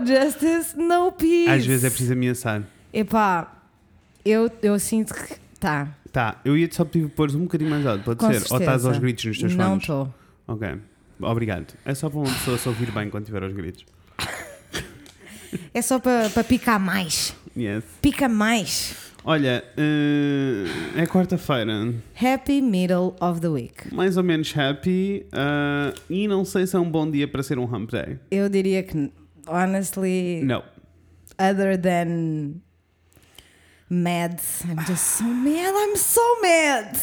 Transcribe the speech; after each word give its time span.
No 0.00 0.06
justice, 0.06 0.74
no 0.76 1.12
peace. 1.12 1.48
Às 1.50 1.66
vezes 1.66 1.84
é 1.84 1.88
preciso 1.90 2.12
ameaçar. 2.14 2.62
Epá, 2.94 3.52
eu, 4.24 4.50
eu 4.62 4.78
sinto 4.78 5.12
que. 5.12 5.34
Tá. 5.60 5.88
Tá, 6.10 6.40
eu 6.44 6.56
ia-te 6.56 6.74
só 6.74 6.84
pedir 6.84 7.08
pôr 7.08 7.30
um 7.34 7.40
bocadinho 7.42 7.70
mais 7.70 7.86
alto, 7.86 8.04
pode 8.04 8.18
Com 8.18 8.26
ser? 8.26 8.32
Ou 8.36 8.38
estás 8.38 8.58
certeza. 8.60 8.88
aos 8.88 8.98
gritos 8.98 9.24
nos 9.24 9.38
teus 9.38 9.54
Não 9.54 9.76
estou. 9.76 10.12
Ok, 10.48 10.68
obrigado. 11.20 11.74
É 11.84 11.94
só 11.94 12.08
para 12.10 12.18
uma 12.18 12.28
pessoa 12.32 12.58
se 12.58 12.68
ouvir 12.68 12.90
bem 12.90 13.08
quando 13.10 13.24
tiver 13.26 13.42
aos 13.42 13.52
gritos. 13.52 13.84
É 15.74 15.82
só 15.82 15.98
para 15.98 16.28
para 16.30 16.42
picar 16.44 16.80
mais. 16.80 17.34
Yes. 17.56 17.84
Pica 18.00 18.28
mais. 18.28 18.96
Olha, 19.24 19.62
eh, 19.76 20.64
é 20.96 21.06
quarta-feira, 21.06 21.94
Happy 22.20 22.60
middle 22.60 23.14
of 23.20 23.40
the 23.40 23.48
week. 23.48 23.94
mais 23.94 24.16
ou 24.16 24.24
menos 24.24 24.52
happy, 24.56 25.24
eh, 25.30 25.94
e 26.10 26.26
não 26.26 26.44
sei 26.44 26.66
se 26.66 26.74
é 26.74 26.78
um 26.80 26.90
bom 26.90 27.08
dia 27.08 27.28
para 27.28 27.42
ser 27.42 27.56
um 27.58 27.64
hump 27.64 27.90
day. 27.92 28.18
Eu 28.32 28.48
diria 28.48 28.82
que, 28.82 29.12
honestly, 29.46 30.42
Não. 30.44 30.62
other 31.38 31.76
than 31.80 32.60
mad, 33.88 34.40
I'm 34.64 34.78
just 34.86 35.18
so 35.18 35.24
mad. 35.24 35.72
I'm 35.74 35.96
so 35.96 36.20
mad. 36.42 36.96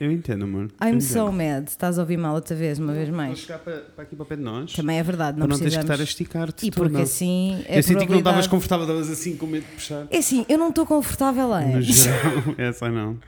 Eu 0.00 0.12
entendo, 0.12 0.44
amor. 0.44 0.66
I'm 0.80 0.94
entendo. 0.96 1.02
so 1.02 1.32
mad. 1.32 1.66
Estás 1.68 1.98
a 1.98 2.02
ouvir 2.02 2.16
mal 2.16 2.34
outra 2.34 2.54
vez, 2.54 2.78
uma 2.78 2.92
vez 2.92 3.08
Vou 3.08 3.16
mais. 3.16 3.40
chegar 3.40 3.58
para, 3.58 3.78
para 3.80 4.04
aqui 4.04 4.14
para 4.14 4.24
pé 4.26 4.36
de 4.36 4.42
nós. 4.42 4.72
Também 4.72 4.96
é 4.98 5.02
verdade, 5.02 5.36
para 5.38 5.46
não 5.46 5.48
não 5.48 5.58
teres 5.58 5.74
que 5.74 5.80
precisamos. 5.80 5.90
estar 5.90 6.00
a 6.00 6.04
esticar-te 6.04 6.66
E 6.66 6.70
porque 6.70 6.96
assim 7.02 7.64
é 7.66 7.78
Eu 7.78 7.82
senti 7.82 8.06
que 8.06 8.12
não 8.12 8.18
estavas 8.18 8.46
confortável, 8.46 8.84
estavas 8.84 9.10
assim 9.10 9.36
com 9.36 9.46
medo 9.46 9.64
de 9.66 9.72
puxar. 9.72 10.06
É 10.10 10.18
assim, 10.18 10.46
eu 10.48 10.56
não 10.56 10.68
estou 10.68 10.86
confortável 10.86 11.48
No 11.48 11.54
antes. 11.54 12.06
essa 12.56 12.88
não. 12.88 13.18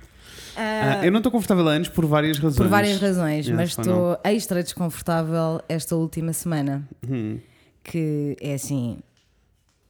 Ah, 0.57 1.01
Ah, 1.01 1.05
eu 1.07 1.11
não 1.11 1.19
estou 1.19 1.33
confortável 1.33 1.67
antes 1.67 1.91
por 1.91 2.07
várias 2.07 2.39
razões. 2.39 2.57
por 2.57 2.69
várias 2.69 3.01
razões, 3.01 3.47
Yes, 3.49 3.57
mas 3.57 3.77
ou 3.77 3.83
estou 3.83 4.21
extra 4.23 4.63
desconfortável 4.63 5.61
esta 5.69 5.97
última 5.97 6.33
semana. 6.33 6.87
Hum, 7.09 7.39
Que 7.83 8.37
é 8.41 8.55
assim. 8.55 8.99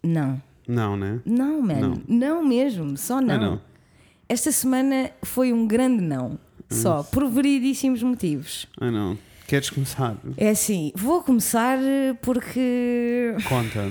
Não. 0.03 0.41
não, 0.67 0.97
né? 0.97 1.21
Não, 1.25 1.61
mano. 1.61 2.03
Não, 2.09 2.43
mesmo. 2.45 2.97
Só 2.97 3.21
não. 3.21 3.35
Ah, 3.35 3.39
não. 3.39 3.61
Esta 4.29 4.53
semana 4.53 5.11
foi 5.23 5.53
um 5.53 5.67
grande 5.67 6.03
não. 6.03 6.39
Só. 6.71 7.03
Por 7.03 7.29
veridíssimos 7.29 8.03
motivos. 8.03 8.67
Ah, 8.81 8.91
não. 8.91 9.19
Queres 9.47 9.69
começar? 9.69 10.17
É 10.37 10.51
assim, 10.51 10.93
vou 10.95 11.23
começar 11.23 11.77
porque. 12.23 13.35
Conta. 13.49 13.91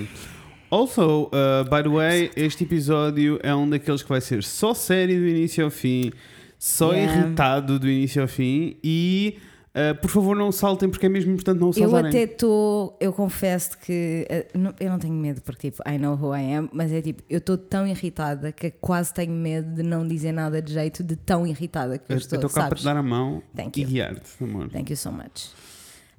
Also, 0.70 1.24
uh, 1.24 1.64
by 1.64 1.82
the 1.82 1.88
way, 1.88 2.30
este 2.36 2.64
episódio 2.64 3.38
é 3.42 3.54
um 3.54 3.68
daqueles 3.68 4.02
que 4.02 4.08
vai 4.08 4.20
ser 4.20 4.42
só 4.42 4.72
sério 4.72 5.18
do 5.20 5.26
início 5.26 5.64
ao 5.64 5.70
fim, 5.70 6.12
só 6.58 6.92
Yeah. 6.92 7.26
irritado 7.26 7.78
do 7.78 7.90
início 7.90 8.22
ao 8.22 8.28
fim 8.28 8.76
e, 8.82 9.36
uh, 9.74 9.94
por 10.00 10.10
favor, 10.10 10.36
não 10.36 10.50
saltem 10.52 10.88
porque 10.88 11.06
é 11.06 11.08
mesmo 11.08 11.32
importante 11.32 11.58
não 11.60 11.68
Eu 11.68 11.72
saltarem. 11.72 12.08
até 12.08 12.22
estou, 12.22 12.96
eu 13.00 13.12
confesso 13.12 13.76
que 13.78 14.26
eh, 14.28 14.46
não- 14.54 14.74
eu 14.80 14.90
não 14.90 14.98
tenho 14.98 15.14
medo 15.14 15.40
porque 15.42 15.70
tipo, 15.70 15.82
I 15.88 15.98
know 15.98 16.14
who 16.20 16.34
I 16.36 16.54
am, 16.54 16.68
mas 16.72 16.92
é 16.92 17.00
tipo, 17.02 17.22
eu 17.28 17.38
estou 17.38 17.56
tão 17.58 17.86
irritada 17.86 18.52
que 18.52 18.70
quase 18.70 19.12
tenho 19.14 19.32
medo 19.32 19.74
de 19.74 19.82
não 19.82 20.06
dizer 20.06 20.32
nada 20.32 20.60
de 20.62 20.72
jeito 20.72 21.02
de 21.02 21.16
tão 21.16 21.46
irritada 21.46 21.98
que 21.98 22.10
eu, 22.10 22.16
Eu 22.16 22.18
estou, 22.18 22.36
estou 22.36 22.50
cá 22.50 22.66
para 22.68 22.76
te 22.78 22.84
dar 22.84 22.96
a 22.96 23.02
mão 23.02 23.42
Thank 23.56 23.78
e 23.80 23.82
you. 23.84 23.88
guiar-te, 23.90 24.20
amor. 24.44 24.68
Thank 24.70 24.90
you 24.92 24.96
so 24.96 25.10
much. 25.12 25.48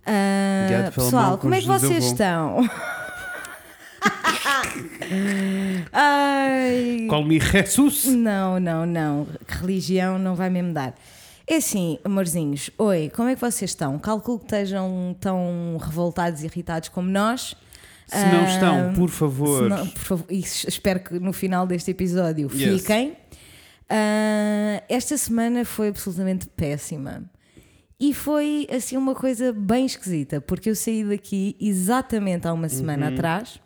Pela 0.03 0.91
pessoal, 0.91 1.37
como 1.37 1.53
é 1.53 1.59
que 1.61 1.67
eu 1.69 1.73
vocês 1.79 2.05
estão? 2.05 2.57
Ai, 5.93 7.05
Call 7.09 7.23
me 7.25 7.39
Jesus. 7.39 8.05
não, 8.05 8.59
não, 8.59 8.85
não. 8.85 9.27
Religião 9.47 10.17
não 10.17 10.35
vai 10.35 10.49
mesmo 10.49 10.73
dar. 10.73 10.95
É 11.51 11.57
assim, 11.57 11.99
amorzinhos, 12.05 12.69
oi, 12.77 13.11
como 13.13 13.27
é 13.27 13.35
que 13.35 13.41
vocês 13.41 13.71
estão? 13.71 13.99
Calculo 13.99 14.39
que 14.39 14.45
estejam 14.45 15.13
tão 15.19 15.77
revoltados 15.81 16.43
e 16.43 16.45
irritados 16.45 16.87
como 16.87 17.09
nós. 17.09 17.55
Se 18.07 18.25
não 18.25 18.41
Ah, 18.41 18.49
estão, 18.49 18.93
por 18.93 19.09
favor. 19.09 19.67
Não, 19.69 19.85
por 19.87 19.99
favor, 19.99 20.25
espero 20.29 21.01
que 21.01 21.19
no 21.19 21.33
final 21.33 21.67
deste 21.67 21.91
episódio 21.91 22.49
Yes. 22.53 22.81
fiquem. 22.81 23.17
Ah, 23.89 24.81
esta 24.87 25.17
semana 25.17 25.65
foi 25.65 25.89
absolutamente 25.89 26.47
péssima. 26.47 27.29
E 27.99 28.13
foi 28.13 28.65
assim 28.73 28.95
uma 28.95 29.13
coisa 29.13 29.51
bem 29.51 29.85
esquisita, 29.85 30.39
porque 30.39 30.69
eu 30.69 30.75
saí 30.75 31.03
daqui 31.03 31.55
exatamente 31.59 32.47
há 32.47 32.53
uma 32.53 32.69
semana 32.69 33.07
Uhum. 33.07 33.13
atrás, 33.13 33.60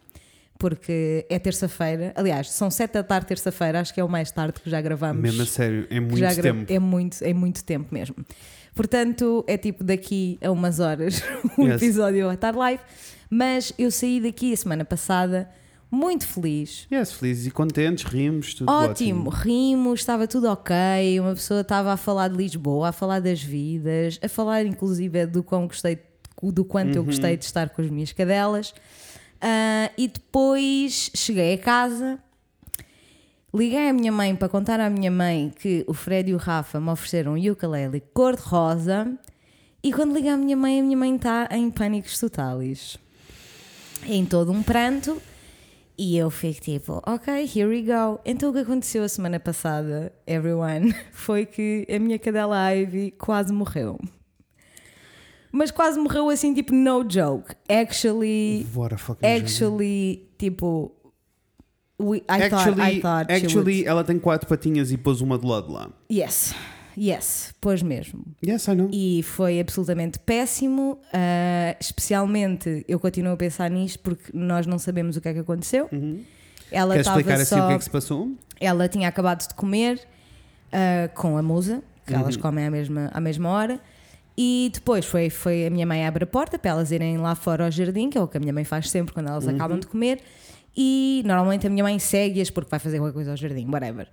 porque 0.69 1.27
é 1.29 1.37
terça-feira. 1.37 2.11
Aliás, 2.15 2.49
são 2.49 2.71
sete 2.71 2.93
da 2.93 3.03
tarde, 3.03 3.27
terça-feira, 3.27 3.79
acho 3.81 3.93
que 3.93 3.99
é 3.99 4.03
o 4.03 4.09
mais 4.09 4.31
tarde 4.31 4.59
que 4.59 4.67
já 4.67 4.81
gravamos. 4.81 5.21
Mesmo 5.21 5.43
a 5.43 5.45
sério, 5.45 5.85
é 5.91 5.99
muito 5.99 6.17
gra- 6.17 6.33
tempo. 6.33 6.73
É 6.73 6.79
muito, 6.79 7.23
é 7.23 7.33
muito 7.35 7.63
tempo 7.63 7.93
mesmo. 7.93 8.15
Portanto, 8.73 9.45
é 9.47 9.57
tipo 9.57 9.83
daqui 9.83 10.39
a 10.43 10.49
umas 10.49 10.79
horas 10.79 11.21
o 11.55 11.67
Yes. 11.67 11.81
episódio 11.83 12.25
vai 12.25 12.33
estar 12.33 12.55
live. 12.55 12.81
Mas 13.29 13.71
eu 13.77 13.91
saí 13.91 14.19
daqui 14.19 14.53
a 14.53 14.57
semana 14.57 14.83
passada 14.83 15.47
muito 15.91 16.25
feliz. 16.27 16.87
Yes, 16.91 17.11
felizes 17.13 17.45
e 17.45 17.51
contentes, 17.51 18.03
rimos, 18.05 18.55
tudo 18.55 18.71
Ótimo, 18.71 19.29
rimos, 19.29 19.99
estava 19.99 20.27
tudo 20.27 20.47
ok. 20.49 20.75
Uma 21.19 21.35
pessoa 21.35 21.61
estava 21.61 21.93
a 21.93 21.97
falar 21.97 22.27
de 22.29 22.37
Lisboa, 22.37 22.89
a 22.89 22.91
falar 22.91 23.19
das 23.21 23.41
vidas, 23.41 24.19
a 24.23 24.27
falar 24.27 24.65
inclusive 24.65 25.27
do 25.27 25.43
quão 25.43 25.67
gostei, 25.67 25.99
do 26.41 26.65
quanto 26.65 26.95
eu 26.95 27.01
Uhum. 27.01 27.05
gostei 27.05 27.37
de 27.37 27.45
estar 27.45 27.69
com 27.69 27.83
as 27.83 27.89
minhas 27.91 28.11
cadelas. 28.11 28.73
Ah, 29.47 29.91
e 29.95 30.07
depois 30.07 31.11
cheguei 31.13 31.53
a 31.53 31.57
casa, 31.59 32.17
liguei 33.53 33.89
à 33.89 33.93
minha 33.93 34.11
mãe 34.11 34.35
para 34.35 34.49
contar 34.49 34.79
à 34.79 34.89
minha 34.89 35.11
mãe 35.11 35.53
que 35.55 35.85
o 35.87 35.93
Fred 35.93 36.31
e 36.31 36.33
o 36.33 36.37
Rafa 36.37 36.79
me 36.79 36.89
ofereceram 36.89 37.35
um 37.35 37.51
ukulele 37.51 38.01
cor-de-rosa. 38.11 39.15
E 39.83 39.93
quando 39.93 40.15
liguei 40.15 40.31
à 40.31 40.37
minha 40.37 40.57
mãe, 40.57 40.79
a 40.79 40.83
minha 40.83 40.97
mãe 40.97 41.15
está 41.15 41.47
em 41.51 41.69
pânicos 41.69 42.19
totais. 42.19 42.97
Em 44.07 44.25
todo 44.25 44.51
um 44.51 44.63
pranto. 44.63 45.21
E 45.95 46.17
eu 46.17 46.31
fico 46.31 46.61
tipo, 46.61 46.99
ok, 47.05 47.43
here 47.43 47.69
we 47.69 47.83
go. 47.83 48.19
Então 48.25 48.49
o 48.49 48.53
que 48.53 48.59
aconteceu 48.59 49.03
a 49.03 49.07
semana 49.07 49.39
passada, 49.39 50.11
everyone, 50.25 50.91
foi 51.13 51.45
que 51.45 51.85
a 51.87 51.99
minha 51.99 52.17
cadela 52.17 52.73
Ivy 52.73 53.11
quase 53.11 53.53
morreu. 53.53 53.99
Mas 55.57 55.71
quase 55.71 55.97
morreu 55.97 56.29
assim, 56.29 56.53
tipo, 56.53 56.73
no 56.73 57.05
joke. 57.09 57.55
Actually, 57.69 58.65
actually, 59.23 60.27
tipo, 60.37 60.91
we, 61.99 62.17
I 62.17 62.49
thought, 62.49 62.53
Actually, 62.53 62.97
I 62.97 63.01
thought 63.01 63.31
actually 63.31 63.85
ela 63.85 64.03
tem 64.03 64.19
quatro 64.19 64.47
patinhas 64.49 64.91
e 64.91 64.97
pôs 64.97 65.21
uma 65.21 65.37
de 65.37 65.45
lado 65.47 65.71
lá. 65.71 65.89
Yes, 66.11 66.53
yes, 66.97 67.53
pois 67.61 67.81
mesmo. 67.81 68.23
Yes, 68.45 68.67
I 68.67 68.75
know. 68.75 68.89
E 68.91 69.23
foi 69.23 69.59
absolutamente 69.59 70.19
péssimo. 70.19 70.99
ah, 71.13 71.75
especialmente, 71.79 72.83
eu 72.87 72.99
continuo 72.99 73.33
a 73.33 73.37
pensar 73.37 73.69
nisto 73.71 73.99
porque 73.99 74.31
nós 74.33 74.67
não 74.67 74.77
sabemos 74.77 75.15
o 75.15 75.21
que 75.21 75.29
é 75.29 75.33
que 75.33 75.39
aconteceu. 75.39 75.87
Ela 76.71 76.87
Uhum. 76.87 76.91
Queres 76.91 77.07
explicar 77.07 77.39
estava 77.39 77.41
assim 77.41 77.55
o 77.55 77.57
só. 77.59 77.67
que 77.67 77.73
é 77.73 77.77
que 77.77 77.83
se 77.85 77.89
passou? 77.89 78.31
Ela 78.59 78.89
tinha 78.89 79.07
acabado 79.07 79.47
de 79.47 79.53
comer 79.53 80.01
ah, 80.73 81.09
com 81.15 81.37
a 81.37 81.41
musa, 81.41 81.81
que 82.05 82.13
Uhum. 82.13 82.19
elas 82.19 82.35
comem 82.35 82.65
à 82.65 82.69
mesma, 82.71 83.09
à 83.13 83.21
mesma 83.21 83.49
hora. 83.49 83.79
E 84.37 84.69
depois 84.73 85.05
foi, 85.05 85.29
foi 85.29 85.65
a 85.65 85.69
minha 85.69 85.85
mãe 85.85 86.05
abre 86.05 86.23
a 86.25 86.27
porta 86.27 86.59
para 86.59 86.71
elas 86.71 86.91
irem 86.91 87.17
lá 87.17 87.35
fora 87.35 87.65
ao 87.65 87.71
jardim, 87.71 88.09
que 88.09 88.17
é 88.17 88.21
o 88.21 88.27
que 88.27 88.35
a 88.37 88.39
minha 88.39 88.51
mãe 88.53 88.63
faz 88.65 88.89
sempre 88.89 89.13
quando 89.13 89.27
elas 89.29 89.45
Uhum. 89.45 89.55
acabam 89.55 89.79
de 89.79 89.87
comer. 89.87 90.19
E 90.75 91.23
normalmente 91.25 91.65
a 91.65 91.69
minha 91.69 91.83
mãe 91.83 91.97
segue-as 91.99 92.49
porque 92.49 92.69
vai 92.69 92.79
fazer 92.79 92.97
qualquer 92.99 93.13
coisa 93.13 93.31
ao 93.31 93.37
jardim, 93.37 93.65
whatever. 93.69 94.07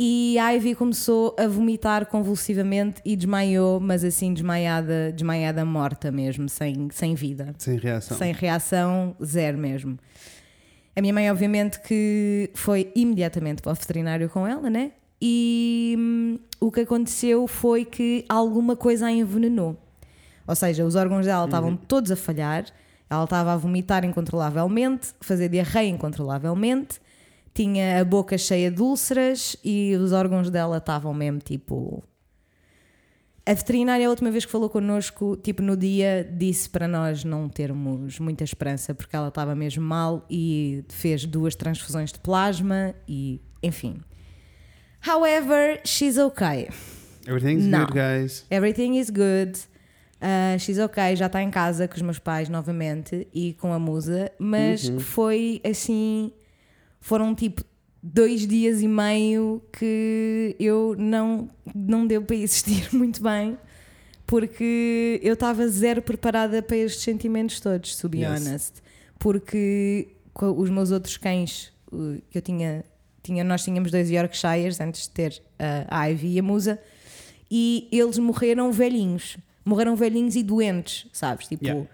E 0.00 0.38
a 0.38 0.50
Ivy 0.52 0.74
começou 0.76 1.34
a 1.38 1.46
vomitar 1.48 2.06
convulsivamente 2.06 3.02
e 3.04 3.16
desmaiou, 3.16 3.80
mas 3.80 4.04
assim 4.04 4.32
desmaiada, 4.32 5.12
desmaiada 5.12 5.64
morta 5.64 6.10
mesmo, 6.12 6.48
sem, 6.48 6.88
sem 6.92 7.14
vida. 7.14 7.52
Sem 7.58 7.76
reação. 7.78 8.16
Sem 8.16 8.32
reação, 8.32 9.16
zero 9.22 9.58
mesmo. 9.58 9.98
A 10.96 11.00
minha 11.00 11.12
mãe, 11.12 11.30
obviamente, 11.30 11.80
que 11.80 12.48
foi 12.54 12.90
imediatamente 12.94 13.60
para 13.60 13.72
o 13.72 13.74
veterinário 13.74 14.28
com 14.30 14.46
ela, 14.46 14.70
né? 14.70 14.92
E 15.20 15.96
hum, 15.98 16.38
o 16.60 16.70
que 16.70 16.80
aconteceu 16.80 17.46
foi 17.46 17.84
que 17.84 18.24
alguma 18.28 18.76
coisa 18.76 19.06
a 19.06 19.12
envenenou. 19.12 19.76
Ou 20.46 20.54
seja, 20.54 20.84
os 20.84 20.94
órgãos 20.94 21.26
dela 21.26 21.44
estavam 21.44 21.76
todos 21.76 22.10
a 22.10 22.16
falhar, 22.16 22.64
ela 23.10 23.24
estava 23.24 23.52
a 23.52 23.56
vomitar 23.56 24.04
incontrolavelmente, 24.04 25.14
fazer 25.20 25.48
diarreia 25.48 25.88
incontrolavelmente, 25.88 27.00
tinha 27.54 28.00
a 28.00 28.04
boca 28.04 28.38
cheia 28.38 28.70
de 28.70 28.80
úlceras 28.80 29.56
e 29.64 29.94
os 29.96 30.12
órgãos 30.12 30.48
dela 30.50 30.78
estavam 30.78 31.12
mesmo 31.12 31.40
tipo 31.40 32.02
a 33.44 33.54
veterinária, 33.54 34.06
a 34.06 34.10
última 34.10 34.30
vez 34.30 34.44
que 34.44 34.52
falou 34.52 34.68
connosco, 34.68 35.34
tipo 35.38 35.62
no 35.62 35.74
dia, 35.74 36.22
disse 36.22 36.68
para 36.68 36.86
nós 36.86 37.24
não 37.24 37.48
termos 37.48 38.18
muita 38.18 38.44
esperança 38.44 38.94
porque 38.94 39.16
ela 39.16 39.28
estava 39.28 39.54
mesmo 39.54 39.82
mal 39.82 40.26
e 40.28 40.84
fez 40.90 41.24
duas 41.24 41.56
transfusões 41.56 42.12
de 42.12 42.18
plasma 42.18 42.94
e 43.08 43.40
enfim. 43.62 44.02
However, 45.06 45.80
she's 45.84 46.18
okay. 46.18 46.68
Everything's 47.26 47.66
Não. 47.66 47.80
good, 47.86 47.92
guys. 47.94 48.44
Everything 48.50 48.96
is 48.98 49.10
good. 49.10 49.58
Uh, 50.20 50.58
she's 50.58 50.78
okay, 50.78 51.14
já 51.14 51.26
está 51.26 51.42
em 51.42 51.50
casa 51.50 51.86
com 51.86 51.94
os 51.94 52.02
meus 52.02 52.18
pais 52.18 52.48
novamente 52.48 53.28
e 53.32 53.52
com 53.54 53.72
a 53.72 53.78
musa, 53.78 54.32
mas 54.38 54.88
foi 55.00 55.60
assim. 55.64 56.32
Foram 57.00 57.34
tipo 57.34 57.62
dois 58.02 58.46
dias 58.46 58.82
e 58.82 58.88
meio 58.88 59.62
que 59.72 60.56
eu 60.58 60.96
não, 60.98 61.48
não 61.74 62.06
deu 62.06 62.22
para 62.22 62.36
existir 62.36 62.88
muito 62.94 63.22
bem 63.22 63.56
porque 64.26 65.18
eu 65.22 65.32
estava 65.34 65.66
zero 65.68 66.02
preparada 66.02 66.62
para 66.62 66.76
estes 66.76 67.02
sentimentos 67.02 67.60
todos, 67.60 67.96
to 67.96 68.08
be 68.10 68.18
Yes. 68.18 68.28
honest. 68.46 68.72
Porque 69.18 70.08
os 70.34 70.68
meus 70.70 70.90
outros 70.90 71.16
cães, 71.16 71.72
que 72.30 72.36
eu 72.36 72.42
tinha, 72.42 72.84
tinha 73.28 73.44
nós 73.44 73.62
tínhamos 73.62 73.90
dois 73.90 74.10
Yorkshires 74.10 74.80
antes 74.80 75.02
de 75.02 75.10
ter 75.10 75.32
uh, 75.60 75.86
a 75.88 76.06
Ivy 76.10 76.34
e 76.34 76.38
a 76.38 76.42
Musa, 76.42 76.78
e 77.50 77.88
eles 77.92 78.18
morreram 78.18 78.72
velhinhos. 78.72 79.36
Morreram 79.64 79.94
velhinhos 79.96 80.34
e 80.36 80.42
doentes, 80.42 81.06
sabes? 81.12 81.46
Tipo, 81.46 81.64
Yeah. 81.66 81.86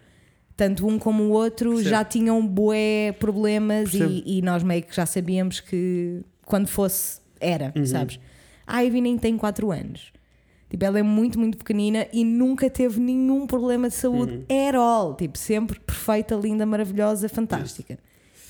tanto 0.57 0.87
um 0.87 0.99
como 0.99 1.25
o 1.25 1.31
outro 1.31 1.71
Percebo. 1.71 1.89
já 1.91 2.05
tinham 2.05 2.45
bué 2.47 3.13
problemas 3.19 3.93
e, 3.95 4.23
e 4.39 4.43
nós 4.43 4.63
meio 4.63 4.83
que 4.83 4.95
já 4.95 5.05
sabíamos 5.07 5.61
que 5.61 6.23
quando 6.45 6.69
fosse 6.69 7.21
era, 7.41 7.73
Uhum. 7.77 7.85
sabes? 7.87 8.19
A 8.67 8.81
Ivy 8.83 9.01
nem 9.01 9.19
tem 9.19 9.37
4 9.37 9.71
anos. 9.73 10.13
Tipo, 10.71 10.85
ela 10.87 10.99
é 10.99 11.03
muito, 11.03 11.39
muito 11.39 11.59
pequenina 11.59 12.07
e 12.13 12.25
nunca 12.25 12.69
teve 12.71 12.99
nenhum 13.01 13.47
problema 13.47 13.89
de 13.89 13.95
saúde 13.95 14.33
Uhum. 14.49 14.69
at 14.69 14.75
all. 14.75 15.15
Tipo, 15.15 15.37
sempre 15.39 15.79
perfeita, 15.81 16.35
linda, 16.35 16.65
maravilhosa, 16.65 17.29
fantástica. 17.29 17.99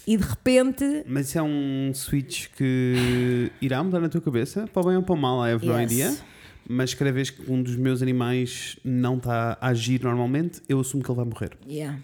E 0.06 0.16
de 0.16 0.22
repente, 0.22 1.04
Mas 1.06 1.28
isso 1.28 1.38
é 1.38 1.42
um 1.42 1.92
switch 1.94 2.48
que 2.56 3.50
irá 3.60 3.82
mudar 3.82 4.00
na 4.00 4.08
tua 4.08 4.20
cabeça, 4.20 4.66
para 4.66 4.82
o 4.82 4.86
bem 4.86 4.96
ou 4.96 5.02
para 5.02 5.14
o 5.14 5.18
mal, 5.18 5.46
I 5.46 5.52
have 5.52 5.66
no 5.66 5.78
Yes. 5.80 5.92
idea. 5.92 6.16
Mas 6.68 6.94
cada 6.94 7.12
vez 7.12 7.30
que 7.30 7.50
um 7.50 7.62
dos 7.62 7.76
meus 7.76 8.02
animais 8.02 8.78
não 8.84 9.16
está 9.18 9.56
a 9.60 9.68
agir 9.68 10.02
normalmente, 10.02 10.62
eu 10.68 10.80
assumo 10.80 11.02
que 11.02 11.10
ele 11.10 11.16
vai 11.16 11.24
morrer. 11.26 11.50
yeah, 11.68 11.98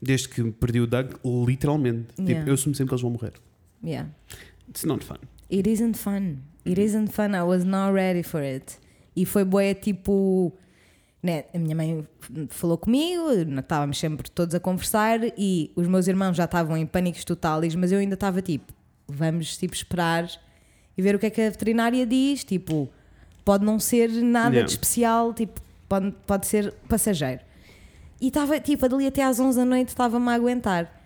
Desde 0.00 0.28
que 0.28 0.42
perdi 0.52 0.80
o 0.80 0.86
Doug, 0.86 1.12
literalmente. 1.46 2.08
Tipo, 2.16 2.22
Yeah. 2.28 2.48
eu 2.50 2.54
assumo 2.54 2.74
sempre 2.74 2.88
que 2.90 2.94
eles 2.94 3.02
vão 3.02 3.10
morrer. 3.10 3.32
yeah. 3.84 4.08
It's 4.68 4.84
not 4.84 5.04
fun. 5.04 5.16
It 5.50 5.68
isn't 5.68 5.94
fun. 5.96 6.36
It 6.66 6.80
isn't 6.80 7.08
fun. 7.12 7.34
I 7.34 7.42
was 7.42 7.64
not 7.64 7.94
ready 7.94 8.22
for 8.22 8.42
it. 8.42 8.78
E 9.16 9.24
foi 9.24 9.44
boa, 9.44 9.74
tipo. 9.74 10.52
Né, 11.28 11.44
a 11.52 11.58
minha 11.58 11.76
mãe 11.76 12.08
falou 12.48 12.78
comigo, 12.78 13.30
estávamos 13.58 13.98
sempre 13.98 14.30
todos 14.30 14.54
a 14.54 14.60
conversar 14.60 15.20
e 15.36 15.70
os 15.76 15.86
meus 15.86 16.08
irmãos 16.08 16.34
já 16.34 16.44
estavam 16.46 16.74
em 16.74 16.86
pânicos 16.86 17.22
totais, 17.22 17.74
mas 17.74 17.92
eu 17.92 17.98
ainda 17.98 18.14
estava 18.14 18.40
tipo, 18.40 18.72
vamos 19.06 19.58
tipo 19.58 19.74
esperar 19.74 20.26
e 20.96 21.02
ver 21.02 21.14
o 21.14 21.18
que 21.18 21.26
é 21.26 21.30
que 21.30 21.40
a 21.42 21.50
veterinária 21.50 22.06
diz. 22.06 22.44
Tipo, 22.44 22.88
pode 23.44 23.64
não 23.64 23.78
ser 23.78 24.08
nada 24.10 24.56
Yeah. 24.56 24.64
de 24.66 24.70
especial, 24.72 25.34
tipo, 25.34 25.60
pode, 25.88 26.12
pode 26.26 26.46
ser 26.46 26.72
passageiro. 26.88 27.40
E 28.20 28.28
estava, 28.28 28.58
tipo, 28.58 28.88
dali 28.88 29.06
até 29.06 29.22
às 29.22 29.38
11 29.38 29.58
da 29.58 29.64
noite 29.64 29.88
estava-me 29.88 30.28
a 30.30 30.34
aguentar. 30.34 30.97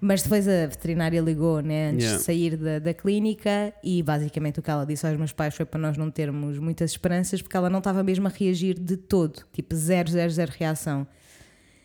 Mas 0.00 0.22
depois 0.22 0.48
a 0.48 0.66
veterinária 0.66 1.20
ligou, 1.20 1.60
né, 1.60 1.90
antes 1.90 2.04
Yeah. 2.04 2.18
de 2.18 2.24
sair 2.24 2.56
da, 2.56 2.78
da 2.78 2.94
clínica 2.94 3.72
e 3.84 4.02
basicamente 4.02 4.58
o 4.58 4.62
que 4.62 4.70
ela 4.70 4.86
disse 4.86 5.06
aos 5.06 5.16
meus 5.18 5.30
pais 5.32 5.54
foi 5.54 5.66
para 5.66 5.78
nós 5.78 5.96
não 5.98 6.10
termos 6.10 6.58
muitas 6.58 6.92
esperanças 6.92 7.42
porque 7.42 7.54
ela 7.56 7.68
não 7.68 7.78
estava 7.80 8.02
mesmo 8.02 8.26
a 8.26 8.30
reagir 8.30 8.78
de 8.78 8.96
todo, 8.96 9.42
tipo 9.52 9.74
zero, 9.74 10.10
zero, 10.10 10.30
zero 10.32 10.52
reação. 10.58 11.06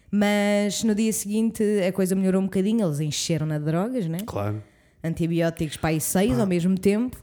Mas 0.09 0.83
no 0.83 0.95
dia 0.95 1.11
seguinte 1.11 1.61
a 1.85 1.91
coisa 1.91 2.15
melhorou 2.15 2.41
um 2.41 2.45
bocadinho, 2.45 2.85
eles 2.85 2.99
encheram-na 3.01 3.57
de 3.57 3.65
drogas, 3.65 4.07
né? 4.07 4.19
Claro. 4.25 4.63
Antibióticos 5.03 5.75
para 5.77 5.89
aí 5.89 5.99
seis 5.99 6.39
ao 6.39 6.47
mesmo 6.47 6.77
tempo 6.77 7.17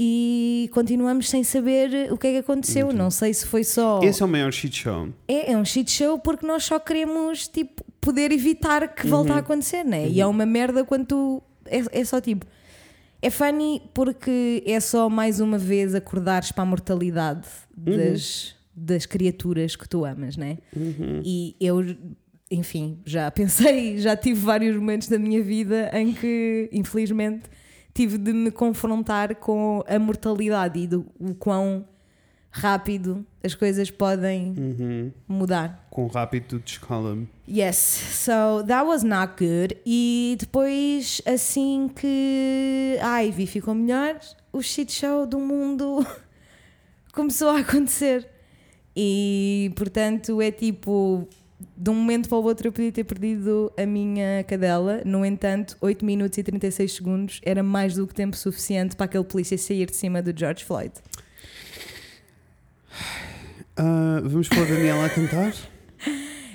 e 0.00 0.70
continuamos 0.72 1.28
sem 1.28 1.42
saber 1.42 2.12
o 2.12 2.16
que 2.16 2.28
é 2.28 2.30
que 2.34 2.38
aconteceu. 2.38 2.92
Não 2.92 3.10
sei 3.10 3.34
se 3.34 3.44
foi 3.44 3.64
só. 3.64 4.00
Esse 4.00 4.22
é 4.22 4.24
o 4.24 4.28
maior 4.28 4.52
shit 4.52 4.76
show. 4.76 5.08
É, 5.26 5.50
é 5.52 5.56
um 5.58 5.64
shit 5.64 5.90
show 5.90 6.20
porque 6.20 6.46
nós 6.46 6.62
só 6.62 6.78
queremos 6.78 7.48
tipo, 7.48 7.82
poder 8.00 8.30
evitar 8.30 8.94
que 8.94 9.08
volte 9.08 9.30
Uhum. 9.30 9.36
a 9.36 9.40
acontecer, 9.40 9.82
né? 9.84 10.08
E 10.08 10.20
é 10.20 10.26
uma 10.26 10.46
merda 10.46 10.84
quando 10.84 11.04
tu. 11.06 11.42
É, 11.66 12.00
é 12.00 12.04
só 12.04 12.20
tipo. 12.20 12.46
É 13.20 13.28
funny 13.28 13.82
porque 13.92 14.62
é 14.64 14.78
só 14.78 15.08
mais 15.10 15.40
uma 15.40 15.58
vez 15.58 15.96
acordares 15.96 16.52
para 16.52 16.62
a 16.62 16.66
mortalidade 16.66 17.48
Uhum. 17.76 17.96
das, 17.96 18.54
das 18.72 19.04
criaturas 19.04 19.74
que 19.74 19.88
tu 19.88 20.04
amas, 20.04 20.36
né? 20.36 20.58
E 21.24 21.56
eu, 21.60 21.84
enfim, 22.48 23.00
já 23.04 23.28
pensei, 23.32 23.98
já 23.98 24.16
tive 24.16 24.38
vários 24.38 24.76
momentos 24.76 25.08
da 25.08 25.18
minha 25.18 25.42
vida 25.42 25.90
em 25.92 26.12
que, 26.14 26.68
infelizmente, 26.72 27.42
tive 27.98 28.16
de 28.16 28.32
me 28.32 28.52
confrontar 28.52 29.34
com 29.34 29.82
a 29.88 29.98
mortalidade 29.98 30.78
e 30.78 30.86
do 30.86 31.04
o 31.18 31.34
quão 31.34 31.84
rápido 32.50 33.26
as 33.42 33.56
coisas 33.56 33.90
podem 33.90 34.54
Uhum. 34.56 35.12
mudar. 35.26 35.84
Com 35.90 36.06
rápido 36.06 36.44
tu 36.46 36.58
descola-me. 36.60 37.28
Yes, 37.48 37.76
so 37.76 38.62
that 38.66 38.86
was 38.86 39.02
not 39.02 39.32
good. 39.36 39.76
E 39.84 40.36
depois, 40.38 41.20
assim 41.26 41.90
que 41.94 42.96
a 43.02 43.18
Ivy 43.24 43.46
ficou 43.48 43.74
melhor, 43.74 44.20
o 44.52 44.62
shit 44.62 44.92
show 44.92 45.26
do 45.26 45.40
mundo 45.40 46.06
começou 47.12 47.48
a 47.50 47.58
acontecer. 47.58 48.28
E 48.96 49.72
portanto 49.76 50.40
é 50.40 50.50
tipo, 50.52 51.26
de 51.80 51.90
um 51.90 51.94
momento 51.94 52.28
para 52.28 52.36
o 52.38 52.42
outro 52.42 52.66
eu 52.68 52.72
podia 52.72 52.90
ter 52.90 53.04
perdido 53.04 53.72
a 53.78 53.86
minha 53.86 54.42
cadela. 54.44 55.00
No 55.04 55.24
entanto, 55.24 55.76
8 55.80 56.04
minutos 56.04 56.36
e 56.36 56.42
36 56.42 56.92
segundos 56.92 57.40
era 57.44 57.62
mais 57.62 57.94
do 57.94 58.06
que 58.06 58.12
tempo 58.14 58.36
suficiente 58.36 58.96
para 58.96 59.04
aquele 59.06 59.22
polícia 59.24 59.56
sair 59.56 59.86
de 59.86 59.94
cima 59.94 60.20
do 60.20 60.36
George 60.36 60.64
Floyd. 60.64 60.92
Ah, 63.76 64.20
vamos 64.24 64.48
pôr 64.48 64.62
a 64.62 64.64
Daniela 64.64 65.06
a 65.06 65.10
cantar? 65.10 65.54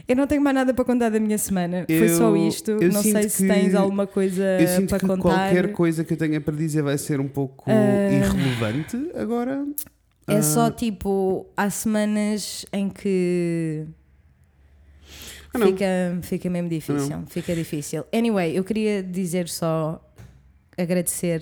Eu 0.05 0.15
não 0.17 0.27
tenho 0.27 0.41
mais 0.41 0.53
nada 0.53 0.73
para 0.73 0.83
contar 0.83 1.09
da 1.09 1.19
minha 1.19 1.37
semana. 1.37 1.85
Foi 1.87 2.09
Eu- 2.09 2.17
só 2.17 2.35
isto. 2.35 2.71
Não 2.91 3.01
sei 3.01 3.29
se 3.29 3.43
que- 3.47 3.53
tens 3.53 3.73
alguma 3.73 4.05
coisa 4.05 4.43
Eu 4.59 4.67
sinto 4.67 4.89
para 4.89 4.99
que 4.99 5.07
contar. 5.07 5.21
qualquer 5.21 5.71
coisa 5.71 6.03
que 6.03 6.11
eu 6.13 6.17
tenha 6.17 6.41
para 6.41 6.53
dizer 6.55 6.81
vai 6.81 6.97
ser 6.97 7.21
um 7.21 7.27
pouco 7.29 7.63
Ah. 7.71 8.11
irrelevante 8.11 8.97
agora. 9.15 9.65
É 10.27 10.35
Ah, 10.37 10.41
só 10.41 10.69
tipo, 10.69 11.45
há 11.55 11.69
semanas 11.69 12.65
em 12.73 12.89
que 12.89 13.85
Ah, 13.87 14.02
não. 15.59 15.67
fica, 15.67 15.85
fica 16.23 16.49
mesmo 16.49 16.69
difícil. 16.69 17.23
Fica 17.27 17.55
difícil. 17.55 18.05
Anyway, 18.13 18.57
eu 18.57 18.63
queria 18.63 19.01
dizer 19.03 19.47
só 19.49 20.01
agradecer 20.77 21.41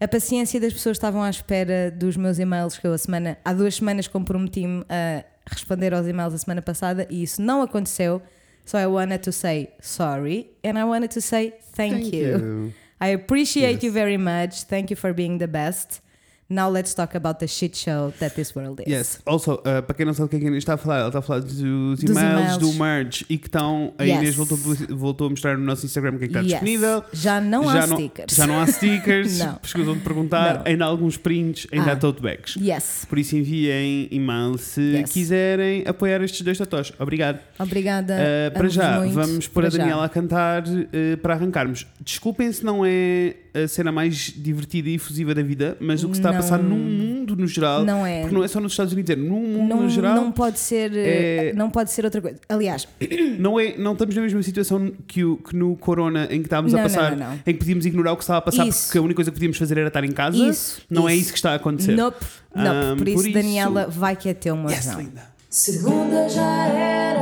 a 0.00 0.06
paciência 0.06 0.60
das 0.60 0.72
pessoas 0.72 0.98
que 0.98 0.98
estavam 0.98 1.22
à 1.22 1.30
espera 1.30 1.90
dos 1.90 2.16
meus 2.16 2.38
e-mails 2.38 2.76
que 2.78 2.86
eu 2.86 2.92
a 2.92 2.98
semana, 2.98 3.38
há 3.44 3.52
duas 3.52 3.76
semanas 3.76 4.06
comprometi-me 4.06 4.84
a 4.90 5.24
responder 5.50 5.94
aos 5.94 6.06
e-mails 6.06 6.34
a 6.34 6.38
semana 6.38 6.60
passada 6.60 7.06
e 7.08 7.22
isso 7.22 7.40
não 7.40 7.62
aconteceu. 7.62 8.20
So 8.64 8.76
I 8.76 8.86
wanted 8.86 9.20
to 9.22 9.32
say 9.32 9.70
sorry 9.80 10.50
and 10.64 10.78
I 10.78 10.84
wanted 10.84 11.08
to 11.14 11.20
say 11.20 11.54
thank, 11.74 12.14
you. 12.14 12.72
I 13.00 13.14
appreciate 13.14 13.74
Yes. 13.76 13.84
you 13.84 13.92
very 13.92 14.18
much. 14.18 14.64
Thank 14.64 14.90
you 14.92 14.96
for 14.96 15.14
being 15.14 15.38
the 15.38 15.46
best. 15.46 16.00
Now 16.48 16.70
let's 16.70 16.94
talk 16.94 17.16
about 17.16 17.40
the 17.40 17.48
shit 17.48 17.76
show 17.76 18.12
that 18.20 18.36
this 18.36 18.54
world 18.54 18.80
is. 18.86 18.86
Yes, 18.92 19.18
also, 19.26 19.54
uh, 19.54 19.82
para 19.82 19.94
quem 19.96 20.06
não 20.06 20.14
sabe 20.14 20.26
o 20.26 20.28
que 20.28 20.36
é 20.36 20.38
que 20.38 20.44
a 20.44 20.48
Inês 20.48 20.62
está 20.62 20.74
a 20.74 20.76
falar, 20.76 20.98
ela 20.98 21.08
está 21.08 21.18
a 21.18 21.22
falar 21.22 21.40
dos 21.40 21.58
e-mails, 21.60 22.00
e-mails. 22.02 22.56
do 22.58 22.72
merge 22.74 23.26
e 23.28 23.36
que 23.36 23.48
estão. 23.48 23.92
A 23.98 24.04
Yes. 24.04 24.16
Inês 24.20 24.34
voltou, 24.36 24.56
voltou 24.90 25.26
a 25.26 25.30
mostrar 25.30 25.58
no 25.58 25.64
nosso 25.64 25.84
Instagram 25.86 26.12
o 26.14 26.18
que 26.18 26.24
é 26.26 26.28
que 26.28 26.32
está 26.34 26.40
Yes. 26.40 26.50
disponível. 26.50 27.02
Já 27.12 27.40
não 27.40 27.68
há 27.68 27.86
não, 27.88 27.96
stickers. 27.96 28.36
Já 28.36 28.46
não 28.46 28.60
há 28.60 28.66
stickers. 28.68 29.38
Não. 29.46 29.58
Escusam 29.62 29.94
de 29.94 30.00
perguntar. 30.00 30.54
Não. 30.58 30.62
Ainda 30.66 30.84
há 30.84 30.88
alguns 30.88 31.16
prints, 31.16 31.66
ainda 31.72 31.90
Ah. 31.90 31.92
há 31.94 31.96
tote 31.96 32.22
bags. 32.22 32.54
Yes. 32.56 33.04
Por 33.08 33.18
isso 33.18 33.36
enviem 33.36 34.06
e-mail 34.12 34.56
se 34.56 34.80
Yes. 34.80 35.10
quiserem 35.12 35.82
apoiar 35.86 36.22
estes 36.22 36.42
dois 36.42 36.56
tatuagens. 36.56 36.94
Obrigado. 37.00 37.40
Obrigada. 37.58 38.14
Uh, 38.14 38.52
para 38.56 38.68
já, 38.68 38.98
muito. 39.00 39.14
vamos 39.14 39.48
pôr 39.48 39.62
Para 39.62 39.66
a 39.68 39.70
já. 39.70 39.78
Daniela 39.78 40.04
a 40.04 40.08
cantar 40.08 40.62
uh, 40.66 41.16
para 41.20 41.34
arrancarmos. 41.34 41.86
Desculpem 42.00 42.52
se 42.52 42.64
não 42.64 42.84
é 42.84 43.34
a 43.52 43.66
cena 43.66 43.90
mais 43.90 44.32
divertida 44.36 44.88
e 44.90 44.94
efusiva 44.94 45.34
da 45.34 45.42
vida, 45.42 45.76
mas 45.80 46.04
o 46.04 46.08
que 46.10 46.16
está 46.18 46.35
a 46.36 46.42
passar 46.42 46.58
no 46.62 46.74
mundo 46.76 47.36
no 47.36 47.46
geral, 47.46 47.84
Não 47.84 48.06
é. 48.06 48.20
porque 48.20 48.34
não 48.34 48.44
é 48.44 48.48
só 48.48 48.60
nos 48.60 48.72
Estados 48.72 48.92
Unidos, 48.92 49.10
é 49.10 49.16
no 49.16 49.24
mundo 49.34 49.68
Não, 49.68 49.82
no 49.82 49.88
geral, 49.90 50.14
não 50.14 50.30
pode 50.32 50.58
ser 50.58 50.92
é- 50.96 51.52
não 51.54 51.68
pode 51.70 51.90
ser 51.90 52.04
outra 52.04 52.20
coisa. 52.20 52.38
Aliás, 52.48 52.86
não, 53.38 53.58
é, 53.58 53.76
não 53.76 53.92
estamos 53.92 54.14
na 54.14 54.22
mesma 54.22 54.42
situação 54.42 54.92
que, 55.06 55.24
o, 55.24 55.36
que 55.36 55.54
no 55.56 55.76
Corona 55.76 56.24
em 56.30 56.38
que 56.40 56.46
estávamos 56.46 56.72
Não, 56.72 56.80
a 56.80 56.82
passar, 56.84 57.16
não, 57.16 57.28
não. 57.30 57.34
em 57.34 57.52
que 57.52 57.58
podíamos 57.58 57.84
ignorar 57.86 58.12
o 58.12 58.16
que 58.16 58.22
estava 58.22 58.38
a 58.38 58.42
passar 58.42 58.66
Isso. 58.66 58.86
porque 58.86 58.98
a 58.98 59.02
única 59.02 59.16
coisa 59.16 59.30
que 59.30 59.34
podíamos 59.36 59.56
fazer 59.58 59.78
era 59.78 59.88
estar 59.88 60.04
em 60.04 60.12
casa. 60.12 60.36
Isso, 60.36 60.80
não 60.90 61.08
é 61.08 61.12
isso. 61.14 61.22
isso 61.22 61.32
que 61.32 61.38
está 61.38 61.52
a 61.52 61.54
acontecer. 61.56 61.96
nope, 61.96 62.24
nope. 62.54 62.68
Um, 62.92 62.96
por, 62.96 63.08
isso, 63.08 63.16
por 63.18 63.24
isso- 63.28 63.34
Daniela, 63.34 63.86
vai 63.88 64.14
que 64.16 64.28
é 64.28 64.34
teu, 64.34 64.54
Yes, 64.54 64.62
morzão. 64.62 65.00
linda. 65.00 65.22
Segunda 65.50 66.28
já 66.28 66.66
era, 66.68 67.18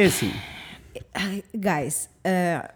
É 0.00 0.06
assim. 0.06 0.32
Guys, 1.54 2.08
uh, 2.24 2.66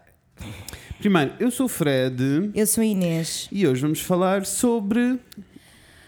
Primeiro, 0.99 1.33
eu 1.39 1.49
sou 1.49 1.65
o 1.65 1.69
Fred 1.69 2.51
eu 2.53 2.67
sou 2.67 2.83
a 2.83 2.85
Inês. 2.85 3.49
e 3.51 3.67
hoje 3.67 3.81
vamos 3.81 3.99
falar 3.99 4.45
sobre 4.45 5.17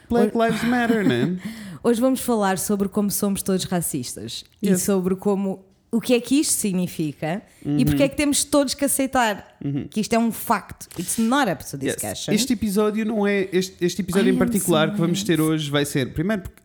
Black 0.08 0.38
Lives 0.38 0.64
Matter, 0.64 1.08
né? 1.08 1.40
Hoje 1.84 2.00
vamos 2.00 2.20
falar 2.20 2.60
sobre 2.60 2.88
como 2.88 3.10
somos 3.10 3.42
todos 3.42 3.64
racistas 3.64 4.46
e 4.62 4.70
Yes. 4.70 4.84
sobre 4.84 5.16
como 5.16 5.66
o 5.92 6.00
que 6.00 6.14
é 6.14 6.22
que 6.22 6.36
isto 6.40 6.52
significa 6.54 7.42
e 7.66 7.84
porque 7.84 8.04
é 8.04 8.08
que 8.10 8.16
temos 8.16 8.44
todos 8.44 8.76
que 8.76 8.86
aceitar 8.86 9.58
que 9.90 10.00
isto 10.02 10.14
é 10.14 10.20
um 10.20 10.32
facto. 10.32 10.88
It's 11.00 11.18
not 11.18 11.50
up 11.52 11.66
to 11.66 11.78
Yes. 11.84 11.96
discussion. 11.96 12.32
Este 12.36 12.54
episódio 12.54 13.04
não 13.04 13.26
é. 13.26 13.50
Este, 13.52 13.84
este 13.84 14.04
episódio 14.04 14.32
I 14.32 14.36
em 14.36 14.38
particular 14.38 14.92
que 14.92 15.00
vamos 15.00 15.24
ter 15.24 15.42
hoje 15.42 15.72
vai 15.72 15.84
ser. 15.84 16.14
Primeiro, 16.14 16.44
porque 16.44 16.62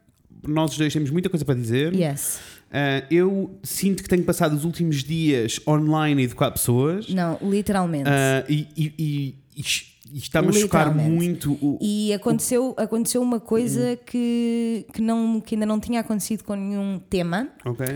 nós 0.47 0.77
dois 0.77 0.93
temos 0.93 1.09
muita 1.09 1.31
coisa 1.31 1.43
para 1.43 1.55
dizer. 1.55 1.95
Yes. 1.95 2.39
Ah, 2.73 3.05
eu 3.11 3.59
sinto 3.63 4.03
que 4.03 4.09
tenho 4.09 4.25
passado 4.25 4.55
os 4.55 4.65
últimos 4.65 5.05
dias 5.05 5.61
online 5.67 6.23
a 6.23 6.25
educar 6.25 6.51
pessoas. 6.51 7.09
Não, 7.11 7.39
literalmente. 7.43 8.09
Ah, 8.09 8.45
e, 8.49 8.67
e- 8.77 8.95
e- 8.99 9.61
isto 9.61 9.93
está-me 10.15 10.49
a 10.49 10.53
chocar 10.53 10.95
muito. 10.95 11.53
O, 11.61 11.79
E 11.81 12.13
aconteceu, 12.15 12.75
aconteceu 12.79 13.21
uma 13.21 13.39
coisa 13.41 13.97
que, 14.07 14.87
que, 14.93 15.01
não, 15.03 15.41
que 15.41 15.55
ainda 15.55 15.67
não 15.67 15.79
tinha 15.79 16.01
acontecido 16.01 16.45
com 16.45 16.55
nenhum 16.55 16.99
tema. 17.11 17.49
Ok? 17.65 17.87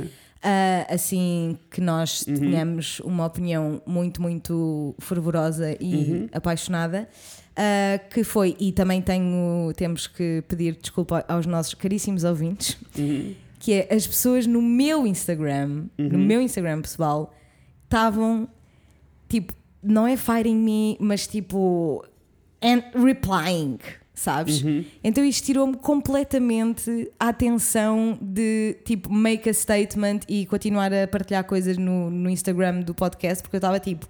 Ah, 0.42 0.86
assim 0.90 1.58
que 1.70 1.80
nós 1.80 2.22
Uhum. 2.28 2.34
tenhamos 2.34 3.00
uma 3.00 3.24
opinião 3.26 3.80
muito, 3.86 4.20
muito 4.22 4.94
fervorosa 4.98 5.74
e 5.80 5.94
Uhum. 5.96 6.28
apaixonada, 6.32 7.08
ah, 7.56 7.98
que 8.10 8.22
foi, 8.22 8.54
e 8.60 8.70
também 8.72 9.00
tenho, 9.02 9.72
temos 9.74 10.06
que 10.06 10.44
pedir 10.46 10.76
desculpa 10.80 11.24
aos 11.26 11.46
nossos 11.46 11.74
caríssimos 11.74 12.22
ouvintes, 12.22 12.76
Uhum. 12.96 13.34
Que 13.66 13.72
é 13.72 13.88
as 13.92 14.06
pessoas 14.06 14.46
no 14.46 14.62
meu 14.62 15.04
Instagram, 15.04 15.86
no 15.98 16.18
meu 16.18 16.40
Instagram 16.40 16.82
pessoal, 16.82 17.34
estavam 17.82 18.48
tipo, 19.28 19.52
não 19.82 20.06
é 20.06 20.16
fighting 20.16 20.54
me, 20.54 20.96
mas 21.00 21.26
tipo, 21.26 22.06
and 22.62 22.84
replying. 22.94 23.78
Sabes? 24.14 24.62
Então 25.02 25.24
isto 25.24 25.44
tirou-me 25.44 25.76
completamente 25.78 27.10
a 27.18 27.30
atenção 27.30 28.16
de 28.22 28.76
tipo 28.84 29.12
make 29.12 29.48
a 29.50 29.52
statement 29.52 30.20
e 30.28 30.46
continuar 30.46 30.92
a 30.94 31.08
partilhar 31.08 31.42
coisas 31.42 31.76
no, 31.76 32.08
no 32.08 32.30
Instagram 32.30 32.82
do 32.82 32.94
podcast, 32.94 33.42
porque 33.42 33.56
eu 33.56 33.58
estava 33.58 33.80
tipo, 33.80 34.08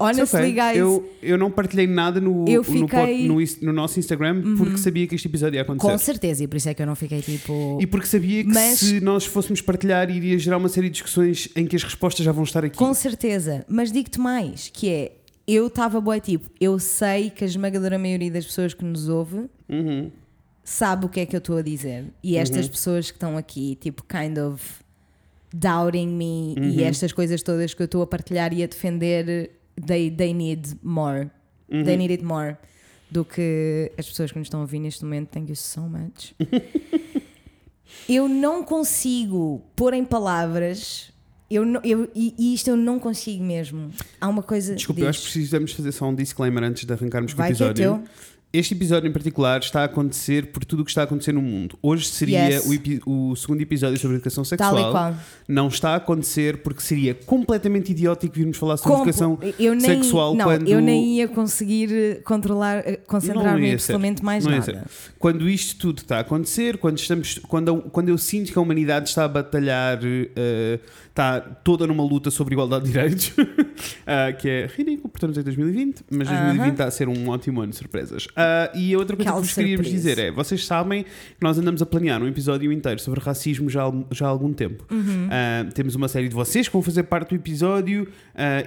honestly, 0.00 0.40
Ok, 0.40 0.52
guys, 0.54 0.76
Eu, 0.78 1.10
eu 1.22 1.36
não 1.38 1.50
partilhei 1.50 1.86
nada 1.86 2.20
no, 2.20 2.44
no, 2.44 2.64
fiquei- 2.64 3.28
no, 3.28 3.40
is- 3.40 3.60
no 3.60 3.72
nosso 3.72 3.98
Instagram 4.00 4.56
porque 4.56 4.78
sabia 4.78 5.06
que 5.06 5.14
este 5.14 5.28
episódio 5.28 5.56
ia 5.56 5.62
acontecer. 5.62 5.90
com 5.92 5.98
certeza, 5.98 6.42
e 6.42 6.46
por 6.48 6.56
isso 6.56 6.68
é 6.68 6.74
que 6.74 6.82
eu 6.82 6.86
não 6.86 6.94
fiquei 6.96 7.20
tipo. 7.20 7.78
E 7.80 7.86
porque 7.86 8.06
sabia 8.06 8.42
que 8.42 8.50
Mas- 8.52 8.78
se 8.80 9.00
nós 9.00 9.26
fôssemos 9.26 9.60
partilhar 9.60 10.10
iria 10.10 10.38
gerar 10.38 10.56
uma 10.56 10.68
série 10.68 10.86
de 10.88 10.94
discussões 10.94 11.48
em 11.54 11.66
que 11.66 11.76
as 11.76 11.82
respostas 11.84 12.24
já 12.24 12.32
vão 12.32 12.44
estar 12.44 12.64
aqui. 12.64 12.76
Com 12.76 12.94
certeza, 12.94 13.64
mas 13.68 13.92
digo-te 13.92 14.18
mais, 14.18 14.70
que 14.72 14.88
é, 14.88 15.12
eu 15.46 15.66
estava 15.66 16.00
boa 16.00 16.18
tipo, 16.20 16.48
eu 16.60 16.78
sei 16.78 17.28
que 17.30 17.44
a 17.44 17.46
esmagadora 17.46 17.98
maioria 17.98 18.30
das 18.30 18.46
pessoas 18.46 18.72
que 18.72 18.84
nos 18.84 19.08
ouve 19.08 19.46
Uhum. 19.68 20.10
sabe 20.64 21.06
o 21.06 21.08
que 21.08 21.20
é 21.20 21.26
que 21.26 21.34
eu 21.34 21.38
estou 21.38 21.56
a 21.56 21.62
dizer. 21.62 22.04
E 22.22 22.36
estas 22.36 22.68
pessoas 22.68 23.10
que 23.10 23.16
estão 23.16 23.36
aqui, 23.36 23.76
tipo, 23.80 24.04
kind 24.04 24.38
of 24.38 24.62
doubting 25.52 26.06
me 26.08 26.54
Uhum. 26.56 26.70
e 26.70 26.84
estas 26.84 27.12
coisas 27.12 27.42
todas 27.42 27.74
que 27.74 27.82
eu 27.82 27.86
estou 27.86 28.02
a 28.02 28.06
partilhar 28.06 28.52
e 28.52 28.62
a 28.62 28.66
defender, 28.66 29.50
they, 29.86 30.10
they 30.10 30.32
need 30.32 30.76
more. 30.82 31.30
Uhum. 31.68 31.84
They 31.84 31.96
need 31.96 32.12
it 32.12 32.24
more 32.24 32.56
do 33.10 33.24
que 33.24 33.90
as 33.98 34.06
pessoas 34.06 34.30
que 34.30 34.38
nos 34.38 34.46
estão 34.46 34.60
a 34.60 34.62
ouvir 34.62 34.78
neste 34.78 35.04
momento. 35.04 35.28
Thank 35.28 35.50
you 35.50 35.56
so 35.56 35.82
much. 35.82 36.34
eu 38.08 38.28
não 38.28 38.62
consigo 38.62 39.62
pôr 39.74 39.94
em 39.94 40.04
palavras. 40.04 41.10
Eu 41.50 41.66
não, 41.66 41.80
eu, 41.82 42.08
e 42.14 42.54
isto 42.54 42.68
eu 42.68 42.76
não 42.76 43.00
consigo 43.00 43.42
mesmo. 43.42 43.90
Há 44.20 44.28
uma 44.28 44.42
coisa. 44.42 44.76
Desculpa, 44.76 45.00
eu 45.00 45.08
acho 45.08 45.18
que 45.18 45.32
precisamos 45.32 45.72
fazer 45.72 45.90
só 45.90 46.08
um 46.08 46.14
disclaimer 46.14 46.62
antes 46.62 46.84
de 46.84 46.92
arrancarmos 46.92 47.34
com 47.34 47.40
o 47.40 47.42
Vai 47.42 47.52
que 47.52 47.62
é 47.62 47.66
episódio. 47.66 48.04
teu. 48.04 48.04
Este 48.52 48.74
episódio 48.74 49.08
em 49.08 49.12
particular 49.12 49.60
está 49.60 49.82
a 49.82 49.84
acontecer 49.84 50.46
por 50.46 50.64
tudo 50.64 50.80
o 50.82 50.84
que 50.84 50.90
está 50.90 51.02
a 51.02 51.04
acontecer 51.04 51.30
no 51.32 51.40
mundo. 51.40 51.78
Hoje 51.80 52.06
seria 52.08 52.48
Yes. 52.48 52.66
o, 53.06 53.30
o 53.30 53.36
segundo 53.36 53.60
episódio 53.60 53.96
sobre 53.96 54.16
educação 54.16 54.42
Tal 54.42 54.50
e 54.50 54.58
sexual. 54.58 54.90
qual. 54.90 55.14
Não 55.46 55.68
está 55.68 55.90
a 55.90 55.96
acontecer 55.96 56.56
porque 56.56 56.80
seria 56.80 57.14
completamente 57.14 57.92
idiótico 57.92 58.34
virmos 58.34 58.56
falar 58.56 58.76
sobre 58.76 58.90
Compo- 58.96 59.08
educação 59.08 59.38
eu 59.56 59.70
nem, 59.76 59.80
sexual 60.02 60.34
não, 60.34 60.46
quando 60.46 60.66
eu 60.68 60.80
nem 60.80 61.18
ia 61.18 61.28
conseguir 61.28 61.92
eh, 61.92 62.14
controlar, 62.24 62.78
eh, 62.78 62.96
concentrar-me 63.06 63.72
absolutamente 63.72 64.24
mais 64.24 64.44
Não 64.44 64.50
nada. 64.50 64.84
Quando 65.16 65.48
isto 65.48 65.78
tudo 65.78 65.98
está 65.98 66.16
a 66.16 66.20
acontecer, 66.22 66.76
quando, 66.78 66.98
estamos, 66.98 67.38
quando, 67.46 67.68
eu, 67.68 67.76
quando 67.82 68.08
eu 68.08 68.18
sinto 68.18 68.52
que 68.52 68.58
a 68.58 68.62
humanidade 68.62 69.10
está 69.10 69.26
a 69.26 69.28
batalhar, 69.28 70.00
eh, 70.02 70.80
está 71.10 71.40
toda 71.40 71.86
numa 71.86 72.02
luta 72.04 72.30
sobre 72.30 72.54
igualdade 72.54 72.84
de 72.86 72.92
direitos, 72.92 73.32
ah, 74.06 74.32
que 74.32 74.48
é 74.48 74.66
ridículo, 74.66 75.08
portanto 75.08 75.38
em 75.38 75.42
2020, 75.42 76.04
mas 76.10 76.28
2020 76.28 76.60
Aham. 76.60 76.68
está 76.72 76.84
a 76.86 76.90
ser 76.90 77.08
um 77.08 77.28
ótimo 77.28 77.60
ano 77.60 77.70
de 77.70 77.76
surpresas. 77.76 78.28
Ah, 78.36 78.70
e 78.74 78.94
a 78.94 78.98
outra 78.98 79.16
coisa 79.16 79.30
Aquela 79.30 79.42
que 79.42 79.48
vos 79.48 79.54
queríamos 79.54 79.88
dizer 79.88 80.18
é: 80.18 80.30
vocês 80.30 80.64
sabem 80.64 81.02
que 81.04 81.08
nós 81.42 81.58
andamos 81.58 81.82
a 81.82 81.86
planear 81.86 82.22
um 82.22 82.28
episódio 82.28 82.72
inteiro 82.72 83.00
sobre 83.00 83.20
racismo 83.20 83.68
já, 83.68 83.80
há 83.80 83.84
algum- 83.84 84.04
já 84.10 84.26
há 84.26 84.28
algum 84.28 84.52
tempo. 84.52 84.84
Uhum. 84.90 85.28
Ah, 85.30 85.66
temos 85.74 85.94
uma 85.94 86.08
série 86.08 86.28
de 86.28 86.34
vocês 86.34 86.66
que 86.68 86.72
vão 86.72 86.82
fazer 86.82 87.02
parte 87.04 87.30
do 87.30 87.34
episódio 87.36 88.08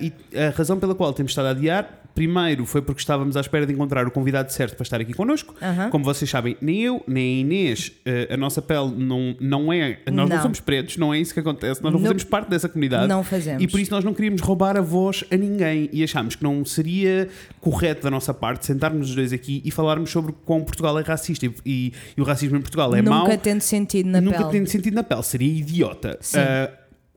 e 0.01 0.12
a 0.38 0.50
razão 0.51 0.79
pela 0.79 0.93
qual 0.93 1.13
temos 1.13 1.31
estado 1.31 1.47
a 1.47 1.51
adiar. 1.51 2.00
Primeiro 2.13 2.63
foi 2.67 2.79
porque 2.79 3.01
estávamos 3.01 3.35
à 3.35 3.41
espera 3.41 3.65
de 3.65 3.73
encontrar 3.73 4.05
o 4.05 4.12
convidado 4.12 4.51
certo 4.53 4.75
para 4.75 4.83
estar 4.83 5.01
aqui 5.01 5.13
connosco. 5.15 5.55
Como 5.89 6.05
vocês 6.05 6.29
sabem, 6.29 6.55
nem 6.62 6.81
eu, 6.83 7.03
nem 7.07 7.38
a 7.38 7.41
Inês, 7.41 7.91
a 8.29 8.38
nossa 8.38 8.62
pele 8.62 8.91
não, 8.95 9.35
não 9.39 9.73
é. 9.73 9.97
Nós 10.12 10.29
não. 10.29 10.35
Não. 10.35 10.41
somos 10.43 10.59
pretos, 10.59 10.97
não 10.97 11.12
é 11.12 11.17
isso 11.19 11.33
que 11.33 11.39
acontece. 11.39 11.81
Nós 11.81 11.91
não, 11.91 12.00
Não. 12.00 12.05
fazemos 12.05 12.23
parte 12.23 12.42
dessa 12.50 12.67
comunidade. 12.69 13.07
Não 13.07 13.23
fazemos. 13.23 13.62
E 13.63 13.67
por 13.67 13.79
isso 13.79 13.91
nós 13.91 14.03
não 14.03 14.13
queríamos 14.13 14.41
roubar 14.41 14.77
a 14.77 14.81
voz 14.81 15.23
a 15.31 15.35
ninguém 15.38 15.89
e 15.91 16.03
achámos 16.03 16.35
que 16.35 16.43
não 16.43 16.63
seria 16.65 17.27
correto 17.62 18.03
da 18.03 18.09
nossa 18.12 18.33
parte 18.33 18.65
sentarmos 18.65 19.09
os 19.09 19.15
dois 19.15 19.33
aqui 19.33 19.62
e 19.65 19.71
falarmos 19.71 20.09
sobre 20.12 20.33
como 20.45 20.63
Portugal 20.65 20.97
é 21.00 21.03
racista 21.03 21.45
e, 21.45 21.53
e- 21.65 21.93
e 22.17 22.21
o 22.21 22.23
racismo 22.23 22.57
em 22.57 22.62
Portugal 22.62 22.93
é 22.95 23.01
Nunca 23.01 23.09
mau. 23.09 23.38
tendo 23.38 23.62
sentido 23.62 24.07
na 24.09 24.21
Nunca 24.21 24.38
pele. 24.39 24.50
tem 24.51 24.65
sentido 24.65 24.93
na 24.95 25.03
pele, 25.03 25.23
seria 25.23 25.51
idiota. 25.59 26.17
Sim. 26.21 26.38
Ah, 26.39 26.69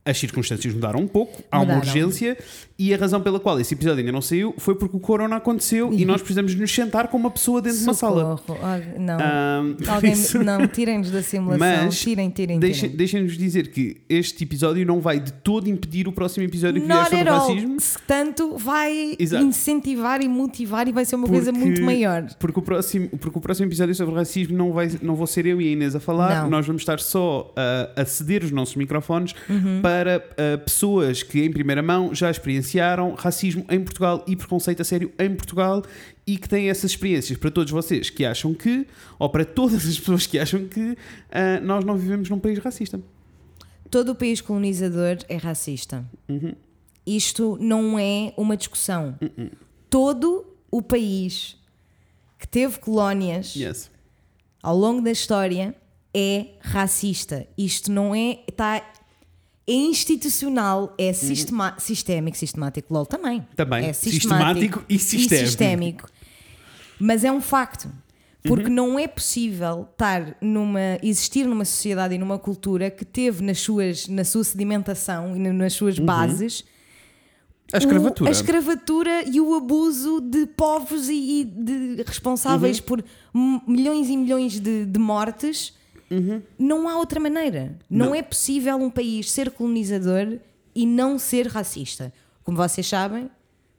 as 0.06 0.18
circunstâncias 0.18 0.72
mudaram 0.72 1.00
um 1.00 1.06
pouco, 1.06 1.42
há 1.50 1.58
uma 1.58 1.74
Mudaram. 1.74 1.80
urgência 1.86 2.38
e 2.78 2.92
a 2.94 2.96
razão 2.96 3.20
pela 3.20 3.40
qual 3.40 3.58
esse 3.58 3.74
episódio 3.74 4.00
ainda 4.00 4.12
não 4.12 4.20
saiu 4.22 4.54
foi 4.58 4.74
porque 4.74 4.96
o 4.96 5.00
corona 5.00 5.36
aconteceu 5.36 5.92
e 5.92 6.04
nós 6.04 6.20
precisamos 6.20 6.54
nos 6.54 6.70
sentar 6.72 7.08
com 7.08 7.16
uma 7.16 7.30
pessoa 7.30 7.60
dentro 7.62 7.78
de 7.78 7.84
uma 7.84 7.94
sala. 7.94 8.36
Socorro. 8.36 8.60
Não. 8.98 9.16
Alguém, 9.92 10.12
isso- 10.12 10.42
não, 10.42 10.66
tirem-nos 10.66 11.10
da 11.10 11.22
simulação. 11.22 11.58
Mas 11.86 11.98
tirem, 11.98 12.30
tirem, 12.30 12.60
tirem. 12.60 12.90
Deixem-nos 12.96 13.36
dizer 13.36 13.68
que 13.68 13.96
este 14.08 14.44
episódio 14.44 14.84
não 14.86 15.00
vai 15.00 15.18
de 15.18 15.32
todo 15.32 15.68
impedir 15.68 16.06
o 16.06 16.12
próximo 16.12 16.44
episódio 16.44 16.80
que 16.82 16.86
vier 16.86 17.04
sobre 17.04 17.22
racismo. 17.24 17.80
Se 17.80 17.98
tanto 18.06 18.56
vai 18.58 19.16
Exato. 19.18 19.44
incentivar 19.44 20.20
e 20.22 20.28
motivar 20.28 20.86
e 20.86 20.92
vai 20.92 21.04
ser 21.04 21.16
uma 21.16 21.28
coisa 21.28 21.50
Porque- 21.52 21.66
muito 21.66 21.82
maior. 21.82 22.26
Porque 22.38 22.58
o, 22.58 22.62
próximo, 22.62 23.08
porque 23.18 23.38
o 23.38 23.40
próximo 23.40 23.66
episódio 23.68 23.94
sobre 23.94 24.14
racismo 24.14 24.56
não, 24.56 24.72
vai, 24.72 24.90
não 25.02 25.14
vou 25.14 25.26
ser 25.26 25.46
eu 25.46 25.60
e 25.60 25.68
a 25.68 25.72
Inês 25.72 25.96
a 25.96 26.00
falar, 26.00 26.42
Não. 26.42 26.50
nós 26.50 26.66
vamos 26.66 26.82
estar 26.82 27.00
só 27.00 27.52
a, 27.56 28.02
a 28.02 28.04
ceder 28.04 28.44
os 28.44 28.50
nossos 28.50 28.76
microfones 28.76 29.34
Uhum. 29.48 29.80
para 29.80 29.95
ah, 30.06 30.58
pessoas 30.58 31.22
que 31.22 31.42
em 31.42 31.50
primeira 31.52 31.82
mão 31.82 32.14
já 32.14 32.30
experienciaram 32.30 33.14
racismo 33.14 33.64
em 33.70 33.82
Portugal 33.82 34.24
e 34.26 34.34
preconceito 34.36 34.82
a 34.82 34.84
sério 34.84 35.12
em 35.18 35.34
Portugal 35.34 35.82
e 36.26 36.36
que 36.36 36.48
têm 36.48 36.68
essas 36.68 36.90
experiências 36.90 37.38
para 37.38 37.50
todos 37.50 37.70
vocês 37.72 38.10
que 38.10 38.24
acham 38.24 38.52
que, 38.52 38.86
ou 39.18 39.28
para 39.28 39.44
todas 39.44 39.86
as 39.86 39.98
pessoas 39.98 40.26
que 40.26 40.38
acham 40.38 40.66
que 40.66 40.96
ah, 41.30 41.60
nós 41.60 41.84
não 41.84 41.96
vivemos 41.96 42.28
num 42.28 42.38
país 42.38 42.58
racista. 42.58 43.00
Todo 43.90 44.10
o 44.10 44.14
país 44.14 44.40
colonizador 44.40 45.18
é 45.28 45.36
racista. 45.36 46.04
Uhum. 46.28 46.52
Isto 47.06 47.56
não 47.60 47.96
é 47.98 48.32
uma 48.36 48.56
discussão. 48.56 49.16
Todo 49.88 50.44
o 50.70 50.82
país 50.82 51.56
que 52.38 52.48
teve 52.48 52.78
colónias 52.80 53.54
Yes. 53.54 53.88
ao 54.60 54.76
longo 54.76 55.00
da 55.00 55.12
história 55.12 55.74
é 56.12 56.46
racista. 56.60 57.46
Isto 57.56 57.92
não 57.92 58.12
é. 58.14 58.40
Está, 58.48 58.82
é 59.68 59.72
institucional, 59.72 60.94
é 60.98 61.12
sistema, 61.12 61.74
sistémico, 61.78 62.36
sistemático. 62.36 62.92
LOL 62.92 63.04
também. 63.06 63.46
Também. 63.56 63.86
É 63.86 63.92
Sistemático 63.92 64.84
e 64.88 64.98
sistémico. 64.98 65.46
sistémico. 65.46 66.08
Mas 67.00 67.24
é 67.24 67.32
um 67.32 67.40
facto. 67.40 67.88
Porque 68.44 68.68
não 68.68 68.96
é 68.96 69.08
possível 69.08 69.88
estar 69.90 70.36
numa, 70.40 70.80
existir 71.02 71.44
numa 71.46 71.64
sociedade 71.64 72.14
e 72.14 72.18
numa 72.18 72.38
cultura 72.38 72.88
que 72.92 73.04
teve 73.04 73.42
nas 73.42 73.58
suas, 73.58 74.06
na 74.06 74.22
sua 74.24 74.44
sedimentação 74.44 75.36
e 75.36 75.40
nas 75.40 75.72
suas 75.72 75.98
bases 75.98 76.64
A 77.72 77.78
escravatura. 77.78 78.24
o- 78.24 78.28
a 78.28 78.30
escravatura 78.30 79.28
e 79.28 79.40
o 79.40 79.52
abuso 79.52 80.20
de 80.20 80.46
povos 80.46 81.08
e, 81.08 81.40
e 81.40 81.44
de 81.44 82.02
responsáveis 82.04 82.78
por 82.78 83.04
m- 83.34 83.60
milhões 83.66 84.08
e 84.08 84.16
milhões 84.16 84.60
de, 84.60 84.86
de 84.86 84.98
mortes. 85.00 85.74
Não 86.58 86.88
há 86.88 86.96
outra 86.98 87.18
maneira. 87.20 87.76
Não, 87.90 88.06
Não. 88.06 88.14
é 88.14 88.22
possível 88.22 88.76
um 88.76 88.90
país 88.90 89.30
ser 89.30 89.50
colonizador 89.50 90.38
e 90.74 90.86
não 90.86 91.18
ser 91.18 91.46
racista. 91.48 92.12
Como 92.44 92.56
vocês 92.56 92.86
sabem, 92.86 93.28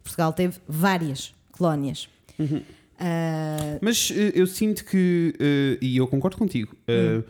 Portugal 0.04 0.34
teve 0.34 0.58
várias 0.68 1.34
colónias. 1.52 2.10
Ah, 3.00 3.78
Mas 3.82 4.12
eh, 4.16 4.32
eu 4.34 4.48
sinto 4.48 4.84
que, 4.84 5.34
eh, 5.40 5.78
e 5.82 5.98
eu 5.98 6.08
concordo 6.08 6.38
contigo, 6.38 6.76
eh, 6.88 7.22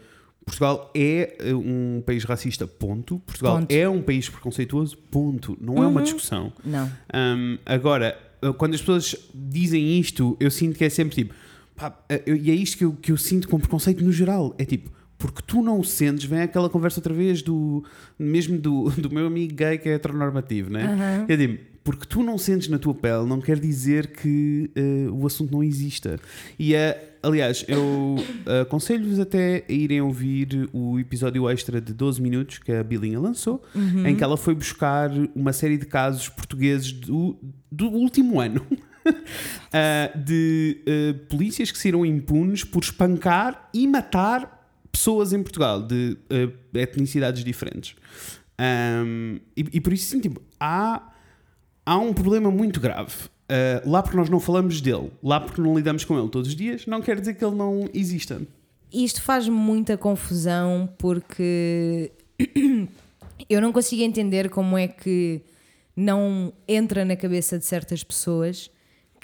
Portugal 0.45 0.89
é 0.95 1.35
um 1.53 2.01
país 2.05 2.23
racista, 2.23 2.65
ponto. 2.65 3.19
Portugal 3.19 3.59
Ponto. 3.59 3.71
é 3.71 3.87
um 3.89 4.01
país 4.01 4.29
preconceituoso, 4.29 4.97
ponto. 5.11 5.57
Não 5.59 5.83
é 5.83 5.87
uma 5.87 6.01
discussão. 6.01 6.53
não. 6.63 6.89
Ahm, 7.13 7.57
agora, 7.65 8.17
quando 8.57 8.75
as 8.75 8.79
pessoas 8.79 9.13
dizem 9.35 9.99
isto, 9.99 10.37
eu 10.39 10.49
sinto 10.49 10.77
que 10.77 10.85
é 10.85 10.89
sempre 10.89 11.15
tipo, 11.15 11.33
pá, 11.77 11.97
eh, 12.09 12.23
eu- 12.25 12.35
e 12.35 12.51
é 12.51 12.53
isto 12.55 12.77
que 12.77 12.83
eu, 12.83 12.91
que 12.93 13.11
eu 13.11 13.17
sinto 13.17 13.47
com 13.47 13.59
preconceito 13.59 14.03
no 14.03 14.11
geral. 14.11 14.53
É 14.57 14.65
tipo, 14.65 14.91
porque 15.17 15.41
tu 15.45 15.61
não 15.61 15.79
o 15.79 15.83
sentes, 15.85 16.25
vem 16.25 16.41
aquela 16.41 16.69
conversa 16.69 16.99
outra 16.99 17.13
vez 17.13 17.41
do 17.41 17.83
mesmo 18.19 18.57
do, 18.57 18.89
do 18.99 19.09
meu 19.09 19.27
amigo 19.27 19.53
gay 19.55 19.77
que 19.77 19.87
é 19.87 19.93
heteronormativo, 19.93 20.69
né? 20.71 20.83
Aham. 20.85 21.25
Eu 21.29 21.37
digo, 21.37 21.57
porque 21.83 22.05
tu 22.05 22.21
não 22.21 22.37
sentes 22.37 22.67
na 22.67 22.77
tua 22.77 22.93
pele, 22.93 23.25
não 23.25 23.39
quer 23.39 23.57
dizer 23.59 24.07
que 24.07 24.69
eh, 24.75 25.07
o 25.09 25.25
assunto 25.25 25.53
não 25.53 25.63
exista. 25.63 26.19
E 26.59 26.75
é, 26.75 27.15
aliás, 27.23 27.63
eu 27.67 28.17
eh, 28.45 28.59
aconselho-vos 28.67 29.19
até 29.19 29.63
a 29.69 29.71
irem 29.71 30.01
ouvir 30.01 30.69
o 30.73 30.99
episódio 30.99 31.49
extra 31.49 31.79
de 31.79 31.93
12 31.93 32.21
minutos 32.21 32.57
que 32.59 32.73
a 32.73 32.83
Bilinha 32.83 33.19
lançou, 33.19 33.63
em 34.05 34.15
que 34.15 34.23
ela 34.23 34.35
foi 34.35 34.53
buscar 34.53 35.09
uma 35.33 35.53
série 35.53 35.77
de 35.77 35.85
casos 35.85 36.27
portugueses 36.27 36.91
do, 36.91 37.37
do 37.71 37.87
último 37.87 38.39
ano. 38.41 38.65
ah, 39.73 40.11
de 40.17 40.81
ah, 40.87 41.25
polícias 41.29 41.71
que 41.71 41.77
saíram 41.77 42.05
impunes 42.05 42.63
por 42.63 42.83
espancar 42.83 43.69
e 43.73 43.87
matar 43.87 44.55
pessoas 44.91 45.33
em 45.33 45.41
Portugal 45.41 45.81
de 45.81 46.17
ah, 46.29 46.79
etnicidades 46.79 47.43
diferentes. 47.43 47.95
Ahm, 48.57 49.39
e, 49.55 49.65
e 49.73 49.81
por 49.81 49.93
isso, 49.93 50.09
sim, 50.09 50.19
tipo, 50.19 50.41
há, 50.59 51.11
há 51.85 51.97
um 51.97 52.13
problema 52.13 52.49
muito 52.49 52.79
grave. 52.79 53.13
Ah, 53.49 53.81
lá 53.85 54.03
porque 54.03 54.17
nós 54.17 54.29
não 54.29 54.39
falamos 54.39 54.81
dele, 54.81 55.11
lá 55.23 55.39
porque 55.39 55.61
não 55.61 55.75
lidamos 55.75 56.03
com 56.03 56.19
ele 56.19 56.29
todos 56.29 56.49
os 56.49 56.55
dias, 56.55 56.85
não 56.85 57.01
quer 57.01 57.19
dizer 57.19 57.35
que 57.35 57.45
ele 57.45 57.55
não 57.55 57.89
exista. 57.93 58.41
Isto 58.91 59.21
faz 59.21 59.47
muita 59.47 59.97
confusão 59.97 60.89
porque 60.97 62.11
eu 63.49 63.61
não 63.61 63.71
consigo 63.71 64.01
entender 64.01 64.49
como 64.49 64.77
é 64.77 64.87
que 64.87 65.41
não 65.95 66.53
entra 66.67 67.03
na 67.03 67.15
cabeça 67.15 67.57
de 67.57 67.65
certas 67.65 68.03
pessoas 68.03 68.69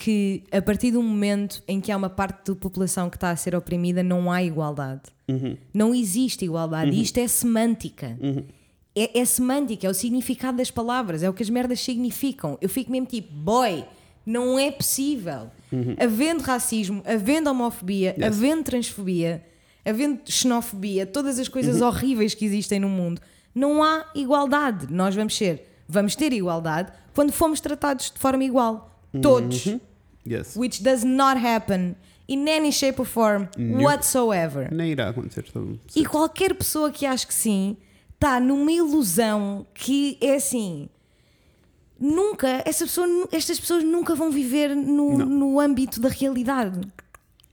que 0.04 0.44
a 0.52 0.62
partir 0.62 0.92
do 0.92 1.02
momento 1.02 1.64
em 1.66 1.80
que 1.80 1.90
há 1.90 1.96
uma 1.96 2.10
parte 2.10 2.52
da 2.52 2.56
população 2.60 3.10
que 3.10 3.16
está 3.16 3.30
a 3.30 3.36
ser 3.38 3.56
oprimida 3.56 4.04
não 4.04 4.30
há 4.30 4.44
igualdade. 4.44 5.04
Não 5.74 5.96
existe 5.96 6.44
igualdade. 6.44 7.02
Isto 7.02 7.20
é 7.20 7.28
semântica. 7.30 8.18
É, 8.94 9.20
é 9.22 9.24
semântica, 9.24 9.88
é 9.88 9.90
o 9.90 9.94
significado 9.94 10.58
das 10.58 10.70
palavras, 10.70 11.24
é 11.24 11.30
o 11.30 11.34
que 11.34 11.42
as 11.42 11.50
merdas 11.50 11.80
significam. 11.80 12.58
Eu 12.62 12.68
fico 12.68 12.92
mesmo 12.92 13.08
tipo, 13.08 13.32
boy, 13.34 13.86
não 14.26 14.60
é 14.60 14.70
possível. 14.72 15.50
Havendo 15.98 16.44
racismo, 16.44 17.02
havendo 17.06 17.50
homofobia, 17.50 18.14
Yes. 18.18 18.26
havendo 18.28 18.64
transfobia, 18.64 19.42
havendo 19.86 20.20
xenofobia, 20.26 21.06
todas 21.06 21.40
as 21.40 21.48
coisas 21.48 21.80
horríveis 21.82 22.34
que 22.34 22.44
existem 22.44 22.78
no 22.82 22.90
mundo, 22.90 23.22
não 23.56 23.82
há 23.82 24.06
igualdade. 24.14 24.94
Nós 24.94 25.16
vamos 25.16 25.34
ser, 25.38 25.66
vamos 25.88 26.14
ter 26.14 26.34
igualdade 26.34 26.92
quando 27.16 27.32
fomos 27.32 27.62
tratados 27.62 28.12
de 28.12 28.20
forma 28.20 28.44
igual. 28.44 28.90
Todos. 29.22 29.68
Yes. 30.26 30.56
Which 30.56 30.82
does 30.84 31.04
not 31.04 31.38
happen 31.40 31.96
in 32.28 32.48
any 32.48 32.72
shape 32.72 33.00
or 33.02 33.06
form 33.06 33.48
Nope. 33.58 33.84
whatsoever. 33.84 34.70
Nem 34.72 34.92
irá 34.92 35.10
acontecer. 35.10 35.46
Então, 35.50 35.78
E 35.96 36.06
qualquer 36.06 36.54
pessoa 36.56 36.92
que 36.92 37.06
ache 37.06 37.28
que 37.28 37.34
sim 37.34 37.76
está 38.14 38.40
numa 38.40 38.72
ilusão 38.72 39.66
que 39.74 40.18
é 40.22 40.36
assim. 40.36 40.88
Nunca, 42.00 42.62
essa 42.66 42.86
pessoa, 42.86 43.08
estas 43.32 43.60
pessoas 43.60 43.84
nunca 43.84 44.16
vão 44.16 44.32
viver 44.32 44.76
no, 44.76 45.18
no 45.20 45.60
âmbito 45.60 46.00
da 46.02 46.10
realidade. 46.10 46.82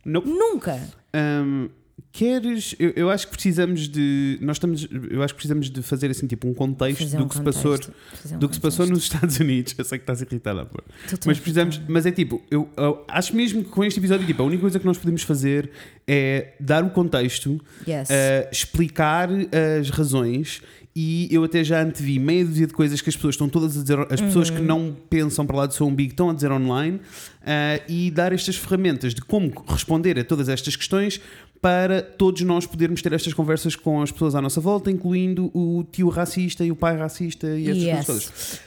Nope. 0.05 0.29
Nunca. 0.29 0.81
Hum, 1.15 1.69
queres. 2.13 2.75
Eu, 2.79 2.93
eu 2.97 3.11
acho 3.11 3.27
que 3.27 3.33
precisamos 3.35 3.89
de. 3.89 4.39
Nós 4.41 4.57
estamos. 4.57 4.87
Eu 5.11 5.23
acho 5.23 5.35
que 5.35 5.39
precisamos 5.39 5.71
de 5.71 5.83
fazer 5.83 6.11
assim 6.11 6.27
tipo 6.27 6.49
um 6.49 6.55
contexto 6.55 7.05
do 7.17 7.25
um 7.25 7.29
que 7.29 7.35
se 7.37 7.43
passou. 7.43 7.73
contexto. 7.73 7.93
Um 8.35 8.39
Do 8.39 8.49
que 8.49 8.55
se 8.55 8.61
passou 8.61 8.87
contexto. 8.87 8.91
nos 9.11 9.15
Estados 9.15 9.39
Unidos. 9.41 9.75
Eu 9.79 9.85
sei 9.85 9.99
que 9.99 10.03
estás 10.03 10.21
irritada, 10.23 10.65
pô. 10.67 10.83
Mas 11.27 11.39
precisamos. 11.39 11.81
Mas 11.89 12.07
é 12.07 12.11
tipo, 12.13 12.43
eu, 12.51 12.69
eu 12.77 13.05
acho 13.09 13.35
mesmo 13.35 13.63
que 13.65 13.71
com 13.71 13.85
este 13.85 13.99
episódio, 14.01 14.27
tipo, 14.27 14.43
a 14.43 14.47
única 14.47 14.61
coisa 14.61 14.79
que 14.79 14.87
nós 14.87 14.99
podemos 14.99 15.23
fazer 15.23 15.71
é 16.07 16.55
dar 16.59 16.83
o 16.85 16.91
contexto, 16.91 17.61
Yes. 17.87 18.09
uh, 18.11 18.49
explicar 18.51 19.29
as 19.81 19.91
razões. 19.91 20.63
E 20.95 21.29
eu 21.31 21.45
até 21.45 21.63
já 21.63 21.81
antevi 21.83 22.19
meia 22.19 22.45
dúzia 22.45 22.67
de 22.67 22.73
coisas 22.73 23.01
que 23.01 23.09
as 23.09 23.15
pessoas 23.15 23.35
estão 23.35 23.49
todas 23.49 23.79
a 23.79 23.81
dizer, 23.81 23.99
as 24.11 24.21
pessoas 24.21 24.51
Uhum. 24.51 24.57
que 24.57 24.63
não 24.63 24.97
pensam 25.09 25.47
para 25.47 25.57
lá 25.59 25.67
do 25.67 25.73
seu 25.75 25.87
umbigo 25.87 26.11
estão 26.11 26.31
a 26.31 26.35
dizer 26.35 26.51
online, 26.51 26.97
uh, 26.97 27.83
e 27.89 28.11
dar 28.11 28.33
estas 28.33 28.57
ferramentas 28.57 29.15
de 29.15 29.21
como 29.21 29.53
responder 29.69 30.19
a 30.19 30.25
todas 30.25 30.49
estas 30.49 30.75
questões 30.75 31.21
para 31.63 32.01
todos 32.03 32.41
nós 32.43 32.67
podermos 32.67 33.03
ter 33.03 33.13
estas 33.13 33.33
conversas 33.35 33.77
com 33.77 34.01
as 34.03 34.11
pessoas 34.11 34.35
à 34.35 34.41
nossa 34.41 34.61
volta, 34.61 34.91
incluindo 34.91 35.51
o 35.55 35.85
tio 35.93 36.09
racista 36.09 36.65
e 36.65 36.73
o 36.73 36.77
pai 36.77 36.97
racista 36.97 37.47
e 37.57 37.69
essas 37.69 37.83
Yes. 37.85 38.07
coisas. 38.07 38.61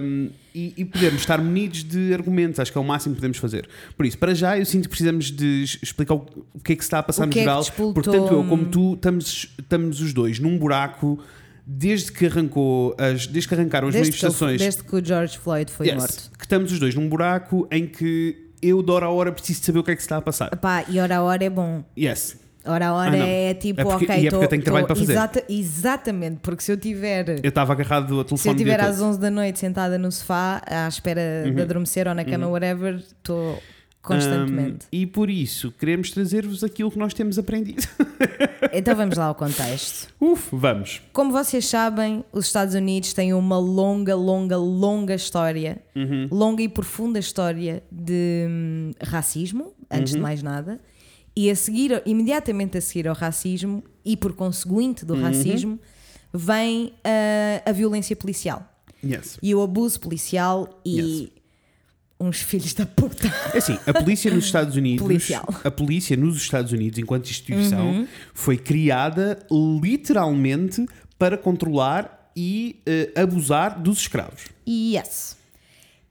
Um, 0.00 0.28
e, 0.54 0.74
e 0.76 0.84
podermos 0.84 1.22
estar 1.22 1.42
munidos 1.42 1.82
de 1.82 2.12
argumentos, 2.14 2.60
acho 2.60 2.70
que 2.70 2.76
é 2.76 2.80
o 2.80 2.84
máximo 2.84 3.14
que 3.14 3.20
podemos 3.20 3.38
fazer. 3.38 3.66
Por 3.96 4.04
isso, 4.06 4.18
para 4.18 4.34
já, 4.34 4.58
eu 4.58 4.64
sinto 4.66 4.82
que 4.84 4.88
precisamos 4.90 5.30
de 5.30 5.64
explicar 5.82 6.14
o, 6.14 6.26
que 6.62 6.74
é 6.74 6.76
que 6.76 6.82
se 6.84 6.86
está 6.86 6.98
a 6.98 7.02
passar 7.02 7.22
O 7.24 7.26
no 7.26 7.32
é 7.32 7.34
geral, 7.36 7.60
despoltou- 7.62 7.94
porque 7.94 8.10
tanto 8.10 8.32
eu 8.34 8.44
como 8.44 8.66
tu 8.66 8.92
estamos, 8.92 9.48
estamos 9.58 10.00
os 10.02 10.12
dois 10.12 10.38
num 10.38 10.58
buraco 10.58 11.18
desde 11.66 12.12
que 12.12 12.26
arrancou 12.26 12.94
as, 12.98 13.26
desde 13.26 13.48
que 13.48 13.54
arrancaram 13.54 13.88
as 13.88 13.94
Desde 13.94 14.12
que, 14.12 14.22
manifestações. 14.22 14.60
desde 14.60 14.82
que 14.84 14.96
o 14.96 15.04
George 15.04 15.38
Floyd 15.38 15.70
foi 15.70 15.86
Yes, 15.88 15.96
morto. 15.96 16.30
que 16.38 16.44
estamos 16.44 16.70
os 16.72 16.78
dois 16.78 16.94
num 16.94 17.08
buraco 17.08 17.66
em 17.70 17.86
que 17.86 18.36
eu, 18.62 18.82
de 18.82 18.90
hora 18.90 19.06
a 19.06 19.10
hora, 19.10 19.30
preciso 19.32 19.62
saber 19.62 19.78
o 19.78 19.82
que 19.84 19.90
é 19.90 19.96
que 19.96 20.02
se 20.02 20.06
está 20.06 20.16
a 20.18 20.22
passar. 20.22 20.50
Epá, 20.52 20.84
e 20.88 20.98
hora 20.98 21.16
a 21.16 21.22
hora 21.22 21.44
é 21.44 21.50
bom. 21.50 21.84
Yes. 21.98 22.36
Hora 22.66 22.86
a 22.88 22.94
hora 22.94 23.12
Ah, 23.22 23.26
é 23.28 23.52
tipo, 23.52 23.80
É 23.80 23.84
porque- 23.84 24.04
ok, 24.06 24.16
e 24.16 24.26
é 24.26 24.30
porque 24.30 24.36
tô- 24.38 24.42
eu 24.42 24.48
tenho 24.48 24.62
trabalho 24.62 24.84
tô- 24.84 24.94
para 24.94 24.96
fazer. 24.96 25.12
exata- 25.12 25.44
exatamente, 25.50 26.38
porque 26.40 26.62
se 26.62 26.72
eu 26.72 26.76
tiver. 26.78 27.40
Eu 27.44 27.48
estava 27.50 27.72
agarrado 27.74 28.18
ao 28.18 28.24
telefone 28.24 28.38
Se 28.38 28.48
eu 28.48 28.52
estiver 28.52 28.80
às 28.80 29.02
11 29.02 29.18
da 29.20 29.30
noite 29.30 29.58
sentada 29.58 29.98
no 29.98 30.10
sofá 30.10 30.62
à 30.66 30.88
espera 30.88 31.20
Uhum. 31.46 31.54
de 31.54 31.60
adormecer 31.62 32.08
ou 32.08 32.14
na 32.14 32.24
cama, 32.24 32.46
whatever, 32.48 32.94
estou 32.96 33.62
constantemente. 34.04 34.84
Um, 34.86 34.88
e 34.92 35.06
por 35.06 35.28
isso, 35.30 35.72
queremos 35.72 36.10
trazer-vos 36.10 36.62
aquilo 36.62 36.90
que 36.90 36.98
nós 36.98 37.12
temos 37.14 37.38
aprendido. 37.38 37.82
Então 38.76 38.96
vamos 38.96 39.16
lá 39.16 39.26
ao 39.26 39.34
contexto. 39.36 40.08
Uf, 40.20 40.48
vamos. 40.52 41.00
Como 41.12 41.30
vocês 41.30 41.64
sabem, 41.66 42.24
os 42.32 42.46
Estados 42.46 42.74
Unidos 42.74 43.12
têm 43.12 43.32
uma 43.32 43.56
longa, 43.56 44.16
longa, 44.16 44.56
longa 44.56 45.14
história, 45.14 45.80
Uhum. 45.94 46.26
longa 46.30 46.60
e 46.60 46.68
profunda 46.68 47.18
história 47.20 47.84
de 47.92 48.46
hum, 48.48 48.90
racismo, 49.00 49.72
antes 49.88 50.12
Uhum. 50.12 50.18
de 50.18 50.22
mais 50.22 50.42
nada, 50.42 50.80
e 51.36 51.48
a 51.50 51.54
seguir, 51.54 52.02
imediatamente 52.04 52.76
a 52.76 52.80
seguir 52.80 53.06
ao 53.06 53.14
racismo, 53.14 53.84
e 54.04 54.16
por 54.16 54.32
conseguinte 54.32 55.02
Uhum. 55.02 55.08
do 55.08 55.22
racismo, 55.22 55.78
vem 56.32 56.94
a, 57.04 57.70
a 57.70 57.72
violência 57.72 58.16
policial 58.16 58.68
Yes. 59.04 59.38
e 59.40 59.54
o 59.54 59.62
abuso 59.62 60.00
policial 60.00 60.80
e 60.84 61.00
Yes. 61.00 61.28
Uns 62.26 62.40
filhos 62.42 62.72
da 62.74 62.84
puta. 62.86 63.32
É 63.52 63.58
assim, 63.58 63.78
a 63.86 63.92
polícia 63.92 64.32
nos 64.32 64.44
Estados 64.46 64.76
Unidos, 64.76 65.02
Policial. 65.06 65.44
a 65.64 65.70
polícia 65.70 66.16
nos 66.16 66.36
Estados 66.36 66.72
Unidos, 66.72 66.98
enquanto 66.98 67.28
instituição, 67.30 67.86
Uhum. 67.90 68.06
foi 68.32 68.56
criada 68.56 69.38
literalmente 69.82 70.86
para 71.18 71.36
controlar 71.38 72.30
e 72.36 72.80
eh, 72.84 73.12
abusar 73.16 73.80
dos 73.80 73.98
escravos. 74.00 74.42
Yes. 74.68 75.36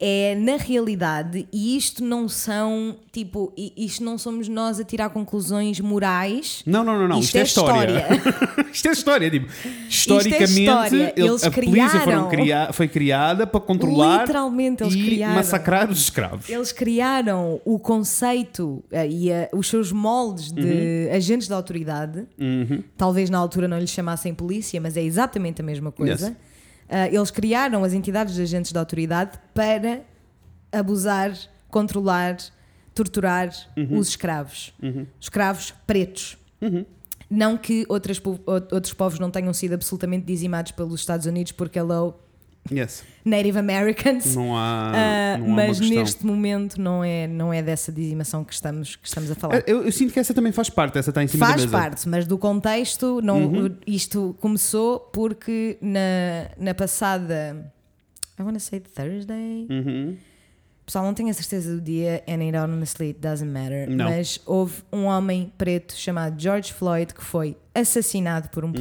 É 0.06 0.36
na 0.36 0.58
realidade, 0.58 1.48
e 1.54 1.78
isto 1.78 2.04
não 2.04 2.28
são 2.28 2.98
tipo, 3.10 3.54
isto 3.78 4.04
não 4.04 4.18
somos 4.18 4.50
nós 4.50 4.78
a 4.80 4.84
tirar 4.84 5.10
conclusões 5.12 5.80
morais. 5.80 6.62
Não, 6.66 6.84
não, 6.84 7.00
não, 7.00 7.08
não. 7.08 7.20
Isto, 7.20 7.38
Isto 7.38 7.38
é, 7.38 7.40
é 7.40 7.44
história. 7.44 8.06
isto 8.74 8.88
é 8.88 8.92
história. 8.92 9.32
Tipo, 9.32 9.48
historicamente, 9.88 10.60
história. 10.62 11.14
ele- 11.16 11.28
Eles 11.30 11.44
a 11.46 11.52
polícia 11.52 11.90
criaram- 12.02 12.30
cria- 12.30 12.70
foi 12.74 12.88
criada 12.90 13.48
para 13.48 13.60
controlar 13.62 14.22
Literalmente, 14.22 14.84
eles 14.84 14.94
e 14.96 15.04
criaram. 15.06 15.36
massacrar 15.36 15.90
os 15.90 16.00
escravos. 16.00 16.50
Eles 16.50 16.72
criaram 16.74 17.62
o 17.64 17.80
conceito 17.80 18.84
eh, 18.92 19.08
e 19.08 19.30
eh, 19.30 19.50
os 19.54 19.68
seus 19.70 19.92
moldes 19.92 20.52
de 20.52 20.62
Uhum. 20.62 21.16
agentes 21.16 21.48
de 21.48 21.54
autoridade. 21.54 22.26
Talvez 22.98 23.30
na 23.30 23.38
altura 23.38 23.68
não 23.70 23.80
lhes 23.80 23.90
chamassem 23.92 24.34
polícia, 24.34 24.82
mas 24.82 24.98
é 24.98 25.02
exatamente 25.04 25.62
a 25.62 25.64
mesma 25.64 25.92
coisa. 25.94 26.28
Yes. 26.28 26.36
Ah, 26.96 27.08
eles 27.08 27.32
criaram 27.32 27.84
as 27.84 27.92
entidades 27.94 28.36
de 28.36 28.42
agentes 28.44 28.72
de 28.72 28.78
autoridade 28.78 29.40
para 29.54 30.02
abusar, 30.72 31.32
controlar, 31.70 32.38
torturar 32.94 33.50
Uhum. 33.76 33.98
os 33.98 34.10
escravos. 34.10 34.74
Escravos 35.20 35.74
pretos. 35.88 36.38
Não 37.30 37.58
que 37.58 37.84
outras 37.90 38.22
outros 38.72 38.94
povos 38.94 39.18
não 39.20 39.32
tenham 39.32 39.52
sido 39.54 39.74
absolutamente 39.74 40.24
dizimados 40.26 40.72
pelos 40.72 41.00
Estados 41.00 41.26
Unidos, 41.26 41.52
porque 41.52 41.80
hello, 41.80 42.14
Yes. 42.72 43.04
Native 43.26 43.60
Americans. 43.60 44.36
Não 44.36 44.56
há, 44.56 44.92
Ah, 44.96 45.38
não 45.38 45.48
há 45.48 45.50
mas 45.50 45.80
neste 45.82 46.26
momento 46.26 46.80
não 46.80 47.04
é, 47.04 47.28
não 47.28 47.54
é 47.54 47.62
dessa 47.62 47.92
dizimação 47.92 48.44
que 48.44 48.54
estamos, 48.54 48.96
que 48.96 49.06
estamos 49.08 49.30
a 49.30 49.36
falar. 49.36 49.64
Eu, 49.68 49.84
eu 49.84 49.92
sinto 49.92 50.14
que 50.14 50.20
essa 50.20 50.34
também 50.34 50.52
faz 50.54 50.70
parte, 50.70 50.98
essa 50.98 51.10
está 51.12 51.22
em 51.22 51.28
cima 51.28 51.46
Faz 51.46 51.58
da 51.62 51.68
mesa. 51.68 51.78
parte, 51.78 52.08
mas 52.10 52.26
do 52.26 52.38
contexto, 52.38 53.20
não, 53.22 53.44
Uhum. 53.46 53.76
isto 53.86 54.36
começou 54.40 55.00
porque 55.00 55.78
na, 55.82 56.50
na 56.58 56.74
passada. 56.74 57.72
I 58.40 58.44
wanna 58.44 58.60
say 58.60 58.80
Thursday. 58.80 59.68
Uhum. 59.70 60.18
Pessoal, 60.86 61.06
não 61.06 61.14
tenho 61.14 61.30
a 61.30 61.34
certeza 61.34 61.74
do 61.76 61.82
dia, 61.82 62.24
and 62.28 62.42
it 62.42 62.58
honestly 62.58 63.14
doesn't 63.14 63.50
matter. 63.50 63.90
Não. 63.90 64.06
Mas 64.06 64.40
houve 64.46 64.82
um 64.92 65.04
homem 65.06 65.52
preto 65.58 65.94
chamado 65.96 66.42
George 66.42 66.74
Floyd 66.74 67.14
que 67.14 67.24
foi 67.24 67.56
assassinado 67.74 68.50
por 68.50 68.66
um 68.66 68.68
Uhum. 68.70 68.74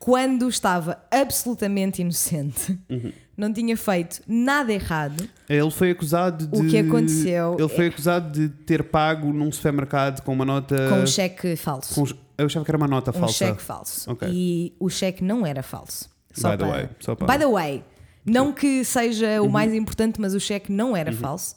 Quando 0.00 0.48
estava 0.48 0.98
absolutamente 1.10 2.00
inocente. 2.00 2.76
Uhum. 2.88 3.12
Não 3.36 3.52
tinha 3.52 3.76
feito 3.76 4.20
nada 4.26 4.72
errado. 4.72 5.28
Ele 5.48 5.70
foi 5.70 5.92
acusado 5.92 6.46
de. 6.46 6.58
O 6.60 6.68
que 6.68 6.76
aconteceu 6.78 7.56
Ele 7.58 7.68
foi 7.68 7.84
é- 7.84 7.88
acusado 7.88 8.32
de 8.32 8.48
ter 8.48 8.82
pago 8.84 9.32
num 9.32 9.52
supermercado 9.52 10.22
com 10.22 10.32
uma 10.32 10.44
nota. 10.44 10.88
com 10.88 10.96
um 10.96 11.06
cheque 11.06 11.54
falso. 11.56 11.94
com- 11.94 12.18
eu 12.36 12.46
achava 12.46 12.64
que 12.64 12.70
era 12.70 12.76
uma 12.78 12.88
nota 12.88 13.10
um 13.10 13.20
falsa. 13.20 13.34
cheque 13.34 13.62
falso. 13.62 14.10
Ok. 14.10 14.28
E 14.30 14.74
o 14.80 14.88
cheque 14.90 15.22
não 15.22 15.46
era 15.46 15.62
falso. 15.62 16.08
By 16.36 16.56
the 16.56 16.64
way, 16.66 16.88
só 16.98 17.14
para- 17.14 17.26
By 17.38 17.38
the 17.44 17.50
way, 17.50 17.84
não 18.24 18.52
que 18.52 18.82
seja 18.84 19.40
o 19.42 19.48
mais 19.48 19.72
importante, 19.74 20.18
mas 20.20 20.34
o 20.34 20.40
cheque 20.40 20.72
não 20.72 20.96
era 20.96 21.12
falso. 21.12 21.54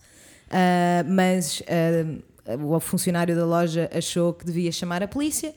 Ah, 0.49 1.03
mas 1.07 1.63
ah, 1.67 2.55
o 2.61 2.79
funcionário 2.79 3.35
da 3.35 3.45
loja 3.45 3.89
achou 3.93 4.33
que 4.33 4.45
devia 4.45 4.71
chamar 4.71 5.01
a 5.01 5.07
polícia. 5.07 5.53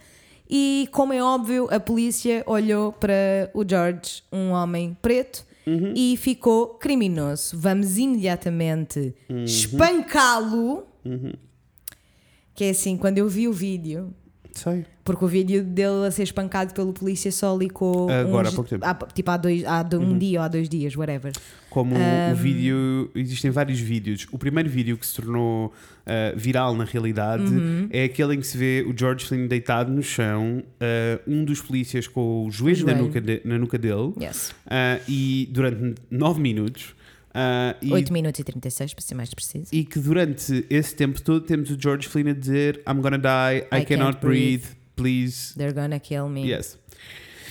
E, 0.48 0.88
como 0.92 1.12
é 1.12 1.22
óbvio, 1.22 1.68
a 1.70 1.80
polícia 1.80 2.42
olhou 2.46 2.92
para 2.92 3.50
o 3.54 3.64
George, 3.68 4.22
um 4.32 4.50
homem 4.50 4.96
preto, 5.02 5.44
e 5.96 6.16
ficou 6.16 6.68
criminoso. 6.74 7.58
Vamos 7.58 7.98
imediatamente 7.98 9.12
espancá-lo. 9.44 10.86
Que 12.54 12.64
é 12.64 12.70
assim, 12.70 12.96
quando 12.96 13.18
eu 13.18 13.28
vi 13.28 13.46
o 13.48 13.52
vídeo, 13.52 14.14
Sei. 14.52 14.86
porque 15.04 15.24
o 15.24 15.28
vídeo 15.28 15.62
dele 15.62 16.06
a 16.06 16.10
ser 16.10 16.22
espancado 16.22 16.72
pelo 16.72 16.92
polícia 16.92 17.30
só 17.30 17.54
licou 17.56 18.08
Agora, 18.08 18.48
uns- 18.48 18.52
há 18.52 18.56
pouco 18.56 18.70
tempo. 18.70 18.84
Uhum. 18.84 18.90
há- 18.90 19.06
tipo 19.12 19.30
há, 19.30 19.36
dois, 19.36 19.64
há 19.64 19.84
um 19.94 20.16
dia 20.16 20.38
ou 20.40 20.44
há 20.44 20.48
dois 20.48 20.68
dias, 20.68 20.96
whatever. 20.96 21.32
Como 21.76 21.94
o 21.94 22.34
vídeo. 22.36 23.10
Existem 23.14 23.50
vários 23.50 23.78
vídeos. 23.78 24.26
O 24.32 24.38
primeiro 24.38 24.70
vídeo 24.70 24.96
que 24.96 25.06
se 25.06 25.14
tornou 25.16 25.74
ah, 26.06 26.32
viral 26.34 26.74
na 26.74 26.84
realidade 26.84 27.42
Uhum. 27.44 27.86
é 27.90 28.04
aquele 28.04 28.34
em 28.36 28.40
que 28.40 28.46
se 28.46 28.56
vê 28.56 28.82
o 28.88 28.98
George 28.98 29.26
Flynn 29.26 29.46
deitado 29.46 29.92
no 29.92 30.02
chão, 30.02 30.62
ah, 30.80 31.20
um 31.26 31.44
dos 31.44 31.60
polícias 31.60 32.06
com 32.08 32.46
o 32.46 32.50
joelho, 32.50 32.86
Na, 32.86 32.92
joelho. 32.92 33.06
nuca 33.08 33.20
de- 33.20 33.42
na 33.44 33.58
nuca 33.58 33.76
dele, 33.76 34.14
Yes. 34.18 34.54
ah, 34.66 34.98
e 35.06 35.48
durante 35.52 35.96
9 36.10 36.40
minutos. 36.40 36.94
ah, 37.34 37.76
e 37.82 37.92
8 37.92 38.10
minutos 38.10 38.40
e 38.40 38.44
36, 38.44 38.94
para 38.94 39.02
ser 39.04 39.14
mais 39.14 39.34
preciso. 39.34 39.66
E 39.70 39.84
que 39.84 39.98
durante 39.98 40.64
esse 40.70 40.94
tempo 40.96 41.20
todo 41.20 41.42
temos 41.44 41.68
o 41.70 41.76
George 41.78 42.08
Flynn 42.08 42.30
a 42.30 42.32
dizer 42.32 42.80
I'm 42.88 43.02
gonna 43.02 43.18
die, 43.18 43.66
I, 43.70 43.82
I 43.82 43.84
cannot 43.84 44.18
breathe, 44.22 44.62
breathe. 44.62 44.64
please. 44.96 45.52
They're 45.58 45.74
gonna 45.74 46.00
kill 46.00 46.26
me. 46.30 46.46
Yes. 46.50 46.78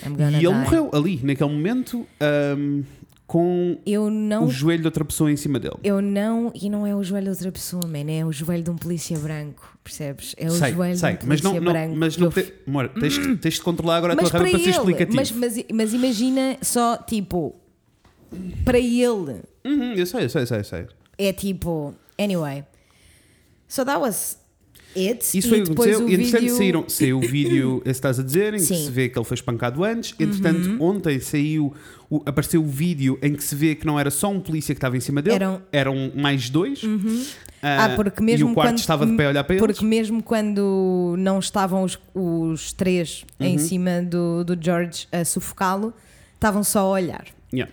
I'm 0.05 0.13
E 0.13 0.17
gonna 0.17 0.37
ele 0.37 0.47
die. 0.47 0.53
morreu 0.53 0.89
ali, 0.93 1.19
naquele 1.23 1.49
momento, 1.51 2.05
ahm, 2.19 2.81
com 3.27 3.77
não 4.11 4.45
o 4.45 4.51
joelho 4.51 4.81
de 4.81 4.87
outra 4.87 5.03
pessoa 5.03 5.31
em 5.31 5.35
cima 5.35 5.59
dele. 5.59 5.75
Eu 5.83 6.01
não, 6.01 6.51
e 6.53 6.69
não 6.69 6.85
é 6.85 6.95
o 6.95 7.03
joelho 7.03 7.25
de 7.25 7.29
outra 7.31 7.51
pessoa, 7.51 7.85
man, 7.87 8.09
é 8.11 8.23
o 8.23 8.31
joelho 8.31 8.63
de 8.63 8.69
um 8.69 8.75
polícia 8.77 9.17
branco, 9.17 9.77
percebes? 9.83 10.35
É 10.37 10.47
o 10.47 10.51
sei, 10.51 10.73
joelho 10.73 10.97
sei, 10.97 11.17
de 11.17 11.25
um 11.25 11.27
mas 11.27 11.41
polícia 11.41 11.59
não, 11.59 11.65
não, 11.65 11.71
branco. 11.73 11.95
mas 11.97 12.15
que 12.15 12.21
não 12.21 12.29
te, 12.29 12.53
amor, 12.67 12.89
tens, 12.89 13.17
tens 13.41 13.53
de 13.55 13.61
controlar 13.61 13.97
agora 13.97 14.13
a 14.13 14.15
mas 14.15 14.29
tua 14.29 14.39
raiva 14.39 14.57
para 14.57 14.63
ser 14.63 14.69
explicativo. 14.71 15.15
mas, 15.15 15.31
mas, 15.31 15.65
mas 15.73 15.93
imagina 15.93 16.57
só, 16.61 16.97
tipo, 16.97 17.55
para 18.63 18.77
ele, 18.79 19.41
Uhum, 19.65 19.93
eu 19.93 20.05
sei, 20.05 20.25
eu 20.25 20.29
sei, 20.29 20.43
eu 20.43 20.47
sei, 20.47 20.59
eu 20.59 20.63
sei. 20.63 20.87
é 21.17 21.33
tipo, 21.33 21.95
anyway. 22.19 22.63
So 23.67 23.83
that 23.83 23.99
was 23.99 24.37
it. 24.97 25.37
Isso 25.37 25.49
foi 25.49 25.59
e 25.59 25.61
o 25.61 25.65
que 25.65 25.71
aconteceu. 25.71 26.09
entretanto 26.09 26.39
vídeo... 26.41 26.55
saíram, 26.57 26.85
saiu 26.87 27.17
o 27.17 27.21
vídeo, 27.21 27.75
esse 27.85 27.85
que 27.85 27.89
estás 27.91 28.19
a 28.19 28.23
dizer, 28.23 28.53
em 28.53 28.57
que 28.57 28.63
Sim. 28.63 28.73
Uhum. 28.75 28.85
se 28.85 28.91
vê 28.91 29.09
que 29.09 29.17
ele 29.19 29.25
foi 29.25 29.35
espancado 29.35 29.83
antes. 29.83 30.13
Entretanto, 30.19 30.77
ontem 30.81 31.19
saiu, 31.19 31.73
o- 32.09 32.21
apareceu 32.25 32.61
o 32.61 32.67
vídeo 32.67 33.17
em 33.21 33.33
que 33.35 33.43
se 33.43 33.55
vê 33.55 33.75
que 33.75 33.85
não 33.85 33.99
era 33.99 34.09
só 34.11 34.29
um 34.31 34.39
polícia 34.39 34.73
que 34.73 34.77
estava 34.79 34.95
em 34.97 34.99
cima 34.99 35.21
dele, 35.21 35.35
Eram- 35.35 35.61
eram 35.71 36.11
mais 36.15 36.49
dois. 36.49 36.81
Ah, 37.61 37.93
porque 37.95 38.21
mesmo 38.21 38.49
e 38.49 38.51
o 38.51 38.53
quarto 38.53 38.69
quando, 38.71 38.77
estava 38.79 39.05
de 39.07 39.15
pé 39.17 39.25
a 39.25 39.29
olhar 39.29 39.43
para 39.43 39.55
eles. 39.55 39.65
Porque 39.65 39.83
mesmo 39.85 40.21
quando 40.21 41.15
não 41.17 41.39
estavam 41.39 41.83
os, 41.83 41.97
os 42.13 42.71
três 42.73 43.25
Uhum. 43.39 43.47
em 43.47 43.57
cima 43.57 44.01
do, 44.03 44.43
do 44.43 44.55
George 44.61 45.07
a 45.11 45.25
sufocá-lo, 45.25 45.91
estavam 46.35 46.63
só 46.63 46.79
a 46.81 46.89
olhar. 46.89 47.25
Yeah. 47.53 47.71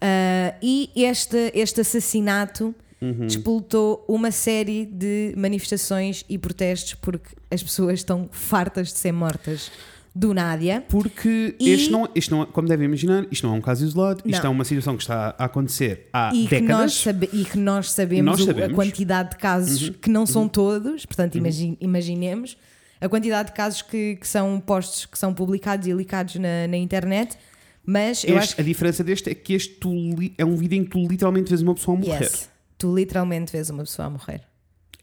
Ah, 0.00 0.54
e 0.62 0.90
este, 0.96 1.50
este 1.54 1.80
assassinato 1.80 2.74
Uhum. 3.02 3.26
despoltou 3.26 4.04
uma 4.06 4.30
série 4.30 4.84
de 4.84 5.32
manifestações 5.36 6.24
e 6.28 6.36
protestos 6.36 6.94
porque 6.94 7.30
as 7.50 7.62
pessoas 7.62 8.00
estão 8.00 8.28
fartas 8.30 8.92
de 8.92 8.98
ser 8.98 9.12
mortas 9.12 9.70
do 10.14 10.34
Nádia. 10.34 10.84
Porque 10.88 11.54
E- 11.58 11.70
este 11.70 11.90
não, 11.90 12.08
este 12.14 12.30
não, 12.30 12.44
como 12.44 12.68
devem 12.68 12.86
imaginar, 12.86 13.26
isto 13.30 13.46
não 13.46 13.54
é 13.54 13.58
um 13.58 13.60
caso 13.60 13.84
isolado, 13.86 14.22
isto 14.26 14.42
Não. 14.42 14.50
é 14.50 14.52
uma 14.52 14.64
situação 14.64 14.96
que 14.96 15.02
está 15.02 15.34
a 15.38 15.44
acontecer 15.44 16.08
há 16.12 16.30
E 16.34 16.46
que, 16.46 16.60
nós 16.60 16.60
décadas. 16.60 16.92
sabe- 16.94 17.30
e 17.32 17.44
que 17.44 17.56
nós 17.58 17.90
sabemos, 17.92 18.26
Nós 18.26 18.40
sabemos. 18.44 18.66
Uhum. 18.68 18.72
a 18.72 18.74
quantidade 18.74 19.30
de 19.30 19.36
casos 19.36 19.88
que 19.88 20.10
não 20.10 20.26
são 20.26 20.46
todos, 20.48 21.06
portanto, 21.06 21.38
imagi- 21.38 21.78
imaginemos 21.80 22.56
a 23.00 23.08
quantidade 23.08 23.48
de 23.50 23.54
casos 23.54 23.80
que, 23.82 24.16
que 24.16 24.28
são 24.28 24.60
postos, 24.60 25.06
que 25.06 25.18
são 25.18 25.32
publicados 25.32 25.86
e 25.86 25.92
licados 25.92 26.34
na, 26.34 26.66
na 26.68 26.76
internet. 26.76 27.38
Mas 27.86 28.24
eu 28.24 28.36
Este- 28.36 28.52
acho 28.52 28.60
A 28.60 28.64
diferença 28.64 29.02
deste 29.02 29.30
é 29.30 29.34
que 29.34 29.54
este 29.54 29.74
tu 29.76 29.90
é 30.36 30.44
um 30.44 30.54
vídeo 30.54 30.76
em 30.76 30.84
que 30.84 30.90
tu 30.90 30.98
literalmente 31.08 31.48
vês 31.48 31.62
uma 31.62 31.74
pessoa 31.74 31.96
a 31.96 32.00
que 32.00 32.08
morrer. 32.08 32.24
yes, 32.24 32.49
tu 32.80 32.94
literalmente 32.94 33.52
vês 33.52 33.70
uma 33.70 33.84
pessoa 33.84 34.06
a 34.06 34.10
morrer. 34.10 34.42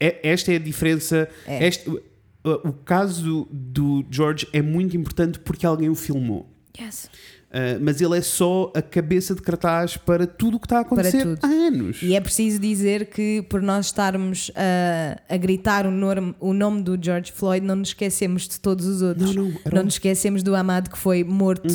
É- 0.00 0.20
esta 0.30 0.52
é 0.52 0.56
a 0.56 0.58
diferença. 0.58 1.28
É. 1.46 1.66
Este- 1.66 1.88
o, 1.88 2.00
o 2.68 2.72
caso 2.72 3.48
do 3.50 4.04
George 4.10 4.46
é 4.52 4.62
muito 4.62 4.96
importante 4.96 5.38
porque 5.40 5.64
alguém 5.66 5.88
o 5.88 5.94
filmou. 5.94 6.48
Yes. 6.80 7.10
Uh, 7.48 7.80
mas 7.80 7.98
ele 8.00 8.16
é 8.16 8.20
só 8.20 8.70
a 8.76 8.82
cabeça 8.82 9.34
de 9.34 9.40
cartaz 9.40 9.96
para 9.96 10.26
tudo 10.26 10.58
o 10.58 10.60
que 10.60 10.66
está 10.66 10.78
a 10.78 10.80
acontecer 10.82 11.26
há 11.42 11.46
anos. 11.46 12.02
E 12.02 12.14
é 12.14 12.20
preciso 12.20 12.58
dizer 12.58 13.06
que 13.06 13.42
por 13.48 13.62
nós 13.62 13.86
estarmos 13.86 14.50
a, 14.54 15.34
a 15.34 15.36
gritar 15.38 15.86
o, 15.86 15.90
norm- 15.90 16.34
o 16.38 16.52
nome 16.52 16.82
do 16.82 16.98
George 17.02 17.32
Floyd, 17.32 17.64
não 17.66 17.76
nos 17.76 17.88
esquecemos 17.88 18.46
de 18.46 18.60
todos 18.60 18.84
os 18.86 19.00
outros. 19.02 19.34
Não, 19.34 19.44
não, 19.72 19.80
um- 19.80 19.84
nos 19.84 19.94
esquecemos 19.94 20.42
do 20.42 20.54
amado 20.54 20.90
que 20.90 20.98
foi 20.98 21.24
morto 21.24 21.74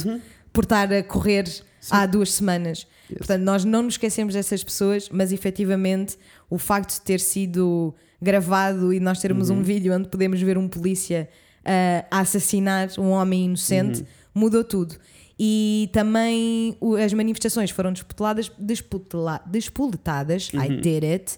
por 0.53 0.63
estar 0.63 0.93
a 0.93 1.01
correr 1.03 1.45
há 1.89 2.05
duas 2.05 2.31
semanas. 2.33 2.85
Portanto, 3.17 3.41
nós 3.43 3.63
não 3.65 3.84
nos 3.84 3.93
esquecemos 3.95 4.34
dessas 4.34 4.63
pessoas, 4.63 5.10
mas 5.12 5.32
efetivamente 5.32 6.17
o 6.49 6.58
facto 6.58 6.93
de 6.93 7.02
ter 7.02 7.19
sido 7.19 7.93
gravado 8.21 8.93
e 8.93 8.99
nós 8.99 9.19
termos 9.19 9.49
um 9.49 9.62
vídeo 9.63 9.93
onde 9.93 10.08
podemos 10.10 10.41
ver 10.41 10.58
um 10.58 10.67
polícia 10.67 11.28
ah, 11.65 12.06
a 12.12 12.19
assassinar 12.21 12.89
um 12.97 13.10
homem 13.10 13.45
inocente 13.45 14.06
mudou 14.34 14.63
tudo. 14.63 14.95
E 15.39 15.89
também 15.91 16.78
o- 16.80 16.95
as 16.95 17.12
manifestações 17.13 17.71
foram 17.71 17.91
disputeladas, 17.91 18.52
disputela, 18.60 19.41
despoletadas, 19.45 20.49
I 20.54 20.58
did 20.82 21.04
it, 21.04 21.38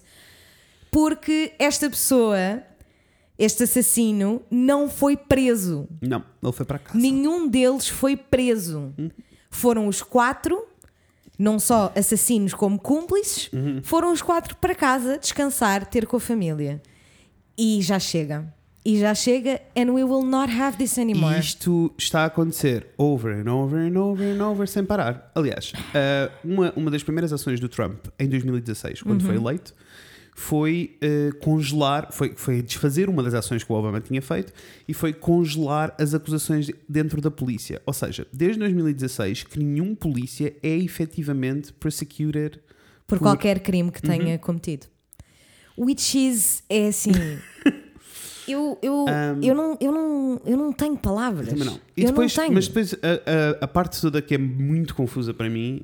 porque 0.90 1.52
esta 1.58 1.88
pessoa, 1.90 2.62
este 3.38 3.64
assassino, 3.64 4.42
não 4.50 4.88
foi 4.88 5.16
preso. 5.16 5.88
Não, 6.00 6.22
ele 6.42 6.52
foi 6.52 6.64
para 6.66 6.78
casa. 6.78 6.98
Nenhum 6.98 7.48
deles 7.48 7.88
foi 7.88 8.16
preso. 8.16 8.94
Foram 9.50 9.86
os 9.88 10.02
quatro, 10.02 10.66
não 11.38 11.58
só 11.58 11.92
assassinos 11.96 12.54
como 12.54 12.78
cúmplices, 12.78 13.50
foram 13.82 14.12
os 14.12 14.22
quatro 14.22 14.56
para 14.56 14.74
casa 14.74 15.18
descansar, 15.18 15.84
ter 15.86 16.06
com 16.06 16.16
a 16.16 16.20
família. 16.20 16.80
E 17.58 17.80
já 17.82 17.98
chega. 17.98 18.52
E 18.84 19.00
já 19.00 19.12
chega, 19.16 19.60
and 19.76 19.90
we 19.92 20.04
will 20.04 20.22
not 20.24 20.52
have 20.52 20.76
this 20.78 20.96
anymore. 20.96 21.34
E 21.34 21.40
isto 21.40 21.92
está 21.98 22.20
a 22.22 22.26
acontecer 22.26 22.86
over 22.96 23.32
and 23.34 23.50
over 23.52 23.80
and 23.80 23.98
over 24.00 24.24
and 24.24 24.40
over 24.48 24.68
sem 24.68 24.84
parar. 24.84 25.30
Aliás, 25.34 25.72
uh, 25.72 26.30
uma, 26.44 26.72
uma 26.76 26.90
das 26.90 27.02
primeiras 27.02 27.32
ações 27.32 27.58
do 27.58 27.68
Trump 27.68 28.06
em 28.16 28.28
2016, 28.28 29.02
quando 29.02 29.22
Uhum. 29.22 29.26
foi 29.26 29.36
eleito, 29.36 29.74
foi 30.38 30.98
uh, 31.02 31.34
congelar, 31.38 32.12
foi, 32.12 32.34
foi 32.36 32.60
desfazer 32.60 33.08
uma 33.08 33.22
das 33.22 33.32
ações 33.32 33.64
que 33.64 33.72
o 33.72 33.74
Obama 33.74 34.02
tinha 34.02 34.20
feito 34.20 34.52
e 34.86 34.92
foi 34.92 35.14
congelar 35.14 35.94
as 35.98 36.12
acusações 36.12 36.70
dentro 36.86 37.22
da 37.22 37.30
polícia. 37.30 37.80
Ou 37.86 37.92
seja, 37.94 38.26
desde 38.30 38.58
2016 38.58 39.44
que 39.44 39.58
nenhum 39.58 39.94
polícia 39.94 40.54
é 40.62 40.76
efetivamente 40.76 41.72
prosecuted 41.72 42.60
por 43.06 43.18
qualquer 43.18 43.60
crime 43.60 43.90
que 43.90 44.06
Uhum. 44.06 44.18
tenha 44.18 44.38
cometido. 44.38 44.86
Which 45.76 46.18
is, 46.18 46.62
é 46.68 46.88
assim. 46.88 47.12
eu, 48.46 48.78
eu, 48.82 49.06
eu, 49.42 49.54
não, 49.54 49.78
eu, 49.80 49.90
não, 49.92 50.40
eu 50.44 50.56
não 50.58 50.70
tenho 50.70 50.98
palavras. 50.98 51.50
Não. 51.54 51.80
Eu 51.96 52.08
depois, 52.08 52.36
não 52.36 52.42
tenho. 52.44 52.54
Mas 52.54 52.68
depois 52.68 52.92
a, 52.94 52.96
a, 53.62 53.64
a 53.64 53.68
parte 53.68 53.98
toda 54.02 54.20
que 54.20 54.34
é 54.34 54.38
muito 54.38 54.94
confusa 54.94 55.32
para 55.32 55.48
mim 55.48 55.82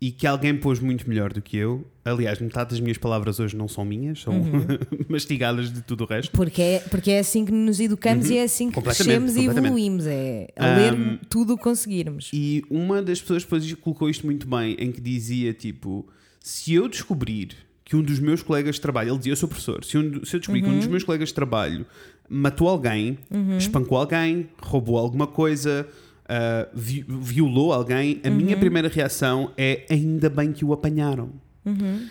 e 0.00 0.10
que 0.10 0.26
alguém 0.26 0.54
pôs 0.56 0.80
muito 0.80 1.08
melhor 1.08 1.32
do 1.32 1.40
que 1.40 1.56
eu. 1.56 1.86
Aliás, 2.04 2.38
metade 2.38 2.70
das 2.70 2.80
minhas 2.80 2.98
palavras 2.98 3.40
hoje 3.40 3.56
não 3.56 3.66
são 3.68 3.84
minhas, 3.84 4.20
são 4.20 4.34
Uhum. 4.34 4.66
mastigadas 5.08 5.72
de 5.72 5.80
tudo 5.82 6.04
o 6.04 6.06
resto. 6.06 6.30
Porque 6.32 6.60
é, 6.60 6.78
porque 6.90 7.10
é 7.12 7.20
assim 7.20 7.44
que 7.46 7.52
nos 7.52 7.80
educamos 7.80 8.28
e 8.28 8.36
é 8.36 8.42
assim 8.42 8.70
que 8.70 8.76
Uhum. 8.76 8.82
Crescemos 8.82 9.36
e 9.36 9.44
evoluímos. 9.46 10.06
É 10.06 10.48
a 10.56 10.66
ler 10.76 10.92
Um, 10.92 11.18
tudo 11.30 11.54
o 11.54 11.56
que 11.56 11.62
conseguirmos. 11.62 12.30
E 12.34 12.62
uma 12.68 13.00
das 13.02 13.20
pessoas 13.20 13.44
depois 13.44 13.72
colocou 13.74 14.10
isto 14.10 14.26
muito 14.26 14.46
bem, 14.46 14.76
em 14.78 14.92
que 14.92 15.00
dizia 15.00 15.54
tipo: 15.54 16.06
se 16.40 16.74
eu 16.74 16.86
descobrir 16.88 17.50
que 17.84 17.96
um 17.96 18.02
dos 18.02 18.18
meus 18.18 18.42
colegas 18.42 18.74
de 18.76 18.80
trabalho, 18.80 19.10
ele 19.10 19.18
dizia, 19.18 19.32
eu 19.32 19.36
sou 19.36 19.48
professor, 19.48 19.84
se, 19.84 19.96
um, 19.98 20.24
se 20.24 20.36
eu 20.36 20.40
descobrir 20.40 20.62
que 20.62 20.68
um 20.68 20.72
Uhum. 20.72 20.78
dos 20.78 20.86
meus 20.88 21.04
colegas 21.04 21.28
de 21.28 21.34
trabalho 21.34 21.86
matou 22.28 22.68
alguém, 22.68 23.18
espancou 23.58 23.98
alguém, 23.98 24.48
roubou 24.58 24.96
alguma 24.98 25.26
coisa, 25.26 25.86
ah, 26.28 26.66
vi- 26.74 27.04
violou 27.08 27.72
alguém, 27.72 28.20
a 28.24 28.28
Uhum. 28.28 28.34
minha 28.36 28.56
primeira 28.56 28.88
reação 28.88 29.50
é 29.56 29.84
ainda 29.90 30.28
bem 30.30 30.52
que 30.52 30.64
o 30.64 30.72
apanharam. 30.72 31.30
Uhum. 31.64 32.06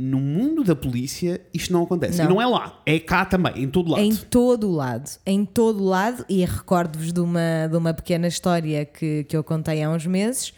No 0.00 0.18
mundo 0.20 0.62
da 0.62 0.76
polícia, 0.76 1.40
isto 1.52 1.72
não 1.72 1.82
acontece. 1.82 2.20
E 2.20 2.22
Não. 2.24 2.34
não 2.34 2.42
é 2.42 2.46
lá, 2.46 2.80
é 2.86 3.00
cá 3.00 3.24
também, 3.24 3.64
em 3.64 3.68
todo 3.68 3.90
lado. 3.90 4.00
Em 4.02 4.14
todo 4.14 4.68
o 4.68 4.72
lado, 4.72 5.10
em 5.26 5.44
todo 5.44 5.80
o 5.82 5.86
lado, 5.86 6.24
e 6.28 6.44
recordo-vos 6.44 7.12
de 7.12 7.18
uma, 7.20 7.66
de 7.68 7.76
uma 7.76 7.92
pequena 7.92 8.28
história 8.28 8.84
que, 8.84 9.24
que 9.24 9.36
eu 9.36 9.42
contei 9.42 9.82
há 9.82 9.90
uns 9.90 10.06
meses, 10.06 10.52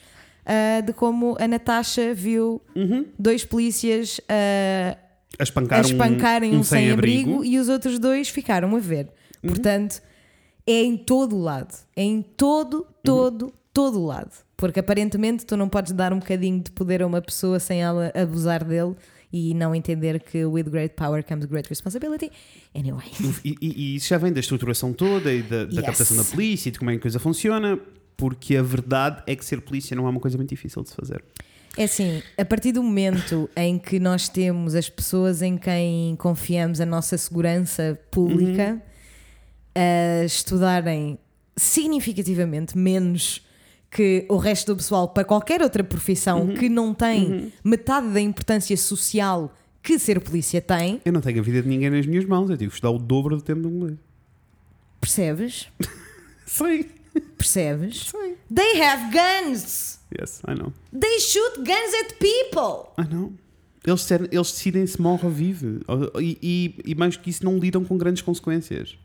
ah, 0.44 0.82
de 0.82 0.92
como 0.92 1.36
a 1.40 1.48
Natasha 1.48 2.12
viu 2.12 2.60
Uhum. 2.76 3.06
dois 3.18 3.42
polícias 3.42 4.20
ah, 4.28 4.94
A 5.38 5.42
espancar 5.42 5.78
a 5.78 5.82
um- 5.82 5.86
espancarem 5.86 6.54
um, 6.56 6.62
sem-abrigo 6.62 7.28
sem-abrigo. 7.30 7.44
e 7.44 7.58
os 7.58 7.70
outros 7.70 7.98
dois 7.98 8.28
ficaram 8.28 8.76
a 8.76 8.78
ver. 8.78 9.08
Uhum. 9.42 9.48
Portanto, 9.50 10.02
é 10.70 10.82
em 10.84 10.96
todo 10.96 11.36
o 11.36 11.42
lado. 11.42 11.74
É 11.96 12.02
em 12.02 12.22
todo, 12.22 12.86
todo, 13.02 13.52
todo 13.72 14.00
o 14.00 14.06
lado. 14.06 14.30
Porque 14.56 14.80
aparentemente 14.80 15.44
tu 15.46 15.56
não 15.56 15.68
podes 15.68 15.92
dar 15.92 16.12
um 16.12 16.18
bocadinho 16.18 16.60
de 16.62 16.70
poder 16.70 17.02
a 17.02 17.06
uma 17.06 17.20
pessoa 17.22 17.58
sem 17.58 17.82
ela 17.82 18.12
abusar 18.14 18.64
dele 18.64 18.94
e 19.32 19.54
não 19.54 19.74
entender 19.74 20.20
que 20.20 20.44
with 20.44 20.64
great 20.64 20.94
power 20.96 21.24
comes 21.24 21.44
great 21.46 21.68
responsibility. 21.68 22.30
Anyway. 22.74 23.04
E, 23.44 23.54
e- 23.60 23.74
e 23.76 23.96
isso 23.96 24.08
já 24.08 24.18
vem 24.18 24.32
da 24.32 24.40
estruturação 24.40 24.92
toda 24.92 25.32
e 25.32 25.42
da, 25.42 25.64
da 25.64 25.72
Yes. 25.72 25.80
captação 25.86 26.16
da 26.16 26.24
polícia 26.24 26.68
e 26.68 26.72
de 26.72 26.78
como 26.78 26.90
é 26.90 26.94
que 26.94 26.98
a 26.98 27.02
coisa 27.02 27.18
funciona, 27.18 27.78
porque 28.16 28.56
a 28.56 28.62
verdade 28.62 29.22
é 29.26 29.34
que 29.36 29.44
ser 29.44 29.60
polícia 29.62 29.94
não 29.96 30.06
é 30.06 30.10
uma 30.10 30.20
coisa 30.20 30.36
muito 30.36 30.50
difícil 30.50 30.82
de 30.82 30.90
se 30.90 30.96
fazer. 30.96 31.24
É 31.76 31.84
assim, 31.84 32.20
a 32.36 32.44
partir 32.44 32.72
do 32.72 32.82
momento 32.82 33.48
em 33.56 33.78
que 33.78 34.00
nós 34.00 34.28
temos 34.28 34.74
as 34.74 34.90
pessoas 34.90 35.40
em 35.40 35.56
quem 35.56 36.16
confiamos 36.16 36.80
a 36.80 36.84
nossa 36.86 37.16
segurança 37.16 37.98
pública 38.10 38.72
Uhum. 38.72 38.89
A 39.74 40.24
estudarem 40.24 41.18
significativamente 41.56 42.76
menos 42.76 43.44
que 43.90 44.24
o 44.28 44.36
resto 44.36 44.72
do 44.72 44.76
pessoal 44.76 45.08
para 45.08 45.24
qualquer 45.24 45.62
outra 45.62 45.82
profissão 45.82 46.42
Uhum. 46.42 46.54
que 46.54 46.68
não 46.68 46.94
tem 46.94 47.52
metade 47.64 48.08
da 48.08 48.20
importância 48.20 48.76
social 48.76 49.52
que 49.82 49.98
ser 49.98 50.20
polícia 50.20 50.60
tem, 50.60 51.00
Eu 51.04 51.12
não 51.12 51.20
tenho 51.20 51.40
a 51.40 51.42
vida 51.42 51.62
de 51.62 51.68
ninguém 51.68 51.90
nas 51.90 52.06
minhas 52.06 52.24
mãos, 52.24 52.50
eu 52.50 52.56
tive 52.56 52.68
que 52.70 52.74
estudar 52.76 52.90
o 52.90 52.98
dobro 52.98 53.36
do 53.36 53.42
tempo 53.42 53.62
do 53.62 53.68
inglês. 53.68 53.98
percebes? 55.00 55.68
Sei. 56.46 56.90
Percebes? 57.36 58.06
Sei. 58.10 58.36
They 58.54 58.80
have 58.82 59.10
guns! 59.12 59.98
Yes, 60.20 60.40
I 60.46 60.54
know. 60.54 60.72
They 60.92 61.18
shoot 61.20 61.56
guns 61.58 61.94
at 62.04 62.14
people! 62.18 62.92
I 62.98 63.08
know. 63.12 63.32
Eles, 63.86 64.02
decidem- 64.02 64.28
eles 64.30 64.52
decidem 64.52 64.86
se 64.86 65.00
morre 65.00 65.24
ou 65.24 65.30
vive. 65.30 65.80
E, 66.20 66.38
e, 66.42 66.90
e 66.92 66.94
mais 66.94 67.16
que 67.16 67.30
isso, 67.30 67.44
não 67.44 67.58
lidam 67.58 67.82
com 67.84 67.96
grandes 67.96 68.22
consequências. 68.22 68.98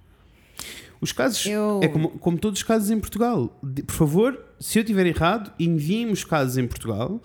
Os 1.02 1.12
casos, 1.12 1.46
Eu- 1.46 1.80
é 1.84 1.88
como, 1.88 2.10
como 2.10 2.38
todos 2.38 2.60
os 2.60 2.64
casos 2.64 2.90
em 2.90 3.00
Portugal. 3.00 3.58
De- 3.62 3.84
Por 3.84 3.94
favor, 3.94 4.40
se 4.60 4.80
eu 4.80 4.82
estiver 4.84 5.06
errado, 5.06 5.52
enviem-me 5.60 6.12
os 6.14 6.24
casos 6.24 6.58
em 6.58 6.66
Portugal 6.68 7.22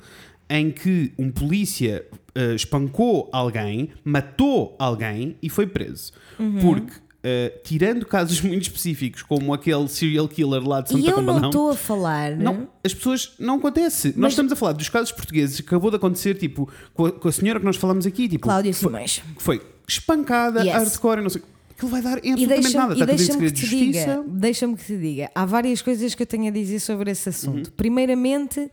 em 0.49 0.71
que 0.71 1.13
um 1.17 1.31
polícia 1.31 2.05
eh, 2.35 2.55
espancou 2.55 3.29
alguém, 3.33 3.91
matou 4.05 4.75
alguém 4.79 5.37
e 5.41 5.49
foi 5.49 5.67
preso. 5.67 6.13
Uhum. 6.39 6.59
Porque, 6.61 6.93
eh, 7.23 7.61
tirando 7.63 8.05
casos 8.05 8.41
muito 8.43 8.63
específicos, 8.63 9.23
como 9.23 9.55
aquele 9.55 9.87
serial 9.89 10.27
killer 10.29 10.67
lá 10.67 10.81
de 10.81 10.93
E 10.93 11.03
Santa 11.03 11.11
eu 11.13 11.23
não 11.23 11.47
estou 11.47 11.71
a 11.71 11.77
falar. 11.77 12.37
não, 12.37 12.69
as 12.85 12.93
pessoas 12.93 13.33
não 13.39 13.57
acontece. 13.59 14.09
Nós 14.09 14.17
Mas- 14.17 14.33
estamos 14.33 14.53
a 14.53 14.57
falar 14.57 14.73
dos 14.73 14.89
casos 14.89 15.13
portugueses 15.13 15.61
que 15.61 15.67
acabou 15.69 15.91
de 15.91 15.97
acontecer, 15.97 16.35
tipo, 16.35 16.69
com 16.93 17.07
a, 17.07 17.13
com 17.13 17.29
a 17.29 17.33
senhora 17.33 17.61
que 17.61 17.65
nós 17.65 17.77
falamos 17.77 18.05
aqui, 18.05 18.29
tipo, 18.29 18.43
Cláudia 18.49 18.75
foi, 18.75 18.89
Simões. 18.91 19.23
que 19.37 19.43
foi 19.43 19.63
espancada, 19.87 20.61
Yes. 20.65 20.73
hardcore, 20.73 21.23
não 21.23 21.31
sei. 21.31 21.43
Aquilo 21.81 21.91
vai 21.91 22.03
dar 22.03 22.19
E 22.25 22.31
absolutamente 22.33 22.75
nada. 22.77 22.95
e 22.95 23.03
em 23.03 23.07
deixa-me 23.07 23.47
que 23.47 23.53
te 23.53 23.67
diga, 23.69 24.25
deixa-me 24.29 24.77
que 24.77 24.85
te 24.85 24.99
diga, 24.99 25.31
há 25.35 25.47
várias 25.47 25.81
coisas 25.81 26.15
que 26.15 26.23
eu 26.23 26.27
tenho 26.27 26.49
a 26.49 26.51
dizer 26.51 26.79
sobre 26.81 27.11
esse 27.11 27.29
assunto. 27.31 27.69
Uhum. 27.69 27.73
Primeiramente, 27.75 28.71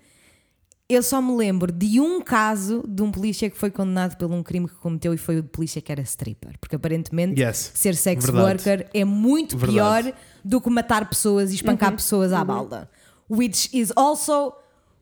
eu 0.90 1.02
só 1.02 1.22
me 1.22 1.34
lembro 1.36 1.72
de 1.72 2.02
um 2.02 2.20
caso 2.20 2.84
de 2.86 3.02
um 3.02 3.10
polícia 3.10 3.50
que 3.50 3.58
foi 3.58 3.72
condenado 3.72 4.18
por 4.18 4.30
um 4.30 4.44
crime 4.44 4.68
que 4.68 4.76
cometeu 4.76 5.14
e 5.14 5.18
foi 5.18 5.38
o 5.38 5.42
de 5.42 5.48
polícia 5.48 5.82
que 5.82 5.90
era 5.90 6.02
stripper. 6.02 6.58
Porque 6.60 6.76
aparentemente 6.76 7.42
Yes. 7.42 7.72
ser 7.74 7.96
sex 7.96 8.26
Verdade. 8.26 8.46
worker 8.68 8.90
é 8.94 9.06
muito 9.06 9.58
Verdade. 9.58 10.08
Uhum. 10.10 10.14
pior 10.14 10.20
do 10.44 10.60
que 10.62 10.70
matar 10.70 11.08
pessoas 11.10 11.52
e 11.52 11.56
espancar 11.56 11.94
pessoas 11.94 12.34
à 12.34 12.44
balda. 12.44 12.90
Which 13.30 13.70
is 13.74 13.92
also 13.96 14.54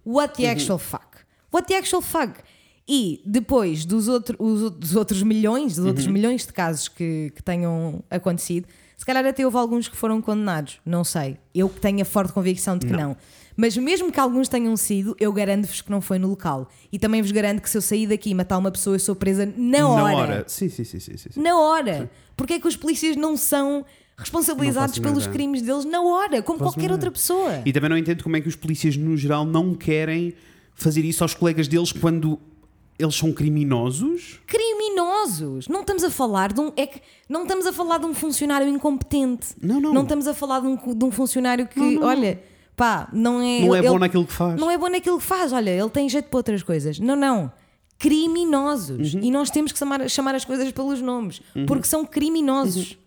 what 0.06 0.34
Uhum. 0.40 0.46
the 0.46 0.50
actual 0.52 0.78
fuck. 0.78 1.08
What 1.52 1.68
the 1.68 1.76
actual 1.76 2.02
fuck. 2.04 2.34
E 2.88 3.22
depois 3.26 3.84
dos, 3.86 4.08
outro, 4.08 4.36
os 4.40 4.62
outros- 4.62 4.80
dos 4.80 4.96
outros 4.96 5.24
milhões, 5.24 5.70
dos 5.76 5.80
Uhum. 5.80 5.88
outros 5.88 6.08
milhões 6.08 6.46
de 6.46 6.54
casos 6.54 6.88
que, 6.88 7.32
que 7.36 7.42
tenham 7.42 8.04
acontecido, 8.12 8.68
se 8.96 9.06
calhar 9.06 9.26
até 9.26 9.44
houve 9.44 9.58
alguns 9.58 9.88
que 9.88 9.96
foram 9.98 10.22
condenados. 10.22 10.80
Não 10.86 11.04
sei. 11.04 11.38
Eu 11.54 11.68
que 11.68 11.80
tenho 11.82 12.02
a 12.02 12.06
forte 12.06 12.32
convicção 12.32 12.78
de 12.78 12.86
que 12.86 12.94
não. 12.94 13.18
Mas 13.58 13.76
mesmo 13.78 14.12
que 14.12 14.20
alguns 14.20 14.48
tenham 14.50 14.76
sido, 14.78 15.16
eu 15.20 15.32
garanto-vos 15.34 15.82
que 15.82 15.90
não 15.90 16.02
foi 16.02 16.20
no 16.20 16.28
local. 16.28 16.70
E 16.92 17.00
também 17.00 17.22
vos 17.22 17.32
garanto 17.32 17.62
que 17.62 17.70
se 17.70 17.78
eu 17.78 17.82
sair 17.82 18.06
daqui 18.06 18.30
e 18.32 18.34
matar 18.36 18.58
uma 18.58 18.70
pessoa, 18.70 18.96
eu 18.96 19.00
sou 19.00 19.16
presa 19.16 19.52
na 19.58 19.88
hora. 19.88 20.04
Na 20.04 20.14
hora. 20.18 20.44
Sim, 20.48 20.70
sim, 20.70 20.84
sim, 20.84 21.00
sim, 21.00 21.14
sim. 21.18 21.30
Na 21.42 21.58
hora. 21.58 22.10
Porque 22.36 22.54
é 22.54 22.60
que 22.60 22.68
os 22.68 22.76
polícias 22.76 23.16
não 23.16 23.36
são 23.38 23.86
responsabilizados 24.18 24.98
Não 24.98 25.04
pelos 25.10 25.28
crimes 25.28 25.62
deles 25.62 25.86
na 25.86 26.02
hora, 26.02 26.42
como 26.42 26.60
qualquer 26.60 26.92
outra 26.92 27.10
pessoa? 27.12 27.62
E 27.66 27.72
também 27.74 27.90
não 27.90 27.98
entendo 27.98 28.24
como 28.24 28.36
é 28.38 28.42
que 28.42 28.48
os 28.48 28.56
polícias, 28.56 28.96
no 28.98 29.16
geral, 29.18 29.46
não 29.46 29.74
querem 29.74 30.34
fazer 30.74 31.04
isso 31.06 31.24
aos 31.24 31.34
colegas 31.34 31.68
deles 31.68 31.92
quando 31.92 32.38
eles 32.98 33.16
são 33.16 33.32
criminosos. 33.34 34.40
Criminosos! 34.48 35.68
Não 35.68 35.82
estamos 35.82 36.04
a 36.04 36.10
falar 36.10 36.54
de 36.54 36.62
um. 36.62 36.72
É 36.76 36.88
que 36.88 37.02
não 37.28 37.44
estamos 37.44 37.66
a 37.66 37.74
falar 37.74 37.98
de 37.98 38.06
um 38.06 38.14
funcionário 38.14 38.68
incompetente. 38.68 39.48
Não, 39.62 39.80
não. 39.80 39.94
Não 39.94 40.04
estamos 40.04 40.28
a 40.28 40.34
falar 40.34 40.62
de 40.62 40.68
um, 40.68 40.76
de 40.94 41.06
um 41.06 41.12
funcionário 41.12 41.68
que, 41.68 41.98
olha, 42.00 42.42
pá, 42.76 43.10
não 43.12 43.42
é. 43.42 43.62
Não 43.62 43.76
é 43.76 43.80
ele- 43.80 43.90
bom 43.90 44.00
naquilo 44.00 44.26
que 44.26 44.34
faz. 44.34 44.60
Não 44.60 44.70
é 44.72 44.78
bom 44.78 44.90
naquilo 44.90 45.18
que 45.18 45.24
faz, 45.26 45.52
olha, 45.52 45.70
ele 45.70 45.90
tem 45.90 46.08
jeito 46.08 46.30
para 46.30 46.38
outras 46.40 46.64
coisas. 46.64 47.00
Não, 47.00 47.16
não. 47.16 47.52
Criminosos. 47.98 49.14
Uhum. 49.14 49.22
E 49.24 49.32
nós 49.32 49.50
temos 49.50 49.72
que 49.72 49.80
chamar, 49.80 50.10
chamar 50.10 50.36
as 50.36 50.46
coisas 50.46 50.72
pelos 50.72 51.02
nomes. 51.02 51.42
Porque 51.68 51.88
são 51.88 52.06
criminosos. 52.06 52.98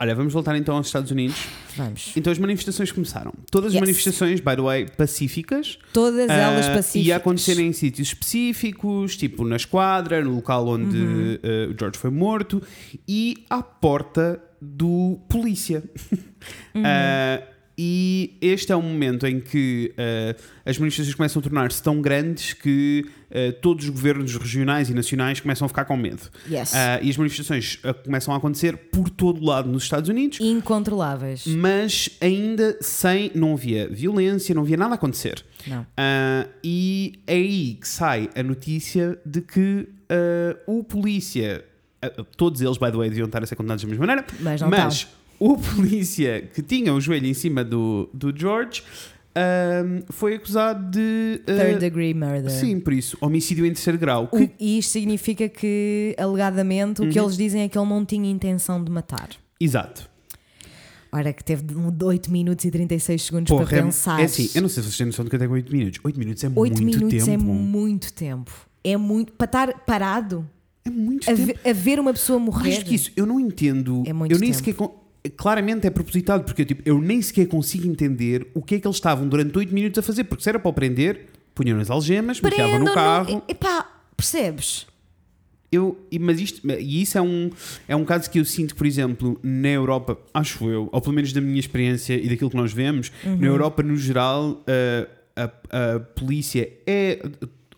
Olha, 0.00 0.14
vamos 0.14 0.32
voltar 0.32 0.56
então 0.56 0.76
aos 0.76 0.86
Estados 0.86 1.10
Unidos. 1.10 1.36
Vamos. 1.76 2.12
Então 2.16 2.30
as 2.32 2.38
manifestações 2.38 2.92
começaram. 2.92 3.32
Todas 3.50 3.68
as 3.70 3.74
Yes. 3.74 3.80
manifestações, 3.80 4.38
by 4.38 4.54
the 4.54 4.62
way, 4.62 4.86
pacíficas. 4.96 5.76
Todas 5.92 6.30
elas 6.30 6.68
Ah, 6.68 6.74
pacíficas. 6.76 7.06
E 7.08 7.12
a 7.12 7.16
acontecer 7.16 7.58
em 7.58 7.72
sítios 7.72 8.08
específicos, 8.08 9.16
tipo 9.16 9.44
na 9.44 9.56
esquadra, 9.56 10.22
no 10.22 10.36
local 10.36 10.68
onde 10.68 10.96
Uhum. 10.96 11.38
ah, 11.42 11.72
o 11.72 11.76
George 11.76 11.98
foi 11.98 12.10
morto 12.10 12.62
e 13.08 13.44
à 13.50 13.60
porta 13.60 14.40
do 14.62 15.18
polícia. 15.28 15.82
Uhum. 16.76 16.82
Ah, 16.86 17.42
e 17.80 18.36
este 18.40 18.72
é 18.72 18.76
um 18.76 18.82
momento 18.82 19.24
em 19.24 19.38
que 19.38 19.94
ah, 19.96 20.34
as 20.66 20.76
manifestações 20.78 21.14
começam 21.14 21.38
a 21.38 21.42
tornar-se 21.44 21.80
tão 21.80 22.02
grandes 22.02 22.52
que 22.52 23.06
ah, 23.30 23.54
todos 23.62 23.84
os 23.84 23.90
governos 23.90 24.34
regionais 24.34 24.90
e 24.90 24.94
nacionais 24.94 25.38
começam 25.38 25.64
a 25.64 25.68
ficar 25.68 25.84
com 25.84 25.96
medo. 25.96 26.22
Yes. 26.50 26.74
Ah, 26.74 26.98
e 27.00 27.08
as 27.08 27.16
manifestações 27.16 27.78
começam 28.04 28.34
a 28.34 28.36
acontecer 28.36 28.76
por 28.76 29.08
todo 29.08 29.40
o 29.40 29.44
lado 29.44 29.70
nos 29.70 29.84
Estados 29.84 30.08
Unidos 30.08 30.40
Incontroláveis. 30.40 31.46
mas 31.46 32.10
ainda 32.20 32.76
sem. 32.80 33.30
Não 33.32 33.52
havia 33.52 33.88
violência, 33.88 34.52
não 34.54 34.62
havia 34.62 34.76
nada 34.76 34.94
a 34.94 34.96
acontecer. 34.96 35.44
Não. 35.64 35.86
E 36.64 37.20
é 37.26 37.34
aí 37.34 37.74
que 37.80 37.86
sai 37.86 38.28
a 38.34 38.42
notícia 38.42 39.16
de 39.24 39.40
que 39.40 39.88
o 40.66 40.82
polícia. 40.82 41.64
todos 42.36 42.60
eles, 42.60 42.76
by 42.76 42.90
the 42.90 42.96
way, 42.96 43.08
deviam 43.08 43.26
estar 43.26 43.42
a 43.42 43.46
ser 43.46 43.54
condenados 43.54 43.84
da 43.84 43.88
mesma 43.88 44.06
maneira. 44.06 44.26
Mas 44.40 44.60
não 44.60 44.68
o 45.38 45.56
polícia 45.56 46.42
que 46.54 46.62
tinha 46.62 46.92
o 46.94 47.00
joelho 47.00 47.26
em 47.26 47.34
cima 47.34 47.62
do, 47.64 48.08
do 48.12 48.32
George 48.36 48.82
ah, 49.34 49.82
foi 50.10 50.34
acusado 50.34 50.90
de. 50.90 51.40
ah, 51.46 51.52
Third 51.64 51.78
degree 51.78 52.12
murder. 52.14 52.50
Sim, 52.50 52.80
por 52.80 52.92
isso, 52.92 53.16
homicídio 53.20 53.64
em 53.64 53.72
terceiro 53.72 53.98
grau. 53.98 54.28
O- 54.32 54.36
Que, 54.36 54.50
E 54.58 54.78
isto 54.78 54.90
significa 54.90 55.48
que, 55.48 56.14
alegadamente, 56.18 57.00
Uhum. 57.02 57.08
o 57.08 57.10
que 57.12 57.18
eles 57.20 57.36
dizem 57.36 57.62
é 57.62 57.68
que 57.68 57.78
ele 57.78 57.88
não 57.88 58.04
tinha 58.04 58.28
intenção 58.30 58.82
de 58.82 58.90
matar. 58.90 59.28
exato. 59.60 60.08
Ora, 61.10 61.32
que 61.32 61.42
teve 61.42 61.62
de 61.62 62.04
8 62.04 62.30
minutos 62.30 62.66
e 62.66 62.70
36 62.70 63.22
segundos 63.22 63.48
Porra, 63.50 63.64
para 63.66 63.78
é, 63.78 63.82
pensar. 63.82 64.20
é 64.20 64.24
assim, 64.24 64.50
eu 64.54 64.60
não 64.60 64.68
sei 64.68 64.82
se 64.82 64.88
vocês 64.90 64.98
têm 64.98 65.06
noção 65.06 65.24
do 65.24 65.30
que 65.30 65.36
é 65.42 65.48
8 65.48 65.72
minutos. 65.72 66.00
8 66.04 66.18
minutos 66.18 66.44
é 66.44 66.48
8 66.54 66.82
muito 66.82 66.84
minutos 66.84 67.24
tempo. 67.24 67.32
é 67.32 67.46
muito 67.54 68.12
tempo. 68.12 68.52
É 68.84 68.94
muito. 68.98 69.32
Para 69.32 69.44
estar 69.46 69.72
parado 69.86 70.46
É 70.84 70.90
muito 70.90 71.30
a, 71.30 71.34
tempo. 71.34 71.58
a 71.66 71.72
ver 71.72 71.98
uma 71.98 72.12
pessoa 72.12 72.38
morrer. 72.38 72.72
Mais 72.72 72.82
que 72.82 72.94
isso, 72.94 73.10
eu 73.16 73.24
não 73.24 73.40
entendo. 73.40 74.02
É 74.06 74.12
muito 74.12 74.32
eu 74.34 74.38
nem 74.38 74.52
tempo. 74.52 74.64
sequer. 74.64 74.88
Claramente 75.30 75.86
é 75.86 75.90
propositado, 75.90 76.44
porque 76.44 76.64
tipo, 76.64 76.82
eu 76.84 77.00
nem 77.00 77.20
sequer 77.22 77.46
consigo 77.46 77.86
entender 77.86 78.46
o 78.54 78.62
que 78.62 78.76
é 78.76 78.80
que 78.80 78.86
eles 78.86 78.96
estavam 78.96 79.28
durante 79.28 79.56
8 79.56 79.72
minutos 79.74 79.98
a 79.98 80.02
fazer, 80.02 80.24
porque 80.24 80.42
se 80.42 80.48
era 80.48 80.58
para 80.58 80.68
o 80.68 80.72
prender, 80.72 81.26
punham 81.54 81.76
nas 81.76 81.90
algemas, 81.90 82.40
metiam 82.40 82.78
no 82.78 82.92
carro. 82.92 83.42
Epá, 83.48 83.86
percebes? 84.16 84.86
Eu, 85.70 85.98
e- 86.10 86.18
mas 86.18 86.40
isto, 86.40 86.66
e 86.70 87.02
isso 87.02 87.18
é 87.18 87.20
um, 87.20 87.50
é 87.86 87.94
um 87.94 88.04
caso 88.04 88.30
que 88.30 88.38
eu 88.40 88.44
sinto, 88.44 88.74
por 88.74 88.86
exemplo, 88.86 89.38
na 89.42 89.68
Europa, 89.68 90.16
acho 90.32 90.68
eu, 90.70 90.88
ou 90.90 91.00
pelo 91.00 91.14
menos 91.14 91.30
da 91.32 91.42
minha 91.42 91.60
experiência 91.60 92.14
e 92.14 92.26
daquilo 92.28 92.48
que 92.48 92.56
nós 92.56 92.72
vemos, 92.72 93.12
Uhum. 93.24 93.36
na 93.36 93.46
Europa, 93.46 93.82
no 93.82 93.94
geral, 93.96 94.64
a, 95.36 95.42
a, 95.44 95.94
a 95.96 96.00
polícia 96.00 96.70
é. 96.86 97.20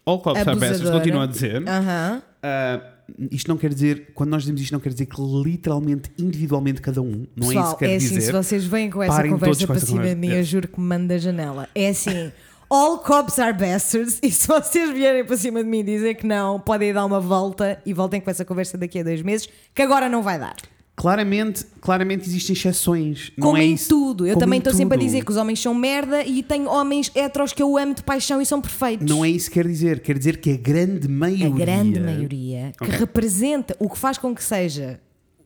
All 0.07 0.21
cops 0.21 0.41
are 0.47 0.55
bastards, 0.59 0.89
continuo 0.91 1.21
a 1.21 1.27
dizer. 1.27 1.63
Aham. 1.69 2.23
Uh, 2.43 3.00
isto 3.31 3.49
não 3.49 3.57
quer 3.57 3.73
dizer, 3.73 4.13
quando 4.15 4.31
nós 4.31 4.43
dizemos 4.43 4.61
isto, 4.61 4.73
não 4.73 4.81
quer 4.81 4.91
dizer 4.91 5.07
que 5.07 5.17
literalmente, 5.21 6.11
individualmente, 6.19 6.81
cada 6.81 7.01
um. 7.01 7.27
Não 7.37 7.51
é 7.51 7.55
isso 7.55 7.55
Pessoal, 7.55 7.77
que 7.77 7.85
quer 7.85 7.93
é 7.93 7.97
assim, 7.97 8.09
dizer. 8.09 8.21
se 8.23 8.33
vocês 8.33 8.65
vêm 8.65 8.91
com 8.91 9.03
essa 9.03 9.29
conversa 9.29 9.67
para 9.67 9.81
cima 9.81 10.07
de 10.07 10.15
mim, 10.15 10.29
eu 10.29 10.45
juro 10.45 10.69
que 10.69 10.81
me 10.81 10.87
mando 10.87 11.09
da 11.09 11.19
janela. 11.19 11.69
É 11.75 11.89
assim, 11.89 12.33
all 12.69 12.99
cops 12.99 13.39
are 13.39 13.57
bastards, 13.57 14.19
e 14.23 14.31
se 14.31 14.47
vocês 14.47 14.91
vierem 14.91 15.25
para 15.25 15.37
cima 15.37 15.63
de 15.63 15.69
mim 15.69 15.81
e 15.81 15.85
dizer 15.85 16.15
que 16.15 16.27
não, 16.27 16.61
podem 16.61 16.93
dar 16.93 17.05
uma 17.05 17.21
volta 17.21 17.81
e 17.85 17.93
voltem 17.93 18.21
com 18.21 18.31
essa 18.31 18.45
conversa 18.45 18.79
daqui 18.79 19.01
a 19.01 19.03
dois 19.03 19.23
meses, 19.23 19.49
que 19.75 19.83
agora 19.83 20.09
não 20.09 20.23
vai 20.23 20.39
dar. 20.39 20.57
Claramente, 20.97 21.65
claramente 21.81 22.29
existem 22.29 22.53
exceções. 22.53 23.33
Como 23.41 23.57
é 23.57 23.65
em 23.65 23.73
isso. 23.75 23.89
tudo. 23.89 24.27
Eu 24.27 24.35
Como 24.35 24.45
também 24.45 24.59
em 24.59 24.61
estou 24.61 24.75
sempre 24.75 24.97
a 24.97 24.99
tudo. 24.99 25.07
dizer 25.07 25.25
que 25.25 25.31
os 25.31 25.37
homens 25.39 25.59
são 25.61 25.73
merda 25.73 26.23
e 26.25 26.43
tenho 26.43 26.69
homens 26.69 27.11
heteros 27.15 27.53
que 27.55 27.63
eu 27.63 27.79
amo 27.79 27.95
de 27.95 28.03
paixão 28.03 28.41
e 28.43 28.45
são 28.45 28.61
perfeitos. 28.61 29.09
Não 29.09 29.25
é 29.25 29.31
isso 29.31 29.49
que 29.49 29.55
quer 29.55 29.67
dizer. 29.67 30.01
Quer 30.01 30.19
dizer 30.19 30.37
que 30.39 30.51
a 30.53 30.57
grande 30.59 31.09
maioria. 31.09 31.47
A 31.47 31.51
grande 31.51 32.01
maioria 32.01 32.73
que 32.77 32.85
Ok. 32.85 32.97
representa 32.99 33.75
o 33.79 33.89
que 33.89 33.97
faz 33.97 34.19
com 34.19 34.35
que 34.35 34.45
seja 34.45 35.01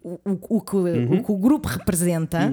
o, 0.05 0.19
o- 0.57 0.61
que, 0.61 0.77
Uhum. 0.77 1.19
o 1.19 1.25
que 1.25 1.33
o 1.33 1.37
grupo 1.39 1.67
representa. 1.67 2.51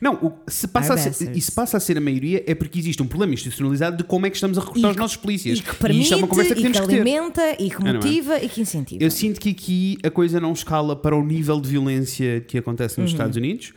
Não, 0.00 0.14
o- 0.14 0.32
se 0.48 0.68
passa 0.68 0.96
ser, 0.96 1.36
e 1.36 1.40
se 1.40 1.50
passa 1.50 1.76
a 1.76 1.80
ser 1.80 1.98
a 1.98 2.00
maioria 2.00 2.44
é 2.46 2.54
porque 2.54 2.78
existe 2.78 3.02
um 3.02 3.06
problema 3.08 3.34
institucionalizado 3.34 3.96
de 3.96 4.04
como 4.04 4.24
é 4.26 4.30
que 4.30 4.36
estamos 4.36 4.56
a 4.56 4.60
recrutar 4.60 4.90
os 4.90 4.96
que- 4.96 5.00
nossos 5.02 5.16
polícias. 5.16 5.58
E 5.58 5.62
que 5.62 5.74
permite, 5.74 6.02
isto 6.04 6.14
é 6.14 6.16
uma 6.16 6.28
conversa 6.28 6.54
que 6.54 6.60
e 6.60 6.64
que 6.64 6.70
temos 6.72 6.80
que 6.88 6.94
ter. 6.94 7.00
alimenta, 7.02 7.42
e 7.62 7.68
que 7.70 7.88
é? 7.88 7.92
motiva 7.92 8.38
e 8.38 8.48
que 8.48 8.60
incentiva. 8.60 9.02
Eu 9.02 9.10
sinto 9.10 9.40
que 9.40 9.50
aqui 9.50 9.98
a 10.04 10.10
coisa 10.10 10.38
não 10.40 10.52
escala 10.52 10.94
para 10.94 11.16
o 11.16 11.24
nível 11.24 11.60
de 11.60 11.68
violência 11.68 12.40
que 12.40 12.56
acontece 12.56 12.98
Uhum. 12.98 13.02
nos 13.02 13.12
Estados 13.12 13.36
Unidos, 13.36 13.72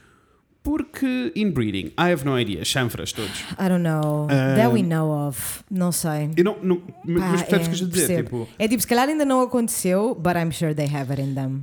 Porque 0.64 1.32
inbreeding, 1.36 1.90
I 1.90 2.12
have 2.12 2.26
no 2.26 2.40
idea, 2.40 2.66
chanfras 2.66 3.12
todos. 3.14 3.40
I 3.52 3.70
don't 3.70 3.84
know. 3.84 4.26
That 4.28 4.74
we 4.74 4.82
know 4.82 5.28
of. 5.28 5.60
Não 5.70 5.92
sei. 5.92 6.32
Eu 6.36 6.44
não, 6.44 6.58
não 6.64 6.82
mas 7.06 7.44
percebes 7.44 7.82
o 7.82 7.88
que 7.88 8.00
eu 8.00 8.04
é, 8.04 8.08
dizer? 8.08 8.08
percebo. 8.24 8.46
Tipo, 8.46 8.48
É 8.58 8.68
tipo, 8.68 8.82
se 8.82 8.88
calhar 8.88 9.08
ainda 9.08 9.24
não 9.26 9.42
aconteceu, 9.42 10.16
but 10.16 10.34
I'm 10.36 10.52
sure 10.52 10.74
they 10.74 10.88
have 10.88 11.12
it 11.12 11.22
in 11.22 11.36
them. 11.36 11.62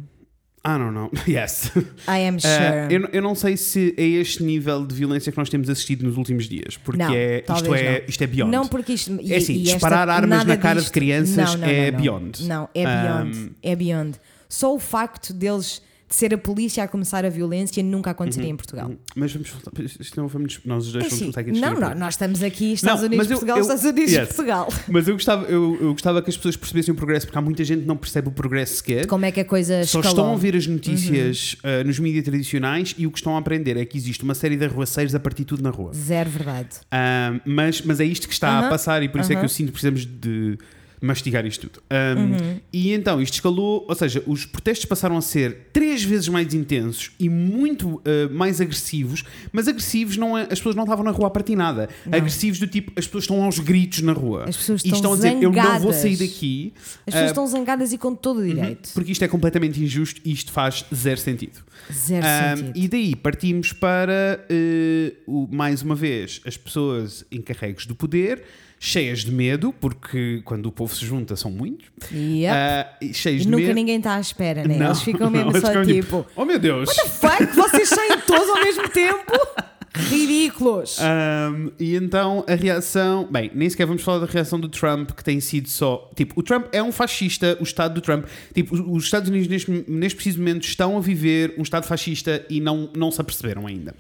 I 0.65 0.79
don't 0.79 0.93
know. 0.95 1.11
Yes. 1.27 1.73
I 2.09 2.27
am 2.29 2.37
Uh, 2.37 2.41
sure. 2.41 2.95
eu, 2.95 3.01
não- 3.01 3.09
eu 3.13 3.21
não 3.23 3.35
sei 3.35 3.57
se 3.57 3.95
é 3.97 4.03
este 4.05 4.45
nível 4.45 4.87
de 4.87 4.95
violência 4.95 5.33
que 5.33 5.39
nós 5.39 5.49
temos 5.51 5.69
assistido 5.69 6.05
nos 6.07 6.17
últimos 6.17 6.49
dias, 6.49 6.77
porque 6.77 7.03
Não, 7.03 7.13
é, 7.13 7.39
isto, 7.39 7.75
é, 7.75 8.01
não. 8.01 8.09
isto 8.09 8.23
é 8.23 8.27
beyond. 8.29 8.51
Não, 8.53 8.69
porque 8.69 8.93
isto. 8.93 9.19
e- 9.21 9.33
É 9.33 9.37
assim, 9.39 9.55
e 9.55 9.63
esta- 9.63 9.73
disparar 9.75 10.09
armas 10.09 10.45
na 10.45 10.57
cara 10.57 10.75
de 10.77 10.83
disto- 10.83 10.93
crianças 10.95 11.57
Não, 11.57 11.67
é 11.67 11.91
beyond. 11.91 12.47
Não, 12.47 12.69
é 12.75 12.85
beyond. 12.85 13.37
Um, 13.37 13.51
É 13.63 13.75
beyond. 13.77 14.19
Só 14.49 14.73
o 14.75 14.79
facto 14.79 15.33
deles 15.33 15.75
de 15.75 15.83
ser 16.15 16.35
a 16.35 16.39
polícia 16.39 16.83
a 16.85 16.89
começar 16.89 17.25
a 17.25 17.29
violência 17.29 17.83
nunca 17.83 18.11
aconteceria 18.11 18.49
Uhum. 18.49 18.55
em 18.55 18.57
Portugal. 18.57 18.91
Mas 19.17 19.33
vamos 19.33 19.51
voltar. 19.51 19.73
Isto 19.83 20.21
não 20.21 20.29
vamos. 20.29 20.61
Nós 20.65 20.87
os 20.87 20.93
dois 20.93 21.05
É 21.07 21.09
vamos 21.09 21.37
assim, 21.37 21.61
não, 21.61 21.75
não, 21.81 21.95
nós 21.95 22.15
estamos 22.15 22.43
aqui, 22.43 22.73
Estados 22.75 23.01
Não, 23.01 23.07
Unidos, 23.09 23.27
eu- 23.27 23.37
Portugal, 23.37 23.57
eu- 23.57 23.63
Estados 23.63 23.85
Unidos, 23.85 24.13
yes. 24.13 24.27
Portugal. 24.29 24.69
Mas 24.89 25.09
eu 25.09 25.15
gostava, 25.15 25.45
eu, 25.47 25.79
eu 25.81 25.93
gostava 25.93 26.23
que 26.23 26.31
as 26.31 26.37
pessoas 26.37 26.57
percebessem 26.57 26.93
o 26.93 26.97
progresso, 26.97 27.27
porque 27.27 27.39
há 27.39 27.43
muita 27.43 27.65
gente 27.65 27.81
que 27.83 27.87
não 27.87 27.97
percebe 27.97 28.29
o 28.29 28.33
progresso 28.33 28.77
sequer. 28.77 29.07
Como 29.07 29.25
é 29.25 29.33
que 29.33 29.41
a 29.41 29.45
coisa 29.45 29.85
Só 29.85 30.01
escalou? 30.01 30.09
estão 30.09 30.35
a 30.35 30.37
ver 30.37 30.57
as 30.57 30.67
notícias 30.67 31.57
uh, 31.65 31.87
nos 31.87 31.99
mídias 31.99 32.25
tradicionais 32.25 32.95
e 32.99 33.07
o 33.07 33.11
que 33.11 33.19
estão 33.19 33.37
a 33.37 33.39
aprender 33.39 33.77
é 33.77 33.85
que 33.85 33.97
existe 33.97 34.23
uma 34.25 34.35
série 34.35 34.57
de 34.57 34.65
arruaceiros 34.65 35.15
a 35.15 35.21
partir 35.21 35.43
de 35.43 35.47
tudo 35.47 35.63
na 35.63 35.71
rua. 35.71 35.93
Zero 35.95 36.31
verdade. 36.31 36.69
Um, 36.93 37.41
mas, 37.45 37.83
mas 37.83 38.01
é 38.01 38.05
isto 38.05 38.27
que 38.29 38.35
está 38.35 38.67
a 38.67 38.69
passar 38.69 39.03
e 39.03 39.09
por 39.09 39.21
isso 39.21 39.33
é 39.33 39.37
que 39.37 39.45
eu 39.45 39.49
sinto 39.49 39.67
que 39.67 39.73
precisamos 39.73 40.05
de 40.07 40.59
mastigar 41.03 41.45
isto 41.45 41.69
tudo. 41.69 41.83
Um, 41.91 42.23
Uhum. 42.23 42.61
E 42.73 42.93
então 42.93 43.21
isto 43.21 43.35
escalou, 43.35 43.85
ou 43.89 43.95
seja, 43.95 44.23
os 44.27 44.47
protestos 44.47 44.87
passaram 44.87 45.17
a 45.17 45.21
ser 45.21 45.69
três 45.73 46.03
vezes 46.03 46.29
mais 46.29 46.55
intensos 46.55 47.11
e 47.19 47.29
muito 47.29 47.97
uh, 47.97 48.03
mais 48.33 48.61
agressivos, 48.61 49.25
mas 49.53 49.69
agressivos 49.69 50.17
não 50.17 50.39
é, 50.39 50.43
as 50.43 50.59
pessoas 50.59 50.75
não 50.77 50.85
estavam 50.85 51.05
na 51.05 51.11
rua 51.11 51.27
a 51.27 51.31
partir 51.31 51.57
nada. 51.57 51.89
Agressivos 52.11 52.59
do 52.59 52.67
tipo, 52.67 52.93
as 52.97 53.07
pessoas 53.07 53.25
estão 53.25 53.43
aos 53.43 53.59
gritos 53.59 54.01
na 54.03 54.13
rua. 54.13 54.45
As 54.49 54.57
pessoas 54.57 54.81
e 54.83 54.87
estão 54.89 54.97
estão 54.99 55.13
a 55.13 55.17
dizer, 55.17 55.43
eu 55.43 55.53
não 55.53 55.81
vou 55.81 55.93
sair 55.93 56.17
daqui. 56.17 56.73
As 57.07 57.13
pessoas 57.13 57.25
uh, 57.25 57.27
estão 57.33 57.47
zangadas 57.47 57.93
e 57.93 57.99
com 57.99 58.15
todo 58.15 58.41
o 58.41 58.47
direito. 58.47 58.91
porque 58.95 59.13
isto 59.13 59.25
é 59.25 59.29
completamente 59.29 59.83
injusto 59.83 60.21
e 60.25 60.33
isto 60.33 60.53
faz 60.53 60.85
zero 60.95 61.19
sentido. 61.21 61.61
Zero 61.93 62.25
Um, 62.25 62.57
sentido. 62.57 62.79
e 62.79 62.89
daí 62.89 63.17
partimos 63.17 63.73
para, 63.73 64.45
eh, 64.49 65.15
o- 65.27 65.49
mais 65.51 65.83
uma 65.83 65.95
vez, 65.97 66.41
as 66.47 66.57
pessoas 66.57 67.25
encarregues 67.33 67.87
do 67.87 67.95
poder, 67.95 68.45
cheias 68.85 69.21
de 69.21 69.31
medo, 69.31 69.73
porque 69.73 70.43
quando 70.45 70.67
o 70.67 70.73
povo 70.73 70.93
se 70.93 71.07
junta 71.07 71.37
são 71.37 71.53
muitos, 71.53 71.87
Yep. 72.13 72.89
e 73.01 73.15
cheias 73.15 73.43
E 73.43 73.45
de 73.45 73.49
nunca 73.51 73.63
medo. 73.63 73.75
ninguém 73.77 73.99
está 73.99 74.17
à 74.17 74.21
espera, 74.21 74.65
né? 74.67 74.77
Não, 74.77 74.87
Eles 74.87 75.03
ficam 75.03 75.31
mesmo 75.31 75.53
não, 75.53 75.61
só 75.61 75.69
ficam 75.69 75.85
tipo. 75.85 76.27
Oh 76.35 76.45
meu 76.45 76.59
Deus! 76.59 76.91
Fuck, 77.21 77.47
vocês 77.55 77.89
saem 77.89 78.19
todos 78.27 78.49
ao 78.49 78.61
mesmo 78.61 78.89
tempo? 78.89 79.33
Ridículos! 79.95 80.99
Um, 80.99 81.71
e 81.79 81.95
então 81.95 82.45
a 82.49 82.55
reação. 82.55 83.29
Bem, 83.31 83.51
nem 83.55 83.69
sequer 83.71 83.87
vamos 83.87 84.03
falar 84.03 84.19
da 84.21 84.27
reação 84.27 84.59
do 84.59 84.69
Trump, 84.69 85.11
que 85.13 85.23
tem 85.23 85.39
sido 85.39 85.69
só. 85.69 86.11
Tipo, 86.17 86.41
o 86.41 86.43
Trump 86.43 86.67
é 86.73 86.83
um 86.83 86.91
fascista, 86.91 87.57
o 87.61 87.63
Estado 87.63 87.95
do 87.95 88.01
Trump. 88.01 88.25
Tipo, 88.55 88.75
os- 88.75 88.81
os 88.81 89.05
Estados 89.05 89.29
Unidos 89.29 89.49
neste, 89.49 89.85
neste 89.87 90.17
preciso 90.17 90.39
momento 90.39 90.65
estão 90.65 90.97
a 90.97 91.01
viver 91.01 91.55
um 91.59 91.63
Estado 91.63 91.87
fascista 91.87 92.45
e 92.51 92.61
não, 92.61 92.91
não 92.97 93.11
se 93.11 93.21
aperceberam 93.21 93.67
ainda. 93.67 93.95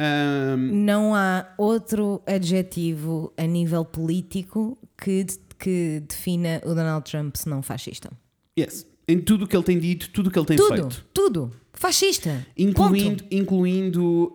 Um, 0.00 0.56
Não 0.84 1.14
há 1.14 1.46
outro 1.56 2.20
adjetivo 2.26 3.32
a 3.36 3.44
nível 3.46 3.84
político 3.84 4.76
que, 4.98 5.24
que 5.58 6.02
defina 6.08 6.60
o 6.64 6.68
Donald 6.74 7.08
Trump 7.10 7.36
se 7.36 7.48
não 7.48 7.62
fascista. 7.62 8.10
yes. 8.58 8.86
Em 9.06 9.20
tudo 9.20 9.44
o 9.44 9.46
que 9.48 9.54
ele 9.54 9.62
tem 9.64 9.78
dito, 9.78 10.08
tudo 10.10 10.28
o 10.28 10.30
que 10.30 10.38
ele 10.38 10.46
tem 10.46 10.56
Tudo, 10.56 10.68
feito. 10.90 11.06
tudo. 11.12 11.52
Fascista. 11.74 12.46
Incluindo, 12.56 13.22
Ponto. 13.22 13.34
incluindo 13.34 14.32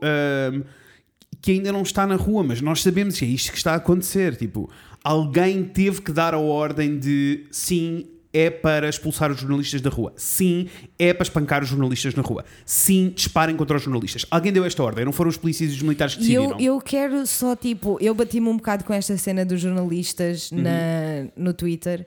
um, 0.54 0.64
que 1.42 1.52
ainda 1.54 1.72
não 1.72 1.82
está 1.82 2.06
na 2.06 2.16
rua, 2.16 2.44
mas 2.44 2.62
nós 2.62 2.82
sabemos 2.84 3.18
que 3.18 3.26
é 3.26 3.28
isto 3.28 3.52
que 3.52 3.58
está 3.58 3.74
a 3.74 3.78
acontecer. 3.78 4.36
Tipo, 4.36 4.70
alguém 5.04 5.64
teve 5.64 6.02
que 6.04 6.12
dar 6.12 6.36
a 6.36 6.38
ordem 6.38 7.00
de 7.00 7.48
sim, 7.50 8.06
é 8.32 8.50
para 8.50 8.88
expulsar 8.88 9.32
os 9.32 9.40
jornalistas 9.40 9.82
da 9.82 9.90
rua. 9.90 10.14
Sim, 10.16 10.68
é 11.00 11.14
para 11.14 11.24
espancar 11.24 11.64
os 11.64 11.70
jornalistas 11.70 12.14
na 12.14 12.22
rua. 12.22 12.46
Sim, 12.66 13.12
disparem 13.16 13.56
contra 13.56 13.78
os 13.78 13.84
jornalistas. 13.84 14.26
Alguém 14.30 14.52
deu 14.54 14.64
esta 14.66 14.84
ordem, 14.84 15.04
não 15.06 15.12
foram 15.12 15.30
os 15.30 15.38
polícias 15.38 15.72
e 15.72 15.76
os 15.76 15.82
militares 15.82 16.16
que 16.16 16.24
E 16.24 16.34
eu, 16.34 16.44
decidiram. 16.48 16.74
eu 16.76 16.82
quero 16.82 17.26
só 17.26 17.56
tipo, 17.56 17.98
eu 18.00 18.14
bati-me 18.14 18.48
um 18.48 18.58
bocado 18.58 18.84
com 18.84 18.94
esta 18.94 19.18
cena 19.18 19.44
dos 19.44 19.60
jornalistas 19.62 20.52
Uhum. 20.52 20.62
na, 20.62 21.28
no 21.36 21.54
Twitter 21.54 22.06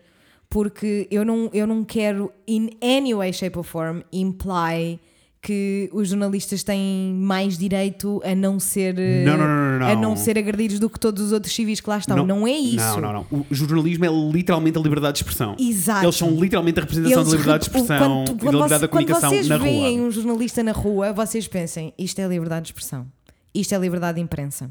porque 0.48 1.08
eu 1.10 1.24
não, 1.24 1.48
eu 1.52 1.66
não 1.66 1.82
quero, 1.82 2.30
in 2.46 2.68
any 2.82 3.14
way, 3.14 3.32
shape 3.32 3.58
or 3.58 3.64
form, 3.64 4.00
imply 4.12 5.00
que 5.44 5.90
os 5.92 6.08
jornalistas 6.10 6.62
têm 6.62 7.12
mais 7.18 7.58
direito 7.58 8.22
a 8.24 8.32
não 8.32 8.60
ser 8.60 8.94
Não, 9.26 9.36
não, 9.36 9.78
não, 9.80 9.86
a 9.88 9.96
não. 9.96 10.16
ser 10.16 10.38
agredidos 10.38 10.78
do 10.78 10.88
que 10.88 11.00
todos 11.00 11.20
os 11.20 11.32
outros 11.32 11.52
civis 11.52 11.80
que 11.80 11.90
lá 11.90 11.98
estão. 11.98 12.24
Não, 12.24 12.46
é 12.46 12.52
isso. 12.52 12.76
Não, 12.76 13.00
não, 13.00 13.12
não. 13.32 13.46
O 13.50 13.54
jornalismo 13.54 14.04
é 14.04 14.08
literalmente 14.32 14.78
a 14.78 14.80
liberdade 14.80 15.16
de 15.18 15.24
expressão. 15.24 15.56
Exato. 15.58 16.04
Eles 16.04 16.14
são 16.14 16.30
literalmente 16.30 16.78
a 16.78 16.82
representação 16.82 17.20
Eles 17.22 17.30
da 17.32 17.36
liberdade 17.38 17.64
de 17.64 17.70
expressão 17.70 17.98
quando, 17.98 18.22
e 18.22 18.24
da 18.24 18.38
quando 18.38 18.52
liberdade 18.52 18.68
você- 18.74 18.78
da 18.78 18.88
comunicação 18.88 19.20
quando 19.30 19.34
vocês 19.34 19.48
na 19.48 19.56
rua. 19.56 19.64
veem 19.66 20.00
um 20.00 20.10
jornalista 20.12 20.62
na 20.62 20.72
rua, 20.72 21.12
vocês 21.12 21.48
pensem, 21.48 21.92
isto 21.98 22.20
é 22.20 22.28
liberdade 22.28 22.66
de 22.66 22.68
expressão. 22.68 23.06
Isto 23.52 23.74
é 23.74 23.78
liberdade 23.78 24.14
de 24.16 24.20
imprensa. 24.22 24.70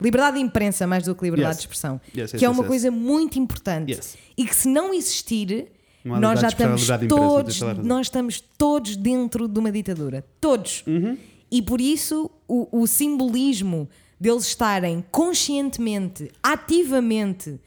Liberdade 0.00 0.36
de 0.38 0.42
imprensa 0.42 0.84
mais 0.84 1.04
do 1.04 1.14
que 1.14 1.22
liberdade 1.24 1.50
Yes. 1.54 1.58
de 1.58 1.62
expressão. 1.62 2.00
Yes, 2.08 2.32
yes, 2.32 2.38
que 2.40 2.44
é 2.44 2.48
uma 2.50 2.64
coisa 2.64 2.90
muito 2.90 3.38
importante. 3.38 3.92
Yes. 3.92 4.16
E 4.36 4.44
que 4.44 4.54
se 4.54 4.68
não 4.68 4.92
existir, 4.92 5.66
Não 6.14 6.20
nós 6.30 6.40
já 6.40 6.48
estamos 6.48 6.86
todos, 7.08 7.60
nós 7.82 8.06
estamos 8.06 8.40
todos 8.40 8.96
dentro 8.96 9.46
de 9.48 9.58
uma 9.58 9.70
ditadura. 9.72 10.24
Todos. 10.40 10.84
Uhum. 10.86 11.16
E 11.50 11.62
por 11.62 11.80
isso 11.80 12.30
o, 12.46 12.82
o 12.82 12.86
simbolismo 12.86 13.88
deles 14.20 14.46
estarem 14.46 15.04
conscientemente, 15.10 16.30
ativamente 16.42 17.60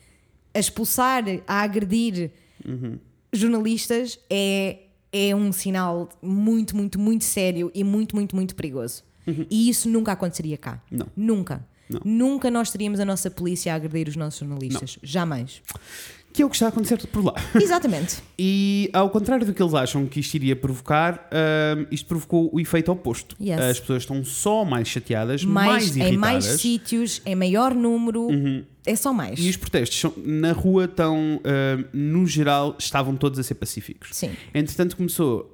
a 0.54 0.60
expulsar, 0.60 1.23
a 1.47 1.62
agredir 1.62 2.32
Uhum. 2.63 2.99
jornalistas 3.34 4.19
é, 4.30 4.82
é 5.12 5.36
um 5.36 5.51
sinal 5.51 6.10
muito, 6.21 6.75
muito, 6.77 6.99
muito 6.99 7.23
sério 7.23 7.71
e 7.73 7.84
muito, 7.84 8.15
muito, 8.15 8.36
muito 8.36 8.56
perigoso. 8.56 9.04
E 9.49 9.69
isso 9.69 9.89
nunca 9.89 10.12
aconteceria 10.12 10.58
cá. 10.58 10.82
Uhum. 10.91 10.97
Não. 10.99 11.08
Nunca. 11.15 11.67
Não. 11.89 12.01
Nunca 12.04 12.51
nós 12.51 12.69
teríamos 12.69 12.99
a 12.99 13.06
nossa 13.06 13.30
polícia 13.30 13.73
a 13.73 13.75
agredir 13.75 14.08
os 14.10 14.15
nossos 14.15 14.39
jornalistas. 14.39 14.97
Jamais. 15.01 15.62
Que 16.34 16.41
é 16.41 16.46
o 16.46 16.50
que 16.50 16.56
está 16.56 16.67
a 16.67 16.70
acontecer 16.70 16.98
por 17.08 17.24
lá. 17.24 17.34
Exatamente. 17.56 18.22
E 18.38 18.89
ao 18.94 19.10
contrário 19.10 19.46
do 19.46 19.54
que 19.54 19.62
eles 19.62 19.74
acham 19.74 20.06
que 20.06 20.20
isto 20.20 20.34
iria 20.36 20.56
provocar, 20.56 21.30
hum, 21.78 21.86
isto 21.91 22.08
provocou 22.08 22.50
o 22.54 22.60
efeito 22.60 22.91
oposto. 22.91 23.36
Yes. 23.41 23.60
As 23.60 23.80
pessoas 23.80 24.04
estão 24.04 24.24
só 24.24 24.63
mais 24.63 24.88
chateadas, 24.88 25.44
mais, 25.44 25.67
mais, 25.67 25.84
irritadas. 25.96 26.13
em 26.13 26.17
mais 26.17 26.46
sítios, 26.46 27.22
em 27.26 27.36
maior 27.36 27.74
número. 27.74 28.30
É 28.84 28.96
só 28.96 29.13
mais. 29.13 29.38
E 29.39 29.48
os 29.48 29.56
protestos 29.58 30.12
na 30.26 30.54
rua 30.54 30.86
estão, 30.86 31.39
hum, 31.39 31.84
no 31.94 32.26
geral, 32.26 32.76
estavam 32.80 33.15
todos 33.15 33.38
a 33.38 33.44
ser 33.44 33.54
pacíficos. 33.56 34.10
Sim. 34.12 34.32
Entretanto, 34.56 34.98
começou, 34.98 35.52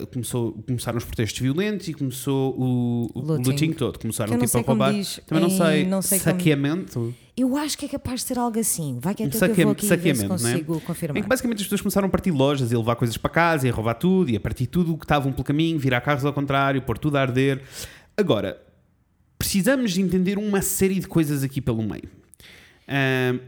uh, 0.00 0.06
começou, 0.08 0.52
começaram 0.66 0.98
os 0.98 1.04
protestos 1.04 1.40
violentos 1.40 1.86
e 1.86 1.94
começou 1.94 2.52
o, 2.58 3.10
o 3.14 3.20
Looting. 3.20 3.50
looting 3.50 3.72
todo. 3.74 3.98
Começaram 4.00 4.32
não 4.32 4.38
tipo, 4.40 4.48
sei 4.50 4.60
a 4.60 4.64
como 4.64 4.82
roubar. 4.82 4.92
diz 4.98 5.20
Também 5.24 5.44
não 5.44 5.50
em- 5.50 5.56
sei. 5.56 5.86
não 5.86 6.02
sei 6.02 6.18
como- 6.18 6.30
saqueamento. 6.36 7.14
Eu 7.36 7.56
acho 7.56 7.76
que 7.78 7.84
é 7.86 7.88
capaz 7.88 8.20
de 8.20 8.26
ser 8.26 8.38
algo 8.38 8.58
assim. 8.58 8.98
Vai 9.00 9.14
que 9.14 9.22
é 9.22 9.26
Um 9.26 9.28
eu 9.28 9.32
vou 9.32 9.40
saqueamento, 9.40 9.70
aqui 9.70 9.86
ver 9.86 9.86
se 9.86 10.20
saqueamento, 10.20 10.42
não 10.42 10.48
é? 10.48 10.52
consigo 10.52 10.76
Em 10.76 10.80
confirmar. 10.80 11.22
que 11.22 11.28
basicamente 11.28 11.58
as 11.58 11.64
pessoas 11.64 11.80
começaram 11.80 12.06
a 12.08 12.10
partir 12.10 12.30
lojas 12.32 12.70
e 12.72 12.74
a 12.74 12.78
levar 12.78 12.96
coisas 12.96 13.16
para 13.16 13.30
casa 13.30 13.66
e 13.66 13.70
a 13.70 13.72
roubar 13.72 13.94
tudo 13.94 14.30
e 14.30 14.36
a 14.36 14.40
partir 14.40 14.66
tudo 14.66 14.92
o 14.94 14.98
que 14.98 15.04
estavam 15.04 15.32
pelo 15.32 15.44
caminho, 15.44 15.78
virar 15.78 16.00
carros 16.00 16.24
ao 16.24 16.32
contrário, 16.32 16.82
pôr 16.82 16.98
tudo 16.98 17.16
a 17.16 17.20
arder. 17.20 17.60
Agora, 18.16 18.60
precisamos 19.38 19.92
de 19.92 20.00
entender 20.00 20.38
uma 20.38 20.60
série 20.62 20.98
de 21.00 21.06
coisas 21.06 21.42
aqui 21.44 21.60
pelo 21.60 21.82
meio. 21.82 22.08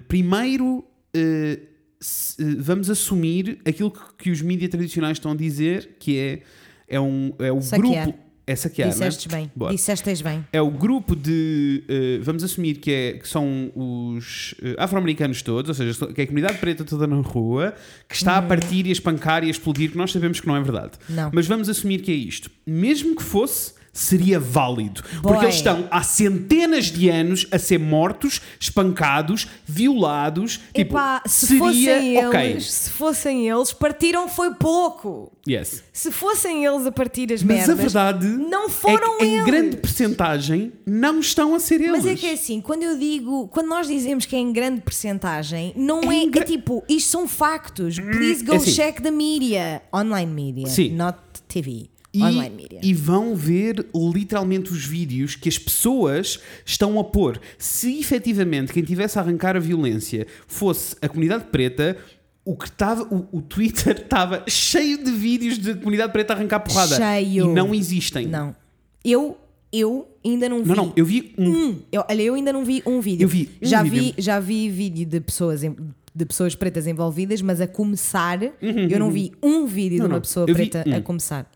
Primeiro, 0.08 0.84
eh, 1.14 1.58
se- 2.00 2.42
eh, 2.42 2.56
vamos 2.58 2.90
assumir 2.90 3.58
aquilo 3.66 3.90
que, 3.90 4.00
que 4.18 4.30
os 4.30 4.40
mídias 4.42 4.70
tradicionais 4.70 5.16
estão 5.16 5.32
a 5.32 5.36
dizer, 5.36 5.96
que 5.98 6.18
é, 6.18 6.42
é, 6.88 7.00
um, 7.00 7.32
é 7.38 7.50
o 7.52 7.60
Saquear. 7.60 8.04
grupo. 8.06 8.26
É 8.48 8.54
saquear, 8.54 8.86
é? 8.86 8.92
Dissestes 8.92 9.26
bem. 9.26 9.50
Boa. 9.56 9.72
Dissestes 9.72 10.22
bem. 10.22 10.46
É 10.52 10.62
o 10.62 10.70
grupo 10.70 11.16
de. 11.16 11.82
eh, 11.88 12.20
vamos 12.22 12.44
assumir 12.44 12.76
que, 12.76 12.92
é, 12.92 13.12
que 13.14 13.28
são 13.28 13.72
os 13.74 14.54
afro-americanos 14.78 15.42
todos, 15.42 15.68
ou 15.68 15.74
seja, 15.74 16.06
que 16.12 16.20
é 16.20 16.24
a 16.24 16.26
comunidade 16.28 16.58
preta 16.58 16.84
toda 16.84 17.08
na 17.08 17.16
rua, 17.16 17.74
que 18.08 18.14
está 18.14 18.36
a 18.36 18.42
partir 18.42 18.86
e 18.86 18.90
a 18.90 18.92
espancar 18.92 19.42
e 19.42 19.48
a 19.48 19.50
explodir, 19.50 19.90
que 19.90 19.98
nós 19.98 20.12
sabemos 20.12 20.38
que 20.38 20.46
não 20.46 20.54
é 20.54 20.60
verdade. 20.62 20.92
Não. 21.08 21.28
Mas 21.34 21.48
vamos 21.48 21.68
assumir 21.68 22.02
que 22.02 22.12
é 22.12 22.14
isto. 22.14 22.48
Mesmo 22.64 23.16
que 23.16 23.22
fosse, 23.24 23.74
seria 23.98 24.38
válido. 24.38 25.02
Boy. 25.14 25.20
Porque 25.22 25.44
eles 25.46 25.54
estão 25.56 25.86
há 25.90 26.02
centenas 26.02 26.86
de 26.86 27.08
anos 27.08 27.46
a 27.50 27.58
ser 27.58 27.78
mortos, 27.78 28.40
espancados, 28.60 29.48
violados. 29.66 30.60
Tipo, 30.74 30.92
Epá, 30.96 31.22
se 31.26 31.46
seria 31.46 31.60
fossem 31.64 32.26
ok. 32.26 32.40
eles, 32.50 32.72
se 32.72 32.90
fossem 32.90 33.48
eles, 33.48 33.72
partiram 33.72 34.28
foi 34.28 34.54
pouco. 34.54 35.32
Yes. 35.48 35.82
Se 35.92 36.10
fossem 36.10 36.64
eles 36.64 36.86
a 36.86 36.92
partir 36.92 37.32
as 37.32 37.42
Mas 37.42 37.56
merdas, 37.58 37.70
a 37.70 37.74
verdade 37.74 38.26
não 38.26 38.68
foram 38.68 39.14
é 39.14 39.18
que, 39.18 39.24
em 39.24 39.34
eles. 39.34 39.46
grande 39.46 39.76
percentagem 39.76 40.72
não 40.84 41.20
estão 41.20 41.54
a 41.54 41.60
ser 41.60 41.80
eles. 41.80 41.92
Mas 41.92 42.06
é 42.06 42.14
que 42.14 42.26
é 42.26 42.32
assim, 42.32 42.60
quando 42.60 42.82
eu 42.82 42.98
digo, 42.98 43.46
quando 43.48 43.68
nós 43.68 43.86
dizemos 43.86 44.26
que 44.26 44.34
é 44.34 44.38
em 44.40 44.52
grande 44.52 44.80
percentagem, 44.80 45.72
não 45.76 46.00
É 46.10 46.16
é, 46.16 46.18
em 46.22 46.26
é, 46.26 46.30
gra- 46.30 46.44
tipo, 46.44 46.82
isto 46.88 47.10
são 47.10 47.28
factos. 47.28 47.98
Please 47.98 48.44
go 48.44 48.54
é 48.54 48.56
assim. 48.56 48.72
check 48.72 49.00
the 49.00 49.10
media. 49.10 49.82
Online 49.94 50.30
media, 50.32 50.66
Sim. 50.66 50.90
not 50.90 51.18
TV. 51.48 51.88
E, 52.18 52.22
online 52.22 52.56
media. 52.56 52.80
e 52.82 52.94
vão 52.94 53.34
ver 53.34 53.86
literalmente 53.94 54.72
os 54.72 54.84
vídeos 54.84 55.34
que 55.36 55.48
as 55.48 55.58
pessoas 55.58 56.38
estão 56.64 56.98
a 56.98 57.04
pôr. 57.04 57.40
Se 57.58 57.98
efetivamente 57.98 58.72
quem 58.72 58.82
tivesse 58.82 59.18
a 59.18 59.22
arrancar 59.22 59.56
a 59.56 59.60
violência 59.60 60.26
fosse 60.46 60.96
a 61.02 61.08
comunidade 61.08 61.44
preta, 61.50 61.96
o 62.44 62.56
que 62.56 62.66
estava, 62.66 63.02
o, 63.12 63.26
o 63.38 63.42
Twitter 63.42 63.96
estava 64.02 64.44
cheio 64.48 65.02
de 65.02 65.10
vídeos 65.10 65.58
de 65.58 65.74
comunidade 65.74 66.12
preta 66.12 66.32
a 66.32 66.36
arrancar 66.36 66.60
porrada. 66.60 66.96
Cheio. 66.96 67.50
E 67.50 67.54
não 67.54 67.74
existem. 67.74 68.26
Não. 68.26 68.54
Eu, 69.04 69.36
eu 69.72 70.08
ainda 70.24 70.48
não 70.48 70.62
vi. 70.62 70.68
não, 70.68 70.76
não, 70.76 70.92
eu 70.96 71.04
vi 71.04 71.34
um. 71.36 71.48
um. 71.50 71.78
Eu, 71.90 72.04
olha, 72.08 72.22
eu 72.22 72.34
ainda 72.34 72.52
não 72.52 72.64
vi 72.64 72.82
um 72.86 73.00
vídeo. 73.00 73.24
Eu 73.24 73.28
vi 73.28 73.50
um 73.62 73.66
já 73.66 73.82
vídeo. 73.82 74.14
vi 74.16 74.22
Já 74.22 74.40
vi 74.40 74.68
vídeo 74.70 75.04
de 75.06 75.20
pessoas, 75.20 75.60
de 75.62 76.24
pessoas 76.24 76.54
pretas 76.54 76.86
envolvidas, 76.86 77.42
mas 77.42 77.60
a 77.60 77.66
começar, 77.66 78.40
eu 78.42 78.98
não 78.98 79.10
vi 79.10 79.32
um 79.42 79.66
vídeo 79.66 79.98
Uhum, 80.02 80.08
de 80.08 80.14
uma 80.14 80.20
pessoa 80.20 80.46
preta 80.46 80.84
a 80.86 80.98
um. 80.98 81.02
começar. 81.02 81.50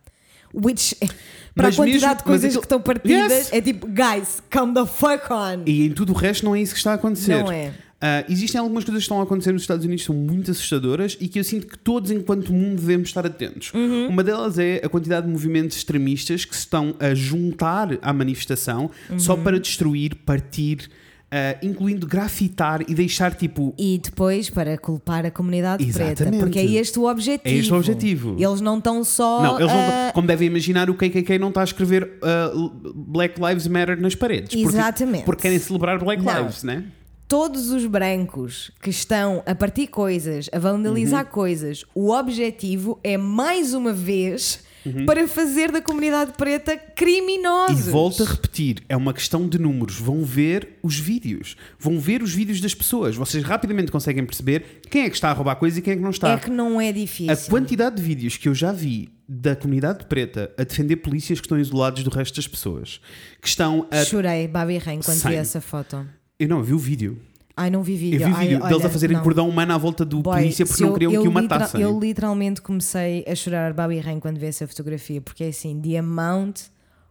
Which, 0.53 0.97
para 1.55 1.67
Mas 1.69 1.75
a 1.75 1.77
quantidade 1.77 2.03
mesmo- 2.03 2.17
de 2.19 2.23
coisas 2.25 2.45
aquilo- 2.47 2.61
que 2.61 2.67
estão 2.67 2.81
partidas, 2.81 3.33
Yes! 3.33 3.53
é 3.53 3.61
tipo, 3.61 3.87
guys, 3.87 4.43
come 4.53 4.75
the 4.75 4.87
fuck 4.87 5.33
on. 5.33 5.63
E 5.67 5.87
em 5.87 5.91
tudo 5.93 6.13
o 6.13 6.17
resto 6.17 6.45
não 6.45 6.55
é 6.55 6.61
isso 6.63 6.73
que 6.73 6.79
está 6.79 6.93
a 6.93 6.95
acontecer. 6.95 7.43
Não 7.43 7.51
é. 7.53 7.73
Ah, 8.03 8.25
existem 8.31 8.59
algumas 8.59 8.83
coisas 8.83 9.03
que 9.03 9.05
estão 9.05 9.21
a 9.21 9.25
acontecer 9.25 9.53
nos 9.53 9.61
Estados 9.61 9.85
Unidos 9.85 10.03
que 10.03 10.07
são 10.07 10.17
muito 10.17 10.51
assustadoras 10.51 11.19
e 11.21 11.29
que 11.29 11.39
eu 11.39 11.45
sinto 11.45 11.67
que 11.67 11.77
todos, 11.77 12.11
enquanto 12.11 12.51
mundo, 12.51 12.81
devemos 12.81 13.09
estar 13.11 13.27
atentos. 13.27 13.75
Uhum. 13.75 14.09
Uma 14.09 14.25
delas 14.25 14.59
é 14.59 14.81
a 14.83 14.89
quantidade 14.89 15.27
de 15.27 15.33
movimentos 15.33 15.77
extremistas 15.77 16.47
que 16.47 16.55
se 16.55 16.63
estão 16.63 16.95
a 16.99 17.15
juntar 17.15 17.99
à 18.01 18.11
manifestação 18.15 18.91
só 19.19 19.35
Uhum. 19.35 19.43
para 19.43 19.61
destruir, 19.61 20.15
partir, 20.25 20.89
ah, 21.33 21.57
incluindo 21.63 22.07
grafitar 22.07 22.83
e 22.89 22.95
deixar 22.95 23.35
tipo. 23.35 23.75
E 23.79 23.99
depois 24.03 24.51
para 24.51 24.77
culpar 24.79 25.25
a 25.25 25.31
comunidade 25.31 25.85
preta, 25.93 26.13
Exatamente. 26.23 26.41
porque 26.41 26.59
é 26.59 26.65
este 26.65 26.99
o 26.99 27.09
objetivo. 27.09 27.55
É 27.55 27.59
este 27.59 27.73
o 27.73 27.77
objetivo. 27.77 28.37
Eles 28.39 28.61
não 28.61 28.79
estão 28.79 29.05
só. 29.05 29.43
Não, 29.43 29.61
eles 29.61 29.73
não, 29.73 30.09
a- 30.09 30.13
como 30.13 30.27
devem 30.27 30.49
imaginar, 30.49 30.91
o 30.91 30.95
KKK 30.95 31.39
não 31.39 31.49
está 31.49 31.61
a 31.61 31.65
escrever 31.65 32.19
ah, 32.23 32.51
Black 32.95 33.41
Lives 33.41 33.67
Matter 33.67 34.01
nas 34.01 34.15
paredes. 34.15 34.49
porque- 34.55 34.67
Exatamente. 34.77 35.25
Porque 35.25 35.43
querem 35.43 35.59
celebrar 35.59 35.99
Black 35.99 36.23
Não. 36.23 36.43
Lives, 36.43 36.63
né? 36.63 36.85
todos 37.29 37.71
os 37.71 37.87
brancos 37.87 38.73
que 38.83 38.91
estão 38.91 39.41
a 39.47 39.55
partir 39.55 39.87
coisas, 39.87 40.51
a 40.53 40.59
vandalizar 40.59 41.25
Uhum. 41.27 41.31
coisas, 41.31 41.85
o 41.95 42.11
objetivo 42.11 42.99
é 43.05 43.17
mais 43.17 43.73
uma 43.73 43.93
vez 43.93 44.65
Uhum. 44.85 45.05
para 45.05 45.29
fazer 45.29 45.71
da 45.71 45.83
comunidade 45.83 46.33
preta 46.39 46.73
E 46.75 46.79
criminosos. 46.95 47.87
volto 47.89 48.23
a 48.23 48.27
repetir, 48.27 48.83
é 48.89 48.97
uma 48.97 49.13
questão 49.13 49.49
de 49.49 49.59
números. 49.59 49.97
Vão 49.99 50.25
ver 50.25 50.79
os 50.83 50.99
vídeos. 50.99 51.57
Vão 51.79 52.01
ver 52.01 52.23
os 52.23 52.33
vídeos 52.33 52.61
das 52.61 52.75
pessoas. 52.75 53.17
Vocês 53.17 53.45
rapidamente 53.45 53.93
conseguem 53.93 54.25
perceber 54.25 54.81
quem 54.91 55.03
é 55.03 55.11
que 55.11 55.15
está 55.17 55.31
a 55.31 55.33
roubar 55.33 55.57
coisa 55.57 55.79
e 55.79 55.83
quem 55.83 55.93
é 55.93 55.97
que 55.97 56.03
não 56.03 56.11
está. 56.11 56.31
É 56.33 56.39
que 56.39 56.51
não 56.51 56.81
é 56.81 56.93
difícil. 56.93 57.31
A 57.33 57.37
quantidade 57.37 57.97
de 57.97 58.03
vídeos 58.03 58.37
que 58.37 58.49
eu 58.49 58.55
já 58.55 58.73
vi 58.73 59.11
da 59.29 59.55
comunidade 59.55 60.07
preta 60.07 60.51
a 60.59 60.65
defender 60.65 60.97
polícias 60.97 61.41
que 61.41 61.47
estão 61.47 61.59
isolados 61.59 62.03
do 62.03 62.11
resto 62.11 62.35
das 62.37 62.49
pessoas, 62.49 63.01
que 63.41 63.49
estão 63.49 63.87
a. 63.91 64.05
Chorei, 64.05 64.49
Babi 64.49 64.79
Rain, 64.79 65.01
quando 65.01 65.17
vi 65.17 65.23
Same. 65.23 65.37
essa 65.37 65.61
foto. 65.61 66.07
Eu 66.39 66.49
não, 66.49 66.63
vi 66.63 66.73
o 66.73 66.79
vídeo. 66.79 67.21
Ai, 67.57 67.71
não 67.71 67.83
vi 67.83 67.93
Eu 67.95 67.99
vídeo. 67.99 68.19
vi 68.19 68.25
o 68.25 68.37
Ai, 68.37 68.47
vídeo 68.49 68.59
deles 68.61 68.77
olha, 68.79 68.87
a 68.87 68.91
fazerem 68.91 69.17
não. 69.17 69.23
cordão 69.25 69.49
humano 69.49 69.73
à 69.73 69.79
volta 69.79 70.05
do 70.05 70.21
Boy, 70.23 70.41
polícia 70.43 70.65
porque 70.67 70.83
não 70.83 70.89
eu- 70.91 70.95
queriam 70.95 71.13
eu 71.13 71.23
que 71.23 71.29
o 71.29 71.33
matassem. 71.33 71.81
Eu 71.81 71.99
literalmente 72.01 72.63
comecei 72.63 73.25
a 73.29 73.35
chorar 73.35 73.73
Babi 73.73 73.99
Rain 73.99 74.19
quando 74.21 74.39
vi 74.39 74.47
essa 74.47 74.67
fotografia, 74.67 75.21
porque 75.21 75.45
é 75.45 75.49
assim, 75.49 75.81
the 75.81 75.99
amount 75.99 76.63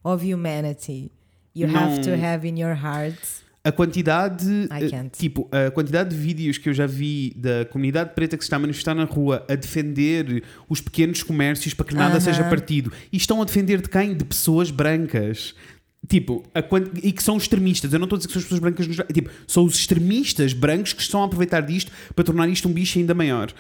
of 0.03 0.33
humanity 0.33 1.11
you 1.55 1.67
have 1.67 1.95
Não- 1.97 2.01
to 2.01 2.25
have 2.25 2.47
in 2.47 2.59
your 2.59 2.73
heart. 2.75 3.17
A 3.61 3.73
quantidade, 3.73 4.47
eh, 4.71 5.09
tipo, 5.11 5.47
a 5.51 5.69
quantidade 5.69 6.11
de 6.11 6.15
vídeos 6.15 6.57
que 6.57 6.69
eu 6.69 6.73
já 6.73 6.87
vi 6.87 7.33
da 7.35 7.65
comunidade 7.65 8.11
preta 8.15 8.37
que 8.37 8.43
se 8.43 8.47
está 8.47 8.55
a 8.55 8.59
manifestar 8.59 8.95
na 8.95 9.03
rua 9.03 9.45
a 9.49 9.55
defender 9.55 10.43
os 10.69 10.79
pequenos 10.79 11.21
comércios 11.23 11.73
para 11.73 11.85
que 11.85 11.93
nada 11.93 12.11
Aham. 12.13 12.19
seja 12.21 12.45
partido 12.45 12.91
e 13.11 13.17
estão 13.17 13.41
a 13.41 13.45
defender 13.45 13.81
de 13.81 13.89
quem? 13.89 14.15
De 14.15 14.23
pessoas 14.23 14.71
brancas. 14.71 15.53
Tipo, 16.08 16.43
a 16.56 16.62
quan- 16.62 16.89
e 17.04 17.12
que 17.12 17.22
são 17.22 17.38
extremistas. 17.38 17.91
Eu 17.93 18.00
não 18.00 18.06
estou 18.06 18.16
a 18.16 18.20
dizer 18.20 18.28
que 18.28 18.34
são 18.34 18.39
as 18.39 18.45
pessoas 18.45 18.60
brancas. 18.62 18.88
Tipo, 19.14 19.30
são 19.45 19.64
os 19.66 19.76
extremistas 19.76 20.54
brancos 20.54 20.93
que 20.93 21.02
estão 21.02 21.22
a 21.22 21.26
aproveitar 21.26 21.62
disto 21.62 21.91
para 22.16 22.24
tornar 22.24 22.47
isto 22.47 22.68
um 22.68 22.74
bicho 22.74 22.97
ainda 22.97 23.14
maior. 23.14 23.52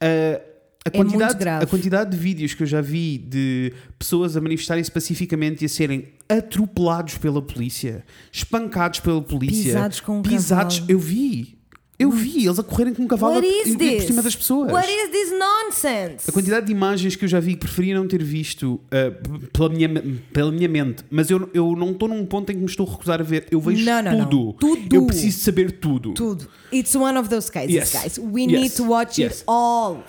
Ah, 0.00 0.40
a, 0.86 0.88
É 0.88 0.90
quantidade, 0.90 1.38
grave. 1.38 1.64
a 1.64 1.66
quantidade 1.66 2.10
de 2.12 2.16
vídeos 2.16 2.54
que 2.54 2.62
eu 2.62 2.66
já 2.66 2.80
vi 2.80 3.18
de 3.18 3.74
pessoas 3.98 4.36
a 4.36 4.40
manifestarem-se 4.40 4.90
pacificamente 4.90 5.62
e 5.62 5.66
a 5.66 5.68
serem 5.68 6.08
atropelados 6.28 7.18
pela 7.18 7.42
polícia, 7.42 8.04
espancados 8.32 9.00
pela 9.00 9.20
polícia, 9.20 9.64
Pisados 9.74 10.00
com 10.00 10.18
um 10.18 10.22
pisados, 10.22 10.76
cavalo. 10.76 10.92
eu 10.92 10.98
vi. 11.00 11.57
Eu 11.98 12.12
vi 12.12 12.46
eles 12.46 12.58
a 12.60 12.62
correrem 12.62 12.94
com 12.94 13.02
um 13.02 13.08
cavalo 13.08 13.34
What 13.34 13.46
is 13.46 13.70
por 13.72 13.78
this? 13.78 14.04
cima 14.04 14.22
das 14.22 14.36
pessoas. 14.36 14.70
What 14.70 14.88
is 14.88 15.10
this 15.10 15.32
nonsense? 15.36 16.30
A 16.30 16.32
quantidade 16.32 16.66
de 16.66 16.72
imagens 16.72 17.16
que 17.16 17.24
eu 17.24 17.28
já 17.28 17.40
vi 17.40 17.54
que 17.54 17.60
preferia 17.60 17.94
não 17.96 18.06
ter 18.06 18.22
visto 18.22 18.80
p- 18.88 19.10
pela, 19.52 19.68
minha, 19.68 19.88
pela 20.32 20.52
minha 20.52 20.68
mente, 20.68 21.02
mas 21.10 21.28
eu, 21.28 21.50
eu 21.52 21.74
não 21.74 21.90
estou 21.90 22.08
num 22.08 22.24
ponto 22.24 22.50
em 22.52 22.54
que 22.54 22.60
me 22.60 22.66
estou 22.66 22.86
a 22.86 22.90
recusar 22.92 23.20
a 23.20 23.24
ver. 23.24 23.46
Eu 23.50 23.60
vejo 23.60 23.84
Não, 23.84 24.00
não, 24.00 24.18
não. 24.18 24.26
tudo. 24.28 24.52
Tudo. 24.60 24.94
Eu 24.94 25.06
preciso 25.06 25.40
saber 25.40 25.72
tudo. 25.72 26.12
Tudo. 26.14 26.46
It's 26.72 26.94
one 26.94 27.18
of 27.18 27.28
those 27.28 27.50
cases, 27.50 27.74
Yes. 27.74 27.92
guys. 27.92 28.16
We 28.18 28.42
Yes. 28.42 28.52
need 28.52 28.76
to 28.76 28.84
watch 28.84 29.20
Yes. 29.20 29.38
it 29.40 29.44
all. 29.48 30.04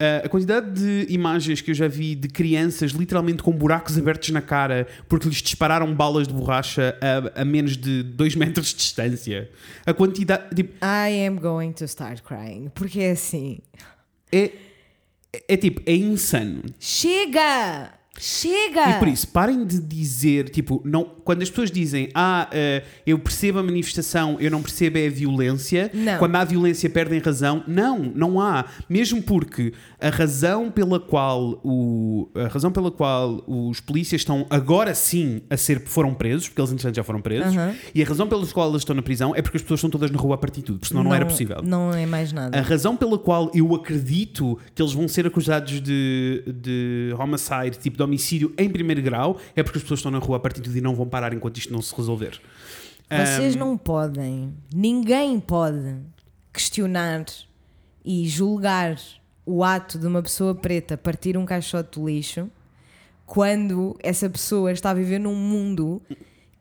Ah, 0.00 0.22
a 0.24 0.28
quantidade 0.30 0.70
de 0.70 1.12
imagens 1.12 1.60
que 1.60 1.70
eu 1.70 1.74
já 1.74 1.86
vi 1.86 2.14
de 2.14 2.26
crianças 2.26 2.92
literalmente 2.92 3.42
com 3.42 3.52
buracos 3.52 3.98
abertos 3.98 4.30
na 4.30 4.40
cara 4.40 4.86
porque 5.06 5.28
lhes 5.28 5.42
dispararam 5.42 5.94
balas 5.94 6.26
de 6.26 6.32
borracha 6.32 6.96
a, 7.36 7.42
a 7.42 7.44
menos 7.44 7.76
de 7.76 8.02
2 8.02 8.34
metros 8.36 8.68
de 8.68 8.76
distância. 8.76 9.50
A 9.84 9.92
quantidade. 9.92 10.54
Tipo, 10.54 10.72
I 10.82 11.26
am 11.26 11.36
going 11.36 11.72
to 11.72 11.84
start 11.84 12.22
crying. 12.22 12.70
Porque 12.74 13.00
é 13.00 13.10
assim. 13.10 13.58
é, 14.32 14.52
é 15.46 15.56
tipo, 15.58 15.82
é 15.84 15.94
insano. 15.94 16.62
Chega! 16.78 17.99
Chega! 18.20 18.90
E 18.90 18.98
por 18.98 19.08
isso, 19.08 19.26
parem 19.28 19.64
de 19.64 19.80
dizer, 19.80 20.50
tipo, 20.50 20.82
não, 20.84 21.04
quando 21.24 21.42
as 21.42 21.48
pessoas 21.48 21.70
dizem, 21.70 22.10
ah, 22.14 22.48
eh, 22.52 22.82
eu 23.06 23.18
percebo 23.18 23.58
a 23.58 23.62
manifestação, 23.62 24.36
eu 24.40 24.50
não 24.50 24.60
percebo 24.62 24.98
é 24.98 25.06
a 25.06 25.10
violência, 25.10 25.90
Não. 25.94 26.18
quando 26.18 26.36
há 26.36 26.44
violência 26.44 26.90
perdem 26.90 27.18
razão. 27.18 27.64
Não, 27.66 27.98
não 27.98 28.40
há. 28.40 28.66
Mesmo 28.88 29.22
porque 29.22 29.72
a 29.98 30.10
razão 30.10 30.70
pela 30.70 31.00
qual, 31.00 31.60
o, 31.64 32.28
a 32.34 32.48
razão 32.48 32.70
pela 32.70 32.90
qual 32.90 33.42
os 33.46 33.80
polícias 33.80 34.20
estão 34.20 34.46
agora 34.50 34.94
sim 34.94 35.40
a 35.48 35.56
ser, 35.56 35.80
foram 35.86 36.12
presos, 36.12 36.48
porque 36.48 36.60
eles 36.60 36.72
entretanto 36.72 36.96
já 36.96 37.04
foram 37.04 37.22
presos, 37.22 37.56
Aham. 37.56 37.74
e 37.94 38.02
a 38.02 38.06
razão 38.06 38.28
pela 38.28 38.46
qual 38.46 38.68
eles 38.68 38.82
estão 38.82 38.94
na 38.94 39.02
prisão 39.02 39.34
é 39.34 39.40
porque 39.40 39.56
as 39.56 39.62
pessoas 39.62 39.78
estão 39.78 39.90
todas 39.90 40.10
na 40.10 40.18
rua 40.18 40.34
a 40.34 40.38
partir 40.38 40.60
de 40.60 40.66
tudo, 40.66 40.78
porque 40.80 40.88
senão 40.92 41.04
não, 41.04 41.14
era 41.14 41.24
possível. 41.24 41.62
Não 41.62 41.90
é 41.92 42.04
mais 42.04 42.32
nada. 42.32 42.58
A 42.58 42.60
razão 42.62 42.96
pela 42.96 43.18
qual 43.18 43.50
eu 43.54 43.74
acredito 43.74 44.58
que 44.74 44.82
eles 44.82 44.92
vão 44.92 45.08
ser 45.08 45.26
acusados 45.26 45.80
de, 45.80 46.42
de 46.46 47.14
homicide, 47.18 47.78
tipo 47.80 47.96
de 47.96 48.02
homicídio 48.10 48.52
em 48.58 48.68
primeiro 48.68 49.00
grau, 49.02 49.38
é 49.56 49.62
porque 49.62 49.78
as 49.78 49.82
pessoas 49.82 50.00
estão 50.00 50.10
na 50.12 50.18
rua 50.18 50.36
a 50.36 50.40
partir 50.40 50.60
de 50.60 50.68
tudo 50.68 50.76
e 50.76 50.80
não 50.80 50.94
vão 50.94 51.08
parar 51.08 51.32
enquanto 51.32 51.56
isto 51.58 51.72
não 51.72 51.80
se 51.80 51.94
resolver. 51.96 52.40
Vocês 53.08 53.54
Ahm, 53.56 53.58
não 53.58 53.76
podem, 53.78 54.54
ninguém 54.74 55.40
pode 55.40 55.96
questionar 56.52 57.24
e 58.04 58.28
julgar 58.28 58.96
o 59.44 59.64
ato 59.64 59.98
de 59.98 60.06
uma 60.06 60.22
pessoa 60.22 60.54
preta 60.54 60.96
partir 60.96 61.36
um 61.36 61.44
caixote 61.44 61.98
de 61.98 62.06
lixo 62.06 62.48
quando 63.26 63.96
essa 64.02 64.28
pessoa 64.28 64.72
está 64.72 64.90
a 64.90 64.94
viver 64.94 65.18
num 65.18 65.34
mundo 65.34 66.02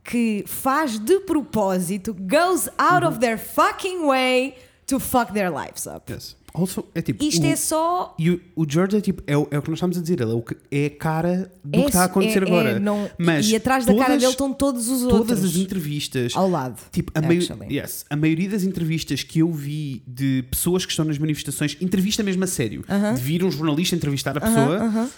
que 0.04 0.44
faz 0.48 0.98
de 1.00 1.20
propósito, 1.20 2.14
goes 2.16 2.68
out 2.78 3.04
Uhum. 3.04 3.10
of 3.12 3.20
their 3.20 3.38
fucking 3.38 4.06
way 4.08 4.56
to 4.88 5.00
fuck 5.00 5.32
their 5.34 5.52
lives 5.52 5.86
up. 5.86 6.12
yes. 6.12 6.36
Also, 6.54 6.84
é 6.96 7.02
tipo, 7.02 7.24
Isto 7.24 7.44
o, 7.44 7.46
é 7.46 7.56
só. 7.56 8.16
E 8.18 8.32
o, 8.32 8.42
o 8.56 8.66
George 8.68 8.98
é 8.98 9.02
tipo, 9.02 9.22
é, 9.28 9.38
o- 9.38 9.48
é 9.52 9.58
o 9.60 9.62
que 9.62 9.70
nós 9.70 9.78
estamos 9.78 9.98
a 9.98 10.02
dizer, 10.02 10.20
ele 10.20 10.32
é, 10.32 10.34
o 10.34 10.42
que, 10.42 10.58
é 10.72 10.86
a 10.88 10.90
cara 10.90 11.52
do 11.64 11.78
é- 11.80 11.82
que 11.84 11.88
está 11.90 12.02
a 12.02 12.06
acontecer 12.06 12.42
é- 12.42 12.46
é, 12.46 12.48
agora. 12.50 12.80
não- 12.80 13.10
Mas 13.20 13.48
e 13.50 13.56
atrás 13.56 13.86
da 13.86 13.94
cara 13.94 14.06
todas- 14.06 14.20
dele 14.22 14.32
estão 14.32 14.54
todos 14.54 14.90
os 14.90 15.04
outros. 15.04 15.20
Todas 15.28 15.44
as 15.46 15.56
entrevistas, 15.56 16.34
Ao 16.36 16.50
lado. 16.50 16.82
Tipo, 16.92 17.12
a, 17.14 17.22
maio- 17.22 17.42
yes, 17.72 18.04
a 18.10 18.16
maioria 18.16 18.50
das 18.50 18.64
entrevistas 18.64 19.22
que 19.22 19.40
eu 19.40 19.52
vi 19.52 20.02
de 20.08 20.44
pessoas 20.50 20.86
que 20.86 20.92
estão 20.92 21.06
nas 21.06 21.18
manifestações, 21.20 21.78
entrevista 21.80 22.24
mesmo 22.24 22.44
a 22.44 22.48
sério, 22.48 22.84
de 23.16 23.22
vir 23.22 23.44
um 23.44 23.52
jornalista 23.52 23.96
entrevistar 23.96 24.36
a 24.38 24.42
pessoa, 24.42 25.10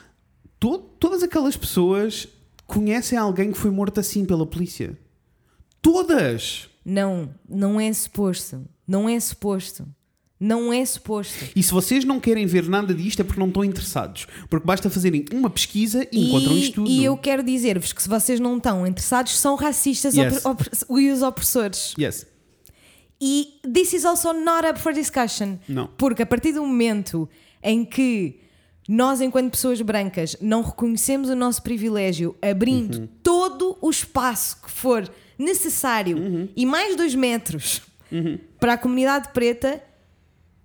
to- 0.59 0.79
todas 0.99 1.23
aquelas 1.23 1.55
pessoas 1.55 2.27
conhecem 2.67 3.17
alguém 3.17 3.51
que 3.53 3.57
foi 3.57 3.71
morto 3.71 3.99
assim 4.01 4.25
pela 4.25 4.45
polícia. 4.45 4.97
Todas! 5.82 6.69
Não, 6.86 7.29
não 7.49 7.79
é 7.79 7.91
suposto. 7.93 8.65
Não 8.88 9.07
é 9.07 9.19
suposto. 9.19 9.88
Não 10.43 10.73
é 10.73 10.83
suposto. 10.83 11.45
E 11.55 11.61
se 11.61 11.71
vocês 11.71 12.03
não 12.03 12.19
querem 12.19 12.47
ver 12.47 12.67
nada 12.67 12.95
disto 12.95 13.19
é 13.19 13.23
porque 13.23 13.39
não 13.39 13.47
estão 13.47 13.63
interessados. 13.63 14.25
Porque 14.49 14.65
basta 14.65 14.89
fazerem 14.89 15.23
uma 15.31 15.51
pesquisa 15.51 16.07
e, 16.11 16.29
encontram 16.29 16.57
isto 16.57 16.73
tudo. 16.75 16.89
e 16.89 17.05
eu 17.05 17.15
quero 17.15 17.43
dizer-vos 17.43 17.93
que 17.93 18.01
se 18.01 18.09
vocês 18.09 18.39
não 18.39 18.57
estão 18.57 18.87
interessados, 18.87 19.37
são 19.37 19.53
racistas 19.55 20.15
Yes. 20.17 20.43
e 20.89 21.11
os 21.11 21.21
opressores. 21.21 21.93
Yes. 21.99 22.25
E 23.21 23.59
this 23.71 23.93
is 23.93 24.03
also 24.03 24.33
not 24.33 24.67
up 24.67 24.79
for 24.79 24.91
discussion. 24.93 25.57
Não. 25.69 25.87
Porque 25.95 26.23
a 26.23 26.25
partir 26.25 26.53
do 26.53 26.65
momento 26.65 27.29
em 27.61 27.85
que 27.85 28.39
nós, 28.89 29.21
enquanto 29.21 29.51
pessoas 29.51 29.79
brancas, 29.81 30.35
não 30.41 30.63
reconhecemos 30.63 31.29
o 31.29 31.35
nosso 31.35 31.61
privilégio, 31.61 32.35
abrindo 32.41 32.97
Uhum. 33.01 33.07
todo 33.21 33.77
o 33.79 33.89
espaço 33.91 34.57
que 34.63 34.71
for 34.71 35.07
necessário 35.37 36.17
Uhum. 36.17 36.49
e 36.55 36.65
mais 36.65 36.95
dois 36.95 37.13
metros 37.13 37.81
para 38.59 38.73
a 38.73 38.77
comunidade 38.77 39.29
preta, 39.33 39.81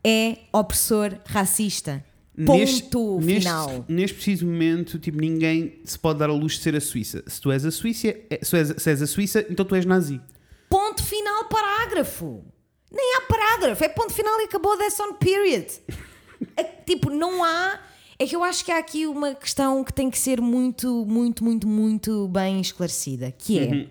é 0.07 0.39
opressor 0.53 1.19
racista. 1.27 2.05
Ponto 2.37 3.19
neste, 3.19 3.41
final. 3.41 3.85
Neste 3.89 4.15
preciso 4.15 4.47
momento, 4.47 4.99
tipo, 4.99 5.19
ninguém 5.19 5.81
se 5.85 5.99
pode 5.99 6.19
dar 6.19 6.29
a 6.29 6.33
luz 6.33 6.53
de 6.53 6.61
ser 6.61 6.77
a 6.77 6.81
Suíça. 6.81 7.25
Se 7.27 7.41
tu 7.41 7.51
és 7.51 7.65
a 7.65 7.71
Suíça, 7.71 8.09
é- 8.09 8.39
se, 8.43 8.57
és, 8.57 8.75
se 8.77 8.91
és 8.91 9.03
a 9.03 9.07
Suíça, 9.07 9.45
então 9.51 9.65
tu 9.65 9.75
és 9.75 9.85
nazi. 9.87 10.21
Ponto 10.69 11.03
final, 11.03 11.47
parágrafo. 11.47 12.45
Nem 12.93 13.17
há 13.17 13.23
parágrafo, 13.23 13.83
é 13.83 13.89
ponto 13.89 14.13
final 14.13 14.41
e 14.41 14.45
acabou, 14.45 14.77
that's 14.77 15.01
on 15.01 15.15
period. 15.15 15.67
É 16.57 16.63
tipo, 16.63 17.11
não 17.11 17.43
há. 17.43 17.81
É 18.19 18.27
que 18.27 18.37
eu 18.37 18.45
acho 18.45 18.65
que 18.65 18.71
há 18.71 18.79
aqui 18.79 19.07
uma 19.07 19.35
questão 19.35 19.83
que 19.83 19.93
tem 19.93 20.11
que 20.11 20.19
ser 20.19 20.41
muito, 20.41 21.05
muito, 21.07 21.43
muito, 21.43 21.67
muito 21.67 22.29
bem 22.29 22.61
esclarecida, 22.61 23.33
que 23.33 23.59
é 23.59 23.87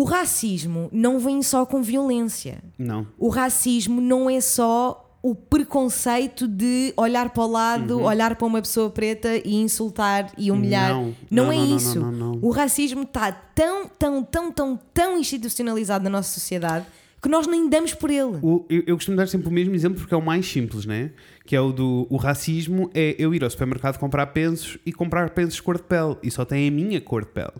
o 0.00 0.04
racismo 0.04 0.88
não 0.92 1.18
vem 1.18 1.42
só 1.42 1.66
com 1.66 1.82
violência. 1.82 2.62
Não. 2.78 3.04
O 3.18 3.28
racismo 3.28 4.00
não 4.00 4.30
é 4.30 4.40
só 4.40 5.04
o 5.20 5.34
preconceito 5.34 6.46
de 6.46 6.92
olhar 6.96 7.30
para 7.30 7.42
o 7.42 7.50
lado, 7.50 8.00
olhar 8.02 8.36
para 8.36 8.46
uma 8.46 8.60
pessoa 8.62 8.88
preta 8.90 9.28
e 9.44 9.56
insultar 9.56 10.30
e 10.38 10.50
humilhar. 10.52 10.90
Não. 10.90 11.14
Não, 11.30 11.44
Não, 11.46 11.52
é 11.52 11.56
não, 11.56 11.76
isso. 11.76 12.00
O 12.40 12.50
racismo 12.50 13.02
está 13.02 13.32
tão, 13.32 13.88
tão, 13.88 14.22
tão, 14.22 14.52
tão, 14.52 14.78
tão 14.94 15.18
institucionalizado 15.18 16.04
na 16.04 16.10
nossa 16.10 16.32
sociedade 16.32 16.86
que 17.20 17.28
nós 17.28 17.48
nem 17.48 17.68
damos 17.68 17.92
por 17.94 18.10
ele. 18.10 18.38
O- 18.42 18.64
eu, 18.70 18.84
eu 18.86 18.96
costumo 18.96 19.16
dar 19.16 19.26
sempre 19.26 19.48
o 19.48 19.50
mesmo 19.50 19.74
exemplo 19.74 19.98
porque 19.98 20.14
é 20.14 20.16
o 20.16 20.22
mais 20.22 20.46
simples, 20.46 20.86
né? 20.86 21.10
Que 21.44 21.56
é 21.56 21.60
o 21.60 21.72
do 21.72 22.06
o 22.08 22.16
racismo 22.16 22.88
é 22.94 23.16
eu 23.18 23.34
ir 23.34 23.42
ao 23.42 23.50
supermercado 23.50 23.98
comprar 23.98 24.26
pensos 24.28 24.78
e 24.86 24.92
comprar 24.92 25.30
pensos 25.30 25.58
cor 25.60 25.76
de 25.76 25.82
pele 25.82 26.16
e 26.22 26.30
só 26.30 26.44
tem 26.44 26.68
a 26.68 26.70
minha 26.70 27.00
cor 27.00 27.24
de 27.24 27.30
pele. 27.32 27.50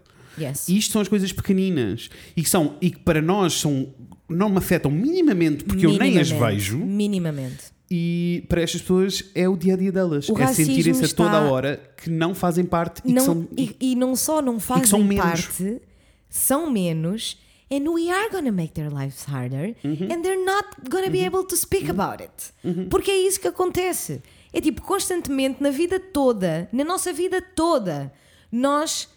Yes. 0.41 0.69
E 0.69 0.77
isto 0.79 0.93
são 0.93 1.01
as 1.01 1.09
coisas 1.09 1.33
pequeninas 1.33 2.09
e 2.37 2.43
que, 2.43 2.49
são, 2.49 2.77
e 2.81 2.91
que 2.91 2.99
para 2.99 3.21
nós 3.23 3.55
são, 3.55 3.89
não 4.29 4.49
me 4.49 4.59
afetam 4.59 4.91
minimamente 4.91 5.65
porque 5.65 5.87
eu 5.87 5.91
nem 5.99 6.19
as 6.19 6.31
Minimamente. 6.31 6.55
vejo 6.61 6.79
Minimamente. 6.79 7.65
e 7.91 8.45
para 8.49 8.61
estas 8.63 8.81
pessoas 8.83 9.25
é 9.35 9.49
o 9.49 9.57
dia 9.57 9.75
a 9.75 9.77
dia 9.77 9.91
delas. 9.93 10.29
O 10.29 10.39
é 10.39 10.47
sentirem-se 10.49 11.05
a 11.05 11.09
toda 11.09 11.39
a 11.39 11.51
hora 11.51 11.81
que 11.97 12.11
não 12.11 12.35
fazem 12.35 12.65
parte 12.65 13.01
e 13.05 13.13
Não, 13.13 13.21
que 13.23 13.25
são. 13.27 13.49
e, 13.57 13.77
e 13.93 13.95
não 13.95 14.15
só 14.17 14.41
não 14.43 14.61
fazem 14.61 14.85
são 14.87 15.03
menos. 15.03 15.23
parte, 15.25 15.81
são 16.29 16.71
menos, 16.71 17.39
and 17.71 17.91
we 17.91 18.11
are 18.11 18.29
gonna 18.31 18.53
make 18.53 18.73
their 18.75 18.93
lives 18.93 19.25
harder, 19.29 19.75
Uhum. 19.85 20.09
and 20.11 20.23
they're 20.23 20.43
not 20.45 20.69
gonna 20.91 21.11
be 21.11 21.25
able 21.25 21.45
to 21.45 21.57
speak 21.57 21.91
about 21.91 22.23
it. 22.23 22.89
Porque 22.91 23.11
é 23.11 23.17
isso 23.27 23.41
que 23.41 23.49
acontece. 23.49 24.21
É 24.53 24.61
tipo, 24.61 24.81
constantemente, 24.83 25.63
na 25.63 25.71
vida 25.71 25.99
toda, 26.01 26.69
na 26.73 26.83
nossa 26.85 27.13
vida 27.13 27.41
toda, 27.43 28.11
nós 28.51 29.09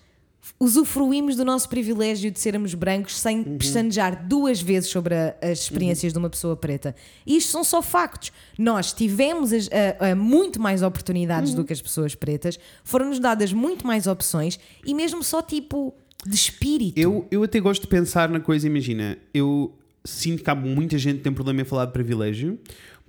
usufruímos 0.59 1.35
do 1.35 1.45
nosso 1.45 1.67
privilégio 1.69 2.29
de 2.31 2.39
sermos 2.39 2.73
brancos 2.73 3.17
sem 3.17 3.39
Uhum. 3.39 3.57
pestanejar 3.57 4.27
duas 4.27 4.61
vezes 4.61 4.89
sobre 4.89 5.15
a- 5.15 5.35
as 5.41 5.59
experiências 5.59 6.13
de 6.13 6.19
uma 6.19 6.29
pessoa 6.29 6.55
preta. 6.55 6.95
Isto 7.25 7.51
são 7.51 7.63
só 7.63 7.81
factos. 7.81 8.31
Nós 8.57 8.93
tivemos 8.93 9.51
as- 9.53 9.69
a- 9.99 10.11
a 10.11 10.15
muito 10.15 10.61
mais 10.61 10.81
oportunidades 10.83 11.51
Uhum. 11.51 11.57
do 11.57 11.63
que 11.65 11.73
as 11.73 11.81
pessoas 11.81 12.15
pretas, 12.15 12.59
foram-nos 12.83 13.19
dadas 13.19 13.51
muito 13.53 13.85
mais 13.85 14.07
opções 14.07 14.59
e 14.85 14.93
mesmo 14.93 15.23
só 15.23 15.41
tipo 15.41 15.93
de 16.25 16.35
espírito. 16.35 16.99
Eu, 16.99 17.25
eu 17.31 17.43
até 17.43 17.59
gosto 17.59 17.81
de 17.81 17.87
pensar 17.87 18.29
na 18.29 18.39
coisa, 18.39 18.67
imagina, 18.67 19.17
eu 19.33 19.73
sinto 20.05 20.43
que 20.43 20.49
há 20.49 20.55
muita 20.55 20.97
gente 20.97 21.17
que 21.17 21.23
tem 21.23 21.33
problema 21.33 21.61
em 21.61 21.65
falar 21.65 21.85
de 21.85 21.93
privilégio, 21.93 22.59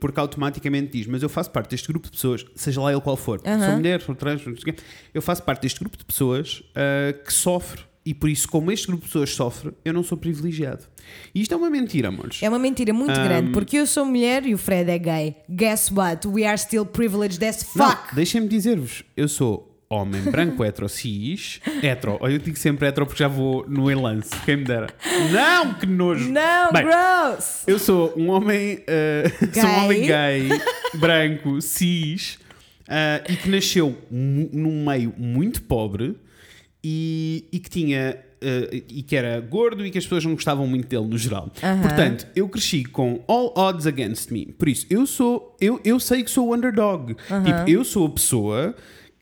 porque 0.02 0.18
automaticamente 0.18 0.98
diz, 0.98 1.06
mas 1.06 1.22
eu 1.22 1.28
faço 1.28 1.48
parte 1.52 1.70
deste 1.70 1.86
grupo 1.86 2.06
de 2.06 2.12
pessoas, 2.12 2.44
seja 2.56 2.80
lá 2.80 2.90
ele 2.90 3.00
qual 3.00 3.16
for, 3.16 3.40
Aham. 3.46 3.66
sou 3.66 3.76
mulher, 3.76 4.00
sou 4.00 4.14
trans, 4.16 4.44
não 4.44 4.56
sei 4.56 4.72
o 4.72 4.74
quê, 4.74 4.82
eu 5.14 5.22
faço 5.22 5.44
parte 5.44 5.62
deste 5.62 5.78
grupo 5.78 5.96
de 5.96 6.04
pessoas 6.04 6.60
ah, 6.74 7.12
que 7.24 7.32
sofre. 7.32 7.82
E 8.04 8.12
por 8.12 8.28
isso, 8.28 8.48
como 8.48 8.72
este 8.72 8.88
grupo 8.88 9.02
de 9.04 9.06
pessoas 9.06 9.30
sofre, 9.30 9.72
eu 9.84 9.92
não 9.92 10.02
sou 10.02 10.18
privilegiado. 10.18 10.82
E 11.32 11.40
isto 11.40 11.54
é 11.54 11.56
uma 11.56 11.70
mentira, 11.70 12.08
amores. 12.08 12.42
É 12.42 12.48
uma 12.48 12.58
mentira 12.58 12.92
muito 12.92 13.12
Um, 13.12 13.22
grande, 13.22 13.52
porque 13.52 13.76
eu 13.76 13.86
sou 13.86 14.04
mulher 14.04 14.44
e 14.44 14.52
o 14.52 14.58
Fred 14.58 14.90
é 14.90 14.98
gay. 14.98 15.36
Guess 15.48 15.92
what? 15.94 16.26
We 16.26 16.44
are 16.44 16.58
still 16.58 16.84
privileged 16.84 17.44
as 17.44 17.62
fuck. 17.62 18.12
deixem-me 18.12 18.48
dizer-vos, 18.48 19.04
eu 19.16 19.28
sou 19.28 19.71
homem 19.92 20.22
branco, 20.22 20.64
hetero, 20.64 20.88
cis, 20.88 21.60
hetero. 21.82 22.18
Eu 22.22 22.38
digo 22.38 22.56
sempre 22.56 22.88
hetero 22.88 23.06
porque 23.06 23.22
já 23.22 23.28
vou 23.28 23.64
no 23.68 23.90
enlance, 23.90 24.30
quem 24.44 24.56
me 24.56 24.64
dera. 24.64 24.88
Não, 25.30 25.74
que 25.74 25.86
nojo! 25.86 26.30
Não, 26.30 26.72
Bem, 26.72 26.84
gross! 26.84 27.64
Eu 27.66 27.78
sou 27.78 28.12
um 28.16 28.30
homem, 28.30 28.82
eh, 28.86 29.24
sou 29.52 29.68
um 29.68 29.84
homem 29.84 30.06
Gay. 30.06 30.48
branco, 30.94 31.60
cis, 31.60 32.38
eh, 32.88 33.22
e 33.28 33.36
que 33.36 33.48
nasceu 33.48 33.96
num 34.10 34.84
meio 34.84 35.14
muito 35.16 35.62
pobre 35.62 36.16
e, 36.82 37.46
e 37.52 37.58
que 37.58 37.70
tinha 37.70 38.18
eh, 38.40 38.82
e 38.88 39.02
que 39.02 39.14
era 39.14 39.40
gordo 39.40 39.86
e 39.86 39.90
que 39.90 39.98
as 39.98 40.04
pessoas 40.04 40.24
não 40.24 40.34
gostavam 40.34 40.66
muito 40.66 40.88
dele 40.88 41.06
no 41.06 41.16
geral. 41.16 41.50
Portanto, 41.82 42.26
eu 42.34 42.48
cresci 42.48 42.84
com 42.84 43.22
all 43.28 43.52
odds 43.56 43.86
against 43.86 44.30
me. 44.30 44.46
Por 44.46 44.68
isso, 44.68 44.86
eu 44.90 45.06
sou, 45.06 45.56
eu, 45.60 45.80
eu 45.84 46.00
sei 46.00 46.24
que 46.24 46.30
sou 46.30 46.48
o 46.48 46.54
underdog. 46.54 47.14
Tipo, 47.14 47.70
eu 47.70 47.84
sou 47.84 48.06
a 48.06 48.10
pessoa 48.10 48.74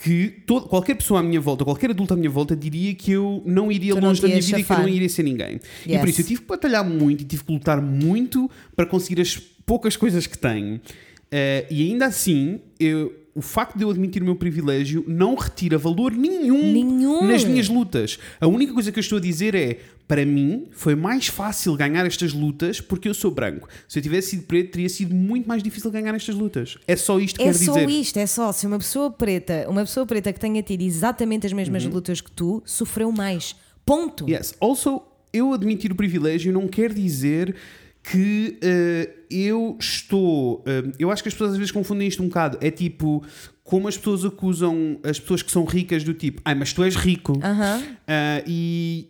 que 0.03 0.43
todo- 0.47 0.67
qualquer 0.67 0.95
pessoa 0.95 1.21
à 1.21 1.23
minha 1.23 1.41
volta, 1.41 1.65
qualquer 1.65 1.91
adulto 1.91 2.15
à 2.15 2.17
minha 2.17 2.31
volta 2.31 2.57
diria 2.57 2.95
que 2.95 3.13
eu 3.13 3.43
não 3.45 3.71
iria 3.71 3.95
Tu 3.95 4.01
não 4.01 4.09
longe 4.09 4.21
te 4.21 4.23
da 4.23 4.29
minha 4.29 4.41
vida 4.41 4.59
e 4.59 4.65
que 4.65 4.73
eu 4.73 4.75
não 4.77 4.83
chafar. 4.85 4.95
iria 4.95 5.09
ser 5.09 5.23
ninguém. 5.23 5.61
E 5.87 5.91
Yes. 5.93 6.01
por 6.01 6.09
isso 6.09 6.21
eu 6.23 6.27
tive 6.27 6.41
que 6.43 6.47
batalhar 6.47 6.85
muito 6.89 7.21
e 7.23 7.25
tive 7.25 7.45
que 7.45 7.53
lutar 7.53 7.81
muito 7.83 8.51
para 8.75 8.87
conseguir 8.87 9.21
as 9.21 9.37
poucas 9.37 9.97
coisas 9.97 10.27
que 10.27 10.39
tenho. 10.39 10.81
Eh, 11.31 11.67
e 11.71 11.83
ainda 11.91 12.07
assim, 12.07 12.61
eu- 12.79 13.13
o 13.35 13.41
facto 13.43 13.77
de 13.77 13.85
eu 13.85 13.91
admitir 13.91 14.23
o 14.23 14.25
meu 14.25 14.37
privilégio 14.37 15.05
não 15.07 15.35
retira 15.35 15.79
valor 15.79 16.13
nenhum, 16.13 16.73
Nenhum. 16.73 17.27
nas 17.27 17.45
minhas 17.45 17.69
lutas. 17.69 18.19
A 18.41 18.47
única 18.47 18.73
coisa 18.73 18.91
que 18.91 18.99
eu 18.99 19.03
estou 19.03 19.19
a 19.19 19.21
dizer 19.21 19.55
é. 19.55 19.79
Para 20.11 20.27
mim, 20.27 20.67
foi 20.73 20.97
mais 20.97 21.29
fácil 21.29 21.77
ganhar 21.77 22.05
estas 22.05 22.33
lutas 22.33 22.81
porque 22.81 23.09
eu 23.09 23.15
sou 23.15 23.31
branco. 23.31 23.69
Se 23.87 23.97
eu 24.01 24.03
tivesse 24.03 24.31
sido 24.31 24.43
preto, 24.43 24.73
teria 24.73 24.89
sido 24.89 25.15
muito 25.15 25.47
mais 25.49 25.63
difícil 25.63 25.89
ganhar 25.89 26.13
estas 26.17 26.35
lutas. 26.35 26.77
É 26.89 26.97
só 26.97 27.21
isto 27.21 27.37
que 27.37 27.43
É 27.43 27.53
quero 27.53 27.59
só 27.65 27.75
dizer. 27.75 27.89
isto, 27.89 28.17
é 28.19 28.27
só. 28.27 28.51
Se 28.51 28.67
uma 28.67 28.79
pessoa 28.79 29.09
preta, 29.13 29.67
uma 29.69 29.83
pessoa 29.83 30.05
preta 30.05 30.33
que 30.33 30.41
tenha 30.41 30.61
tido 30.65 30.83
exatamente 30.83 31.47
as 31.47 31.53
Uhum. 31.53 31.57
mesmas 31.59 31.85
lutas 31.85 32.21
que 32.21 32.33
tu, 32.33 32.61
sofreu 32.67 33.13
mais. 33.13 33.55
Ponto. 33.87 34.29
Yes. 34.29 34.53
Also, 34.61 35.01
eu 35.33 35.53
admitir 35.53 35.93
o 35.93 35.95
privilégio 35.95 36.53
não 36.53 36.67
quer 36.67 36.93
dizer 36.93 37.55
que 38.03 38.59
eh, 38.63 39.11
eu 39.31 39.77
estou. 39.79 40.63
eh, 40.67 40.85
eu 40.99 41.11
acho 41.11 41.23
que 41.23 41.29
as 41.29 41.35
pessoas 41.35 41.53
às 41.53 41.57
vezes 41.59 41.71
confundem 41.73 42.09
isto 42.09 42.23
um 42.23 42.29
bocado. 42.29 42.59
É 42.61 42.71
tipo. 42.71 43.23
Como 43.63 43.87
as 43.87 43.97
pessoas 43.97 44.25
acusam 44.25 44.99
as 45.05 45.21
pessoas 45.21 45.43
que 45.43 45.51
são 45.53 45.65
ricas 45.65 46.03
do 46.03 46.13
tipo, 46.13 46.43
ai, 46.45 46.57
mas 46.57 46.73
tu 46.73 46.83
és 46.83 46.97
rico. 46.97 47.39
Aham. 47.41 47.81
Ah, 48.09 48.43
e 48.45 49.07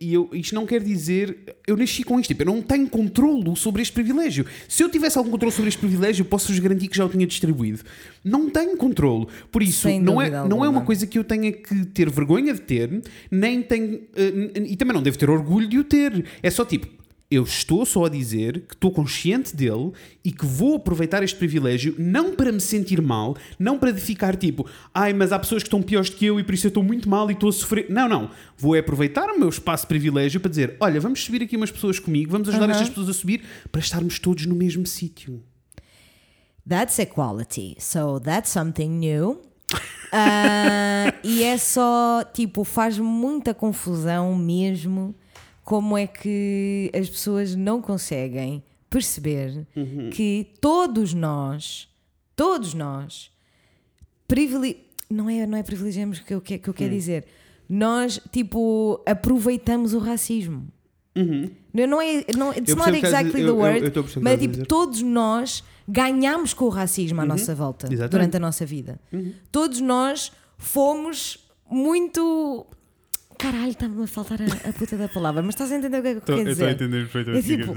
e, 0.00 0.08
e 0.08 0.12
eu, 0.12 0.28
isto 0.32 0.56
não 0.56 0.66
quer 0.66 0.82
dizer. 0.82 1.38
Eu 1.64 1.76
nasci 1.76 2.02
com 2.02 2.18
isto, 2.18 2.30
tipo, 2.30 2.42
eu 2.42 2.46
não 2.46 2.60
tenho 2.62 2.88
controlo 2.88 3.54
sobre 3.54 3.82
este 3.82 3.92
privilégio. 3.92 4.44
Se 4.68 4.82
eu 4.82 4.88
tivesse 4.88 5.16
algum 5.18 5.30
controle 5.30 5.52
sobre 5.54 5.68
este 5.68 5.78
privilégio, 5.78 6.24
posso-vos 6.24 6.58
garantir 6.58 6.88
que 6.88 6.96
já 6.96 7.04
o 7.04 7.08
tinha 7.08 7.24
distribuído. 7.28 7.78
Não 8.24 8.50
tenho 8.50 8.76
controlo. 8.76 9.28
Por 9.52 9.62
isso, 9.62 9.82
Sem 9.82 10.00
não 10.00 10.20
é, 10.20 10.30
não 10.48 10.64
é 10.64 10.68
uma 10.68 10.80
coisa 10.80 11.06
que 11.06 11.16
eu 11.16 11.22
tenha 11.22 11.52
que 11.52 11.84
ter 11.86 12.10
vergonha 12.10 12.52
de 12.54 12.62
ter, 12.62 13.02
nem 13.30 13.62
tenho. 13.62 14.00
ah, 14.16 14.58
e 14.66 14.74
também 14.74 14.94
não 14.94 15.02
devo 15.02 15.16
ter 15.16 15.30
orgulho 15.30 15.68
de 15.68 15.78
o 15.78 15.84
ter. 15.84 16.24
É 16.42 16.50
só 16.50 16.64
tipo. 16.64 16.88
Eu 17.28 17.42
estou 17.42 17.84
só 17.84 18.04
a 18.04 18.08
dizer 18.08 18.60
que 18.68 18.74
estou 18.74 18.92
consciente 18.92 19.56
dele 19.56 19.92
e 20.24 20.30
que 20.30 20.46
vou 20.46 20.76
aproveitar 20.76 21.24
este 21.24 21.36
privilégio 21.36 21.94
não 21.98 22.36
para 22.36 22.52
me 22.52 22.60
sentir 22.60 23.02
mal, 23.02 23.36
não 23.58 23.78
para 23.78 23.92
ficar 23.94 24.36
tipo, 24.36 24.64
ai, 24.94 25.12
mas 25.12 25.32
há 25.32 25.38
pessoas 25.38 25.64
que 25.64 25.66
estão 25.66 25.82
piores 25.82 26.08
do 26.08 26.16
que 26.16 26.24
eu 26.24 26.38
e 26.38 26.44
por 26.44 26.54
isso 26.54 26.66
eu 26.66 26.68
estou 26.68 26.84
muito 26.84 27.08
mal 27.08 27.28
e 27.28 27.34
estou 27.34 27.48
a 27.48 27.52
sofrer. 27.52 27.86
Não, 27.90 28.08
não. 28.08 28.30
Vou 28.56 28.78
aproveitar 28.78 29.28
o 29.28 29.38
meu 29.38 29.48
espaço 29.48 29.84
de 29.84 29.88
privilégio 29.88 30.38
para 30.40 30.50
dizer, 30.50 30.76
olha, 30.78 31.00
vamos 31.00 31.24
subir 31.24 31.42
aqui 31.42 31.56
umas 31.56 31.72
pessoas 31.72 31.98
comigo, 31.98 32.30
vamos 32.30 32.48
ajudar 32.48 32.66
Aham. 32.66 32.72
estas 32.72 32.90
pessoas 32.90 33.08
a 33.08 33.12
subir 33.12 33.42
para 33.72 33.80
estarmos 33.80 34.20
todos 34.20 34.46
no 34.46 34.54
mesmo 34.54 34.86
sítio. 34.86 35.42
That's 36.68 36.98
equality. 37.00 37.76
So 37.80 38.20
that's 38.20 38.50
something 38.50 38.88
new. 38.88 39.42
Ah, 40.12 41.12
e 41.24 41.42
é 41.42 41.58
só, 41.58 42.22
tipo, 42.32 42.62
faz 42.62 42.96
muita 42.96 43.52
confusão 43.52 44.34
mesmo 44.36 45.14
como 45.66 45.98
é 45.98 46.06
que 46.06 46.90
as 46.94 47.10
pessoas 47.10 47.56
não 47.56 47.82
conseguem 47.82 48.62
perceber 48.88 49.66
que 50.12 50.52
todos 50.60 51.12
nós, 51.12 51.88
todos 52.36 52.72
nós, 52.72 53.32
privile... 54.28 54.76
não, 55.10 55.28
é, 55.28 55.44
não 55.44 55.58
é 55.58 55.62
privilegiamos 55.64 56.20
que 56.20 56.32
eu, 56.32 56.40
que, 56.40 56.56
que 56.58 56.68
eu 56.70 56.72
quero 56.72 56.92
dizer. 56.94 57.24
Nós, 57.68 58.20
tipo, 58.30 59.02
aproveitamos 59.04 59.92
o 59.92 59.98
racismo. 59.98 60.68
Não, 61.74 61.86
não 61.86 62.00
é, 62.00 62.24
não, 62.36 62.52
it's 62.52 62.68
Eu 62.70 62.76
not 62.76 62.90
exactly 62.96 63.32
the 63.32 63.40
eu- 63.40 63.46
eu- 63.48 63.56
word, 63.56 63.92
eu 63.96 64.04
que 64.04 64.20
mas 64.20 64.38
tipo, 64.38 64.52
dizer. 64.52 64.66
todos 64.66 65.02
nós 65.02 65.64
ganhamos 65.88 66.54
com 66.54 66.66
o 66.66 66.68
racismo 66.68 67.20
à 67.20 67.24
nossa 67.24 67.54
volta 67.56 67.86
Exatamente. 67.86 68.10
durante 68.12 68.36
a 68.36 68.40
nossa 68.40 68.64
vida. 68.64 69.00
Todos 69.50 69.80
nós 69.80 70.30
fomos 70.58 71.38
muito. 71.68 72.66
Caralho, 73.38 73.68
está-me 73.68 74.02
a 74.02 74.06
faltar 74.06 74.38
a, 74.40 74.68
a 74.68 74.72
puta 74.72 74.96
da 74.96 75.08
palavra, 75.08 75.42
mas 75.42 75.54
estás 75.54 75.70
a 75.70 75.76
entender 75.76 75.98
o 75.98 76.02
que 76.02 76.08
é 76.08 76.12
que 76.12 76.18
eu 76.18 76.22
quero 76.36 76.44
dizer? 76.44 76.76
perfeitamente 76.76 77.52
É 77.52 77.56
tipo, 77.56 77.74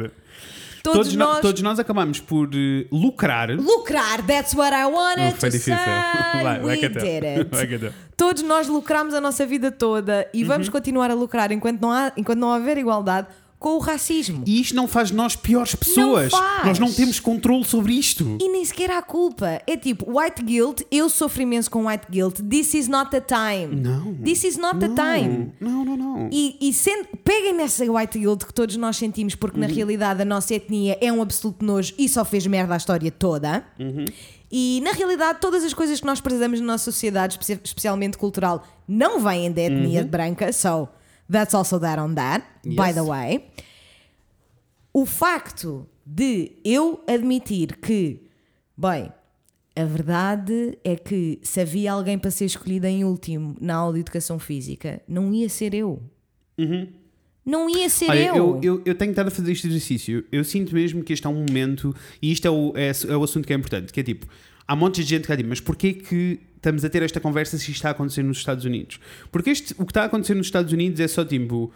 Todos, 0.81 0.99
Todos, 0.99 1.13
no- 1.15 1.19
nós 1.25 1.39
todos 1.41 1.61
nós 1.61 1.77
acabamos 1.77 2.21
por 2.21 2.49
eh, 2.53 2.87
lucrar. 2.89 3.49
lucrar, 3.51 4.25
that's 4.25 4.53
what 4.55 4.73
I 4.73 4.85
wanted 4.85 5.33
Uf, 5.33 5.39
foi 5.41 5.49
to 5.49 5.57
difícil. 5.57 5.75
say. 5.75 5.83
Vai, 6.41 6.59
vai 6.59 6.61
We 6.61 6.77
did 6.89 6.97
it. 7.25 7.47
Vai. 7.51 7.93
Todos 8.15 8.43
nós 8.43 8.67
lucramos 8.69 9.13
a 9.13 9.19
nossa 9.19 9.45
vida 9.45 9.71
toda 9.71 10.29
e 10.33 10.45
vamos 10.45 10.67
Uhum. 10.67 10.71
continuar 10.71 11.11
a 11.11 11.13
lucrar 11.13 11.51
enquanto 11.51 11.81
não, 11.81 11.91
há, 11.91 12.13
enquanto 12.15 12.39
não 12.39 12.47
houver 12.55 12.77
igualdade, 12.77 13.27
com 13.59 13.75
o 13.75 13.79
racismo. 13.79 14.41
E 14.47 14.61
isto 14.61 14.73
não 14.73 14.87
faz 14.87 15.11
nós 15.11 15.35
piores 15.35 15.75
pessoas. 15.75 16.31
faz. 16.31 16.65
Nós 16.65 16.79
não 16.79 16.89
temos 16.93 17.19
controle 17.19 17.65
sobre 17.65 17.93
isto. 17.93 18.37
E 18.39 18.47
nem 18.49 18.63
sequer 18.63 18.89
há 18.89 19.01
culpa. 19.01 19.61
É 19.67 19.75
tipo, 19.75 20.17
white 20.17 20.41
guilt, 20.41 20.81
eu 20.89 21.09
sofro 21.09 21.41
imenso 21.41 21.69
com 21.69 21.85
white 21.87 22.07
guilt. 22.09 22.39
This 22.49 22.73
is 22.73 22.87
not 22.87 23.11
the 23.11 23.19
time. 23.19 23.75
Não. 23.75 24.13
This 24.15 24.45
is 24.45 24.55
not 24.57 24.79
the 24.79 24.87
Não. 24.87 24.95
time. 24.95 25.51
Não, 25.59 25.83
não, 25.83 25.97
não. 25.97 26.29
E, 26.31 26.55
e 26.61 26.71
sendo, 26.71 27.09
peguem 27.23 27.53
nessa 27.53 27.83
white 27.91 28.17
guilt 28.17 28.45
que 28.45 28.53
todos 28.53 28.77
nós 28.77 28.95
sentimos, 28.95 29.35
porque 29.35 29.59
na 29.59 29.67
Uhum. 29.67 29.73
realidade 29.75 30.21
a 30.21 30.25
nossa 30.25 30.53
etnia 30.55 30.97
é 31.01 31.11
um 31.11 31.21
absoluto 31.21 31.63
nojo 31.65 31.93
e 31.97 32.07
só 32.07 32.23
fez 32.23 32.47
merda 32.47 32.73
a 32.75 32.77
história 32.77 33.11
toda. 33.11 33.65
Uhum. 33.77 34.05
E 34.51 34.81
na 34.83 34.93
realidade, 34.93 35.39
todas 35.41 35.63
as 35.63 35.73
coisas 35.73 35.99
que 35.99 36.05
nós 36.07 36.19
prezamos 36.21 36.59
na 36.61 36.65
nossa 36.65 36.85
sociedade, 36.85 37.37
espe- 37.39 37.59
especialmente 37.63 38.17
cultural, 38.17 38.63
não 38.87 39.19
vêm 39.19 39.51
da 39.51 39.61
etnia 39.61 40.03
branca. 40.03 40.51
So, 40.53 40.87
that's 41.31 41.53
also 41.53 41.79
that 41.79 41.99
on 41.99 42.15
that, 42.15 42.45
by 42.63 42.69
Uhum. 42.69 42.85
Yes. 42.87 42.95
the 42.95 43.01
way. 43.03 43.43
O 44.93 45.05
facto 45.05 45.87
de 46.05 46.53
eu 46.65 47.03
admitir 47.07 47.77
que, 47.77 48.21
bem, 48.75 49.11
a 49.75 49.85
verdade 49.85 50.77
é 50.83 50.95
que 50.95 51.39
se 51.43 51.61
havia 51.61 51.91
alguém 51.93 52.17
para 52.17 52.31
ser 52.31 52.45
escolhido 52.45 52.87
em 52.87 53.03
último 53.05 53.55
na 53.61 53.75
aula 53.75 53.93
de 53.93 53.99
educação 54.01 54.39
física, 54.39 55.01
não 55.07 55.33
ia 55.33 55.47
ser 55.47 55.73
eu. 55.73 56.01
Não 57.45 57.69
ia 57.69 57.89
ser 57.89 58.05
Uhum. 58.05 58.11
Olha, 58.11 58.25
eu. 58.27 58.35
eu, 58.35 58.59
eu, 58.63 58.81
eu 58.85 58.95
tenho 58.95 59.11
que 59.13 59.19
estar 59.19 59.27
a 59.27 59.31
fazer 59.31 59.51
este 59.51 59.67
exercício. 59.67 60.25
Eu 60.31 60.43
sinto 60.43 60.73
mesmo 60.73 61.03
que 61.03 61.13
este 61.13 61.25
é 61.25 61.29
um 61.29 61.45
momento, 61.45 61.95
e 62.21 62.31
isto 62.31 62.45
é 62.47 62.51
o, 62.51 62.73
é, 62.75 62.91
é 63.07 63.15
o 63.15 63.23
assunto 63.23 63.47
que 63.47 63.53
é 63.53 63.55
importante, 63.55 63.93
que 63.93 63.99
é 63.99 64.03
tipo, 64.03 64.27
há 64.69 64.75
um 64.75 64.77
monte 64.77 65.03
de 65.03 65.09
gente 65.09 65.23
que 65.23 65.27
vai 65.27 65.37
dizer, 65.37 65.49
mas 65.49 65.59
porquê 65.59 65.93
que 65.93 66.39
estamos 66.55 66.85
a 66.85 66.89
ter 66.89 67.01
esta 67.01 67.19
conversa 67.19 67.57
se 67.57 67.63
isto 67.63 67.77
está 67.77 67.89
a 67.89 67.91
acontecer 67.91 68.21
nos 68.21 68.37
Estados 68.37 68.65
Unidos? 68.65 68.99
Porque 69.31 69.49
este, 69.49 69.73
o 69.79 69.85
que 69.85 69.89
está 69.91 70.03
a 70.03 70.05
acontecer 70.05 70.35
nos 70.35 70.45
Estados 70.45 70.71
Unidos 70.71 70.99
é 70.99 71.07
só 71.07 71.25
tipo. 71.25 71.73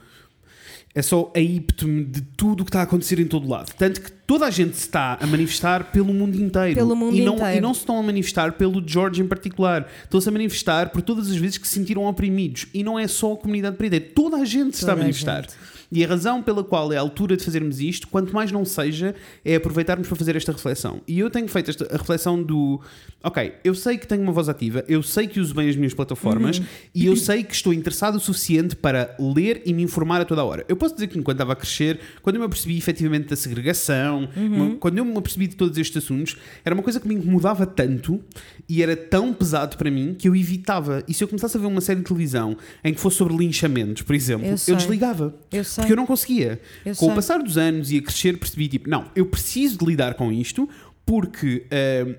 É 0.95 1.01
só 1.01 1.31
a 1.35 1.39
íptome 1.39 2.03
de 2.03 2.21
tudo 2.21 2.61
o 2.61 2.63
que 2.63 2.69
está 2.69 2.81
a 2.81 2.83
acontecer 2.83 3.19
em 3.19 3.25
todo 3.25 3.49
lado. 3.49 3.73
Tanto 3.75 3.99
que 3.99 4.11
toda 4.11 4.45
a 4.45 4.51
gente 4.51 4.75
se 4.75 4.83
está 4.83 5.17
a 5.19 5.25
manifestar 5.25 5.85
pelo 5.85 6.13
mundo 6.13 6.39
inteiro. 6.39 6.75
Pelo 6.75 6.95
mundo 6.95 7.17
e 7.17 7.25
não, 7.25 7.33
inteiro. 7.33 7.57
E 7.57 7.61
não 7.61 7.73
se 7.73 7.79
estão 7.79 7.97
a 7.97 8.03
manifestar 8.03 8.51
pelo 8.51 8.87
George 8.87 9.19
em 9.19 9.25
particular. 9.25 9.89
Estão-se 10.03 10.29
a 10.29 10.31
manifestar 10.31 10.89
por 10.91 11.01
todas 11.01 11.31
as 11.31 11.35
vezes 11.35 11.57
que 11.57 11.67
se 11.67 11.73
sentiram 11.73 12.05
oprimidos. 12.05 12.67
E 12.75 12.83
não 12.83 12.99
é 12.99 13.07
só 13.07 13.33
a 13.33 13.37
comunidade 13.37 13.75
preta, 13.75 13.95
é 13.95 13.99
toda 13.99 14.37
a 14.37 14.45
gente 14.45 14.77
se 14.77 14.83
está 14.83 14.91
a 14.91 14.95
Toda 14.95 15.01
a 15.01 15.03
manifestar. 15.05 15.47
E 15.93 16.03
a 16.03 16.07
razão 16.07 16.41
pela 16.41 16.63
qual 16.63 16.91
é 16.91 16.97
a 16.97 17.01
altura 17.01 17.37
de 17.37 17.43
fazermos 17.43 17.79
isto, 17.79 18.07
quanto 18.07 18.33
mais 18.33 18.51
não 18.51 18.65
seja, 18.65 19.13
é 19.45 19.55
aproveitarmos 19.55 20.07
para 20.07 20.17
fazer 20.17 20.35
esta 20.35 20.51
reflexão. 20.51 21.01
E 21.07 21.19
eu 21.19 21.29
tenho 21.29 21.47
feito 21.47 21.69
esta, 21.69 21.87
a 21.93 21.97
reflexão 21.97 22.41
do: 22.41 22.81
ok, 23.23 23.53
eu 23.63 23.75
sei 23.75 23.97
que 23.97 24.07
tenho 24.07 24.21
uma 24.23 24.31
voz 24.31 24.49
ativa, 24.49 24.83
eu 24.87 25.03
sei 25.03 25.27
que 25.27 25.39
uso 25.39 25.53
bem 25.53 25.69
as 25.69 25.75
minhas 25.75 25.93
plataformas 25.93 26.57
Uhum. 26.57 26.65
e 26.95 27.05
eu 27.05 27.15
sei 27.15 27.43
que 27.43 27.53
estou 27.53 27.73
interessado 27.73 28.15
o 28.15 28.19
suficiente 28.19 28.75
para 28.75 29.15
ler 29.19 29.61
e 29.65 29.73
me 29.73 29.83
informar 29.83 30.19
a 30.21 30.25
toda 30.25 30.41
a 30.41 30.43
hora. 30.43 30.65
Eu 30.67 30.75
posso 30.75 30.95
dizer 30.95 31.07
que 31.07 31.17
enquanto 31.19 31.35
estava 31.37 31.53
a 31.53 31.55
crescer, 31.55 31.99
quando 32.21 32.37
eu 32.37 32.39
me 32.39 32.45
apercebi 32.47 32.77
efetivamente 32.77 33.27
da 33.29 33.35
segregação, 33.35 34.27
Uhum. 34.35 34.77
quando 34.77 34.97
eu 34.97 35.05
me 35.05 35.15
apercebi 35.17 35.47
de 35.47 35.55
todos 35.55 35.77
estes 35.77 36.03
assuntos, 36.03 36.37
era 36.65 36.73
uma 36.73 36.81
coisa 36.83 36.99
que 36.99 37.07
me 37.07 37.13
incomodava 37.15 37.65
tanto 37.65 38.19
e 38.67 38.81
era 38.81 38.95
tão 38.95 39.31
pesado 39.33 39.77
para 39.77 39.91
mim 39.91 40.15
que 40.17 40.27
eu 40.27 40.35
evitava. 40.35 41.03
E 41.07 41.13
se 41.13 41.23
eu 41.23 41.27
começasse 41.27 41.55
a 41.55 41.59
ver 41.59 41.67
uma 41.67 41.81
série 41.81 41.99
de 41.99 42.05
televisão 42.05 42.57
em 42.83 42.93
que 42.93 42.99
fosse 42.99 43.17
sobre 43.17 43.35
linchamentos, 43.37 44.01
por 44.01 44.15
exemplo, 44.15 44.47
Eu 44.47 44.55
eu, 44.67 44.75
desligava. 44.75 45.33
Eu 45.51 45.63
sei. 45.63 45.82
Porque 45.83 45.93
eu 45.93 45.97
não 45.97 46.05
conseguia. 46.05 46.59
Eu 46.85 46.95
Com 46.95 47.05
o 47.05 47.09
sei. 47.09 47.15
passar 47.15 47.37
dos 47.43 47.57
anos 47.57 47.91
e 47.91 47.97
a 47.97 48.01
crescer, 48.01 48.37
percebi 48.37 48.67
tipo, 48.67 48.89
não, 48.89 49.05
eu 49.15 49.25
preciso 49.25 49.77
de 49.77 49.85
lidar 49.85 50.13
com 50.15 50.31
isto 50.31 50.67
porque 51.05 51.65
ah, 51.71 52.15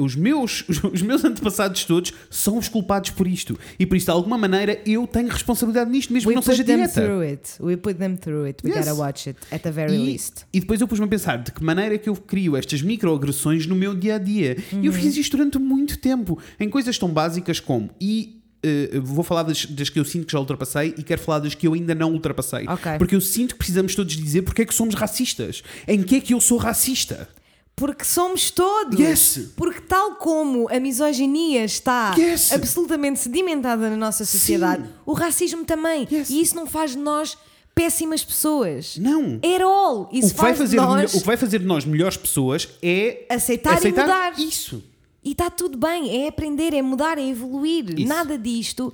os, 0.00 0.16
meus, 0.16 0.64
os, 0.92 1.02
meus 1.02 1.24
antepassados 1.24 1.84
todos 1.84 2.12
são 2.30 2.56
os 2.58 2.68
culpados 2.68 3.10
por 3.10 3.26
isto. 3.26 3.58
E 3.78 3.84
por 3.86 3.96
isso, 3.96 4.06
de 4.06 4.10
alguma 4.12 4.38
maneira, 4.38 4.80
eu 4.86 5.06
tenho 5.06 5.28
responsabilidade 5.28 5.90
nisto, 5.90 6.12
mesmo 6.12 6.28
We 6.28 6.32
que 6.32 6.36
não 6.36 6.42
seja 6.42 6.62
put 6.64 6.66
them 6.66 6.76
direta. 6.76 7.00
through 7.02 7.20
it. 7.22 7.50
We 7.60 7.76
put 7.76 7.94
them 7.98 8.16
through 8.16 8.46
it. 8.46 8.58
We 8.64 8.70
Yes. 8.70 8.86
gotta 8.86 8.94
watch 8.94 9.28
it 9.28 9.38
at 9.50 9.60
the 9.62 9.70
very 9.70 9.92
E, 9.94 9.98
least. 9.98 10.46
e 10.52 10.60
depois 10.60 10.80
eu 10.80 10.88
pus-me 10.88 11.04
a 11.04 11.08
pensar 11.08 11.36
de 11.36 11.52
que 11.52 11.62
maneira 11.62 11.94
é 11.94 11.98
que 11.98 12.08
eu 12.08 12.16
crio 12.16 12.56
estas 12.56 12.80
microagressões 12.82 13.66
no 13.66 13.74
meu 13.76 13.94
dia 13.94 14.16
a 14.16 14.18
dia. 14.18 14.56
E 14.72 14.76
Uhum. 14.76 14.84
eu 14.84 14.92
fiz 14.92 15.16
isto 15.16 15.36
durante 15.36 15.58
muito 15.58 15.98
tempo, 15.98 16.38
em 16.58 16.68
coisas 16.68 16.98
tão 16.98 17.08
básicas 17.10 17.60
como. 17.60 17.90
E 18.00 18.41
eh, 18.62 18.98
vou 19.00 19.24
falar 19.24 19.42
das, 19.42 19.66
das 19.66 19.88
que 19.88 19.98
eu 19.98 20.04
sinto 20.04 20.26
que 20.26 20.32
já 20.32 20.38
ultrapassei 20.38 20.94
e 20.96 21.02
quero 21.02 21.20
falar 21.20 21.40
das 21.40 21.54
que 21.54 21.66
eu 21.66 21.74
ainda 21.74 21.94
não 21.94 22.12
ultrapassei. 22.12 22.66
Ok. 22.68 22.92
Porque 22.98 23.14
eu 23.14 23.20
sinto 23.20 23.54
que 23.54 23.58
precisamos 23.58 23.94
todos 23.94 24.16
dizer 24.16 24.42
porque 24.42 24.62
é 24.62 24.64
que 24.66 24.74
somos 24.74 24.94
racistas. 24.94 25.62
Em 25.86 26.02
que 26.02 26.16
é 26.16 26.20
que 26.20 26.34
eu 26.34 26.40
sou 26.40 26.58
racista? 26.58 27.28
Porque 27.74 28.04
somos 28.04 28.50
todos. 28.50 28.98
Yes. 28.98 29.52
Porque 29.56 29.80
tal 29.80 30.16
como 30.16 30.68
a 30.70 30.78
misoginia 30.78 31.64
está 31.64 32.14
Yes. 32.18 32.52
absolutamente 32.52 33.18
sedimentada 33.18 33.88
na 33.88 33.96
nossa 33.96 34.24
sociedade, 34.24 34.82
Sim. 34.84 34.88
o 35.06 35.12
racismo 35.14 35.64
também. 35.64 36.06
Yes. 36.12 36.28
E 36.30 36.40
isso 36.40 36.54
não 36.54 36.66
faz 36.66 36.90
de 36.92 36.98
nós 36.98 37.36
péssimas 37.74 38.22
pessoas. 38.22 38.98
Não. 38.98 39.36
At 39.42 39.62
all. 39.62 40.10
O 40.12 40.16
Isso 40.16 40.34
que, 40.34 40.36
vai 40.40 40.46
faz 40.54 40.58
fazer 40.58 40.76
de 40.76 40.82
de 40.82 40.86
nós 40.88 41.14
o 41.14 41.20
que 41.20 41.26
vai 41.26 41.36
fazer 41.38 41.58
de 41.60 41.64
nós 41.64 41.84
melhores 41.86 42.16
pessoas 42.18 42.68
é 42.82 43.24
aceitar, 43.30 43.82
e 43.82 43.88
mudar. 43.88 44.38
isso. 44.38 44.84
E 45.24 45.32
está 45.32 45.50
tudo 45.50 45.78
bem. 45.78 46.24
É 46.24 46.28
aprender, 46.28 46.74
é 46.74 46.82
mudar, 46.82 47.16
é 47.18 47.28
evoluir. 47.28 47.98
Isso. 47.98 48.08
Nada 48.08 48.36
disto. 48.38 48.92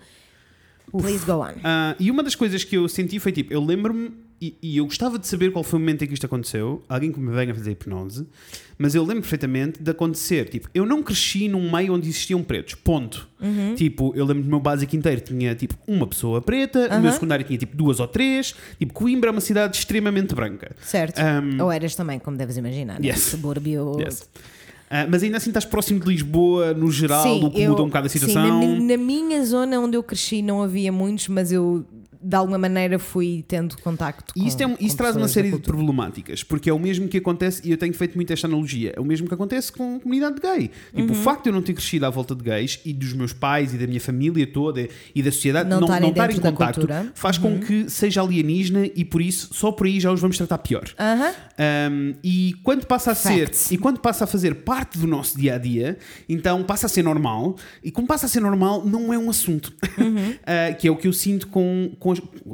Please 0.91 1.25
go 1.25 1.41
on. 1.43 1.53
Ah, 1.65 1.95
e 2.01 2.11
uma 2.11 2.23
das 2.23 2.35
coisas 2.35 2.65
que 2.65 2.77
eu 2.77 2.89
senti 2.89 3.19
foi 3.19 3.31
tipo, 3.31 3.53
eu 3.53 3.63
lembro-me, 3.63 4.11
e, 4.41 4.55
e 4.63 4.77
eu 4.79 4.85
gostava 4.87 5.19
de 5.19 5.27
saber 5.27 5.53
qual 5.53 5.63
foi 5.63 5.77
o 5.79 5.81
momento 5.81 6.03
em 6.03 6.07
que 6.07 6.15
isto 6.15 6.25
aconteceu, 6.25 6.83
alguém 6.89 7.13
que 7.13 7.21
me 7.21 7.31
venha 7.31 7.55
fazer 7.55 7.73
hipnose, 7.73 8.27
mas 8.79 8.95
eu 8.95 9.03
lembro 9.03 9.21
perfeitamente 9.23 9.83
de 9.83 9.91
acontecer. 9.91 10.49
Tipo, 10.49 10.69
eu 10.73 10.87
não 10.87 11.03
cresci 11.03 11.47
num 11.49 11.71
meio 11.71 11.93
onde 11.93 12.09
existiam 12.09 12.43
pretos, 12.43 12.75
ponto. 12.75 13.29
Uhum. 13.39 13.75
Tipo, 13.75 14.15
eu 14.17 14.25
lembro 14.25 14.45
do 14.45 14.49
meu 14.49 14.61
básico 14.61 14.97
inteiro 14.97 15.21
tinha 15.21 15.55
tipo 15.55 15.75
uma 15.87 16.07
pessoa 16.07 16.41
preta, 16.41 16.87
o 16.87 17.01
meu 17.01 17.09
Uhum. 17.09 17.13
secundário 17.13 17.45
tinha 17.45 17.59
tipo 17.59 17.77
duas 17.77 18.01
ou 18.01 18.09
três. 18.09 18.55
Tipo, 18.79 18.95
Coimbra 18.95 19.29
é 19.29 19.33
uma 19.33 19.41
cidade 19.43 19.77
extremamente 19.77 20.35
branca. 20.35 20.75
Certo. 20.81 21.21
Um, 21.21 21.63
Ou 21.65 21.71
eras 21.73 21.95
também, 21.95 22.19
como 22.19 22.37
deves 22.37 22.57
imaginar. 22.57 23.05
Yes. 23.05 23.19
Subúrbio. 23.21 23.99
Yes. 24.01 24.27
Ah, 24.91 25.07
mas 25.09 25.23
ainda 25.23 25.37
assim 25.37 25.51
estás 25.51 25.65
próximo 25.65 26.01
de 26.01 26.09
Lisboa, 26.09 26.73
no 26.73 26.91
geral, 26.91 27.45
o 27.45 27.51
que 27.51 27.69
muda 27.69 27.83
um 27.83 27.87
bocado 27.87 28.07
a 28.07 28.09
sim, 28.09 28.19
situação. 28.19 28.61
na, 28.61 28.81
na 28.81 28.97
minha 28.97 29.45
zona 29.45 29.79
onde 29.79 29.97
eu 29.97 30.03
cresci 30.03 30.41
não 30.41 30.63
havia 30.63 30.91
muitos, 30.91 31.29
mas 31.29 31.53
eu 31.53 31.85
de 32.21 32.37
alguma 32.37 32.59
maneira 32.59 32.99
fui 32.99 33.45
tendo 33.47 33.77
contacto 33.79 34.35
com 34.35 34.41
E 34.41 34.47
isto, 34.47 34.61
é, 34.63 34.67
com 34.67 34.77
isso 34.81 34.97
traz 34.97 35.15
uma 35.17 35.27
pessoas 35.27 35.45
da 35.45 35.51
série 35.51 35.57
de 35.57 35.63
problemáticas, 35.63 36.43
porque 36.43 36.69
é 36.71 36.73
o 36.73 36.79
mesmo 36.79 37.09
que 37.09 37.19
acontece, 37.19 37.63
e 37.65 37.71
eu 37.71 37.77
tenho 37.77 37.95
feito 37.95 38.15
muito 38.17 38.33
esta 38.33 38.47
analogia, 38.47 38.93
é 38.97 39.01
o 39.01 39.05
mesmo 39.05 39.29
que 39.29 39.35
acontece 39.35 39.71
com 39.73 39.97
a 39.97 40.01
comunidade 40.01 40.41
gay. 40.41 40.71
Tipo, 40.95 41.13
Uhum. 41.13 41.19
o 41.21 41.23
facto 41.23 41.45
de 41.45 41.49
eu 41.51 41.53
não 41.55 41.63
ter 41.63 41.73
crescido 41.75 42.07
à 42.07 42.11
volta 42.11 42.35
de 42.35 42.43
gays 42.43 42.81
e 42.85 42.93
dos 42.93 43.13
meus 43.13 43.33
pais 43.33 43.73
e 43.75 43.79
da 43.79 43.87
minha 43.87 44.01
família 44.01 44.47
toda 44.47 44.89
e 45.15 45.23
da 45.23 45.31
sociedade 45.31 45.69
Não 45.69 45.81
não, 45.81 45.87
estarem 45.87 46.03
não 46.03 46.11
estar 46.11 46.31
em 46.31 46.41
contacto 46.41 46.81
cultura. 46.81 47.01
Uhum. 47.03 47.11
faz 47.15 47.39
com 47.39 47.59
que 47.61 47.89
seja 47.91 48.21
alienígena 48.23 48.87
e 48.95 49.05
por 49.05 49.21
isso, 49.23 49.49
só 49.53 49.71
por 49.73 49.87
aí 49.87 50.01
já 50.01 50.13
os 50.13 50.21
vamos 50.21 50.37
tratar 50.37 50.59
pior. 50.59 50.85
Aham. 50.99 51.33
Um, 51.91 52.15
e 52.23 52.55
quando 52.63 52.87
passa 52.87 53.13
a 53.13 53.15
Facts. 53.15 53.59
ser 53.59 53.75
e 53.75 53.79
quando 53.79 54.01
passa 54.01 54.25
a 54.25 54.27
fazer 54.27 54.55
parte 54.57 54.99
do 54.99 55.07
nosso 55.07 55.37
dia 55.39 55.55
a 55.55 55.59
dia, 55.59 55.99
então 56.29 56.63
passa 56.63 56.87
a 56.87 56.89
ser 56.89 57.03
normal. 57.03 57.57
E 57.83 57.91
como 57.91 58.07
passa 58.07 58.27
a 58.27 58.29
ser 58.29 58.41
normal, 58.41 58.85
não 58.85 59.13
é 59.13 59.19
um 59.19 59.29
assunto. 59.31 59.73
Uh, 59.99 60.75
que 60.79 60.87
é 60.89 60.91
o 60.91 60.97
que 60.97 61.09
eu 61.09 61.13
sinto 61.13 61.49
com, 61.49 61.93
com 61.99 62.08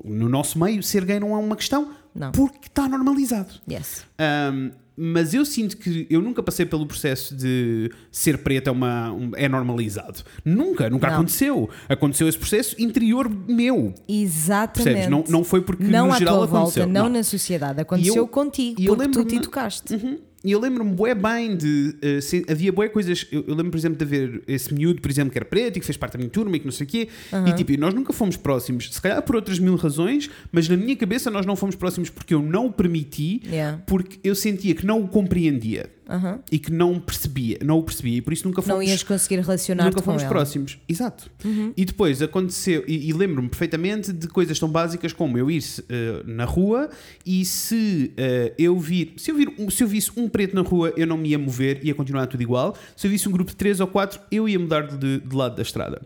no 0.04 0.28
nosso 0.28 0.58
meio, 0.58 0.82
ser 0.82 1.04
gay 1.04 1.18
não 1.20 1.34
é 1.34 1.38
uma 1.38 1.56
questão 1.56 1.90
Não. 2.14 2.32
porque 2.32 2.68
está 2.68 2.88
normalizado. 2.88 3.52
Yes. 3.70 4.04
Um, 4.52 4.70
mas 4.96 5.34
eu 5.34 5.44
sinto 5.44 5.76
que 5.76 6.06
eu 6.08 6.22
nunca 6.22 6.40
passei 6.40 6.64
pelo 6.64 6.86
processo 6.86 7.34
de 7.34 7.90
ser 8.12 8.38
preto 8.38 8.68
é, 8.68 8.70
uma, 8.70 9.10
um- 9.12 9.32
é 9.34 9.48
normalizado. 9.48 10.20
Nunca, 10.44 10.88
nunca 10.88 11.08
Não. 11.08 11.14
aconteceu. 11.16 11.68
Aconteceu 11.88 12.28
esse 12.28 12.38
processo 12.38 12.80
interior 12.80 13.28
meu. 13.28 13.92
Exatamente. 14.08 14.84
Percebes? 14.84 15.08
Não- 15.10 15.24
não 15.28 15.42
foi 15.42 15.62
porque 15.62 15.82
não 15.82 16.06
no 16.08 16.16
geral 16.16 16.36
tua 16.36 16.46
volta, 16.46 16.58
aconteceu. 16.58 16.86
não, 16.86 17.02
Não. 17.04 17.10
na 17.10 17.22
sociedade. 17.24 17.80
Aconteceu 17.80 18.14
eu- 18.14 18.28
contigo, 18.28 18.80
e 18.80 18.86
eu 18.86 18.94
porque 18.94 19.10
tu 19.10 19.24
te 19.24 19.36
educaste. 19.36 19.94
Uhum. 19.94 20.18
E 20.44 20.52
eu 20.52 20.60
lembro-me 20.60 20.92
bué 20.92 21.14
bem 21.14 21.56
de. 21.56 21.96
eh, 22.02 22.20
se- 22.20 22.44
havia 22.48 22.70
bué 22.70 22.88
coisas. 22.88 23.26
Eu, 23.32 23.44
eu 23.48 23.54
lembro, 23.54 23.70
por 23.72 23.78
exemplo, 23.78 23.96
de 23.96 24.04
haver 24.04 24.42
esse 24.46 24.74
miúdo, 24.74 25.00
por 25.00 25.10
exemplo, 25.10 25.30
que 25.32 25.38
era 25.38 25.44
preto 25.46 25.78
e 25.78 25.80
que 25.80 25.86
fez 25.86 25.96
parte 25.96 26.12
da 26.12 26.18
minha 26.18 26.28
turma 26.30 26.54
e 26.56 26.60
que 26.60 26.66
não 26.66 26.72
sei 26.72 26.84
o 26.86 26.88
quê. 26.90 27.08
E 27.48 27.52
tipo, 27.54 27.74
nós 27.80 27.94
nunca 27.94 28.12
fomos 28.12 28.36
próximos. 28.36 28.90
Se 28.92 29.00
calhar 29.00 29.22
por 29.22 29.36
outras 29.36 29.58
mil 29.58 29.74
razões, 29.76 30.28
mas 30.52 30.68
na 30.68 30.76
minha 30.76 30.94
cabeça 30.96 31.30
nós 31.30 31.46
não 31.46 31.56
fomos 31.56 31.74
próximos 31.74 32.10
porque 32.10 32.34
eu 32.34 32.42
não 32.42 32.66
o 32.66 32.72
permiti, 32.72 33.40
Yeah. 33.46 33.82
porque 33.86 34.18
eu 34.22 34.34
sentia 34.34 34.74
que 34.74 34.84
não 34.84 35.00
o 35.02 35.08
compreendia 35.08 35.88
Aham. 36.08 36.40
e 36.52 36.58
que 36.58 36.70
não 36.72 37.00
percebia. 37.00 37.58
Não 37.64 37.78
o 37.78 37.82
percebia 37.82 38.18
e 38.18 38.20
por 38.20 38.32
isso 38.32 38.46
nunca 38.46 38.60
Não 38.62 38.68
fomos. 38.76 38.86
ias 38.90 39.02
conseguir 39.02 39.40
relacionar-te 39.40 39.86
Nunca 39.86 40.00
com 40.00 40.04
fomos. 40.04 40.22
Uhum. 40.22 40.28
próximos, 40.28 40.78
exato. 40.88 41.30
E 41.76 41.84
depois 41.84 42.20
aconteceu, 42.20 42.84
e, 42.86 43.08
e 43.08 43.12
lembro-me 43.12 43.48
perfeitamente 43.48 44.12
de 44.12 44.28
coisas 44.28 44.58
tão 44.58 44.68
básicas 44.68 45.12
como 45.12 45.38
eu 45.38 45.50
ir 45.50 45.62
eh, 45.88 46.22
na 46.26 46.44
rua 46.44 46.90
e 47.24 47.44
se 47.44 48.12
eh, 48.16 48.52
eu 48.58 48.78
vir, 48.78 49.14
se 49.16 49.30
eu, 49.30 49.36
vir 49.36 49.52
um- 49.58 49.70
se 49.70 49.82
eu 49.82 49.88
visse 49.88 50.10
um 50.16 50.28
preto 50.28 50.54
na 50.54 50.62
rua, 50.62 50.92
eu 50.96 51.06
não 51.06 51.16
me 51.16 51.30
ia 51.30 51.38
mover, 51.38 51.80
ia 51.84 51.94
continuar 51.94 52.26
tudo 52.26 52.42
igual. 52.42 52.76
Se 52.96 53.06
eu 53.06 53.10
visse 53.10 53.28
um 53.28 53.32
grupo 53.32 53.50
de 53.50 53.56
três 53.56 53.80
ou 53.80 53.86
quatro, 53.86 54.20
eu 54.30 54.48
ia 54.48 54.58
mudar 54.58 54.82
de, 54.86 55.20
de 55.20 55.34
lado 55.36 55.56
da 55.56 55.62
estrada. 55.62 56.02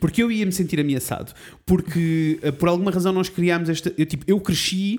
Porque 0.00 0.22
eu 0.22 0.30
ia 0.30 0.46
me 0.46 0.52
sentir 0.52 0.78
ameaçado. 0.80 1.32
Porque 1.64 2.38
eh, 2.42 2.50
por 2.52 2.68
alguma 2.68 2.90
razão 2.90 3.12
nós 3.12 3.28
criámos 3.28 3.68
esta. 3.68 3.92
Eu, 3.98 4.06
tipo, 4.06 4.24
eu 4.26 4.40
cresci 4.40 4.98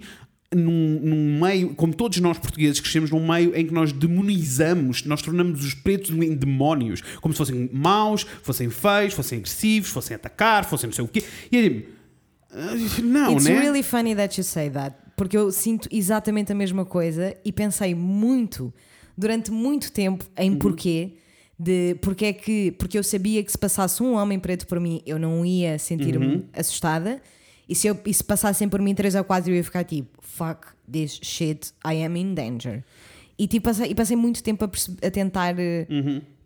num, 0.56 1.00
num 1.02 1.40
meio, 1.42 1.76
como 1.76 1.94
todos 1.94 2.20
nós 2.20 2.38
portugueses 2.38 2.80
crescemos 2.80 3.12
num 3.12 3.26
meio 3.28 3.56
em 3.56 3.66
que 3.68 3.74
nós 3.74 3.92
demonizamos, 3.92 5.04
nós 5.06 5.22
tornamos 5.22 5.64
os 5.64 5.74
pretos 5.74 6.10
em 6.12 6.36
demónios, 6.36 7.02
como 7.22 7.34
se 7.34 7.38
fossem 7.38 7.70
maus, 7.74 8.24
fossem 8.44 8.70
feios, 8.70 9.14
fossem 9.14 9.40
agressivos, 9.40 9.90
fossem 9.90 10.16
atacar, 10.16 10.64
fossem 10.66 10.88
não 10.88 10.96
sei 10.96 11.04
o 11.04 11.08
quê. 11.08 11.24
E 11.52 11.56
eu 11.58 11.62
digo, 11.64 11.86
"Ah, 12.52 13.02
não, 13.04 13.34
It's 13.34 13.46
né? 13.46 13.60
really 13.60 13.84
funny 13.84 14.16
that 14.16 14.40
you 14.40 14.44
say 14.44 14.70
that. 14.70 14.96
porque 15.18 15.36
eu 15.36 15.52
sinto 15.52 15.90
exatamente 15.92 16.52
a 16.52 16.56
mesma 16.56 16.86
coisa 16.86 17.36
e 17.44 17.52
pensei 17.52 17.94
muito, 17.96 18.72
durante 19.18 19.50
muito 19.52 19.92
tempo, 19.92 20.24
em 20.38 20.52
Uhum. 20.52 20.58
porquê. 20.60 21.14
De 21.60 21.96
porque 22.02 22.26
é 22.26 22.34
que. 22.34 22.72
Porque 22.74 23.00
eu 23.00 23.04
sabia 23.04 23.44
que 23.44 23.52
se 23.52 23.58
passasse 23.58 24.04
um 24.04 24.14
homem 24.14 24.38
preto 24.40 24.68
por 24.68 24.80
mim, 24.80 25.02
eu 25.08 25.18
não 25.18 25.44
ia 25.44 25.80
sentir-me 25.80 26.26
Uhum. 26.28 26.44
assustada. 26.54 27.20
E 27.70 27.76
se, 27.76 27.88
eu, 27.88 28.00
e 28.06 28.14
se 28.14 28.24
passassem 28.24 28.70
por 28.70 28.82
mim 28.82 28.96
três 28.96 29.14
ou 29.16 29.24
quatro, 29.24 29.52
eu 29.52 29.56
ia 29.56 29.64
ficar 29.64 29.84
tipo, 29.84 30.10
fuck 30.22 30.68
this 30.92 31.20
shit, 31.22 31.72
I 31.86 32.04
am 32.06 32.16
in 32.18 32.34
danger. 32.34 32.84
E, 33.38 33.46
tipo, 33.48 33.66
passei, 33.66 33.92
e 33.92 33.96
passei 33.96 34.16
muito 34.18 34.42
tempo 34.42 34.64
a, 34.66 34.68
perce- 34.68 34.96
a 35.06 35.12
tentar 35.12 35.56
eh, 35.60 35.86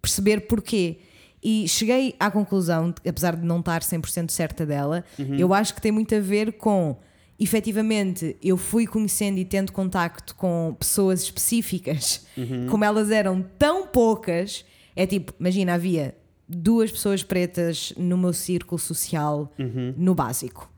perceber 0.02 0.42
porquê. 0.42 0.98
E 1.44 1.68
cheguei 1.68 2.16
à 2.20 2.30
conclusão, 2.30 2.94
apesar 3.08 3.36
de 3.36 3.46
não 3.46 3.60
estar 3.60 3.82
100% 3.82 4.30
certa 4.32 4.66
dela, 4.66 5.04
eu 5.40 5.54
acho 5.54 5.74
que 5.74 5.82
tem 5.82 5.92
muito 5.92 6.14
a 6.16 6.20
ver 6.20 6.54
com, 6.54 6.98
efetivamente, 7.46 8.38
eu 8.42 8.56
fui 8.58 8.88
conhecendo 8.88 9.38
e 9.40 9.46
tendo 9.46 9.72
contacto 9.72 10.36
com 10.36 10.76
pessoas 10.80 11.22
específicas, 11.24 12.26
como 12.70 12.84
elas 12.84 13.12
eram 13.12 13.42
tão 13.60 13.88
poucas, 13.88 14.64
é 14.96 15.06
tipo, 15.06 15.34
imagina, 15.40 15.74
havia 15.74 16.16
duas 16.48 16.92
pessoas 16.92 17.24
pretas 17.24 17.94
no 17.98 18.18
meu 18.18 18.34
círculo 18.34 18.80
social, 18.80 19.52
no 19.98 20.16
básico 20.16 20.71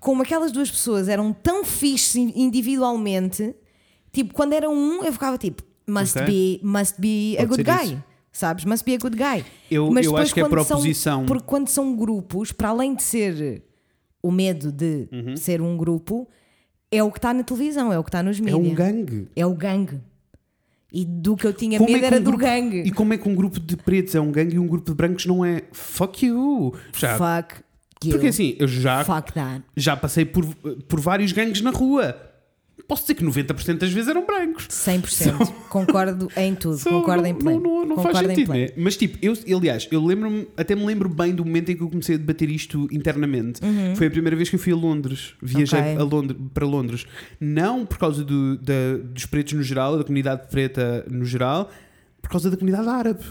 como 0.00 0.22
aquelas 0.22 0.50
duas 0.50 0.70
pessoas 0.70 1.08
eram 1.08 1.32
tão 1.32 1.64
fixes 1.64 2.16
in- 2.16 2.32
individualmente, 2.34 3.54
tipo, 4.12 4.32
quando 4.34 4.54
era 4.54 4.68
um, 4.68 5.04
eu 5.04 5.12
ficava 5.12 5.36
tipo, 5.38 5.62
must 5.86 6.18
Ok. 6.18 6.26
be, 6.26 6.60
must 6.66 7.00
be 7.00 7.36
a 7.38 7.44
good 7.44 7.62
guy. 7.62 7.84
isso. 7.94 8.02
Sabes? 8.32 8.64
Must 8.64 8.84
be 8.84 8.94
a 8.94 8.98
good 8.98 9.16
guy. 9.16 9.44
Eu- 9.70 9.86
eu 9.88 9.94
depois 9.94 10.22
acho 10.24 10.34
que 10.34 10.40
é 10.40 10.48
por 10.48 10.64
são-. 10.94 11.26
Porque 11.26 11.44
quando 11.44 11.68
são 11.68 11.94
grupos, 11.96 12.52
para 12.52 12.68
além 12.68 12.94
de 12.94 13.02
ser 13.02 13.62
o 14.22 14.30
medo 14.30 14.70
de 14.70 15.08
Uhum. 15.12 15.36
ser 15.36 15.60
um 15.60 15.76
grupo, 15.76 16.28
é 16.92 17.02
o 17.02 17.10
que 17.10 17.18
está 17.18 17.34
na 17.34 17.42
televisão, 17.42 17.92
é 17.92 17.98
o 17.98 18.04
que 18.04 18.08
está 18.08 18.22
nos 18.22 18.38
É 18.38 18.40
mídias. 18.42 18.72
um 18.72 18.74
gangue. 18.74 19.28
É 19.34 19.44
o 19.44 19.52
gangue. 19.54 20.00
E 20.92 21.04
do 21.04 21.36
que 21.36 21.46
eu 21.46 21.52
tinha 21.52 21.78
Como 21.78 21.88
é 21.90 21.92
medo 21.94 22.00
que 22.02 22.06
era 22.06 22.16
um 22.16 22.20
do 22.22 22.30
grupo- 22.30 22.44
gangue. 22.44 22.82
E 22.82 22.90
como 22.92 23.12
é 23.14 23.18
que 23.18 23.28
um 23.28 23.34
grupo 23.34 23.58
de 23.60 23.76
pretos 23.76 24.14
é 24.14 24.20
um 24.20 24.30
gangue 24.30 24.54
e 24.56 24.58
um 24.60 24.66
grupo 24.66 24.88
de 24.90 24.96
brancos 24.96 25.26
não 25.26 25.44
é? 25.44 25.62
Fuck 25.72 26.24
you! 26.26 26.72
Já, 26.96 27.16
Fuck 27.18 27.62
you. 28.08 28.12
porque 28.12 28.28
assim, 28.28 28.56
eu 28.58 28.66
já, 28.68 29.04
Fuck 29.04 29.32
that. 29.32 29.62
já 29.76 29.96
passei 29.96 30.24
por, 30.24 30.44
por 30.88 31.00
vários 31.00 31.32
gangues 31.32 31.60
na 31.60 31.70
rua. 31.70 32.16
Posso 32.88 33.02
dizer 33.02 33.14
que 33.14 33.24
90% 33.24 33.78
das 33.78 33.92
vezes 33.92 34.08
eram 34.08 34.26
brancos. 34.26 34.66
100%. 34.66 35.52
Concordo 35.68 36.28
em 36.36 36.56
tudo. 36.56 36.76
So, 36.76 36.88
Concordo 36.90 37.24
em 37.24 37.34
pleno. 37.34 37.60
Não, 37.60 37.70
não, 37.80 37.86
não 37.86 37.96
faz 38.02 38.08
Concordo 38.16 38.28
sentido, 38.30 38.52
né? 38.52 38.68
Mas 38.76 38.96
tipo, 38.96 39.16
eu, 39.22 39.32
aliás, 39.56 39.86
eu 39.92 40.04
lembro-me, 40.04 40.48
até 40.56 40.74
me 40.74 40.84
lembro 40.84 41.08
bem 41.08 41.32
do 41.32 41.44
momento 41.44 41.70
em 41.70 41.76
que 41.76 41.82
eu 41.82 41.88
comecei 41.88 42.16
a 42.16 42.18
debater 42.18 42.50
isto 42.50 42.88
internamente. 42.90 43.60
Foi 43.94 44.08
a 44.08 44.10
primeira 44.10 44.34
vez 44.34 44.48
que 44.48 44.56
eu 44.56 44.60
fui 44.60 44.72
a 44.72 44.76
Londres. 44.76 45.34
Viajei 45.40 45.78
Uhum. 45.78 45.86
Ok. 45.92 45.98
a 46.00 46.04
Londres, 46.04 46.40
para 46.52 46.66
Londres. 46.66 47.06
Não 47.38 47.86
por 47.86 47.98
causa 47.98 48.24
do- 48.24 48.56
da- 48.56 48.96
dos 49.04 49.24
pretos 49.26 49.52
no 49.52 49.62
geral, 49.62 49.96
da 49.96 50.02
comunidade 50.02 50.48
preta 50.50 51.04
no 51.08 51.24
geral, 51.24 51.70
por 52.20 52.30
causa 52.30 52.50
da 52.50 52.56
comunidade 52.56 52.88
árabe. 52.88 53.22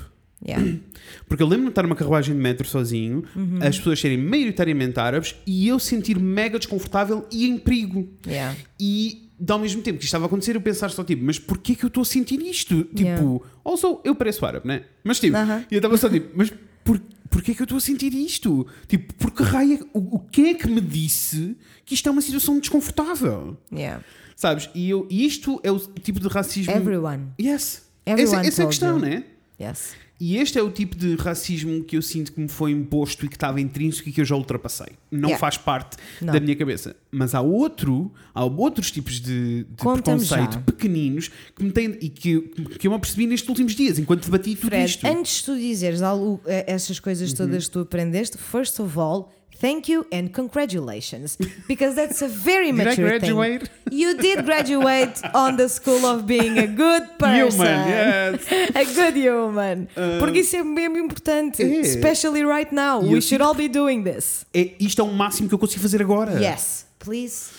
Yeah. 0.46 0.78
Porque 1.28 1.44
eu 1.44 1.48
lembro-me 1.48 1.66
de 1.68 1.72
estar 1.72 1.84
numa 1.84 1.96
carruagem 1.96 2.34
de 2.36 2.42
metro 2.42 2.68
sozinho, 2.68 3.24
Uhum. 3.36 3.60
as 3.62 3.78
pessoas 3.78 4.00
serem 4.00 4.18
maioritariamente 4.18 5.00
árabes 5.00 5.36
e 5.46 5.68
eu 5.68 5.78
sentir 5.80 6.18
mega 6.20 6.58
desconfortável 6.58 7.26
e 7.32 7.48
em 7.48 7.58
perigo. 7.58 8.08
Yeah. 8.26 8.56
E 8.80 9.30
ao 9.48 9.60
mesmo 9.60 9.82
tempo 9.82 9.98
que 10.00 10.04
isto 10.06 10.10
estava 10.10 10.26
a 10.26 10.28
acontecer, 10.28 10.56
eu 10.56 10.62
pensar 10.62 10.90
só 10.92 11.04
tipo, 11.04 11.24
mas 11.26 11.38
porquê 11.40 11.76
que 11.76 11.84
eu 11.84 11.88
estou 11.88 12.02
a 12.02 12.06
sentir 12.06 12.42
isto? 12.42 12.84
Tipo, 12.86 13.00
Yeah. 13.02 13.40
also, 13.66 14.00
eu 14.04 14.16
pareço 14.16 14.46
árabe, 14.46 14.68
né? 14.68 14.84
Mas 15.04 15.20
tipo, 15.20 15.36
Aham. 15.38 15.66
e 15.70 15.76
eu 15.76 15.80
estava 15.80 15.98
só 15.98 16.10
tipo, 16.10 16.30
mas 16.36 16.52
por, 16.86 17.00
porquê 17.30 17.54
que 17.54 17.62
eu 17.62 17.66
estou 17.66 17.78
a 17.78 17.82
sentir 17.82 18.14
isto? 18.14 18.66
Tipo, 18.88 19.14
porque 19.16 19.44
raia, 19.44 19.80
o, 19.94 20.16
o 20.16 20.20
que 20.20 20.48
é 20.50 20.54
que 20.54 20.68
me 20.70 20.80
disse 20.82 21.56
que 21.86 21.94
isto 21.94 22.08
é 22.08 22.12
uma 22.12 22.22
situação 22.22 22.60
desconfortável? 22.60 23.58
Yeah. 23.74 24.04
Sabes? 24.36 24.70
E, 24.74 24.90
eu, 24.90 25.06
e 25.10 25.26
isto 25.26 25.60
é 25.64 25.72
o 25.72 25.78
tipo 25.80 26.20
de 26.20 26.28
racismo. 26.30 26.72
Everyone. 26.74 27.28
Yes. 27.42 27.90
Everyone 28.06 28.38
essa, 28.40 28.48
essa 28.48 28.62
é 28.62 28.66
a 28.66 28.68
questão, 28.70 28.96
you. 28.98 29.00
né? 29.06 29.24
Yes. 29.62 29.94
E 30.22 30.36
este 30.38 30.59
é 30.59 30.61
o 30.61 30.70
tipo 30.70 30.97
de 30.97 31.15
racismo 31.15 31.82
que 31.84 31.95
eu 31.95 32.01
sinto 32.01 32.34
que 32.34 32.41
me 32.41 32.49
foi 32.49 32.72
imposto 32.72 33.26
e 33.26 33.30
que 33.30 33.36
estava 33.38 33.61
intrínseco 33.61 34.09
e 34.09 34.11
que 34.11 34.20
eu 34.20 34.26
já 34.26 34.36
ultrapassei. 34.36 34.88
Não 35.09 35.30
Yeah. 35.30 35.39
faz 35.39 35.57
parte 35.57 35.95
Não. 36.22 36.34
da 36.34 36.39
minha 36.41 36.55
cabeça. 36.57 36.93
Mas 37.09 37.34
há 37.34 37.39
outro, 37.41 38.11
há 38.34 38.43
outros 38.43 38.91
tipos 38.91 39.20
de, 39.22 39.63
de 39.63 39.76
preconceito 39.78 40.53
já. 40.55 40.59
pequeninos 40.61 41.30
que 41.55 41.63
me 41.63 41.72
têm, 41.72 41.97
e 42.01 42.09
que, 42.09 42.41
que 42.78 42.88
eu 42.88 42.91
me 42.91 42.97
apercebi 42.97 43.28
nestes 43.28 43.47
últimos 43.47 43.74
dias, 43.76 43.97
enquanto 43.97 44.26
debati 44.26 44.55
tudo 44.55 44.67
Fred, 44.67 44.86
isto. 44.89 45.07
Uhum. 45.07 45.20
antes 45.20 45.38
de 45.39 45.43
tu 45.45 45.55
dizeres 45.57 46.01
algo, 46.01 46.41
eh, 46.45 46.65
essas 46.67 46.99
coisas 46.99 47.32
todas 47.32 47.65
que 47.67 47.72
tu 47.72 47.80
aprendeste, 47.80 48.38
first 48.38 48.78
of 48.80 48.99
all, 48.99 49.32
thank 49.60 49.88
you 49.89 50.05
and 50.12 50.30
congratulations. 50.34 51.38
Because 51.68 51.95
that's 51.95 52.22
a 52.22 52.28
very 52.28 52.72
Did 52.72 52.82
I 52.82 52.89
mature 52.89 53.07
graduate? 53.10 53.68
thing. 53.68 53.97
You 53.99 54.18
did 54.18 54.45
graduate 54.45 55.20
on 55.34 55.57
the 55.57 55.68
school 55.70 56.05
of 56.05 56.26
being 56.26 56.57
a 56.57 56.68
good 56.68 57.03
person. 57.20 57.66
Human, 57.66 57.89
yes. 57.89 58.51
A 58.76 58.86
good 58.86 59.16
human. 59.18 59.88
Porque 60.20 60.39
isso 60.39 60.55
é 60.55 60.64
mesmo 60.64 60.97
importante. 60.97 61.62
é. 61.64 61.80
Especially 61.82 62.43
right 62.45 62.74
now. 62.74 63.01
We 63.01 63.22
should 63.22 63.41
all 63.41 63.53
be 63.55 63.68
doing 63.68 64.03
this. 64.03 64.45
É, 64.53 64.72
isto 64.80 65.01
é 65.01 65.03
o 65.03 65.12
máximo 65.14 65.47
que 65.49 65.55
eu 65.55 65.60
consigo 65.60 65.82
fazer 65.82 66.01
agora. 66.01 66.39
Yes. 66.41 66.86
Please 66.99 67.49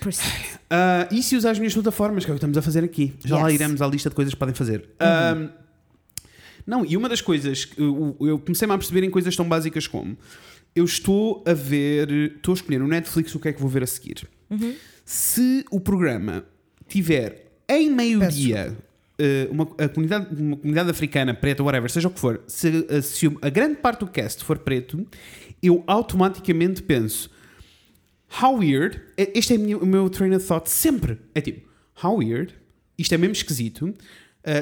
proceed. 0.00 0.32
Ah, 0.70 1.06
e 1.10 1.22
se 1.22 1.36
usar 1.36 1.50
as 1.52 1.58
minhas 1.58 1.74
plataformas, 1.74 2.24
que 2.24 2.30
é 2.30 2.32
o 2.32 2.34
que 2.34 2.38
estamos 2.38 2.56
a 2.58 2.62
fazer 2.62 2.82
aqui? 2.84 3.14
Já 3.24 3.36
lá 3.36 3.48
Yes. 3.48 3.54
iremos 3.60 3.82
à 3.82 3.86
lista 3.86 4.08
de 4.08 4.14
coisas 4.16 4.34
que 4.34 4.38
podem 4.38 4.54
fazer. 4.54 4.88
Ah, 4.98 5.48
não, 6.66 6.84
e 6.84 6.96
uma 6.96 7.08
das 7.08 7.20
coisas 7.20 7.64
que 7.64 7.80
eu, 7.80 8.16
eu 8.20 8.38
comecei-me 8.40 8.74
a 8.74 8.78
perceber 8.78 9.04
em 9.04 9.10
coisas 9.10 9.36
tão 9.36 9.48
básicas 9.48 9.86
como 9.86 10.16
eu 10.76 10.84
estou 10.84 11.42
a 11.46 11.52
ver, 11.54 12.10
estou 12.36 12.52
a 12.52 12.56
escolher 12.56 12.78
no 12.78 12.86
Netflix 12.86 13.34
o 13.34 13.40
que 13.40 13.48
é 13.48 13.52
que 13.52 13.60
vou 13.60 13.68
ver 13.70 13.82
a 13.82 13.86
seguir. 13.86 14.28
Se 15.04 15.64
o 15.70 15.80
programa 15.80 16.44
tiver 16.86 17.52
em 17.68 17.90
meio-dia 17.90 18.76
eh, 19.18 19.48
uma, 19.50 19.64
a 19.78 19.88
comunidade, 19.88 20.40
uma 20.40 20.56
comunidade 20.56 20.90
africana, 20.90 21.32
preta, 21.34 21.62
whatever, 21.62 21.90
seja 21.90 22.06
o 22.08 22.10
que 22.10 22.20
for, 22.20 22.42
se, 22.46 22.86
eh, 22.88 23.00
se 23.00 23.26
a 23.40 23.48
grande 23.48 23.76
parte 23.76 24.00
do 24.00 24.06
cast 24.08 24.44
for 24.44 24.58
preto, 24.58 25.06
eu 25.62 25.82
automaticamente 25.86 26.82
penso 26.82 27.30
How 28.42 28.58
weird. 28.58 29.00
eh, 29.16 29.30
Este 29.34 29.54
é 29.54 29.76
o 29.76 29.86
meu 29.86 30.10
train 30.10 30.34
of 30.34 30.44
thought 30.46 30.68
sempre. 30.68 31.18
É 31.34 31.40
tipo, 31.40 31.66
how 32.02 32.16
weird. 32.18 32.52
Isto 32.98 33.14
é 33.14 33.18
mesmo 33.18 33.32
esquisito. 33.32 33.86
Uh, 33.86 33.94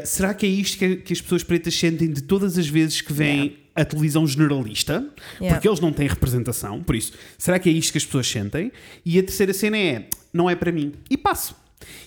será 0.07 0.33
que 0.35 0.47
é 0.47 0.49
isto 0.49 0.79
que, 0.79 0.97
que 0.97 1.12
as 1.12 1.21
pessoas 1.21 1.43
pretas 1.43 1.75
sentem 1.75 2.11
de 2.11 2.23
todas 2.23 2.57
as 2.59 2.67
vezes 2.67 3.01
que 3.01 3.12
vêm 3.12 3.57
a 3.75 3.85
televisão 3.85 4.27
generalista? 4.27 5.07
Yeah. 5.41 5.57
Porque 5.57 5.68
eles 5.68 5.81
não 5.81 5.93
têm 5.93 6.07
representação. 6.07 6.83
Por 6.83 6.95
isso, 6.95 7.12
será 7.37 7.59
que 7.59 7.68
é 7.68 7.72
isto 7.72 7.93
que 7.93 7.99
as 7.99 8.05
pessoas 8.05 8.27
sentem? 8.27 8.70
E 9.05 9.18
a 9.18 9.22
terceira 9.22 9.53
cena 9.53 9.77
é, 9.77 10.09
não 10.33 10.49
é 10.49 10.55
para 10.55 10.70
mim. 10.70 10.93
E 11.11 11.16
passo. 11.16 11.57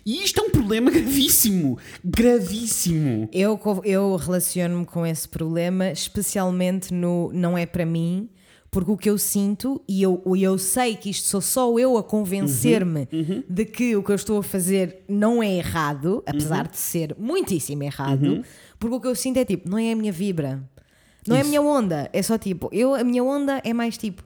E 0.05 0.23
isto 0.23 0.39
é 0.39 0.43
um 0.43 0.49
problema 0.49 0.89
gravíssimo. 0.91 1.77
Gravíssimo. 2.03 3.29
Eu, 3.31 3.59
eu 3.83 4.15
relaciono-me 4.15 4.85
com 4.85 5.05
esse 5.05 5.27
problema, 5.27 5.91
especialmente 5.91 6.93
no 6.93 7.31
não 7.33 7.57
é 7.57 7.65
para 7.65 7.85
mim, 7.85 8.29
porque 8.71 8.91
o 8.91 8.97
que 8.97 9.09
eu 9.09 9.17
sinto, 9.17 9.81
e 9.87 10.01
eu, 10.01 10.21
e 10.35 10.43
eu 10.43 10.57
sei 10.57 10.95
que 10.95 11.09
isto 11.09 11.27
sou 11.27 11.41
só 11.41 11.79
eu 11.79 11.97
a 11.97 12.03
convencer-me 12.03 13.07
de 13.49 13.65
que 13.65 13.95
o 13.95 14.03
que 14.03 14.11
eu 14.11 14.15
estou 14.15 14.39
a 14.39 14.43
fazer 14.43 15.03
não 15.07 15.41
é 15.41 15.55
errado, 15.55 16.23
apesar 16.25 16.67
de 16.67 16.77
ser 16.77 17.15
muitíssimo 17.17 17.83
errado, 17.83 18.43
porque 18.77 18.95
o 18.95 18.99
que 18.99 19.07
eu 19.07 19.15
sinto 19.15 19.37
é 19.37 19.45
tipo, 19.45 19.69
não 19.69 19.77
é 19.77 19.91
a 19.91 19.95
minha 19.95 20.11
vibra, 20.11 20.61
não 21.27 21.35
é 21.35 21.39
a 21.39 21.41
Isso. 21.41 21.49
minha 21.49 21.61
onda, 21.61 22.09
é 22.13 22.21
só 22.23 22.37
tipo, 22.37 22.69
eu, 22.71 22.95
a 22.95 23.03
minha 23.03 23.23
onda 23.23 23.61
é 23.63 23.73
mais 23.73 23.97
tipo 23.97 24.23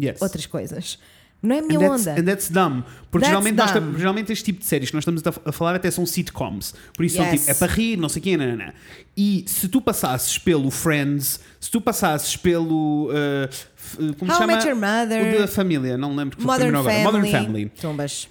Yes. 0.00 0.20
outras 0.22 0.46
coisas. 0.46 0.98
Não 1.40 1.54
é 1.54 1.60
a 1.60 1.62
minha 1.62 1.78
And 1.78 1.92
onda. 1.92 2.12
and 2.18 2.24
that's 2.24 2.48
dumb. 2.50 2.82
Porque 3.12 3.24
That's 3.28 3.44
geralmente, 3.46 3.80
dumb. 3.80 3.96
geralmente 3.98 4.32
este 4.32 4.44
tipo 4.46 4.58
de 4.58 4.66
séries 4.66 4.90
que 4.90 4.96
nós 4.96 5.02
estamos 5.02 5.22
a, 5.44 5.52
falar 5.52 5.76
até 5.76 5.88
são 5.88 6.04
sitcoms. 6.04 6.74
Por 6.96 7.04
isso 7.04 7.14
são 7.16 7.24
Yes. 7.26 7.40
tipo, 7.42 7.50
é 7.52 7.54
para 7.54 7.72
rir, 7.72 7.96
não 7.96 8.08
sei 8.08 8.18
o 8.18 8.22
quê, 8.24 8.36
não, 8.36 8.46
não, 8.48 8.56
não. 8.56 8.72
E 9.16 9.44
se 9.46 9.68
tu 9.68 9.80
passasses 9.80 10.36
pelo 10.36 10.68
Friends, 10.68 11.38
se 11.60 11.70
tu 11.70 11.80
passasses 11.80 12.34
pelo. 12.36 13.08
uh, 13.10 14.02
uh, 14.02 14.14
como 14.16 14.32
How 14.32 14.36
se 14.36 14.42
chama? 14.42 14.52
Met 14.56 14.66
Your 14.66 14.76
Mother. 14.76 15.34
O 15.36 15.38
da 15.38 15.46
família, 15.46 15.96
não 15.96 16.16
lembro 16.16 16.36
que 16.36 16.42
Modern 16.44 16.72
terminou 16.72 16.90
agora. 16.90 17.02
Modern 17.04 17.30
Family. 17.30 17.68
Tumbas. 17.80 18.28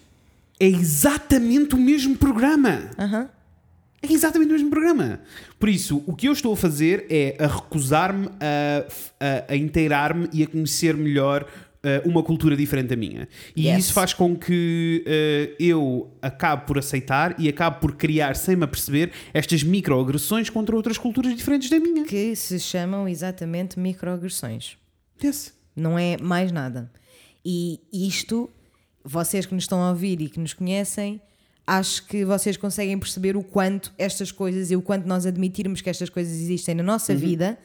É 0.59 0.65
exatamente 0.68 1.76
o 1.76 1.78
mesmo 1.78 2.18
programa. 2.18 2.89
Aham. 2.99 3.30
É 4.01 4.11
exatamente 4.11 4.49
o 4.49 4.53
mesmo 4.53 4.70
programa. 4.70 5.20
Por 5.60 5.70
isso, 5.70 6.03
o 6.05 6.16
que 6.16 6.28
eu 6.28 6.32
estou 6.34 6.53
a 6.53 6.58
fazer 6.58 7.05
é 7.10 7.36
a 7.39 7.47
recusar-me 7.47 8.28
a, 8.39 8.86
a, 9.49 9.53
a 9.53 9.55
inteirar-me 9.55 10.30
e 10.32 10.43
a 10.43 10.47
conhecer 10.47 10.95
melhor 10.95 11.47
eh, 11.84 12.01
uma 12.05 12.22
cultura 12.22 12.55
diferente 12.55 12.89
da 12.89 12.95
minha. 12.95 13.28
E 13.55 13.68
Yes. 13.68 13.86
isso 13.86 13.93
faz 13.93 14.14
com 14.14 14.36
que 14.36 15.03
eh, 15.08 15.55
eu 15.60 16.12
acabe 16.22 16.68
por 16.68 16.78
aceitar 16.78 17.36
e 17.39 17.49
acabe 17.49 17.80
por 17.82 17.95
criar, 17.95 18.36
sem 18.36 18.55
me 18.55 18.66
aperceber, 18.66 19.12
estas 19.34 19.64
microagressões 19.64 20.49
contra 20.49 20.76
outras 20.76 20.97
culturas 20.97 21.36
diferentes 21.36 21.70
da 21.72 21.80
minha. 21.80 22.03
Que 22.05 22.36
se 22.36 22.60
chamam 22.60 23.08
exatamente 23.08 23.80
microagressões. 23.80 24.78
Yes. 25.24 25.53
Não 25.76 25.97
é 25.97 26.18
mais 26.18 26.51
nada. 26.51 26.91
E 27.43 27.80
isto, 27.91 28.49
vocês 29.03 29.45
que 29.45 29.55
nos 29.55 29.64
estão 29.64 29.82
a 29.82 29.89
ouvir 29.89 30.22
e 30.22 30.30
que 30.30 30.39
nos 30.39 30.53
conhecem, 30.53 31.20
acho 31.68 32.07
que 32.07 32.24
vocês 32.24 32.55
conseguem 32.57 32.97
perceber 32.97 33.36
o 33.36 33.43
quanto 33.43 33.93
estas 33.97 34.32
coisas 34.32 34.72
e 34.72 34.76
o 34.76 34.82
quanto 34.82 35.05
nós 35.05 35.26
admitirmos 35.26 35.82
que 35.82 35.89
estas 35.89 36.09
coisas 36.09 36.34
existem 36.34 36.74
na 36.74 36.82
nossa 36.84 37.11
Uhum. 37.13 37.20
vida 37.20 37.57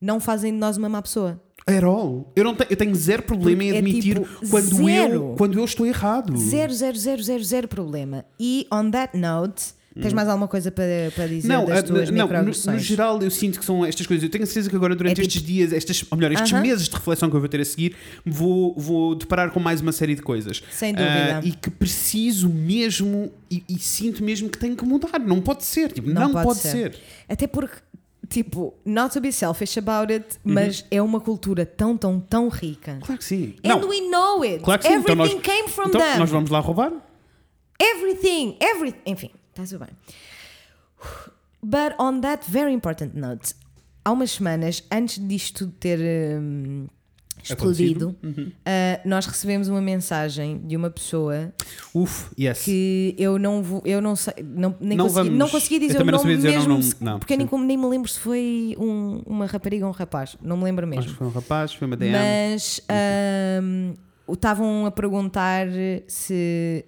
não 0.00 0.18
fazem 0.20 0.52
de 0.52 0.58
nós 0.58 0.76
uma 0.76 0.88
má 0.88 1.00
pessoa. 1.00 1.40
At 1.66 1.82
all. 1.82 2.30
Eu, 2.36 2.44
não 2.44 2.54
tenho, 2.54 2.70
eu 2.70 2.76
tenho 2.76 2.94
zero 2.94 3.22
problema 3.22 3.64
em 3.64 3.70
é 3.72 3.78
admitir 3.78 4.18
tipo 4.18 4.48
quando, 4.50 4.74
zero. 4.74 5.14
eu, 5.14 5.34
quando 5.38 5.58
eu 5.58 5.64
estou 5.64 5.86
errado. 5.86 6.36
Zero, 6.36 6.74
zero, 6.74 6.98
zero, 6.98 7.22
zero, 7.22 7.42
zero 7.44 7.68
problema. 7.68 8.24
E 8.38 8.66
on 8.70 8.90
that 8.90 9.16
note, 9.16 9.72
tens 10.00 10.12
mais 10.12 10.28
alguma 10.28 10.48
coisa 10.48 10.70
para, 10.70 11.12
para 11.14 11.26
dizer 11.26 11.46
Hum. 11.48 11.52
Não, 11.52 11.64
das 11.66 11.78
a- 11.78 11.82
tuas 11.82 12.10
não 12.10 12.26
no, 12.28 12.44
no 12.72 12.78
geral 12.78 13.20
eu 13.22 13.30
sinto 13.30 13.58
que 13.58 13.64
são 13.64 13.84
estas 13.84 14.06
coisas. 14.06 14.22
Eu 14.24 14.30
tenho 14.30 14.44
a 14.44 14.46
certeza 14.46 14.68
que 14.70 14.76
agora 14.76 14.94
durante 14.96 15.20
É 15.20 15.22
estes 15.24 15.42
dias, 15.42 15.72
estas, 15.72 16.04
ou 16.10 16.16
melhor, 16.18 16.32
estes 16.32 16.52
Aham. 16.52 16.62
meses 16.62 16.88
de 16.88 16.94
reflexão 16.94 17.30
que 17.30 17.36
eu 17.36 17.40
vou 17.40 17.48
ter 17.48 17.60
a 17.60 17.64
seguir, 17.64 17.94
vou, 18.26 18.74
vou 18.76 19.14
deparar 19.14 19.50
com 19.50 19.60
mais 19.60 19.80
uma 19.80 19.92
série 19.92 20.14
de 20.14 20.22
coisas. 20.22 20.62
Sem 20.70 20.92
dúvida. 20.92 21.38
Ah, 21.38 21.46
e 21.46 21.52
que 21.52 21.70
preciso 21.70 22.48
mesmo 22.48 23.32
e, 23.50 23.62
e 23.68 23.78
sinto 23.78 24.22
mesmo 24.24 24.48
que 24.48 24.58
tenho 24.58 24.76
que 24.76 24.84
mudar. 24.84 25.18
Não 25.20 25.40
pode 25.40 25.64
ser. 25.64 25.92
Tipo, 25.92 26.10
não, 26.10 26.32
pode, 26.32 26.58
ser. 26.58 26.98
Até 27.28 27.46
porque, 27.46 27.76
tipo, 28.28 28.74
not 28.84 29.12
to 29.14 29.20
be 29.20 29.30
selfish 29.30 29.78
about 29.78 30.12
it, 30.12 30.24
Uhum. 30.44 30.54
mas 30.54 30.84
é 30.90 31.00
uma 31.00 31.20
cultura 31.20 31.64
tão, 31.64 31.96
tão, 31.96 32.18
tão 32.18 32.48
rica. 32.48 32.98
Claro 33.00 33.18
que 33.18 33.24
sim. 33.24 33.54
And 33.64 33.68
não, 33.68 33.88
we 33.88 34.00
know 34.00 34.42
it. 34.42 34.62
claro 34.64 34.80
que 34.80 34.88
sim. 34.88 34.94
Everything 34.94 35.12
então 35.12 35.26
nós, 35.36 35.42
came 35.42 35.68
from 35.68 35.88
então 35.88 36.00
them. 36.00 36.18
nós 36.18 36.30
vamos 36.30 36.50
lá 36.50 36.58
roubar? 36.60 36.92
Everything, 37.80 38.56
everything. 38.60 38.98
Enfim, 39.06 39.30
está 39.62 39.64
tudo 39.64 39.84
bem. 39.86 39.94
But 41.62 41.94
on 41.98 42.20
that 42.20 42.44
very 42.50 42.72
important 42.72 43.14
note, 43.14 43.54
há 44.04 44.12
umas 44.12 44.32
semanas 44.32 44.82
antes 44.92 45.18
disto 45.26 45.64
tudo 45.66 45.72
ter 45.80 45.98
hum, 46.38 46.86
explodido, 47.42 48.14
Uhum. 48.22 48.52
ah, 48.66 49.00
nós 49.04 49.24
recebemos 49.26 49.68
uma 49.68 49.80
mensagem 49.80 50.58
de 50.66 50.76
uma 50.76 50.90
pessoa 50.90 51.52
Uf, 51.94 52.30
yes. 52.38 52.62
que 52.62 53.14
eu 53.18 53.38
não 53.38 53.62
vou, 53.62 53.82
eu 53.84 54.00
não 54.02 54.14
sei, 54.14 54.34
não, 54.42 54.74
nem 54.80 54.96
Não 54.96 55.06
consegui, 55.06 55.28
vamos- 55.28 55.38
não 55.38 55.48
consegui 55.48 55.74
eu 55.76 55.80
dizer 55.80 56.00
o 56.02 56.04
não 56.04 56.18
nome 56.18 56.36
dizer 56.36 56.48
o 56.48 56.52
mesmo, 56.52 56.82
se- 56.82 56.96
não, 57.00 57.18
porque 57.18 57.36
nem, 57.36 57.48
nem 57.66 57.76
me 57.78 57.86
lembro 57.86 58.08
se 58.10 58.18
foi 58.20 58.76
um- 58.78 59.22
uma 59.26 59.46
rapariga 59.46 59.84
ou 59.86 59.90
um 59.90 59.94
rapaz, 59.94 60.36
não 60.42 60.56
me 60.58 60.64
lembro 60.64 60.86
Acho 60.86 60.96
mesmo. 60.96 61.12
que 61.12 61.16
foi 61.18 61.26
um 61.26 61.30
rapaz, 61.30 61.72
foi 61.74 61.86
uma 61.86 61.96
DM. 61.96 62.12
Mas 62.12 62.80
ahm, 62.88 63.94
o- 64.26 64.34
estavam 64.34 64.84
a 64.86 64.90
perguntar 64.90 65.66
se 66.06 66.84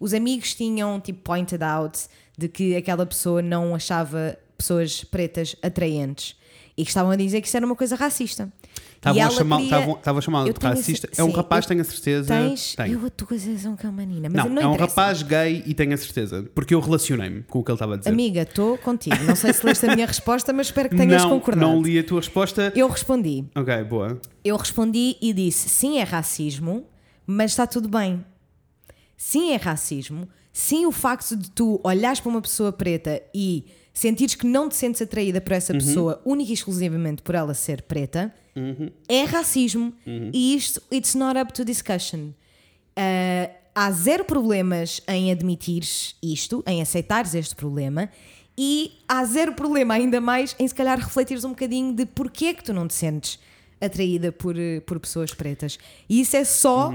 os 0.00 0.12
amigos 0.14 0.54
tinham 0.54 1.00
tipo 1.00 1.20
pointed 1.22 1.62
out 1.62 1.98
de 2.36 2.48
que 2.48 2.76
aquela 2.76 3.04
pessoa 3.06 3.42
não 3.42 3.74
achava 3.74 4.38
pessoas 4.56 5.02
pretas 5.04 5.56
atraentes 5.62 6.36
e 6.76 6.84
que 6.84 6.90
estavam 6.90 7.10
a 7.10 7.16
dizer 7.16 7.40
que 7.40 7.48
isso 7.48 7.56
era 7.56 7.66
uma 7.66 7.74
coisa 7.76 7.96
racista. 7.96 8.52
Estavam 8.96 9.22
a 9.22 9.30
chamar- 9.30 9.58
queria- 9.58 9.76
a 9.78 10.52
de 10.52 10.66
racista. 10.66 11.08
é 11.16 11.22
um 11.22 11.30
rapaz, 11.30 11.64
eu- 11.64 11.68
tenho 11.68 11.80
a 11.80 11.84
certeza. 11.84 12.34
Tens, 12.34 12.74
Tenho. 12.74 12.98
eu 13.00 13.06
a 13.06 13.10
tua 13.10 13.28
coisa 13.28 13.76
que 13.76 13.86
é 13.86 13.88
uma 13.88 13.92
menina, 14.04 14.28
mas 14.28 14.44
Não, 14.44 14.50
não, 14.52 14.62
é 14.62 14.66
um 14.66 14.76
rapaz 14.76 15.22
gay 15.22 15.62
e 15.66 15.72
tenho 15.72 15.94
a 15.94 15.96
certeza. 15.96 16.48
Porque 16.52 16.74
eu 16.74 16.80
relacionei-me 16.80 17.42
com 17.44 17.60
o 17.60 17.64
que 17.64 17.70
ele 17.70 17.76
estava 17.76 17.94
a 17.94 17.96
dizer. 17.96 18.10
Amiga, 18.10 18.42
estou 18.42 18.76
contigo. 18.78 19.16
Não 19.24 19.36
sei 19.36 19.52
se 19.52 19.64
leste 19.64 19.86
a 19.86 19.94
minha 19.94 20.06
resposta, 20.06 20.52
mas 20.52 20.66
espero 20.68 20.88
que 20.88 20.96
tenhas 20.96 21.22
não, 21.22 21.30
concordado. 21.30 21.64
não 21.72 21.80
li 21.80 21.96
a 21.96 22.02
tua 22.04 22.18
resposta. 22.20 22.72
Eu 22.74 22.88
respondi. 22.88 23.44
Ok, 23.54 23.84
boa. 23.84 24.20
Eu 24.44 24.56
respondi 24.56 25.16
e 25.22 25.32
disse: 25.32 25.68
sim, 25.68 25.98
é 25.98 26.02
racismo, 26.02 26.84
mas 27.24 27.52
está 27.52 27.68
tudo 27.68 27.88
bem. 27.88 28.24
Sim, 29.18 29.52
é 29.52 29.56
racismo. 29.56 30.28
Sim, 30.52 30.86
o 30.86 30.92
facto 30.92 31.36
de 31.36 31.50
tu 31.50 31.80
olhares 31.84 32.20
para 32.20 32.30
uma 32.30 32.40
pessoa 32.40 32.72
preta 32.72 33.20
e 33.34 33.66
sentires 33.92 34.36
que 34.36 34.46
não 34.46 34.68
te 34.68 34.76
sentes 34.76 35.02
atraída 35.02 35.40
por 35.40 35.52
essa 35.52 35.74
pessoa 35.74 36.22
única 36.24 36.50
e 36.50 36.54
exclusivamente 36.54 37.20
por 37.20 37.34
ela 37.34 37.52
ser 37.52 37.82
preta 37.82 38.32
é 39.08 39.24
racismo. 39.24 39.92
E 40.32 40.54
isto, 40.54 40.80
it's 40.92 41.14
not 41.14 41.38
up 41.38 41.52
to 41.52 41.64
discussion. 41.64 42.30
Uh, 42.96 43.52
há 43.74 43.90
zero 43.90 44.24
problemas 44.24 45.00
em 45.06 45.30
admitires 45.30 46.16
isto, 46.22 46.62
em 46.66 46.80
aceitares 46.80 47.34
este 47.34 47.54
problema, 47.54 48.08
e 48.56 48.92
há 49.08 49.24
zero 49.24 49.52
problema 49.52 49.94
ainda 49.94 50.20
mais 50.20 50.56
em 50.58 50.66
se 50.66 50.74
calhar 50.74 50.98
refletires 50.98 51.44
um 51.44 51.50
bocadinho 51.50 51.92
de 51.94 52.04
porquê 52.06 52.46
é 52.46 52.54
que 52.54 52.64
tu 52.64 52.72
não 52.72 52.88
te 52.88 52.94
sentes 52.94 53.38
atraída 53.80 54.32
por, 54.32 54.56
por 54.84 54.98
pessoas 54.98 55.32
pretas. 55.32 55.78
E 56.08 56.20
isso 56.20 56.36
é 56.36 56.44
só, 56.44 56.92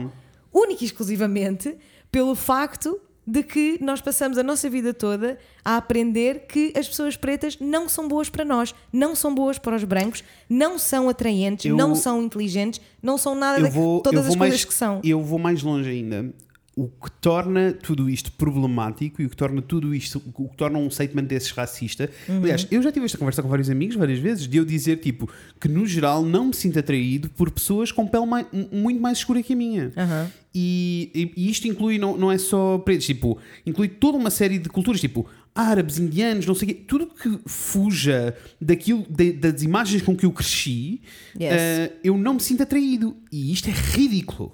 única 0.54 0.84
e 0.84 0.88
exclusivamente, 0.88 1.74
pelo 2.14 2.36
facto 2.36 3.00
de 3.26 3.42
que 3.42 3.78
nós 3.82 4.02
passamos 4.02 4.38
a 4.38 4.44
nossa 4.44 4.70
vida 4.70 4.94
toda 4.94 5.40
a 5.66 5.78
aprender 5.78 6.46
que 6.48 6.72
as 6.78 6.88
pessoas 6.88 7.16
pretas 7.18 7.58
não 7.60 7.90
são 7.90 8.08
boas 8.08 8.30
para 8.30 8.46
nós, 8.46 8.76
não 8.92 9.16
são 9.16 9.34
boas 9.34 9.58
para 9.58 9.76
os 9.76 9.84
brancos, 9.84 10.24
não 10.50 10.78
são 10.78 11.10
atraentes, 11.10 11.66
Eu- 11.66 11.76
não 11.76 11.96
são 11.96 12.22
inteligentes, 12.22 12.80
não 13.02 13.18
são 13.18 13.34
nada 13.34 13.64
de 13.64 13.70
vou, 13.70 14.02
todas 14.02 14.28
as 14.28 14.36
mais, 14.36 14.52
coisas 14.52 14.66
que 14.66 14.74
são. 14.74 15.00
Eu 15.04 15.22
vou 15.22 15.40
mais 15.40 15.64
longe 15.64 15.90
ainda. 15.90 16.32
O 16.76 16.88
que 16.88 17.12
torna 17.22 17.72
tudo 17.72 18.10
isto 18.10 18.32
problemático 18.32 19.22
e 19.22 19.26
o 19.26 19.30
que 19.30 19.36
torna 19.36 19.62
tudo 19.62 19.94
isto, 19.94 20.20
o 20.36 20.50
que 20.50 20.58
torna 20.58 20.80
um 20.80 20.90
statement 20.90 21.26
desses 21.26 21.52
racista. 21.52 22.10
Uhum. 22.28 22.38
Aliás, 22.40 22.66
eu 22.72 22.82
já 22.82 22.92
tive 22.92 23.06
esta 23.06 23.18
conversa 23.18 23.44
com 23.44 23.48
vários 23.48 23.70
amigos 23.70 23.96
várias 23.96 24.18
vezes, 24.18 24.48
de 24.48 24.58
eu 24.58 24.66
dizer, 24.66 24.98
tipo, 24.98 25.30
que 25.62 25.68
no 25.68 25.86
geral 25.86 26.24
não 26.26 26.46
me 26.48 26.54
sinto 26.56 26.80
atraído 26.80 27.30
por 27.30 27.52
pessoas 27.52 27.92
com 27.92 28.08
pele 28.08 28.26
mai- 28.26 28.48
muito 28.72 29.00
mais 29.00 29.20
escura 29.20 29.44
que 29.44 29.54
a 29.54 29.56
minha. 29.56 29.92
Aham. 29.96 30.32
E, 30.56 31.32
e- 31.36 31.50
isto 31.52 31.68
inclui, 31.68 32.00
não, 32.00 32.18
não 32.18 32.32
é 32.32 32.38
só 32.40 32.80
pretos, 32.80 33.06
tipo, 33.06 33.38
inclui 33.68 33.88
toda 33.88 34.18
uma 34.18 34.30
série 34.32 34.58
de 34.58 34.68
culturas, 34.70 35.00
tipo 35.00 35.28
árabes, 35.56 36.00
indianos, 36.00 36.48
não 36.48 36.56
sei 36.56 36.70
o 36.70 36.74
quê, 36.74 36.82
tudo 36.88 37.06
que 37.06 37.40
fuja 37.46 38.36
daquilo, 38.60 39.06
de- 39.08 39.34
das 39.34 39.62
imagens 39.62 40.02
com 40.02 40.16
que 40.16 40.26
eu 40.26 40.32
cresci, 40.32 41.02
Yes. 41.40 41.54
eh, 41.54 41.92
eu 42.04 42.18
não 42.18 42.34
me 42.36 42.40
sinto 42.40 42.64
atraído. 42.64 43.16
E 43.32 43.52
isto 43.54 43.70
é 43.70 43.74
ridículo. 43.74 44.52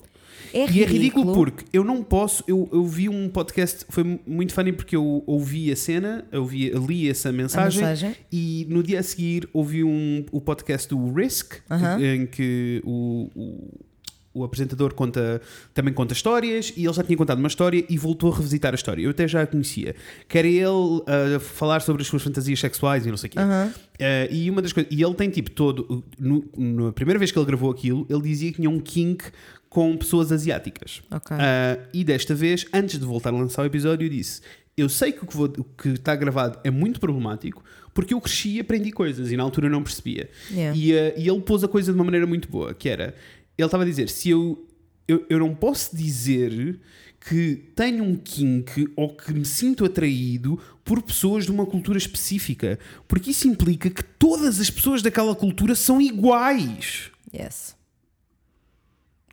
É 0.54 0.58
E 0.58 0.62
é 0.62 0.66
ridículo 0.66 0.92
ridículo. 0.94 1.34
porque 1.34 1.66
eu 1.72 1.84
não 1.84 2.04
posso. 2.04 2.44
Eu, 2.48 2.68
eu 2.72 2.84
vi 2.86 3.08
um 3.10 3.30
podcast, 3.30 3.86
foi 3.90 4.20
muito 4.26 4.54
funny 4.54 4.72
porque 4.74 4.96
eu 4.96 5.24
ouvi 5.28 5.72
a 5.72 5.76
cena, 5.76 6.26
eu 6.32 6.46
vi, 6.46 6.70
li 6.70 7.10
essa 7.10 7.32
mensagem, 7.32 7.82
mensagem. 7.82 8.16
e 8.32 8.66
no 8.70 8.82
dia 8.84 9.00
a 9.00 9.04
seguir 9.04 9.48
ouvi 9.54 9.84
um, 9.84 10.26
o 10.32 10.42
podcast 10.42 10.88
do 10.90 11.14
Risk, 11.14 11.54
que- 11.56 11.62
Aham. 11.74 12.02
em 12.04 12.26
que 12.26 12.82
o, 12.86 13.30
o, 13.36 13.80
o 14.32 14.44
apresentador 14.44 14.94
conta, 14.94 15.42
também 15.74 15.94
conta 15.94 16.14
histórias 16.14 16.72
e 16.78 16.86
ele 16.86 16.94
já 16.94 17.04
tinha 17.04 17.18
contado 17.18 17.40
uma 17.40 17.48
história 17.48 17.84
e 17.90 17.98
voltou 17.98 18.32
a 18.32 18.36
revisitar 18.36 18.72
a 18.74 18.76
história. 18.76 19.02
Eu 19.02 19.10
até 19.10 19.28
já 19.28 19.42
a 19.42 19.48
conhecia. 19.48 19.96
Que 20.28 20.38
era 20.38 20.48
ele 20.48 21.04
a 21.36 21.40
falar 21.40 21.82
sobre 21.82 22.02
as 22.04 22.08
suas 22.08 22.22
fantasias 22.22 22.60
sexuais 22.60 23.06
e 23.06 23.10
não 23.10 23.18
sei 23.18 23.28
o 23.28 23.32
quê. 23.32 23.40
Eh, 24.00 24.30
e 24.32 24.50
uma 24.50 24.62
das 24.62 24.72
coisas, 24.72 24.90
e 24.96 25.04
ele 25.04 25.14
tem 25.16 25.30
tipo 25.30 25.52
todo, 25.52 26.04
no, 26.18 26.46
na 26.56 26.92
primeira 26.94 27.18
vez 27.20 27.32
que 27.32 27.40
ele 27.40 27.46
gravou 27.46 27.70
aquilo, 27.72 28.06
ele 28.10 28.22
dizia 28.22 28.50
que 28.52 28.58
tinha 28.58 28.70
um 28.70 28.80
kink 28.80 29.26
com 29.70 29.96
pessoas 29.96 30.32
asiáticas. 30.32 31.02
Ok. 31.12 31.38
Ah, 31.40 31.78
e 31.94 32.04
desta 32.04 32.34
vez, 32.34 32.66
antes 32.74 33.00
de 33.00 33.06
voltar 33.06 33.30
a 33.30 33.38
lançar 33.38 33.62
o 33.62 33.66
episódio, 33.66 34.10
disse: 34.10 34.42
Eu 34.76 34.90
sei 34.90 35.12
que 35.12 35.24
o 35.24 35.64
que, 35.64 35.90
está 35.90 36.16
gravado 36.16 36.60
é 36.64 36.72
muito 36.72 37.00
problemático 37.00 37.64
porque 37.94 38.14
eu 38.14 38.22
cresci 38.22 38.56
e 38.56 38.60
aprendi 38.60 38.92
coisas 38.92 39.32
e 39.32 39.38
na 39.38 39.44
altura 39.44 39.70
não 39.70 39.84
percebia. 39.84 40.30
Yeah. 40.52 40.78
E, 40.78 40.98
ah, 40.98 41.14
e 41.18 41.28
ele 41.30 41.42
pôs 41.42 41.64
a 41.64 41.68
coisa 41.68 41.92
de 41.92 41.98
uma 41.98 42.06
maneira 42.06 42.26
muito 42.26 42.50
boa, 42.50 42.74
que 42.74 42.90
era, 42.90 43.16
ele 43.58 43.66
estava 43.66 43.84
a 43.84 43.86
dizer, 43.86 44.10
se 44.10 44.30
eu, 44.30 44.66
eu, 45.08 45.26
eu 45.30 45.40
não 45.40 45.54
posso 45.54 45.96
dizer 45.96 46.80
que 47.20 47.56
tenho 47.76 48.04
um 48.04 48.16
kink 48.16 48.88
ou 48.96 49.10
que 49.10 49.34
me 49.34 49.44
sinto 49.44 49.84
atraído 49.84 50.60
por 50.86 51.02
pessoas 51.02 51.46
de 51.46 51.52
uma 51.52 51.66
cultura 51.66 51.98
específica, 51.98 52.80
porque 53.08 53.32
isso 53.32 53.48
implica 53.48 53.90
que 53.90 54.04
todas 54.04 54.60
as 54.60 54.70
pessoas 54.70 55.02
daquela 55.02 55.36
cultura 55.36 55.76
são 55.76 56.00
iguais. 56.00 57.12
Yes. 57.34 57.76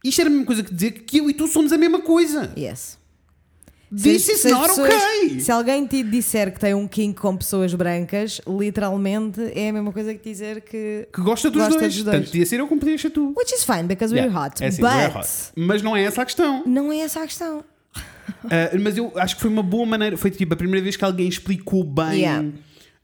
Isto 0.08 0.20
era 0.22 0.28
a 0.28 0.32
mesma 0.32 0.46
coisa 0.46 0.62
que 0.62 0.72
dizer 0.74 0.90
que 0.92 1.18
eu 1.18 1.28
e 1.30 1.34
tu 1.34 1.46
somos 1.48 1.72
a 1.72 1.78
mesma 1.78 2.00
coisa. 2.00 2.52
Yes. 2.56 2.98
This 3.94 4.22
Se- 4.24 4.32
is 4.32 4.40
se 4.40 4.50
not 4.50 4.66
pessoas- 4.68 4.88
okay. 4.92 5.40
Se 5.40 5.52
alguém 5.52 5.86
te 5.86 6.02
disser 6.02 6.52
que 6.52 6.58
tem 6.58 6.74
um 6.74 6.88
kink 6.88 7.20
com 7.20 7.36
pessoas 7.36 7.72
brancas, 7.72 8.40
literalmente 8.48 9.40
é 9.54 9.68
a 9.68 9.72
mesma 9.72 9.92
coisa 9.92 10.12
que 10.12 10.28
dizer 10.28 10.60
que. 10.62 11.06
Que 11.12 11.20
gosta 11.20 11.48
dos 11.50 11.62
Gosta 11.62 11.78
dois. 11.80 11.94
dos 11.94 12.02
dois. 12.04 12.16
Tanto 12.16 12.26
podia 12.30 12.46
ser 12.46 12.58
eu 12.60 12.66
como 12.66 12.80
podia 12.80 12.98
ser 12.98 13.10
tu. 13.10 13.32
Which 13.36 13.54
is 13.54 13.62
fine, 13.64 13.84
because 13.84 14.12
we're 14.12 14.26
Yeah, 14.26 14.46
hot. 14.46 14.62
é 14.62 14.66
assim, 14.66 14.82
but 14.82 14.90
we're 14.90 15.16
hot. 15.18 15.28
Mas 15.54 15.82
não 15.82 15.94
é 15.96 16.02
essa 16.02 16.22
a 16.22 16.24
questão. 16.24 16.62
não 16.66 16.92
é 16.92 16.98
essa 16.98 17.20
a 17.22 17.26
questão. 17.26 17.58
Uh, 18.44 18.78
mas 18.82 18.96
eu 18.98 19.12
acho 19.16 19.36
que 19.36 19.42
foi 19.42 19.50
uma 19.50 19.62
boa 19.62 19.86
maneira. 19.86 20.16
Foi 20.16 20.30
tipo 20.32 20.52
a 20.52 20.56
primeira 20.56 20.82
vez 20.82 20.96
que 20.96 21.04
alguém 21.04 21.28
explicou 21.28 21.84
bem 21.84 22.20
Yeah. 22.22 22.48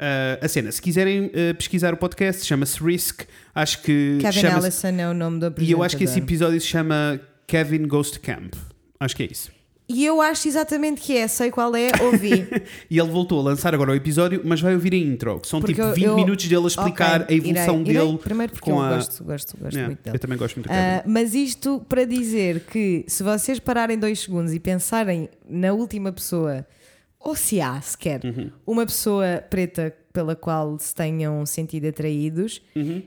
Uh, 0.03 0.45
a 0.45 0.49
cena. 0.49 0.71
Se 0.73 0.83
quiserem 0.83 1.27
uh, 1.27 1.55
pesquisar 1.57 1.95
o 1.95 1.97
podcast, 1.97 2.45
chama-se 2.45 2.83
Risk. 2.83 3.23
Acho 3.55 3.81
que. 3.83 4.19
Kevin 4.21 4.47
Allison 4.47 4.89
é 4.89 5.09
o 5.09 5.15
nome 5.15 5.39
do 5.39 5.47
E 5.47 5.49
apresentador. 5.49 5.81
eu 5.81 5.85
acho 5.85 5.97
que 5.97 6.05
esse 6.05 6.19
episódio 6.19 6.61
se 6.61 6.67
chama 6.67 7.21
Kevin 7.47 7.87
Ghost 7.87 8.19
Camp. 8.21 8.55
Acho 9.01 9.17
que 9.17 9.23
é 9.23 9.27
isso. 9.31 9.51
E 9.89 10.07
eu 10.07 10.23
acho 10.23 10.49
exatamente 10.49 11.03
que 11.03 11.15
é, 11.15 11.27
sei 11.29 11.51
qual 11.51 11.75
é, 11.77 11.91
ouvi. 12.01 12.47
E 12.89 12.99
ele 12.99 13.11
voltou 13.11 13.41
a 13.41 13.43
lançar 13.43 13.75
agora 13.75 13.91
o 13.91 13.95
episódio, 13.95 14.41
mas 14.43 14.59
vai 14.61 14.73
ouvir 14.75 14.95
a 14.95 14.97
intro, 14.97 15.39
que 15.41 15.49
são 15.49 15.61
Porque 15.61 15.75
tipo 15.75 15.87
eu- 15.89 15.95
20 15.95 16.05
eu- 16.05 16.17
minutos 16.17 16.47
dele 16.49 16.65
a 16.65 16.67
explicar 16.69 17.21
Ok, 17.23 17.35
a 17.35 17.39
evolução 17.39 17.81
irei, 17.83 17.95
irei. 17.97 18.07
dele. 18.07 18.19
Primeiro 18.19 18.53
porque 18.53 18.71
eu 18.71 18.81
a- 18.81 18.95
gosto, 18.95 19.25
gosto, 19.25 19.57
gosto 19.59 19.73
Yeah, 19.75 19.89
muito 19.89 20.03
dele. 20.03 20.17
eu 20.17 20.21
também 20.21 20.39
gosto 20.39 20.57
muito. 20.57 20.71
Ah, 20.71 21.03
mas 21.05 21.35
isto 21.35 21.85
para 21.89 22.05
dizer 22.07 22.61
que 22.71 23.05
se 23.09 23.23
vocês 23.23 23.59
pararem 23.59 23.99
dois 23.99 24.21
segundos 24.21 24.55
e 24.55 24.61
pensarem 24.61 25.29
na 25.47 25.73
última 25.75 26.11
pessoa, 26.13 26.65
ou 27.25 27.35
se 27.37 27.61
há 27.61 27.81
sequer, 27.81 28.21
Uhum. 28.25 28.51
uma 28.67 28.85
pessoa 28.87 29.43
preta 29.49 29.95
pela 30.13 30.35
qual 30.37 30.79
se 30.79 30.95
tenham 30.95 31.45
sentido 31.47 31.87
atraídos, 31.89 32.61
Uhum. 32.77 33.03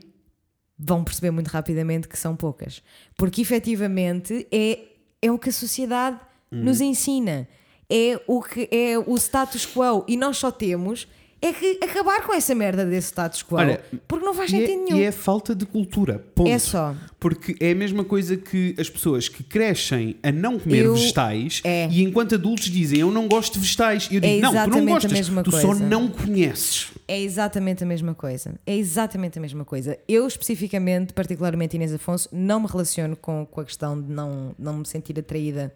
vão 0.78 1.04
perceber 1.04 1.30
muito 1.30 1.48
rapidamente 1.48 2.08
que 2.08 2.18
são 2.18 2.34
poucas. 2.36 2.82
Porque 3.16 3.40
efetivamente 3.40 4.46
é, 4.50 4.78
é 5.22 5.30
o 5.30 5.38
que 5.38 5.48
a 5.48 5.52
sociedade 5.52 6.18
Uhum. 6.50 6.64
nos 6.64 6.80
ensina. 6.80 7.48
É 7.88 8.20
o 8.26 8.42
que 8.42 8.68
é 8.72 8.98
o 8.98 9.14
status 9.16 9.64
quo. 9.66 10.04
E 10.08 10.16
nós 10.16 10.36
só 10.38 10.50
temos 10.50 11.06
é 11.42 11.52
que 11.52 11.78
acabar 11.82 12.22
com 12.26 12.32
essa 12.32 12.54
merda 12.54 12.84
desse 12.84 13.08
status 13.08 13.42
quo. 13.42 13.56
Olha, 13.56 13.80
porque 14.08 14.24
não 14.24 14.32
faz 14.34 14.52
é, 14.52 14.56
sentido 14.58 14.84
nenhum. 14.84 14.96
e 14.98 15.02
é 15.02 15.12
falta 15.12 15.54
de 15.54 15.66
cultura. 15.66 16.24
Ponto. 16.34 16.48
É 16.48 16.58
só. 16.58 16.94
Porque 17.20 17.54
é 17.60 17.72
a 17.72 17.74
mesma 17.74 18.04
coisa 18.04 18.36
que 18.36 18.74
as 18.78 18.88
pessoas 18.88 19.28
que 19.28 19.44
crescem 19.44 20.16
a 20.22 20.32
não 20.32 20.58
comer 20.58 20.84
Eu- 20.86 20.94
vegetais 20.94 21.60
é. 21.64 21.88
e 21.90 22.02
enquanto 22.02 22.34
adultos 22.34 22.64
dizem 22.70 23.00
eu 23.00 23.10
não 23.10 23.28
gosto 23.28 23.54
de 23.54 23.60
vegetais. 23.60 24.08
E 24.10 24.16
eu 24.16 24.22
É 24.24 24.28
digo, 24.36 24.42
não, 24.42 24.50
tu 24.50 24.54
não 24.54 24.62
exatamente 24.62 24.88
a 24.88 24.92
gostas, 24.94 25.12
mesma 25.12 25.42
tu 25.42 25.50
só 25.52 25.66
coisa. 25.68 25.84
não 25.86 26.08
conheces. 26.08 26.86
É 27.06 27.20
exatamente 27.20 27.84
a 27.84 27.86
mesma 27.86 28.14
coisa. 28.14 28.54
É 28.66 28.74
exatamente 28.76 29.38
a 29.38 29.42
mesma 29.42 29.64
coisa. 29.64 29.98
Eu, 30.08 30.26
especificamente, 30.26 31.12
particularmente 31.12 31.76
Inês 31.76 31.92
Afonso, 31.92 32.28
não 32.32 32.60
me 32.60 32.66
relaciono 32.66 33.14
com, 33.14 33.46
com 33.46 33.60
a 33.60 33.64
questão 33.64 34.00
de 34.00 34.10
não, 34.10 34.54
não 34.58 34.78
me 34.78 34.86
sentir 34.86 35.18
atraída 35.18 35.72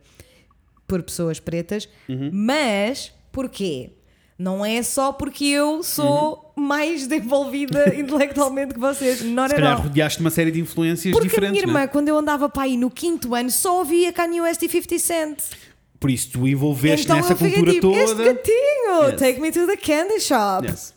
por 0.89 1.03
pessoas 1.03 1.39
pretas, 1.39 1.89
Uhum. 2.09 2.31
mas 2.33 3.13
porquê? 3.31 3.91
Não 4.43 4.65
é 4.65 4.83
só 4.83 5.13
porque 5.13 5.45
eu 5.45 5.83
sou 5.83 6.51
mais 6.57 7.07
desenvolvida 7.07 7.93
intelectualmente 7.95 8.73
que 8.73 8.81
vocês. 8.81 9.21
Não 9.23 9.43
Uhum. 9.43 9.49
Se 9.51 9.55
calhar 9.55 9.83
rodeaste 9.83 10.21
uma 10.21 10.31
série 10.31 10.51
de 10.51 10.59
influências 10.61 11.13
Porque 11.13 11.27
a 11.27 11.29
diferentes. 11.29 11.53
minha 11.53 11.63
irmã, 11.69 11.81
né? 11.81 11.87
quando 11.87 12.09
eu 12.09 12.17
andava 12.17 12.49
para 12.49 12.63
aí 12.63 12.77
no 12.79 12.91
quinto 12.91 13.35
ano, 13.35 13.51
só 13.51 13.79
ouvia 13.81 14.11
Kanye 14.15 14.41
West 14.41 14.63
e 14.63 14.69
50 14.69 14.99
Cent. 14.99 15.39
Por 16.01 16.11
isso 16.11 16.31
tu 16.31 16.49
envolveste 16.49 17.05
então 17.05 17.17
nessa 17.17 17.35
cultura 17.35 17.71
tipo, 17.71 17.91
este 17.91 18.07
toda. 18.17 18.25
gatinho, 18.33 19.11
Yes. 19.11 19.21
take 19.21 19.41
me 19.43 19.53
to 19.53 19.67
the 19.67 19.77
candy 19.77 20.19
shop. 20.21 20.67
Yes. 20.67 20.95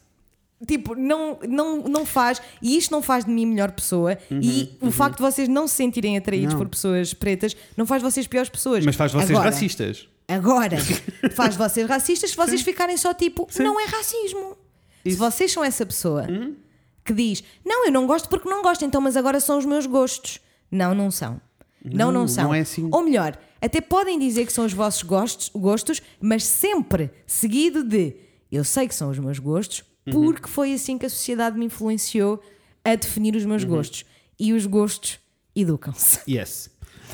Tipo, 0.66 0.96
não, 0.96 1.38
não, 1.46 1.78
não 1.84 2.06
faz, 2.06 2.42
e 2.62 2.78
isto 2.78 2.90
não 2.92 3.02
faz 3.02 3.26
de 3.26 3.32
mim 3.32 3.46
melhor 3.46 3.74
pessoa, 3.74 4.18
e 4.32 4.70
o 4.80 4.90
facto 4.90 5.18
de 5.18 5.22
vocês 5.22 5.50
não 5.50 5.68
se 5.68 5.76
sentirem 5.76 6.18
atraídos 6.18 6.54
Uhum, 6.54 6.60
Não. 6.60 6.66
por 6.66 6.70
pessoas 6.72 7.14
pretas 7.14 7.54
não 7.76 7.86
faz 7.86 8.02
vocês 8.02 8.26
piores 8.26 8.50
pessoas. 8.50 8.86
Mas 8.86 8.96
faz 8.96 9.12
vocês 9.12 9.30
Agora- 9.32 9.50
racistas. 9.50 10.08
Agora, 10.36 10.78
faz 11.36 11.56
vocês 11.56 11.88
racistas 11.88 12.32
se 12.32 12.36
vocês 12.38 12.62
ficarem 12.62 12.98
só 12.98 13.14
tipo, 13.14 13.48
não 13.60 13.80
é 13.80 13.86
racismo. 13.86 14.58
Se 15.04 15.16
vocês 15.16 15.52
são 15.52 15.64
essa 15.64 15.86
pessoa 15.86 16.26
Uhum. 16.30 16.56
que 17.04 17.14
diz, 17.14 17.44
não, 17.66 17.86
eu 17.86 17.92
não 17.92 18.08
gosto 18.08 18.30
porque 18.30 18.50
não 18.50 18.62
gosto, 18.62 18.86
então, 18.86 19.02
mas 19.02 19.18
agora 19.18 19.40
são 19.40 19.58
os 19.58 19.66
meus 19.66 19.86
gostos. 19.86 20.40
Não, 20.72 20.94
não 20.96 21.12
são. 21.12 21.40
Não, 21.84 22.12
não, 22.12 22.22
Não, 22.22 22.28
são. 22.28 22.46
não 22.46 22.54
é 22.56 22.62
assim. 22.62 22.88
Ou 22.92 23.04
melhor, 23.04 23.38
até 23.62 23.82
podem 23.82 24.18
dizer 24.18 24.46
que 24.46 24.54
são 24.54 24.66
os 24.66 24.72
vossos 24.74 25.04
gostos, 25.04 25.50
gostos, 25.54 26.02
mas 26.22 26.46
sempre 26.46 27.12
seguido 27.28 27.84
de 27.84 28.16
eu 28.52 28.64
sei 28.64 28.88
que 28.88 28.96
são 28.96 29.10
os 29.10 29.20
meus 29.20 29.38
gostos 29.40 29.84
Uhum. 30.08 30.14
porque 30.14 30.48
foi 30.50 30.74
assim 30.74 30.98
que 30.98 31.06
a 31.06 31.10
sociedade 31.10 31.58
me 31.58 31.66
influenciou 31.66 32.42
a 32.86 32.96
definir 32.96 33.36
os 33.36 33.44
Uhum. 33.44 33.50
meus 33.50 33.64
gostos. 33.66 34.06
E 34.40 34.52
os 34.54 34.66
gostos 34.66 35.20
educam-se. 35.56 36.20
Yes. 36.30 36.70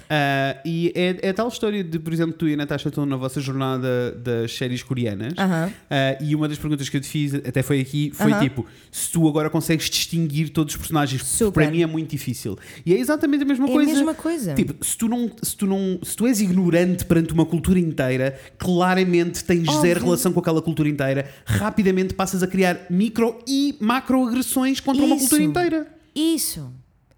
Ah, 0.10 0.58
e 0.66 0.92
é, 0.96 1.30
é 1.30 1.34
tal 1.34 1.48
história 1.48 1.84
de, 1.84 1.98
por 2.00 2.14
exemplo, 2.14 2.34
tu 2.34 2.48
e 2.48 2.54
a 2.54 2.58
Natasha 2.58 2.90
estão 2.90 3.06
na 3.06 3.16
vossa 3.16 3.40
jornada 3.42 4.12
das 4.12 4.52
séries 4.56 4.84
coreanas. 4.84 5.34
Aham. 5.38 5.72
Ah, 5.90 6.18
e 6.22 6.36
uma 6.36 6.48
das 6.48 6.58
perguntas 6.58 6.88
que 6.90 6.98
eu 6.98 7.02
te 7.02 7.08
fiz, 7.08 7.34
até 7.34 7.64
foi 7.64 7.80
aqui, 7.82 8.12
foi 8.14 8.32
Aham. 8.32 8.42
tipo: 8.42 8.66
se 8.92 9.12
tu 9.12 9.28
agora 9.28 9.50
consegues 9.50 9.90
distinguir 9.90 10.50
todos 10.50 10.74
os 10.74 10.78
personagens, 10.80 11.22
porque 11.22 11.38
Super. 11.38 11.64
para 11.64 11.72
mim 11.72 11.82
é 11.82 11.88
muito 11.88 12.10
difícil. 12.12 12.58
E 12.86 12.94
é 12.94 13.00
exatamente 13.00 13.44
a 13.44 13.46
mesma 13.46 13.66
É 13.68 13.70
a 13.70 13.74
coisa. 13.74 13.94
mesma 13.94 14.14
coisa. 14.14 14.54
Tipo, 14.54 14.86
se 14.86 14.98
tu, 14.98 15.08
não, 15.08 15.32
se, 15.42 15.56
tu 15.58 15.66
não, 15.66 16.00
se 16.04 16.16
tu 16.16 16.28
és 16.28 16.40
ignorante 16.42 17.06
perante 17.06 17.34
uma 17.34 17.46
cultura 17.46 17.80
inteira, 17.80 18.40
claramente 18.58 19.44
tens 19.44 19.68
Óbvio. 19.68 19.82
zero 19.82 20.04
relação 20.06 20.32
com 20.34 20.40
aquela 20.40 20.62
cultura 20.62 20.90
inteira, 20.90 21.30
rapidamente 21.46 22.14
passas 22.14 22.44
a 22.44 22.48
criar 22.48 22.86
micro 22.90 23.38
e 23.48 23.76
macro 23.80 24.28
agressões 24.28 24.80
contra 24.80 25.04
uma 25.04 25.16
Isso. 25.16 25.30
cultura 25.30 25.44
inteira. 25.44 25.88
Isso. 26.16 26.72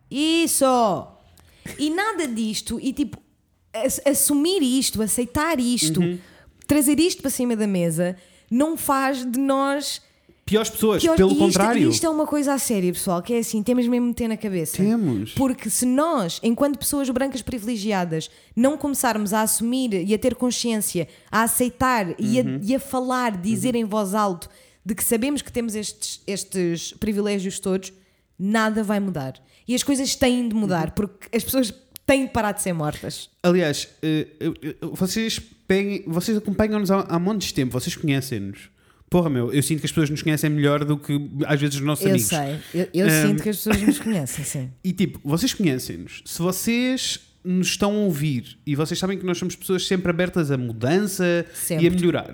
Isso. 0.09 0.65
E 1.77 1.89
nada 1.89 2.27
disto, 2.27 2.79
e 2.81 2.91
tipo, 2.93 3.17
ass- 3.73 4.01
assumir 4.05 4.61
isto, 4.61 5.01
aceitar 5.01 5.59
isto, 5.59 5.99
Uhum. 5.99 6.17
trazer 6.67 6.99
isto 6.99 7.21
para 7.21 7.31
cima 7.31 7.55
da 7.55 7.67
mesa, 7.67 8.15
não 8.49 8.75
faz 8.77 9.25
de 9.29 9.39
nós. 9.39 10.01
Piores 10.45 10.69
pessoas, 10.69 11.01
pior- 11.01 11.15
pelo 11.15 11.29
e 11.29 11.33
isto, 11.33 11.43
contrário. 11.45 11.89
Isto 11.89 12.05
é 12.05 12.09
uma 12.09 12.25
coisa 12.27 12.53
a 12.53 12.57
séria, 12.59 12.91
pessoal, 12.91 13.21
que 13.21 13.33
é 13.33 13.37
assim, 13.39 13.63
temos 13.63 13.87
mesmo 13.87 14.05
de 14.05 14.09
meter 14.09 14.27
na 14.27 14.35
cabeça. 14.35 14.77
Temos. 14.77 15.31
Porque 15.33 15.69
se 15.69 15.85
nós, 15.85 16.39
enquanto 16.43 16.77
pessoas 16.77 17.09
brancas 17.09 17.41
privilegiadas, 17.41 18.29
não 18.55 18.75
começarmos 18.75 19.31
a 19.33 19.41
assumir 19.43 19.93
e 19.93 20.13
a 20.13 20.19
ter 20.19 20.35
consciência, 20.35 21.07
a 21.31 21.43
aceitar 21.43 22.15
e, 22.19 22.39
a, 22.39 22.43
e 22.61 22.75
a 22.75 22.79
falar, 22.79 23.37
dizer 23.37 23.75
em 23.75 23.85
voz 23.85 24.13
alta 24.13 24.49
de 24.83 24.93
que 24.95 25.03
sabemos 25.03 25.41
que 25.41 25.51
temos 25.53 25.73
estes, 25.75 26.21
estes 26.27 26.91
privilégios 26.99 27.59
todos, 27.59 27.93
nada 28.37 28.83
vai 28.83 28.99
mudar. 28.99 29.35
E 29.71 29.75
as 29.75 29.83
coisas 29.83 30.15
têm 30.15 30.49
de 30.49 30.53
mudar, 30.53 30.91
porque 30.91 31.33
as 31.35 31.43
pessoas 31.45 31.73
têm 32.05 32.25
de 32.25 32.31
parar 32.33 32.51
de 32.51 32.61
ser 32.61 32.73
mortas. 32.73 33.29
Aliás, 33.41 33.87
eh, 34.03 34.27
vocês, 34.91 35.39
peguem, 35.65 36.03
vocês 36.05 36.35
acompanham-nos 36.37 36.91
há, 36.91 36.99
há 37.07 37.17
montes 37.17 37.47
de 37.47 37.53
tempo, 37.53 37.71
vocês 37.71 37.95
conhecem-nos. 37.95 38.69
Porra, 39.09 39.29
meu, 39.29 39.51
eu 39.53 39.63
sinto 39.63 39.79
que 39.79 39.85
as 39.85 39.91
pessoas 39.91 40.09
nos 40.09 40.21
conhecem 40.21 40.49
melhor 40.49 40.83
do 40.83 40.97
que 40.97 41.13
às 41.45 41.59
vezes 41.59 41.75
os 41.77 41.81
nossos 41.81 42.03
Eu 42.03 42.11
amigos. 42.11 42.27
sei, 42.27 42.59
eu, 42.73 42.87
eu 42.93 43.07
Um, 43.07 43.27
sinto 43.29 43.43
que 43.43 43.49
as 43.49 43.57
pessoas 43.57 43.81
nos 43.81 43.99
conhecem, 43.99 44.43
sim. 44.43 44.71
E 44.83 44.91
tipo, 44.91 45.19
vocês 45.23 45.53
conhecem-nos. 45.53 46.21
Se 46.25 46.41
vocês 46.41 47.19
nos 47.43 47.67
estão 47.67 47.91
a 47.91 47.99
ouvir 47.99 48.57
e 48.65 48.75
vocês 48.75 48.99
sabem 48.99 49.17
que 49.17 49.25
nós 49.25 49.37
somos 49.37 49.55
pessoas 49.55 49.87
sempre 49.87 50.09
abertas 50.09 50.51
a 50.51 50.57
mudança 50.57 51.45
Sempre. 51.53 51.85
e 51.85 51.87
a 51.87 51.91
melhorar. 51.91 52.33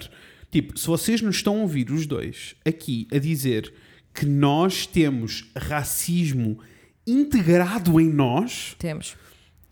Tipo, 0.51 0.77
se 0.77 0.87
vocês 0.87 1.21
nos 1.21 1.35
estão 1.35 1.57
a 1.57 1.61
ouvir, 1.61 1.91
os 1.91 2.07
dois, 2.07 2.55
aqui 2.65 3.07
a 3.11 3.17
dizer 3.19 3.71
que 4.13 4.25
nós 4.25 4.87
temos 4.87 5.45
racismo 5.55 6.59
integrado 7.07 7.99
em 7.99 8.09
nós, 8.09 8.75
Temos. 8.77 9.15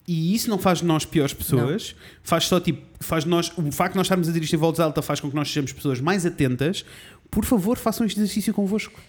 e 0.07 0.33
isso 0.33 0.49
não 0.49 0.57
faz 0.57 0.79
de 0.79 0.85
nós 0.85 1.05
piores 1.05 1.33
pessoas, 1.33 1.95
faz 2.23 2.45
só 2.47 2.59
tipo, 2.59 2.81
faz 2.99 3.25
nós, 3.25 3.51
o 3.57 3.71
facto 3.71 3.93
de 3.93 3.97
nós 3.97 4.05
estarmos 4.07 4.29
a 4.29 4.31
isto 4.37 4.55
em 4.55 4.57
voz 4.59 4.79
alta 4.79 5.01
faz 5.01 5.19
com 5.19 5.29
que 5.29 5.35
nós 5.35 5.47
sejamos 5.49 5.73
pessoas 5.73 5.99
mais 5.99 6.25
atentas. 6.25 6.85
Por 7.29 7.43
favor, 7.43 7.77
façam 7.77 8.05
este 8.05 8.19
exercício 8.19 8.53
convosco. 8.53 8.99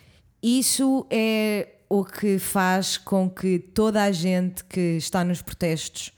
Isso 0.43 1.07
é 1.11 1.68
o 1.89 2.05
que 2.05 2.39
faz 2.39 2.97
com 2.97 3.31
que 3.31 3.59
toda 3.59 4.03
a 4.03 4.11
gente 4.11 4.64
que 4.64 4.97
está 4.97 5.22
nos 5.24 5.41
protestos 5.41 6.11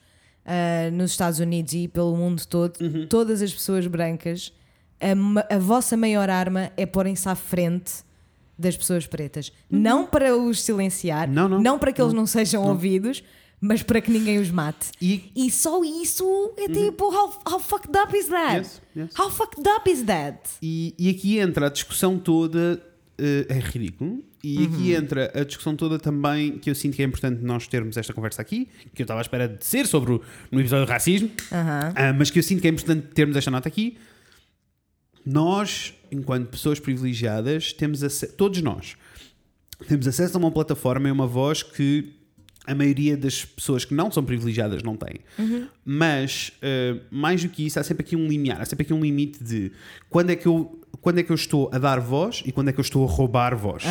ah, 0.47 0.91
nos 0.91 1.11
Estados 1.11 1.41
Unidos 1.41 1.75
e 1.75 1.87
pelo 1.89 2.17
mundo 2.17 2.45
todo, 2.47 2.81
Uhum. 2.81 3.07
todas 3.07 3.43
as 3.43 3.53
pessoas 3.53 3.87
brancas, 3.87 4.51
a, 4.99 5.55
a 5.55 5.59
vossa 5.59 5.95
maior 5.97 6.31
arma 6.31 6.73
é 6.77 6.87
porem-se 6.87 7.29
à 7.29 7.35
frente 7.35 7.93
das 8.59 8.77
pessoas 8.77 9.07
pretas. 9.07 9.53
Não 9.71 10.07
para 10.07 10.37
os 10.37 10.61
silenciar, 10.63 11.29
Uhum. 11.29 11.35
Não, 11.35 11.49
não. 11.61 11.79
para 11.79 11.93
que 11.93 12.01
eles 12.03 12.13
não 12.13 12.27
sejam 12.27 12.65
ouvidos, 12.65 13.23
mas 13.61 13.83
para 13.83 14.01
que 14.01 14.11
ninguém 14.11 14.39
os 14.39 14.51
mate. 14.51 14.91
E- 15.01 15.31
E 15.35 15.51
só 15.51 15.83
isso 15.85 16.53
é 16.57 16.69
tipo, 16.69 17.05
how, 17.07 17.41
how 17.49 17.59
fucked 17.61 17.91
up 17.97 18.17
is 18.17 18.27
that? 18.29 18.53
Uhum. 18.53 18.59
Yes, 18.59 18.83
yes. 18.97 19.11
How 19.19 19.31
fucked 19.31 19.63
up 19.69 19.91
is 19.91 20.03
that? 20.05 20.39
E, 20.63 20.95
e 20.99 21.09
aqui 21.11 21.39
entra 21.39 21.67
a 21.67 21.69
discussão 21.69 22.19
toda, 22.19 22.83
eh, 23.19 23.47
é 23.49 23.59
ridículo, 23.59 24.23
e 24.45 24.63
aqui 24.65 24.93
Uhum. 24.93 24.99
entra 25.03 25.33
a 25.35 25.43
discussão 25.45 25.75
toda 25.75 25.99
também 25.99 26.59
que 26.59 26.71
eu 26.71 26.75
sinto 26.75 26.95
que 26.95 27.03
é 27.03 27.05
importante 27.05 27.43
nós 27.43 27.67
termos 27.67 27.97
esta 27.97 28.13
conversa 28.13 28.41
aqui, 28.43 28.69
que 28.95 29.03
eu 29.03 29.05
estava 29.05 29.21
à 29.21 29.23
espera 29.23 29.49
de 29.49 29.65
ser 29.65 29.87
sobre 29.89 30.13
o 30.13 30.23
no 30.53 30.61
episódio 30.61 30.87
do 30.87 30.89
racismo, 30.89 31.29
ah, 31.51 32.13
mas 32.17 32.31
que 32.31 32.39
eu 32.39 32.43
sinto 32.45 32.61
que 32.63 32.69
é 32.69 32.71
importante 32.71 33.09
termos 33.15 33.37
esta 33.37 33.51
nota 33.51 33.69
aqui. 33.69 33.99
Nós, 35.25 35.95
enquanto 36.11 36.49
pessoas 36.49 36.81
privilegiadas, 36.81 37.73
temos 37.73 38.03
acesso, 38.03 38.33
todos 38.35 38.61
nós, 38.63 38.97
temos 39.87 40.07
acesso 40.09 40.37
a 40.37 40.41
uma 40.41 40.51
plataforma 40.51 41.09
e 41.09 41.13
uma 41.13 41.27
voz 41.27 41.63
que 41.63 42.15
a 42.67 42.75
maioria 42.75 43.17
das 43.17 43.47
pessoas 43.47 43.85
que 43.85 43.95
não 43.95 44.11
são 44.11 44.23
privilegiadas 44.23 44.83
não 44.83 44.95
tem. 44.95 45.21
Mas, 45.85 46.53
uh, 46.59 47.01
mais 47.11 47.43
do 47.43 47.49
que 47.49 47.65
isso, 47.65 47.81
há 47.81 47.83
sempre 47.83 48.05
aqui 48.05 48.15
um 48.15 48.29
limiar, 48.29 48.61
há 48.61 48.65
sempre 48.67 48.85
aqui 48.85 48.93
um 48.93 49.01
limite 49.01 49.43
de 49.43 49.73
quando 50.11 50.31
é 50.31 50.37
que 50.37 50.47
eu, 50.47 50.79
quando 51.09 51.21
é 51.21 51.23
que 51.23 51.33
eu 51.33 51.37
estou 51.37 51.71
a 51.73 51.79
dar 51.79 52.01
voz 52.01 52.43
e 52.45 52.53
quando 52.53 52.69
é 52.69 52.73
que 52.73 52.79
eu 52.79 52.83
estou 52.83 53.03
a 53.03 53.11
roubar 53.11 53.57
voz. 53.57 53.83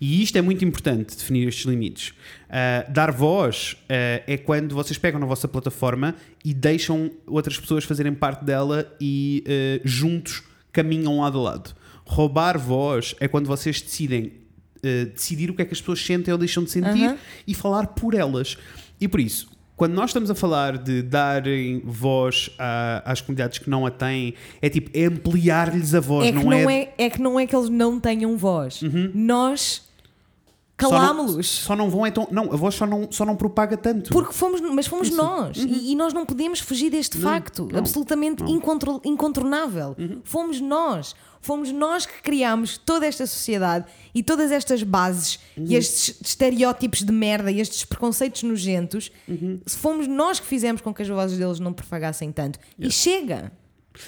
E 0.00 0.22
isto 0.22 0.38
é 0.38 0.40
muito 0.40 0.64
importante, 0.64 1.14
definir 1.14 1.46
estes 1.46 1.66
limites. 1.66 2.14
Uh, 2.48 2.90
dar 2.90 3.12
voz 3.12 3.74
uh, 3.74 4.24
é 4.26 4.38
quando 4.38 4.74
vocês 4.74 4.96
pegam 4.96 5.20
na 5.20 5.26
vossa 5.26 5.46
plataforma 5.46 6.14
e 6.42 6.54
deixam 6.54 7.10
outras 7.26 7.60
pessoas 7.60 7.84
fazerem 7.84 8.14
parte 8.14 8.42
dela 8.42 8.90
e 8.98 9.44
uh, 9.46 9.86
juntos 9.86 10.42
caminham 10.72 11.20
lado 11.20 11.40
a 11.40 11.42
lado. 11.42 11.74
Roubar 12.06 12.58
voz 12.58 13.14
é 13.20 13.28
quando 13.28 13.46
vocês 13.46 13.82
decidem 13.82 14.32
decidir 15.14 15.50
o 15.50 15.54
que 15.54 15.60
é 15.60 15.66
que 15.66 15.74
as 15.74 15.80
pessoas 15.80 16.02
sentem 16.02 16.32
ou 16.32 16.38
deixam 16.38 16.64
de 16.64 16.70
sentir 16.70 17.14
e 17.46 17.52
falar 17.52 17.88
por 17.88 18.14
elas. 18.14 18.56
E 18.98 19.06
por 19.06 19.20
isso, 19.20 19.46
quando 19.80 19.94
nós 19.94 20.10
estamos 20.10 20.30
a 20.30 20.34
falar 20.34 20.76
de 20.76 21.00
darem 21.00 21.80
voz 21.82 22.50
a- 22.58 23.00
às 23.02 23.22
comunidades 23.22 23.58
que 23.58 23.70
não 23.70 23.86
a 23.86 23.90
têm, 23.90 24.34
é 24.60 24.68
tipo, 24.68 24.90
é 24.92 25.06
ampliar-lhes 25.06 25.94
a 25.94 26.00
voz, 26.00 26.28
É 26.28 26.32
não, 26.32 26.42
não 26.42 26.52
é 26.52 26.64
Uhum. 26.64 26.70
é... 26.70 26.92
é 26.98 27.08
que 27.08 27.22
não 27.22 27.40
é 27.40 27.46
que 27.46 27.56
eles 27.56 27.70
não 27.70 27.98
tenham 27.98 28.36
voz. 28.36 28.82
Nós 29.14 29.88
Só 30.78 30.90
não- 30.90 30.98
calámos-los. 30.98 31.46
Só 31.48 31.74
não 31.74 31.88
vão 31.88 32.04
é 32.04 32.10
tão. 32.10 32.28
Não, 32.30 32.52
a 32.52 32.56
voz 32.56 32.74
só 32.74 32.86
não, 32.86 33.10
só 33.10 33.24
não 33.24 33.34
propaga 33.36 33.74
tanto. 33.78 34.10
Porque 34.12 34.34
fomos, 34.34 34.60
mas 34.60 34.86
fomos 34.86 35.08
nós. 35.10 35.56
E, 35.56 35.92
e 35.92 35.96
nós 35.96 36.12
não 36.12 36.26
podemos 36.26 36.60
fugir 36.60 36.90
deste 36.90 37.16
facto. 37.16 37.62
Uhum. 37.62 37.68
não, 37.72 37.78
absolutamente 37.78 38.42
incontro- 38.44 39.00
incontornável. 39.02 39.96
Fomos 40.24 40.60
nós. 40.60 41.14
Fomos 41.40 41.72
nós 41.72 42.06
que 42.06 42.20
criámos 42.22 42.76
toda 42.76 43.06
esta 43.06 43.26
sociedade 43.26 43.86
e 44.14 44.22
todas 44.22 44.52
estas 44.52 44.82
bases 44.82 45.38
Uhum. 45.56 45.66
e 45.68 45.74
estes 45.76 46.20
estereótipos 46.24 47.02
de 47.02 47.12
merda 47.12 47.50
e 47.50 47.60
estes 47.60 47.84
preconceitos 47.84 48.42
nojentos. 48.42 49.10
Uhum. 49.28 49.60
Fomos 49.66 50.06
nós 50.06 50.38
que 50.38 50.46
fizemos 50.46 50.80
com 50.80 50.92
que 50.92 51.02
as 51.02 51.08
vozes 51.08 51.38
deles 51.38 51.60
não 51.60 51.72
propagassem 51.72 52.30
tanto. 52.30 52.58
E 52.78 52.90
chega. 52.90 53.52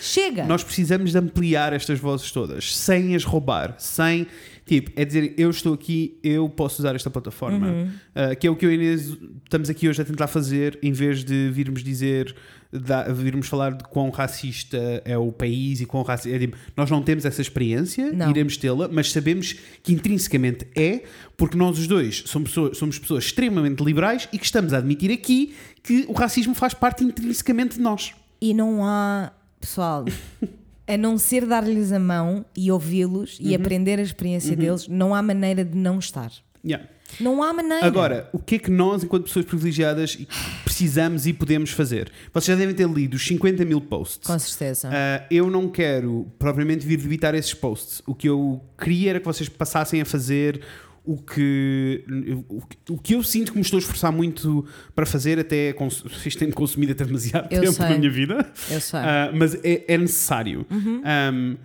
Chega! 0.01 0.45
Nós 0.45 0.62
precisamos 0.62 1.11
de 1.11 1.18
ampliar 1.18 1.72
estas 1.72 1.99
vozes 1.99 2.30
todas, 2.30 2.76
sem 2.76 3.14
as 3.14 3.24
roubar, 3.24 3.74
sem. 3.78 4.26
Tipo, 4.64 4.93
é 4.95 5.05
dizer, 5.05 5.35
eu 5.37 5.51
estou 5.51 5.74
aqui, 5.74 6.18
eu 6.22 6.49
posso 6.49 6.80
usar 6.80 6.95
esta 6.95 7.11
plataforma. 7.11 7.66
Uhum. 7.66 7.85
Uh, 7.85 8.37
que 8.39 8.47
é 8.47 8.51
o 8.51 8.55
que 8.55 8.64
eu 8.64 8.70
e 8.70 8.74
Inês 8.74 9.16
estamos 9.45 9.68
aqui 9.68 9.89
hoje 9.89 10.01
a 10.01 10.05
tentar 10.05 10.28
fazer, 10.28 10.78
em 10.83 10.93
vez 10.93 11.24
de 11.24 11.51
virmos 11.51 11.83
dizer, 11.83 12.35
da- 12.73 13.05
virmos 13.12 13.47
falar 13.49 13.75
de 13.75 13.85
quão 13.85 14.09
racista 14.11 15.03
é 15.05 15.16
o 15.18 15.31
país 15.31 15.81
e 15.81 15.87
quão 15.87 16.03
racista. 16.03 16.35
É, 16.35 16.39
tipo, 16.39 16.57
nós 16.77 16.91
não 16.91 17.03
temos 17.03 17.25
essa 17.25 17.43
experiência, 17.43 18.11
Não. 18.12 18.31
iremos 18.31 18.57
tê-la, 18.57 18.89
mas 18.91 19.12
sabemos 19.12 19.55
que 19.83 19.93
intrinsecamente 19.93 20.66
é, 20.75 21.03
porque 21.37 21.57
nós 21.57 21.79
os 21.79 21.87
dois 21.87 22.23
somos 22.27 22.49
pessoas, 22.51 22.79
somos 22.79 22.99
pessoas 22.99 23.25
extremamente 23.25 23.83
liberais 23.85 24.29
e 24.33 24.39
que 24.39 24.45
estamos 24.45 24.73
a 24.73 24.79
admitir 24.79 25.11
aqui 25.12 25.55
que 25.83 26.05
o 26.09 26.12
racismo 26.12 26.55
faz 26.55 26.73
parte 26.75 27.05
intrinsecamente 27.05 27.77
de 27.77 27.81
nós. 27.83 28.12
E 28.41 28.55
não 28.55 28.85
há, 28.85 29.33
pessoal, 29.61 30.05
a 30.87 30.97
não 30.97 31.16
ser 31.18 31.47
dar-lhes 31.47 31.93
a 31.93 31.99
mão 31.99 32.45
e 32.57 32.70
ouvi-los 32.73 33.39
Uhum. 33.39 33.47
e 33.47 33.55
aprender 33.55 33.99
a 33.99 34.03
experiência 34.03 34.57
deles, 34.57 34.89
não 34.89 35.14
há 35.14 35.23
maneira 35.23 35.64
de 35.64 35.77
não 35.77 35.99
estar. 35.99 36.33
Yeah. 36.64 36.89
Não 37.21 37.43
há 37.43 37.53
maneira. 37.53 37.85
Agora, 37.87 38.29
o 38.33 38.39
que 38.39 38.57
é 38.57 38.59
que 38.59 38.71
nós, 38.71 39.03
enquanto 39.05 39.25
pessoas 39.25 39.45
privilegiadas, 39.45 40.19
precisamos 40.65 41.27
e 41.27 41.33
podemos 41.33 41.71
fazer? 41.71 42.11
Vocês 42.33 42.47
já 42.47 42.55
devem 42.57 42.75
ter 42.75 42.89
lido 42.89 43.15
os 43.15 43.27
50 43.27 43.65
mil 43.65 43.81
posts. 43.81 44.27
Com 44.27 44.39
certeza. 44.39 44.89
Ah, 44.93 45.25
eu 45.31 45.51
não 45.51 45.69
quero 45.69 46.27
propriamente 46.39 46.87
vir 46.87 46.97
debitar 46.97 47.35
esses 47.35 47.55
posts. 47.55 48.03
O 48.07 48.15
que 48.15 48.29
eu 48.29 48.63
queria 48.79 49.11
era 49.11 49.21
que 49.21 49.27
vocês 49.27 49.49
passassem 49.49 50.01
a 50.01 50.05
fazer 50.05 50.61
o 51.05 51.17
que, 51.17 52.05
o, 52.89 52.97
que- 52.97 53.15
eu 53.15 53.25
sinto 53.25 53.51
que 53.51 53.59
me 53.59 53.63
estou 53.65 53.77
a 53.77 53.81
esforçar 53.81 54.13
muito 54.13 54.65
para 54.95 55.05
fazer, 55.05 55.37
até 55.39 55.75
isto 56.25 56.39
tem 56.39 56.49
consumido 56.53 56.93
até 56.93 57.05
demasiado 57.05 57.49
Eu 57.53 57.61
tempo 57.63 57.73
sei. 57.73 57.89
na 57.89 57.99
minha 57.99 58.11
vida. 58.11 58.53
Eu 58.71 58.81
sei. 58.81 59.01
Ah, 59.01 59.31
mas 59.35 59.55
é, 59.65 59.85
é 59.89 59.99
necessário. 59.99 60.65
Um, 60.71 61.57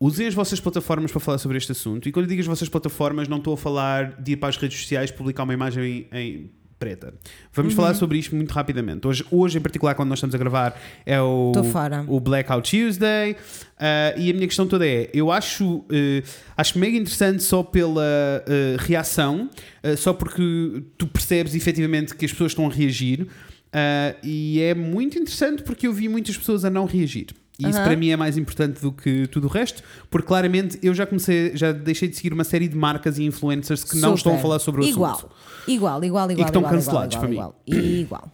usem 0.00 0.26
as 0.26 0.34
vossas 0.34 0.58
plataformas 0.58 1.12
para 1.12 1.20
falar 1.20 1.38
sobre 1.38 1.58
este 1.58 1.72
assunto. 1.72 2.08
E 2.08 2.12
quando 2.12 2.26
digo 2.26 2.40
as 2.40 2.46
vossas 2.46 2.68
plataformas, 2.68 3.28
não 3.28 3.36
estou 3.36 3.52
a 3.52 3.56
falar 3.56 4.20
de 4.20 4.32
ir 4.32 4.36
para 4.36 4.48
as 4.48 4.56
redes 4.56 4.80
sociais 4.80 5.10
publicar 5.10 5.42
uma 5.42 5.52
imagem 5.52 6.08
em, 6.10 6.18
em 6.18 6.50
preta. 6.78 7.12
Vamos 7.52 7.74
falar 7.74 7.92
sobre 7.92 8.16
isto 8.16 8.34
muito 8.34 8.50
rapidamente. 8.52 9.06
Hoje, 9.06 9.22
hoje, 9.30 9.58
em 9.58 9.60
particular, 9.60 9.94
quando 9.94 10.08
nós 10.08 10.16
estamos 10.16 10.34
a 10.34 10.38
gravar, 10.38 10.80
é 11.04 11.20
o, 11.20 11.52
o 12.08 12.18
Blackout 12.18 12.70
Tuesday. 12.70 13.36
Ah, 13.78 14.14
e 14.16 14.30
a 14.30 14.32
minha 14.32 14.46
questão 14.46 14.66
toda 14.66 14.88
é: 14.88 15.10
eu 15.12 15.30
acho, 15.30 15.84
eh, 15.92 16.22
acho 16.56 16.78
mega 16.78 16.96
interessante 16.96 17.42
só 17.42 17.62
pela 17.62 18.02
eh, 18.46 18.76
reação, 18.78 19.50
só 19.98 20.14
porque 20.14 20.82
tu 20.96 21.06
percebes 21.06 21.54
efetivamente 21.54 22.14
que 22.14 22.24
as 22.24 22.32
pessoas 22.32 22.52
estão 22.52 22.66
a 22.66 22.72
reagir. 22.72 23.28
e 24.24 24.60
é 24.62 24.74
muito 24.74 25.18
interessante 25.18 25.62
porque 25.62 25.86
eu 25.86 25.92
vi 25.92 26.08
muitas 26.08 26.36
pessoas 26.38 26.64
a 26.64 26.70
não 26.70 26.86
reagir. 26.86 27.26
E 27.60 27.68
isso 27.68 27.78
Aham. 27.78 27.84
para 27.84 27.96
mim 27.96 28.08
é 28.10 28.16
mais 28.16 28.36
importante 28.36 28.80
do 28.80 28.90
que 28.90 29.26
tudo 29.26 29.46
o 29.46 29.50
resto, 29.50 29.82
porque 30.10 30.26
claramente 30.26 30.78
eu 30.82 30.94
já 30.94 31.06
comecei, 31.06 31.56
já 31.56 31.72
deixei 31.72 32.08
de 32.08 32.16
seguir 32.16 32.32
uma 32.32 32.44
série 32.44 32.66
de 32.68 32.76
marcas 32.76 33.18
e 33.18 33.24
influencers 33.24 33.84
que 33.84 33.96
não 33.96 34.16
Super. 34.16 34.16
estão 34.16 34.34
a 34.36 34.38
falar 34.38 34.58
sobre 34.58 34.80
o 34.80 34.84
igual. 34.84 35.12
assunto. 35.12 35.30
Igual, 35.68 36.02
igual, 36.04 36.30
igual. 36.30 36.36
que 36.36 36.42
estão 36.42 36.62
igual, 36.62 36.74
cancelados 36.74 37.14
igual, 37.16 37.20
para 37.26 37.32
igual, 37.32 37.62
igual. 37.66 37.84
Igual. 38.00 38.32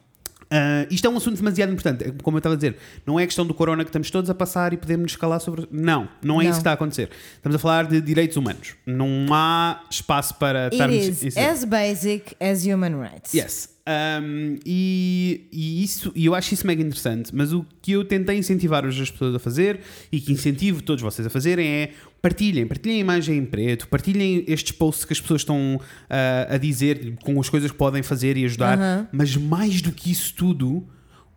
Ah, 0.51 0.87
isto 0.91 1.07
é 1.07 1.11
um 1.11 1.17
assunto 1.17 1.37
demasiado 1.37 1.73
importante. 1.73 2.13
Como 2.23 2.37
eu 2.37 2.39
estava 2.39 2.55
a 2.55 2.57
dizer, 2.57 2.77
não 3.05 3.19
é 3.19 3.27
questão 3.27 3.45
do 3.47 3.53
corona 3.53 3.83
que 3.85 3.89
estamos 3.89 4.11
todos 4.11 4.31
a 4.31 4.35
passar 4.35 4.73
e 4.73 4.77
podemos 4.77 5.13
escalar 5.13 5.41
sobre. 5.41 5.67
Não, 5.71 6.09
não 6.23 6.41
é 6.41 6.45
Não. 6.45 6.51
isso 6.51 6.53
que 6.53 6.59
está 6.61 6.71
a 6.71 6.75
acontecer. 6.75 7.11
Estamos 7.37 7.57
a 7.57 7.59
falar 7.59 7.87
de 7.87 8.01
direitos 8.01 8.37
humanos. 8.37 8.75
Não 8.87 9.27
há 9.33 9.83
espaço 9.91 10.35
para 10.37 10.65
It 10.67 10.75
estarmos. 10.77 10.97
is 11.07 11.23
isso- 11.23 11.39
as 11.41 11.65
basic 11.65 12.37
as 12.41 12.65
human 12.65 13.01
rights. 13.01 13.35
Yes. 13.35 13.75
Um, 13.89 14.57
e, 14.67 15.47
e 15.53 15.85
isso, 15.85 16.11
e 16.17 16.27
eu 16.27 16.35
acho 16.35 16.53
isso 16.53 16.67
mega 16.67 16.83
interessante, 16.83 17.33
mas 17.33 17.53
o 17.53 17.65
que 17.81 17.93
eu 17.93 18.05
tentei 18.05 18.37
incentivar 18.37 18.85
hoje 18.85 19.01
as 19.01 19.11
pessoas 19.13 19.33
a 19.37 19.39
fazer 19.39 19.79
e 20.11 20.21
que 20.21 20.33
incentivo 20.33 20.83
todos 20.83 21.03
vocês 21.03 21.25
a 21.25 21.31
fazerem 21.31 21.69
é 21.69 21.91
partilhem, 22.27 22.67
partilhem 22.67 22.97
a 22.97 23.01
imagem 23.01 23.39
em 23.39 23.45
preto, 23.45 23.87
partilhem 23.87 24.45
estes 24.49 24.73
posts 24.73 25.05
que 25.05 25.13
as 25.13 25.21
pessoas 25.21 25.43
estão 25.43 25.81
ah, 26.11 26.55
a 26.55 26.59
dizer 26.59 27.15
com 27.23 27.39
as 27.39 27.49
coisas 27.49 27.71
que 27.71 27.77
podem 27.77 28.03
fazer 28.03 28.37
e 28.37 28.45
ajudar, 28.45 28.77
Aham. 28.77 29.09
mas 29.13 29.37
mais 29.37 29.81
do 29.81 29.93
que 29.93 30.11
isso 30.11 30.35
tudo, 30.35 30.85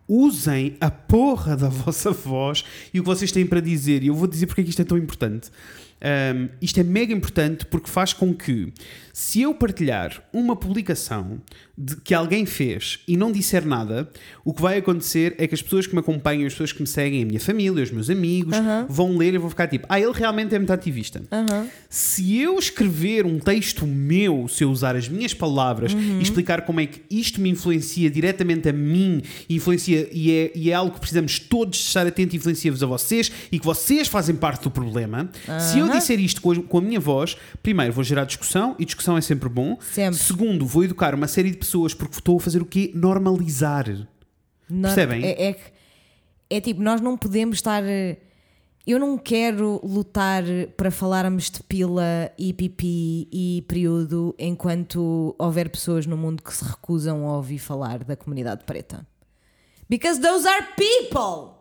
usem 0.08 0.76
a 0.80 0.90
porra 0.90 1.56
da 1.56 1.68
vossa 1.70 2.10
voz 2.10 2.64
e 2.92 2.98
o 2.98 3.04
que 3.04 3.08
vocês 3.08 3.30
têm 3.30 3.46
para 3.46 3.60
dizer. 3.60 4.02
E 4.02 4.08
eu 4.08 4.14
vou 4.14 4.26
dizer 4.26 4.46
porque 4.46 4.62
é 4.62 4.64
que 4.64 4.70
isto 4.70 4.82
é 4.82 4.84
tão 4.84 4.98
importante. 4.98 5.48
Um, 6.02 6.48
isto 6.62 6.80
é 6.80 6.82
mega 6.82 7.12
importante 7.12 7.66
porque 7.66 7.90
faz 7.90 8.12
com 8.12 8.34
que, 8.34 8.72
se 9.12 9.42
eu 9.42 9.52
partilhar 9.54 10.22
uma 10.32 10.56
publicação 10.56 11.40
de, 11.76 11.96
que 11.96 12.14
alguém 12.14 12.46
fez 12.46 13.00
e 13.06 13.16
não 13.16 13.30
disser 13.30 13.66
nada, 13.66 14.08
o 14.44 14.52
que 14.54 14.62
vai 14.62 14.78
acontecer 14.78 15.34
é 15.38 15.46
que 15.46 15.54
as 15.54 15.60
pessoas 15.62 15.86
que 15.86 15.94
me 15.94 16.00
acompanham, 16.00 16.46
as 16.46 16.52
pessoas 16.54 16.72
que 16.72 16.80
me 16.80 16.86
seguem, 16.86 17.22
a 17.22 17.26
minha 17.26 17.40
família, 17.40 17.82
os 17.82 17.90
meus 17.90 18.08
amigos, 18.08 18.56
vão 18.88 19.16
ler 19.16 19.34
e 19.34 19.38
vão 19.38 19.50
ficar 19.50 19.66
tipo: 19.66 19.86
Ah, 19.88 20.00
ele 20.00 20.12
realmente 20.12 20.54
é 20.54 20.58
muito 20.58 20.72
ativista. 20.72 21.22
Se 21.88 22.38
eu 22.38 22.58
escrever 22.58 23.26
um 23.26 23.38
texto 23.38 23.86
meu, 23.86 24.46
se 24.48 24.64
eu 24.64 24.70
usar 24.70 24.96
as 24.96 25.08
minhas 25.08 25.34
palavras 25.34 25.92
e 26.18 26.22
explicar 26.22 26.62
como 26.62 26.80
é 26.80 26.86
que 26.86 27.02
isto 27.10 27.40
me 27.40 27.50
influencia 27.50 28.10
diretamente 28.10 28.68
a 28.68 28.72
mim, 28.72 29.22
influencia 29.48 30.08
e 30.12 30.30
é, 30.30 30.52
e 30.54 30.70
é 30.70 30.74
algo 30.74 30.94
que 30.94 31.00
precisamos 31.00 31.38
todos 31.38 31.78
estar 31.78 32.06
atentos 32.06 32.34
e 32.34 32.36
influencia-vos 32.38 32.82
a 32.82 32.86
vocês 32.86 33.30
e 33.52 33.58
que 33.58 33.66
vocês 33.66 34.08
fazem 34.08 34.34
parte 34.34 34.62
do 34.62 34.70
problema, 34.70 35.28
se 35.58 35.78
eu 35.78 35.89
disser 35.98 36.20
isto 36.20 36.40
com 36.42 36.52
a, 36.52 36.62
com 36.62 36.78
a 36.78 36.80
minha 36.80 37.00
voz, 37.00 37.36
primeiro 37.62 37.92
vou 37.92 38.02
gerar 38.04 38.24
discussão 38.24 38.74
e 38.78 38.84
discussão 38.84 39.16
é 39.16 39.20
sempre 39.20 39.48
bom. 39.48 39.78
Sempre. 39.80 40.18
Segundo, 40.18 40.66
vou 40.66 40.84
educar 40.84 41.14
uma 41.14 41.26
série 41.28 41.50
de 41.50 41.56
pessoas 41.58 41.94
porque 41.94 42.14
estou 42.16 42.36
a 42.36 42.40
fazer 42.40 42.60
o 42.62 42.66
quê? 42.66 42.90
Normalizar. 42.94 43.86
Não- 44.68 44.88
Percebem? 44.88 45.24
É, 45.24 45.48
é, 45.48 45.52
que- 45.54 45.72
é 46.48 46.60
tipo, 46.60 46.82
nós 46.82 47.00
não 47.00 47.16
podemos 47.16 47.56
estar. 47.56 47.82
eh, 47.84 48.16
Eu 48.86 48.98
não 48.98 49.18
quero 49.18 49.78
lutar 49.84 50.42
para 50.76 50.90
falarmos 50.90 51.50
de 51.50 51.62
pila 51.62 52.32
e 52.38 52.52
pipi 52.54 53.28
e 53.30 53.62
período 53.68 54.34
enquanto 54.38 55.36
houver 55.38 55.68
pessoas 55.68 56.06
no 56.06 56.16
mundo 56.16 56.42
que 56.42 56.52
se 56.52 56.64
recusam 56.64 57.28
a 57.28 57.36
ouvir 57.36 57.58
falar 57.58 58.02
da 58.02 58.16
comunidade 58.16 58.64
preta. 58.64 59.06
Because 59.88 60.18
those 60.20 60.48
are 60.48 60.66
people! 60.76 61.59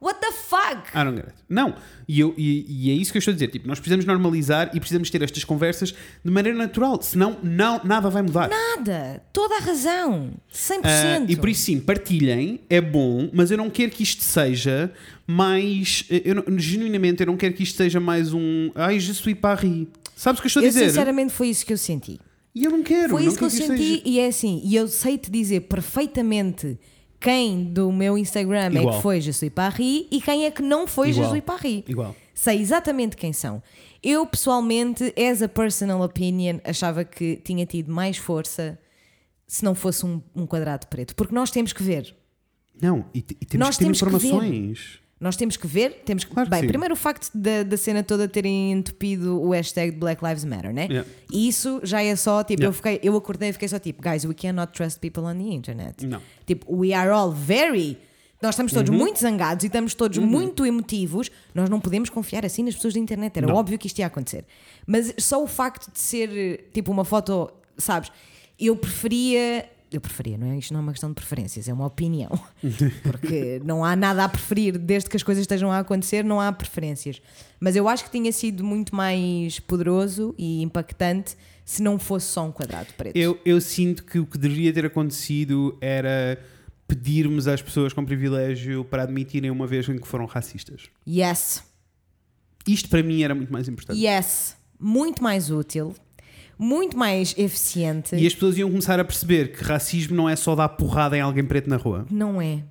What 0.00 0.20
the 0.20 0.30
fuck? 0.30 0.90
I 0.94 1.02
don't 1.02 1.16
get 1.16 1.26
it. 1.26 1.34
Não, 1.48 1.74
e, 2.06 2.20
eu, 2.20 2.32
e, 2.38 2.64
e 2.68 2.90
é 2.90 2.94
isso 2.94 3.10
que 3.10 3.18
eu 3.18 3.20
estou 3.20 3.32
a 3.32 3.34
dizer. 3.34 3.48
Tipo, 3.48 3.66
nós 3.66 3.80
precisamos 3.80 4.04
normalizar 4.04 4.70
e 4.72 4.78
precisamos 4.78 5.10
ter 5.10 5.20
estas 5.22 5.42
conversas 5.42 5.92
de 6.24 6.30
maneira 6.30 6.56
natural, 6.56 7.02
senão 7.02 7.36
não, 7.42 7.80
nada 7.84 8.08
vai 8.08 8.22
mudar. 8.22 8.48
Nada! 8.48 9.20
Toda 9.32 9.56
a 9.56 9.60
razão! 9.60 10.30
100%! 10.54 10.80
Ah, 10.84 11.24
e 11.28 11.34
por 11.36 11.48
isso 11.48 11.62
sim, 11.62 11.80
partilhem, 11.80 12.60
é 12.70 12.80
bom, 12.80 13.28
mas 13.32 13.50
eu 13.50 13.56
não 13.58 13.68
quero 13.68 13.90
que 13.90 14.04
isto 14.04 14.22
seja 14.22 14.92
mais. 15.26 16.04
Eu 16.08 16.36
não- 16.36 16.58
genuinamente, 16.58 17.20
eu 17.22 17.26
não 17.26 17.36
quero 17.36 17.54
que 17.54 17.64
isto 17.64 17.76
seja 17.76 17.98
mais 17.98 18.32
um. 18.32 18.70
Ai, 18.76 19.00
je 19.00 19.12
suis 19.14 19.34
Paris. 19.36 19.88
Sabes 20.14 20.38
o 20.38 20.42
que 20.42 20.46
eu 20.46 20.48
estou 20.48 20.62
a 20.62 20.66
eu 20.66 20.68
dizer? 20.70 20.88
sinceramente 20.90 21.32
foi 21.32 21.48
isso 21.48 21.66
que 21.66 21.72
eu 21.72 21.78
senti. 21.78 22.20
E 22.54 22.64
eu 22.64 22.70
não 22.70 22.82
quero. 22.82 23.10
Foi 23.10 23.22
não 23.22 23.28
isso 23.28 23.38
que 23.38 23.44
eu 23.44 23.50
senti 23.50 23.66
seja- 23.96 24.02
e 24.04 24.20
é 24.20 24.26
assim, 24.28 24.60
e 24.64 24.74
eu 24.76 24.86
sei 24.88 25.18
te 25.18 25.30
dizer 25.30 25.62
perfeitamente 25.62 26.78
quem 27.20 27.64
do 27.64 27.90
meu 27.92 28.16
Instagram 28.16 28.70
é 28.74 28.80
Igual. 28.80 28.96
que 28.96 29.02
foi 29.02 29.20
Jesus 29.20 29.52
Paris 29.52 30.06
e 30.10 30.20
quem 30.20 30.44
é 30.44 30.50
que 30.50 30.62
não 30.62 30.86
foi. 30.86 31.12
Jesus 31.12 31.40
Paris. 31.42 31.84
Igual. 31.86 32.14
Sei 32.32 32.60
exatamente 32.60 33.16
quem 33.16 33.32
são. 33.32 33.62
Eu 34.02 34.24
pessoalmente, 34.26 35.12
as 35.16 35.42
a 35.42 35.48
personal 35.48 36.00
opinion, 36.02 36.58
achava 36.64 37.04
que 37.04 37.36
tinha 37.36 37.66
tido 37.66 37.92
mais 37.92 38.16
força 38.16 38.78
se 39.46 39.64
não 39.64 39.74
fosse 39.74 40.06
um, 40.06 40.22
um 40.36 40.46
quadrado 40.46 40.86
preto. 40.86 41.16
Porque 41.16 41.34
nós 41.34 41.50
temos 41.50 41.72
que 41.72 41.82
ver. 41.82 42.14
Não, 42.80 43.04
e, 43.12 43.18
e 43.18 43.22
temos 43.22 43.66
Nós 43.66 43.76
que 43.76 43.78
ter 43.80 43.84
temos 43.84 44.02
informações. 44.02 45.00
Nós 45.20 45.34
temos 45.36 45.56
que 45.56 45.66
ver, 45.66 46.02
temos 46.04 46.22
que. 46.24 46.30
Claro 46.32 46.48
que 46.48 46.50
Bem, 46.54 46.60
sim. 46.62 46.68
primeiro 46.68 46.94
o 46.94 46.96
facto 46.96 47.28
da, 47.34 47.64
da 47.64 47.76
cena 47.76 48.02
toda 48.04 48.28
terem 48.28 48.70
entupido 48.72 49.40
o 49.42 49.50
hashtag 49.50 49.90
de 49.92 49.98
Black 49.98 50.24
Lives 50.24 50.44
Matter, 50.44 50.72
né? 50.72 50.86
Yeah. 50.88 51.08
E 51.32 51.48
isso 51.48 51.80
já 51.82 52.00
é 52.02 52.14
só, 52.14 52.44
tipo, 52.44 52.62
Yeah. 52.62 52.68
eu, 52.68 52.72
fiquei, 52.72 53.00
eu 53.02 53.16
acordei 53.16 53.48
e 53.48 53.52
fiquei 53.52 53.66
só 53.68 53.78
tipo, 53.80 54.00
guys, 54.00 54.24
we 54.24 54.32
cannot 54.34 54.72
trust 54.72 55.00
people 55.00 55.22
on 55.24 55.34
the 55.36 55.52
internet. 55.52 56.06
Não. 56.06 56.20
Tipo, 56.46 56.72
we 56.76 56.92
are 56.92 57.10
all 57.10 57.32
very. 57.32 57.98
Nós 58.40 58.50
estamos 58.54 58.72
todos 58.72 58.88
Uhum. 58.90 58.96
muito 58.96 59.18
zangados 59.18 59.64
e 59.64 59.66
estamos 59.66 59.92
todos 59.94 60.16
muito 60.18 60.64
emotivos. 60.64 61.28
Nós 61.52 61.68
não 61.68 61.80
podemos 61.80 62.08
confiar 62.08 62.46
assim 62.46 62.62
nas 62.62 62.76
pessoas 62.76 62.94
da 62.94 63.00
internet. 63.00 63.36
Era 63.36 63.48
Não. 63.48 63.56
óbvio 63.56 63.76
que 63.76 63.88
isto 63.88 63.98
ia 63.98 64.06
acontecer. 64.06 64.44
Mas 64.86 65.12
só 65.18 65.42
o 65.42 65.48
facto 65.48 65.92
de 65.92 65.98
ser 65.98 66.70
tipo 66.72 66.92
uma 66.92 67.04
foto, 67.04 67.50
sabes? 67.76 68.12
Eu 68.60 68.76
preferia. 68.76 69.68
Eu 69.90 70.00
preferia, 70.00 70.36
não 70.36 70.46
é? 70.48 70.58
Isto 70.58 70.72
não 70.74 70.80
é 70.80 70.82
uma 70.82 70.92
questão 70.92 71.08
de 71.10 71.14
preferências, 71.14 71.68
é 71.68 71.72
uma 71.72 71.86
opinião. 71.86 72.30
Porque 73.02 73.60
não 73.64 73.84
há 73.84 73.96
nada 73.96 74.24
a 74.24 74.28
preferir, 74.28 74.78
desde 74.78 75.08
que 75.08 75.16
as 75.16 75.22
coisas 75.22 75.42
estejam 75.42 75.72
a 75.72 75.78
acontecer, 75.78 76.22
não 76.24 76.40
há 76.40 76.52
preferências. 76.52 77.22
Mas 77.58 77.74
eu 77.74 77.88
acho 77.88 78.04
que 78.04 78.10
tinha 78.10 78.30
sido 78.30 78.62
muito 78.62 78.94
mais 78.94 79.58
poderoso 79.60 80.34
e 80.36 80.62
impactante 80.62 81.36
se 81.64 81.82
não 81.82 81.98
fosse 81.98 82.26
só 82.26 82.46
um 82.46 82.52
quadrado 82.52 82.88
preto. 82.96 83.16
Eu, 83.16 83.38
eu 83.44 83.60
sinto 83.60 84.04
que 84.04 84.18
o 84.18 84.26
que 84.26 84.38
deveria 84.38 84.72
ter 84.72 84.86
acontecido 84.86 85.76
era 85.80 86.38
pedirmos 86.86 87.46
às 87.46 87.60
pessoas 87.60 87.92
com 87.92 88.04
privilégio 88.04 88.84
para 88.84 89.02
admitirem 89.02 89.50
uma 89.50 89.66
vez 89.66 89.88
em 89.88 89.98
que 89.98 90.08
foram 90.08 90.24
racistas. 90.24 90.88
Yes. 91.06 91.62
Isto 92.66 92.88
para 92.88 93.02
mim 93.02 93.22
era 93.22 93.34
muito 93.34 93.52
mais 93.52 93.68
importante. 93.68 93.98
Yes. 93.98 94.56
Muito 94.80 95.22
mais 95.22 95.50
útil, 95.50 95.94
muito 96.58 96.96
mais 96.96 97.34
eficiente. 97.38 98.16
E 98.16 98.26
as 98.26 98.34
pessoas 98.34 98.58
iam 98.58 98.68
começar 98.68 98.98
a 98.98 99.04
perceber 99.04 99.52
que 99.52 99.62
racismo 99.62 100.16
não 100.16 100.28
é 100.28 100.34
só 100.36 100.54
dar 100.56 100.68
porrada 100.70 101.16
em 101.16 101.20
alguém 101.20 101.44
preto 101.44 101.68
na 101.70 101.76
rua. 101.76 102.06
Não 102.10 102.40
é. 102.42 102.62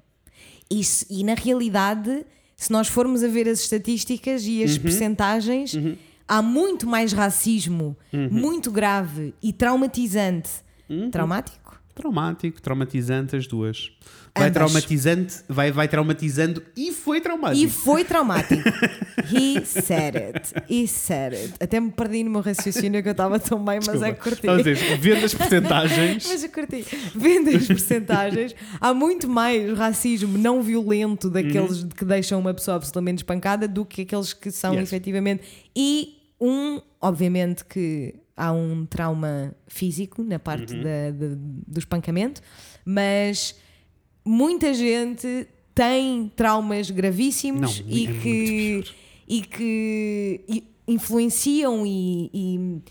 Isso, 0.69 1.05
e 1.09 1.23
na 1.23 1.33
realidade, 1.33 2.25
se 2.55 2.71
nós 2.71 2.87
formos 2.87 3.23
a 3.23 3.27
ver 3.27 3.47
as 3.47 3.59
estatísticas 3.61 4.43
e 4.45 4.59
Uhum. 4.59 4.65
as 4.65 4.77
percentagens, 4.77 5.73
há 6.27 6.41
muito 6.41 6.85
mais 6.87 7.13
racismo, 7.13 7.95
Uhum. 8.11 8.27
muito 8.29 8.69
grave 8.71 9.33
e 9.41 9.53
traumatizante. 9.53 10.49
Traumático? 11.11 11.79
Traumático, 11.95 12.61
traumatizante, 12.61 13.35
as 13.35 13.47
duas. 13.47 13.91
Vai 14.37 14.47
Ambas. 14.49 14.53
traumatizante, 14.53 15.35
vai, 15.47 15.71
vai 15.71 15.87
traumatizando 15.87 16.63
e 16.75 16.91
foi 16.91 17.19
traumático. 17.21 17.63
E 17.65 17.69
foi 17.69 18.03
traumático. 18.05 18.61
He 19.31 19.65
said 19.65 20.15
it. 20.15 20.53
He 20.69 20.87
said 20.87 21.33
it. 21.33 21.53
Até 21.59 21.79
me 21.79 21.91
perdi 21.91 22.23
no 22.23 22.29
meu 22.29 22.41
raciocínio 22.41 23.01
que 23.01 23.09
eu 23.09 23.11
estava 23.13 23.39
tão 23.39 23.63
bem, 23.63 23.79
mas 23.85 24.01
é 24.01 24.11
que 24.13 24.21
curti. 24.21 24.47
Dizer, 24.47 24.97
vendo 24.99 25.25
as 25.25 25.33
porcentagens. 25.33 26.27
Mas 26.29 26.43
eu 26.43 26.49
curti. 26.49 26.85
Vendo 27.15 27.49
as 27.55 27.67
percentagens, 27.67 28.55
há 28.79 28.93
muito 28.93 29.27
mais 29.29 29.77
racismo 29.77 30.37
não 30.37 30.61
violento 30.61 31.29
daqueles 31.29 31.81
Uhum. 31.83 31.89
que 31.89 32.05
deixam 32.05 32.39
uma 32.39 32.53
pessoa 32.53 32.75
absolutamente 32.77 33.19
espancada 33.19 33.67
do 33.67 33.83
que 33.85 34.01
aqueles 34.03 34.33
que 34.33 34.51
são 34.51 34.73
Yes. 34.75 34.83
efetivamente. 34.83 35.43
E 35.75 36.15
um, 36.39 36.79
obviamente 37.01 37.65
que 37.65 38.13
há 38.35 38.51
um 38.51 38.85
trauma 38.85 39.53
físico 39.67 40.23
na 40.23 40.37
parte 40.37 40.73
Uhum. 40.75 40.83
da- 40.83 41.11
da- 41.11 41.35
do 41.67 41.79
espancamento, 41.79 42.39
mas 42.85 43.55
muita 44.27 44.73
gente 44.73 45.47
tem 45.73 46.31
traumas 46.35 46.89
gravíssimos 46.91 47.79
Não, 47.81 47.87
e, 47.87 48.07
é 48.07 48.11
que, 48.13 48.83
e 49.27 49.41
que 49.41 50.63
influenciam 50.87 51.85
e- 51.85 52.29
e 52.33 52.81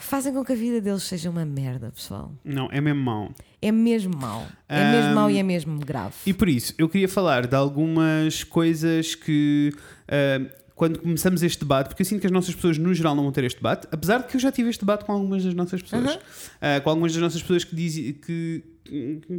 fazem 0.00 0.32
com 0.32 0.44
que 0.44 0.52
a 0.52 0.56
vida 0.56 0.80
deles 0.80 1.02
seja 1.02 1.28
uma 1.30 1.44
merda, 1.44 1.90
pessoal. 1.90 2.32
Não, 2.44 2.68
é 2.70 2.80
mesmo 2.80 3.02
mau. 3.02 3.30
É 3.60 3.72
mesmo 3.72 4.16
mau. 4.16 4.46
É 4.68 4.92
mesmo 4.92 5.14
mau 5.14 5.30
e 5.30 5.38
é 5.38 5.42
mesmo 5.42 5.78
grave. 5.80 6.14
E 6.26 6.32
por 6.32 6.48
isso, 6.48 6.74
eu 6.78 6.88
queria 6.88 7.08
falar 7.08 7.46
de 7.46 7.56
algumas 7.56 8.44
coisas 8.44 9.14
que. 9.14 9.72
ah, 10.08 10.58
quando 10.78 11.00
começamos 11.00 11.42
este 11.42 11.58
debate, 11.58 11.88
porque 11.88 12.02
eu 12.02 12.06
sinto 12.06 12.20
que 12.20 12.26
as 12.26 12.32
nossas 12.32 12.54
pessoas 12.54 12.78
no 12.78 12.94
geral 12.94 13.14
não 13.14 13.24
vão 13.24 13.32
ter 13.32 13.42
este 13.44 13.56
debate, 13.56 13.88
apesar 13.90 14.18
de 14.18 14.28
que 14.28 14.36
eu 14.36 14.40
já 14.40 14.52
tive 14.52 14.70
este 14.70 14.80
debate 14.80 15.04
com 15.04 15.12
algumas 15.12 15.44
das 15.44 15.52
nossas 15.52 15.82
pessoas. 15.82 16.14
Uhum. 16.14 16.18
Ah, 16.60 16.80
com 16.80 16.88
algumas 16.90 17.12
das 17.12 17.20
nossas 17.20 17.42
pessoas 17.42 17.64
que 17.64 17.74
dizem 17.76 18.12
que. 18.14 18.62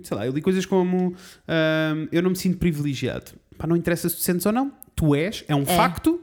Sei 0.03 0.15
lá, 0.15 0.27
eu 0.27 0.33
li 0.33 0.41
coisas 0.41 0.65
como. 0.65 1.15
ah, 1.47 1.93
eu 2.11 2.21
não 2.21 2.31
me 2.31 2.35
sinto 2.35 2.57
privilegiado. 2.57 3.31
Pá, 3.57 3.65
não 3.65 3.75
interessa 3.75 4.07
se 4.09 4.15
tu 4.17 4.21
sentes 4.21 4.45
ou 4.45 4.51
não, 4.51 4.71
tu 4.95 5.15
és, 5.15 5.43
é 5.47 5.55
um 5.55 5.65
facto. 5.65 6.21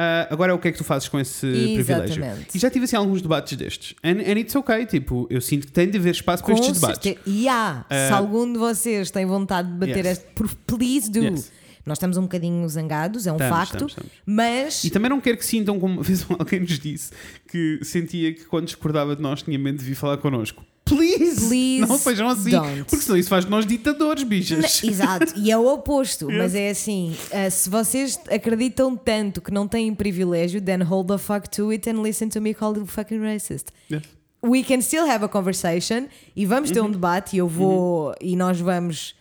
Ah, 0.00 0.28
agora 0.30 0.52
é 0.52 0.54
o 0.54 0.58
que 0.60 0.68
é 0.68 0.72
que 0.72 0.78
tu 0.78 0.84
fazes 0.84 1.08
com 1.08 1.18
esse 1.18 1.40
privilégio. 1.46 2.22
Exatamente. 2.22 2.56
E 2.56 2.58
já 2.60 2.70
tive 2.70 2.84
assim 2.84 2.94
alguns 2.94 3.20
debates 3.20 3.56
destes. 3.56 3.94
And, 4.04 4.20
and 4.20 4.38
it's 4.38 4.54
okay, 4.54 4.86
tipo, 4.86 5.26
eu 5.28 5.40
sinto 5.40 5.66
que 5.66 5.72
tem 5.72 5.90
de 5.90 5.98
haver 5.98 6.10
espaço 6.12 6.44
para 6.44 6.54
Com 6.54 6.60
estes 6.60 6.80
debates. 6.80 7.02
certeza. 7.02 7.20
E 7.26 7.48
há, 7.48 7.84
se 7.90 8.12
algum 8.12 8.52
de 8.52 8.58
vocês 8.58 9.10
tem 9.10 9.26
vontade 9.26 9.66
de 9.72 9.74
bater 9.78 10.04
Yes. 10.04 10.18
este, 10.18 10.24
por 10.36 10.54
please 10.54 11.10
do. 11.10 11.18
Yes. 11.24 11.50
Nós 11.88 11.96
estamos 11.98 12.16
um 12.16 12.22
bocadinho 12.22 12.68
zangados, 12.68 13.26
é 13.26 13.32
um 13.32 13.36
Estamos, 13.36 13.56
facto, 13.56 13.72
estamos, 13.74 13.92
estamos. 13.92 14.12
mas 14.24 14.84
E 14.84 14.90
também 14.90 15.08
não 15.10 15.20
quero 15.20 15.38
que 15.38 15.44
sintam 15.44 15.80
como 15.80 16.00
alguém 16.38 16.60
nos 16.60 16.78
disse 16.78 17.10
que 17.50 17.80
sentia 17.82 18.32
que 18.32 18.44
quando 18.44 18.66
discordava 18.66 19.16
de 19.16 19.22
nós 19.22 19.42
tinha 19.42 19.58
medo 19.58 19.78
de 19.78 19.84
vir 19.84 19.94
falar 19.94 20.18
connosco. 20.18 20.64
Please! 20.84 21.48
Please 21.48 21.80
não 21.86 21.98
sejam 21.98 22.28
assim, 22.28 22.50
don't. 22.50 22.84
porque 22.84 23.04
senão 23.04 23.18
isso 23.18 23.28
faz 23.28 23.44
de 23.44 23.50
nós 23.50 23.66
ditadores, 23.66 24.22
bichas. 24.22 24.82
Exato, 24.82 25.34
e 25.36 25.50
é 25.50 25.58
o 25.58 25.66
oposto, 25.66 26.28
mas 26.32 26.54
é 26.54 26.70
assim: 26.70 27.14
ah, 27.30 27.50
se 27.50 27.68
vocês 27.68 28.18
acreditam 28.30 28.96
tanto 28.96 29.42
que 29.42 29.50
não 29.50 29.68
têm 29.68 29.94
privilégio, 29.94 30.62
then 30.62 30.82
hold 30.82 31.08
the 31.08 31.18
fuck 31.18 31.46
to 31.50 31.70
it 31.70 31.88
and 31.90 32.00
listen 32.02 32.28
to 32.30 32.40
me 32.40 32.54
call 32.54 32.74
you 32.74 32.86
fucking 32.86 33.18
racist. 33.20 33.66
Yes. 33.90 34.02
We 34.42 34.62
can 34.62 34.80
still 34.80 35.04
have 35.10 35.22
a 35.22 35.28
conversation 35.28 36.06
e 36.34 36.46
vamos 36.46 36.70
Uhum. 36.70 36.74
ter 36.74 36.80
um 36.80 36.90
debate 36.90 37.36
e 37.36 37.38
eu 37.40 37.48
vou 37.48 38.14
e 38.20 38.34
nós 38.34 38.58
vamos 38.58 39.14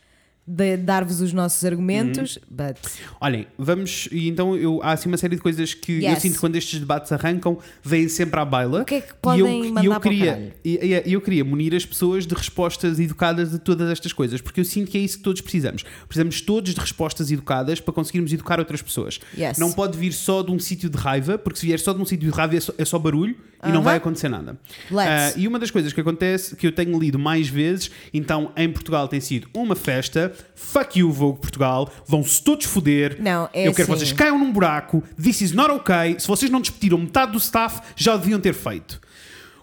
dar-vos 0.47 1.19
os 1.19 1.33
nossos 1.33 1.63
argumentos, 1.65 2.37
Uhum. 2.37 2.43
but 2.57 2.77
Olhem, 3.19 3.47
vamos. 3.57 4.07
E 4.11 4.29
então 4.29 4.55
eu, 4.55 4.79
há 4.81 4.93
assim 4.93 5.09
uma 5.09 5.17
série 5.17 5.35
de 5.35 5.41
coisas 5.41 5.73
que 5.73 5.91
eu 6.03 6.09
Yes. 6.11 6.21
sinto 6.21 6.33
que 6.35 6.39
quando 6.39 6.55
estes 6.55 6.79
debates 6.79 7.11
arrancam, 7.11 7.59
vêm 7.83 8.07
sempre 8.07 8.39
à 8.39 8.45
baila. 8.45 8.81
O 8.83 8.85
que 8.85 8.95
é 8.95 9.01
que 9.01 9.11
E 9.11 9.15
podem 9.21 9.41
eu, 9.41 9.65
e 9.65 9.67
mandar 9.71 9.83
eu 9.85 9.91
para 9.91 9.97
o 9.99 10.01
queria, 10.01 10.55
e- 10.63 10.79
e- 11.05 11.13
eu 11.13 11.19
queria 11.19 11.43
munir 11.43 11.75
as 11.75 11.85
pessoas 11.85 12.25
de 12.25 12.33
respostas 12.33 12.97
educadas 12.99 13.51
de 13.51 13.59
todas 13.59 13.89
estas 13.91 14.13
coisas, 14.13 14.39
porque 14.39 14.61
eu 14.61 14.65
sinto 14.65 14.89
que 14.89 14.97
é 14.97 15.01
isso 15.01 15.17
que 15.17 15.23
todos 15.23 15.41
precisamos. 15.41 15.83
Precisamos 16.07 16.39
todos 16.39 16.73
de 16.73 16.79
respostas 16.79 17.29
educadas 17.29 17.81
para 17.81 17.93
conseguirmos 17.93 18.31
educar 18.31 18.57
outras 18.59 18.81
pessoas. 18.81 19.19
Yes. 19.37 19.57
Não 19.57 19.71
pode 19.73 19.97
vir 19.97 20.13
só 20.13 20.41
de 20.41 20.51
um 20.51 20.59
sítio 20.59 20.89
de 20.89 20.97
raiva, 20.97 21.37
porque 21.37 21.59
se 21.59 21.65
vier 21.65 21.79
só 21.79 21.91
de 21.91 22.01
um 22.01 22.05
sítio 22.05 22.29
de 22.31 22.35
raiva 22.35 22.55
é 22.55 22.59
só, 22.61 22.73
é 22.77 22.85
só 22.85 22.97
barulho 22.97 23.35
e 23.67 23.69
não 23.71 23.81
vai 23.81 23.97
acontecer 23.97 24.29
nada. 24.29 24.57
Ah, 24.95 25.33
e 25.35 25.47
uma 25.47 25.59
das 25.59 25.71
coisas 25.71 25.91
que 25.91 25.99
acontece, 25.99 26.55
que 26.55 26.65
eu 26.65 26.71
tenho 26.71 26.97
lido 26.97 27.17
mais 27.19 27.47
vezes, 27.49 27.89
então 28.13 28.51
em 28.55 28.71
Portugal 28.71 29.07
tem 29.07 29.19
sido 29.19 29.47
uma 29.53 29.75
festa, 29.75 30.31
fuck 30.55 30.99
you, 30.99 31.11
Vogue 31.11 31.39
Portugal, 31.39 31.89
vão-se 32.05 32.41
todos 32.41 32.65
foder. 32.65 33.18
Não, 33.22 33.49
é 33.53 33.68
eu 33.68 33.73
quero 33.73 33.76
que 33.76 33.81
assim. 33.81 33.91
vocês 33.91 34.11
caiam 34.11 34.38
num 34.38 34.51
buraco, 34.51 35.03
this 35.22 35.41
is 35.41 35.51
not 35.51 35.72
okay. 35.72 36.19
Se 36.19 36.27
vocês 36.27 36.51
não 36.51 36.61
despediram 36.61 36.97
metade 36.97 37.31
do 37.31 37.38
staff, 37.38 37.81
já 37.95 38.15
o 38.15 38.18
deviam 38.18 38.39
ter 38.39 38.53
feito. 38.53 38.99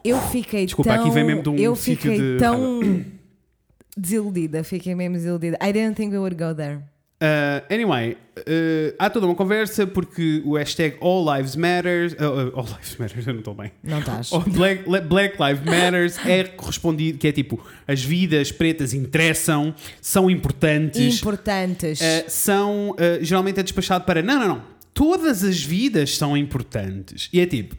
eu 0.04 0.20
fiquei 0.28 0.66
Desculpa, 0.66 0.92
tão 0.94 1.02
aqui 1.02 1.10
vem 1.14 1.24
mesmo 1.24 1.42
de 1.42 1.48
um 1.48 1.56
eu 1.56 1.74
fiquei 1.74 2.18
de 2.18 2.38
tão 2.38 3.04
desiludida, 3.96 4.62
fiquei 4.64 4.94
mesmo 4.94 5.16
desiludida. 5.16 5.56
I 5.62 5.72
didn't 5.72 5.94
think 5.94 6.12
we 6.12 6.18
would 6.18 6.36
go 6.36 6.54
there. 6.54 6.82
Uh, 7.22 7.64
anyway, 7.72 8.16
uh, 8.36 8.94
há 8.98 9.08
toda 9.08 9.24
uma 9.24 9.34
conversa 9.34 9.86
porque 9.86 10.42
o 10.44 10.56
hashtag 10.56 10.96
All 11.00 11.24
Lives 11.34 11.56
Matters. 11.56 12.12
uh, 12.14 12.52
All 12.54 12.66
Lives 12.66 12.96
Matters, 12.98 13.24
eu 13.26 13.32
não 13.32 13.40
estou 13.40 13.54
bem. 13.54 13.72
Não 13.82 14.00
estás. 14.00 14.30
Black, 14.48 14.84
Black 15.08 15.36
Lives 15.42 15.64
Matters 15.64 16.18
é 16.26 16.44
correspondido, 16.44 17.18
que 17.18 17.28
é 17.28 17.32
tipo, 17.32 17.64
as 17.86 18.02
vidas 18.02 18.52
pretas 18.52 18.92
interessam, 18.92 19.74
são 20.00 20.28
importantes, 20.30 21.20
Importantes. 21.20 22.00
são, 22.28 22.94
geralmente 23.22 23.60
é 23.60 23.62
despachado 23.62 24.04
para, 24.04 24.20
não, 24.20 24.38
não, 24.38 24.48
não, 24.48 24.62
todas 24.92 25.42
as 25.44 25.62
vidas 25.62 26.16
são 26.16 26.36
importantes. 26.36 27.28
E 27.32 27.40
é 27.40 27.46
tipo, 27.46 27.76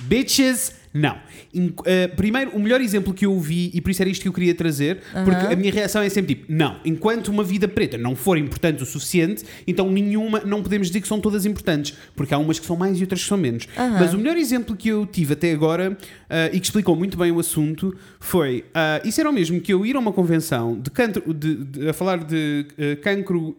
bitches, 0.00 0.72
não. 0.92 1.16
In- 1.54 1.68
uh, 1.80 2.16
primeiro, 2.16 2.50
o 2.52 2.58
melhor 2.60 2.80
exemplo 2.80 3.12
que 3.12 3.26
eu 3.26 3.38
vi, 3.38 3.70
e 3.74 3.80
por 3.80 3.90
isso 3.90 4.02
era 4.02 4.10
isto 4.10 4.22
que 4.22 4.28
eu 4.28 4.32
queria 4.32 4.54
trazer, 4.54 4.98
porque 5.24 5.52
a 5.52 5.56
minha 5.56 5.72
reação 5.72 6.02
é 6.02 6.08
sempre 6.08 6.34
tipo, 6.34 6.46
não, 6.52 6.76
enquanto 6.84 7.28
uma 7.28 7.42
vida 7.44 7.66
preta 7.68 7.96
não 7.98 8.14
for 8.16 8.38
importante 8.38 8.82
o 8.82 8.86
suficiente, 8.86 9.44
então 9.66 9.90
nenhuma, 9.90 10.40
não 10.40 10.62
podemos 10.62 10.88
dizer 10.88 11.00
que 11.00 11.08
são 11.08 11.20
todas 11.20 11.44
importantes, 11.46 11.94
porque 12.16 12.32
há 12.34 12.38
umas 12.38 12.58
que 12.58 12.66
são 12.66 12.76
mais 12.76 12.98
e 12.98 13.02
outras 13.02 13.22
que 13.22 13.28
são 13.28 13.38
menos. 13.38 13.66
Mas 14.00 14.14
o 14.14 14.18
melhor 14.18 14.36
exemplo 14.36 14.74
que 14.76 14.88
eu 14.88 15.06
tive 15.06 15.32
até 15.34 15.52
agora, 15.52 15.92
uh, 15.92 16.54
e 16.54 16.60
que 16.60 16.66
explicou 16.66 16.94
muito 16.96 17.16
bem 17.18 17.30
o 17.30 17.38
assunto, 17.40 17.94
foi, 18.20 18.64
uh, 18.70 19.06
isso 19.06 19.20
era 19.20 19.28
o 19.30 19.32
mesmo 19.32 19.60
que 19.60 19.72
eu 19.72 19.84
ir 19.86 19.96
a 19.96 19.98
uma 19.98 20.12
convenção 20.12 20.78
de 20.80 20.90
cancro, 20.90 21.34
de- 21.34 21.54
de- 21.64 21.88
a 21.88 21.92
falar 21.92 22.24
de 22.24 22.66
cancro 23.02 23.56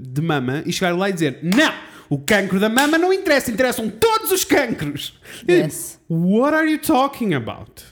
de 0.00 0.20
mama 0.22 0.62
e 0.66 0.72
chegar 0.72 0.96
lá 0.96 1.08
e 1.08 1.12
dizer, 1.12 1.38
não! 1.42 1.72
O 2.08 2.18
cancro 2.18 2.60
da 2.60 2.68
mama 2.68 2.98
não 2.98 3.10
interessa, 3.10 3.50
interessam 3.50 3.88
todos 3.88 4.11
os 4.32 4.44
cancros. 4.44 5.18
Yes. 5.48 6.00
What 6.08 6.54
are 6.54 6.68
you 6.68 6.78
talking 6.78 7.34
about? 7.34 7.84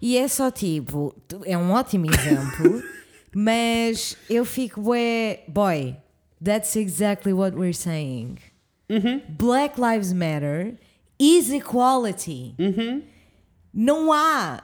E 0.00 0.16
é 0.16 0.28
só 0.28 0.50
tipo, 0.50 1.14
é 1.44 1.56
um 1.58 1.72
ótimo 1.72 2.06
exemplo, 2.06 2.82
mas 3.34 4.16
eu 4.30 4.44
fico, 4.44 4.80
bué, 4.80 5.40
boy, 5.48 5.96
that's 6.42 6.76
exactly 6.76 7.32
what 7.32 7.56
we're 7.56 7.74
saying. 7.74 8.36
Uhum. 8.88 9.20
Black 9.28 9.78
Lives 9.80 10.12
Matter 10.12 10.74
is 11.18 11.50
equality. 11.50 12.54
Não 13.72 14.12
há, 14.12 14.62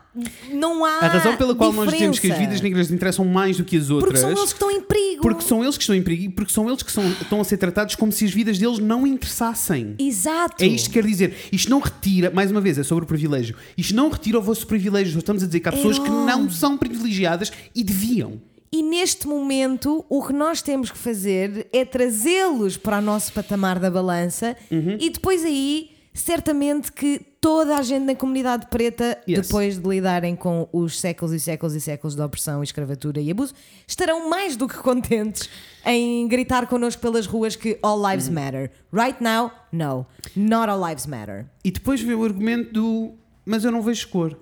não 0.50 0.84
há. 0.84 0.98
A 1.00 1.06
razão 1.08 1.36
pela 1.36 1.54
qual 1.54 1.72
nós 1.72 1.92
dizemos 1.92 2.18
que 2.18 2.26
as 2.26 2.32
diferença. 2.32 2.40
vidas 2.50 2.60
negras 2.62 2.90
interessam 2.90 3.24
mais 3.26 3.58
do 3.58 3.64
que 3.64 3.76
as 3.76 3.90
outras. 3.90 4.12
Porque 4.12 4.20
são 4.20 4.30
eles 4.30 4.52
que 4.52 4.56
estão 4.56 4.70
em 4.70 4.80
perigo. 4.80 5.22
porque 5.22 5.42
são 5.44 5.62
eles 5.62 5.76
que 5.76 5.82
estão 5.82 5.94
em 5.96 6.02
perigo 6.02 6.22
e 6.24 6.28
porque 6.30 6.52
são 6.52 6.68
eles 6.68 6.82
que 6.82 6.90
são- 6.90 7.06
estão 7.10 7.40
a 7.40 7.44
ser 7.44 7.58
tratados 7.58 7.94
como 7.96 8.10
se 8.10 8.24
as 8.24 8.32
vidas 8.32 8.58
deles 8.58 8.78
não 8.78 9.06
interessassem. 9.06 9.94
Exato. 9.98 10.64
É 10.64 10.66
isto 10.66 10.88
que 10.88 10.94
quer 11.00 11.06
dizer. 11.06 11.36
Isto 11.52 11.70
não 11.70 11.80
retira, 11.80 12.30
mais 12.30 12.50
uma 12.50 12.60
vez, 12.62 12.78
é 12.78 12.82
sobre 12.82 13.04
o 13.04 13.06
privilégio. 13.06 13.54
Isto 13.76 13.94
não 13.94 14.08
retira 14.08 14.38
o 14.38 14.42
vosso 14.42 14.66
privilégio. 14.66 15.12
Nós 15.14 15.22
Estamos 15.22 15.42
a 15.42 15.46
dizer 15.46 15.60
que 15.60 15.68
há 15.68 15.72
pessoas 15.72 15.98
que 15.98 16.08
all. 16.08 16.24
não 16.26 16.50
são 16.50 16.76
privilegiadas 16.78 17.52
e 17.74 17.84
deviam. 17.84 18.40
E 18.72 18.82
neste 18.82 19.28
momento, 19.28 20.04
o 20.08 20.26
que 20.26 20.32
nós 20.32 20.60
temos 20.60 20.90
que 20.90 20.98
fazer 20.98 21.68
é 21.72 21.84
trazê-los 21.84 22.76
para 22.76 22.98
o 22.98 23.00
nosso 23.02 23.32
patamar 23.32 23.78
da 23.78 23.88
balança 23.90 24.56
Uhum. 24.70 24.96
e 25.00 25.10
depois 25.10 25.44
aí, 25.44 25.90
certamente 26.14 26.92
que 26.92 27.18
toda 27.40 27.76
a 27.76 27.82
gente 27.82 28.04
na 28.04 28.14
comunidade 28.14 28.66
preta, 28.68 29.18
Yes. 29.28 29.48
depois 29.48 29.78
de 29.78 29.86
lidarem 29.88 30.36
com 30.36 30.68
os 30.72 30.98
séculos 31.00 31.34
e 31.34 31.40
séculos 31.40 31.74
e 31.74 31.80
séculos 31.80 32.14
de 32.14 32.22
opressão, 32.22 32.62
escravatura 32.62 33.20
e 33.20 33.30
abuso, 33.30 33.52
estarão 33.86 34.30
mais 34.30 34.54
do 34.56 34.68
que 34.68 34.76
contentes 34.76 35.50
em 35.84 36.26
gritar 36.28 36.66
connosco 36.68 37.02
pelas 37.02 37.26
ruas 37.26 37.56
que 37.56 37.78
all 37.82 38.00
lives 38.08 38.28
Uhum. 38.28 38.34
matter. 38.34 38.70
Right 38.92 39.22
now, 39.22 39.50
no. 39.72 40.06
Not 40.36 40.70
all 40.70 40.88
lives 40.88 41.04
matter. 41.06 41.46
E 41.64 41.70
depois 41.70 42.00
vem 42.00 42.14
o 42.14 42.24
argumento 42.24 42.72
do 42.72 43.14
mas 43.44 43.62
eu 43.64 43.70
não 43.72 43.82
vejo 43.82 44.08
cor. 44.08 44.38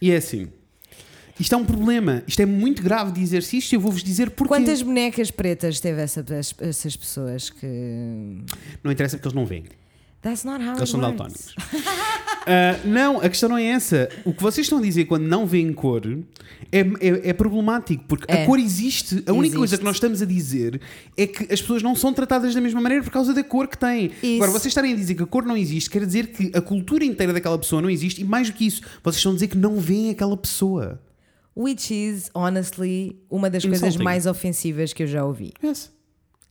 E 0.00 0.10
é 0.12 0.16
assim. 0.16 0.48
Isto 1.40 1.54
é 1.54 1.58
um 1.58 1.64
problema. 1.64 2.22
Isto 2.28 2.42
é 2.42 2.46
muito 2.46 2.82
grave 2.82 3.10
dizer-se 3.10 3.56
isto 3.56 3.72
e 3.72 3.76
eu 3.76 3.80
vou-vos 3.80 4.04
dizer 4.04 4.30
porquê. 4.30 4.48
Quantas 4.48 4.82
bonecas 4.82 5.30
pretas 5.30 5.80
teve 5.80 6.00
essa- 6.02 6.24
essas 6.60 6.94
pessoas 6.94 7.48
que. 7.50 7.66
Não 8.84 8.92
interessa 8.92 9.16
porque 9.16 9.26
eles 9.26 9.34
não 9.34 9.46
veem. 9.46 9.64
That's 10.22 10.44
not 10.44 10.64
how 10.64 10.76
Eles 10.76 10.88
são 10.88 11.00
daltónicos. 11.00 11.54
Ah, 12.44 12.76
não, 12.84 13.18
a 13.20 13.28
questão 13.28 13.48
não 13.50 13.56
é 13.56 13.66
essa. 13.66 14.08
O 14.24 14.32
que 14.34 14.42
vocês 14.42 14.66
estão 14.66 14.78
a 14.78 14.82
dizer 14.82 15.04
quando 15.04 15.22
não 15.22 15.46
veem 15.46 15.72
cor 15.72 16.02
é, 16.72 16.80
é, 16.80 17.28
é 17.28 17.32
problemático, 17.32 18.02
porque 18.08 18.24
É. 18.26 18.42
a 18.42 18.46
cor 18.46 18.58
existe. 18.58 19.22
A 19.28 19.30
única 19.32 19.42
Existe. 19.46 19.56
coisa 19.58 19.78
que 19.78 19.84
nós 19.84 19.94
estamos 19.94 20.20
a 20.20 20.24
dizer 20.26 20.80
é 21.16 21.24
que 21.24 21.44
as 21.54 21.60
pessoas 21.60 21.84
não 21.84 21.94
são 21.94 22.12
tratadas 22.12 22.52
da 22.52 22.60
mesma 22.60 22.80
maneira 22.80 23.04
por 23.04 23.12
causa 23.12 23.32
da 23.32 23.44
cor 23.44 23.68
que 23.68 23.78
têm. 23.78 24.06
Isso. 24.20 24.34
Agora, 24.42 24.50
vocês 24.50 24.66
estarem 24.66 24.92
a 24.92 24.96
dizer 24.96 25.14
que 25.14 25.22
a 25.22 25.26
cor 25.26 25.44
não 25.44 25.56
existe, 25.56 25.88
quer 25.88 26.04
dizer 26.04 26.32
que 26.32 26.50
a 26.52 26.60
cultura 26.60 27.04
inteira 27.04 27.32
daquela 27.32 27.56
pessoa 27.56 27.80
não 27.80 27.88
existe, 27.88 28.22
e 28.22 28.24
mais 28.24 28.50
do 28.50 28.56
que 28.56 28.66
isso, 28.66 28.82
vocês 29.04 29.18
estão 29.18 29.30
a 29.30 29.34
dizer 29.34 29.46
que 29.46 29.56
não 29.56 29.76
veem 29.78 30.10
aquela 30.10 30.36
pessoa. 30.36 31.00
Which 31.54 31.94
is, 31.94 32.28
honestly, 32.34 33.20
uma 33.30 33.48
das 33.48 33.62
coisas 33.64 33.82
Insulting. 33.86 34.02
mais 34.02 34.26
ofensivas 34.26 34.92
que 34.92 35.04
eu 35.04 35.06
já 35.06 35.24
ouvi. 35.24 35.52
Yes. 35.62 35.91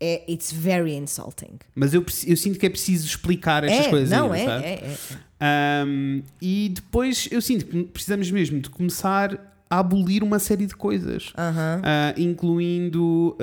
É, 0.03 0.23
it's 0.27 0.51
very 0.51 0.95
insulting. 0.95 1.59
Mas 1.75 1.93
eu, 1.93 2.03
eu 2.25 2.35
sinto 2.35 2.57
que 2.57 2.65
é 2.65 2.69
preciso 2.69 3.05
explicar 3.05 3.63
estas 3.63 3.85
é, 3.85 3.89
coisas. 3.89 4.09
não, 4.09 4.31
ainda, 4.31 4.65
é, 4.65 4.69
é, 4.69 4.73
é, 4.73 4.97
é. 5.39 5.85
Um, 5.85 6.23
e 6.41 6.69
depois 6.73 7.27
eu 7.31 7.39
sinto 7.39 7.65
que 7.67 7.83
precisamos 7.83 8.31
mesmo 8.31 8.59
de 8.59 8.69
começar 8.69 9.60
abolir 9.71 10.21
uma 10.23 10.37
série 10.37 10.65
de 10.65 10.75
coisas, 10.75 11.31
Aham. 11.37 11.81
Ah, 11.83 12.13
incluindo 12.17 13.37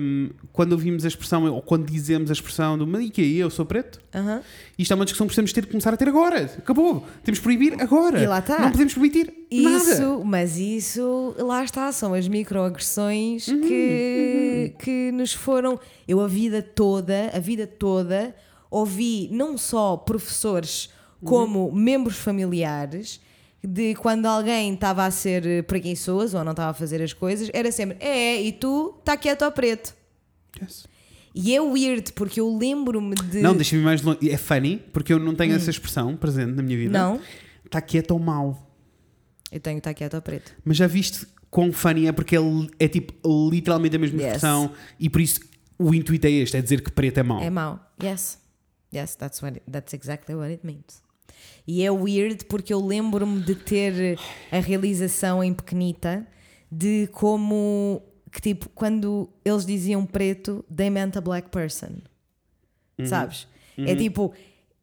um, 0.00 0.30
quando 0.52 0.72
ouvimos 0.72 1.04
a 1.04 1.08
expressão 1.08 1.44
ou 1.52 1.60
quando 1.60 1.84
dizemos 1.90 2.30
a 2.30 2.32
expressão 2.32 2.78
do 2.78 2.86
mas 2.86 3.04
e 3.04 3.10
que 3.10 3.20
é? 3.22 3.26
eu 3.44 3.50
sou 3.50 3.66
preto. 3.66 4.00
Aham. 4.14 4.40
Isto 4.78 4.92
é 4.92 4.94
uma 4.94 5.04
discussão 5.04 5.26
que 5.26 5.28
precisamos 5.28 5.52
ter 5.52 5.62
que 5.66 5.70
começar 5.72 5.92
a 5.92 5.96
ter 5.96 6.08
agora. 6.08 6.44
Acabou. 6.58 7.06
Temos 7.22 7.38
que 7.38 7.42
proibir 7.44 7.80
agora. 7.80 8.20
E 8.22 8.26
lá 8.26 8.38
está. 8.38 8.58
Não 8.58 8.70
podemos 8.72 8.94
permitir 8.94 9.32
nada. 9.52 9.76
Isso, 9.92 10.22
mas 10.24 10.56
isso, 10.56 11.34
lá 11.38 11.62
está, 11.62 11.92
são 11.92 12.14
as 12.14 12.26
microagressões 12.26 13.46
Uhum, 13.48 13.60
que, 13.60 14.74
que 14.78 15.12
nos 15.12 15.32
foram. 15.34 15.78
Eu 16.08 16.20
a 16.20 16.26
vida 16.26 16.62
toda, 16.62 17.30
a 17.34 17.38
vida 17.38 17.66
toda, 17.66 18.34
ouvi 18.70 19.28
não 19.30 19.58
só 19.58 19.96
professores 19.96 20.88
Uhum. 21.22 21.28
como 21.30 21.72
membros 21.72 22.16
familiares 22.16 23.18
de 23.66 23.94
quando 23.94 24.26
alguém 24.26 24.74
estava 24.74 25.04
a 25.06 25.10
ser 25.10 25.64
preguiçoso 25.64 26.36
ou 26.36 26.44
não 26.44 26.52
estava 26.52 26.70
a 26.70 26.74
fazer 26.74 27.02
as 27.02 27.12
coisas, 27.12 27.50
era 27.52 27.70
sempre, 27.72 27.96
é, 28.00 28.40
e 28.42 28.52
tu 28.52 28.94
está 28.98 29.16
quieto 29.16 29.42
ao 29.42 29.52
preto. 29.52 29.94
Yes. 30.60 30.86
E 31.34 31.54
é 31.54 31.60
weird, 31.60 32.12
porque 32.12 32.40
eu 32.40 32.56
lembro-me 32.56 33.14
de. 33.16 33.40
Não, 33.40 33.56
deixa-me 33.56 33.82
mais 33.82 34.00
longe. 34.02 34.30
É 34.30 34.36
funny, 34.36 34.80
porque 34.92 35.12
eu 35.12 35.18
não 35.18 35.34
tenho 35.34 35.54
essa 35.56 35.68
expressão 35.70 36.16
presente 36.16 36.52
na 36.52 36.62
minha 36.62 36.76
vida. 36.78 36.90
Hum. 36.90 37.14
Não, 37.14 37.20
Está 37.64 37.80
quieto 37.80 38.12
ou 38.12 38.20
mau. 38.20 38.70
eu 39.50 39.58
tenho 39.58 39.78
estar 39.78 39.92
quieto 39.94 40.14
ao 40.14 40.22
preto. 40.22 40.54
Mas 40.64 40.76
já 40.76 40.86
viste 40.86 41.26
quão 41.50 41.72
funny 41.72 42.06
é 42.06 42.12
porque 42.12 42.36
ele 42.36 42.70
é 42.78 42.86
tipo 42.86 43.12
literalmente 43.50 43.96
a 43.96 43.98
mesma 43.98 44.16
Yes. 44.18 44.26
expressão 44.26 44.70
e 45.00 45.08
por 45.10 45.20
isso 45.20 45.40
o 45.78 45.92
intuito 45.92 46.26
é 46.26 46.30
este, 46.30 46.56
é 46.56 46.62
dizer 46.62 46.82
que 46.82 46.92
preto 46.92 47.18
é 47.18 47.22
mau. 47.24 47.40
É 47.40 47.50
mau. 47.50 47.80
Yes. 48.02 48.38
Yes, 48.94 49.16
that's, 49.16 49.42
what 49.42 49.56
it- 49.58 49.68
that's 49.70 49.92
exactly 49.92 50.36
what 50.36 50.50
it 50.52 50.64
means. 50.64 51.02
E 51.66 51.82
é 51.82 51.90
weird 51.90 52.44
porque 52.44 52.72
eu 52.72 52.84
lembro-me 52.84 53.40
de 53.40 53.54
ter 53.54 54.18
a 54.52 54.58
realização 54.58 55.42
em 55.42 55.54
pequenita 55.54 56.26
de 56.70 57.08
como 57.12 58.02
que 58.30 58.40
tipo, 58.40 58.68
quando 58.70 59.30
eles 59.44 59.64
diziam 59.64 60.04
preto, 60.04 60.64
they 60.74 60.90
meant 60.90 61.16
a 61.16 61.20
black 61.20 61.48
person. 61.50 61.98
Sabes? 63.04 63.46
É 63.78 63.94
tipo, 63.94 64.32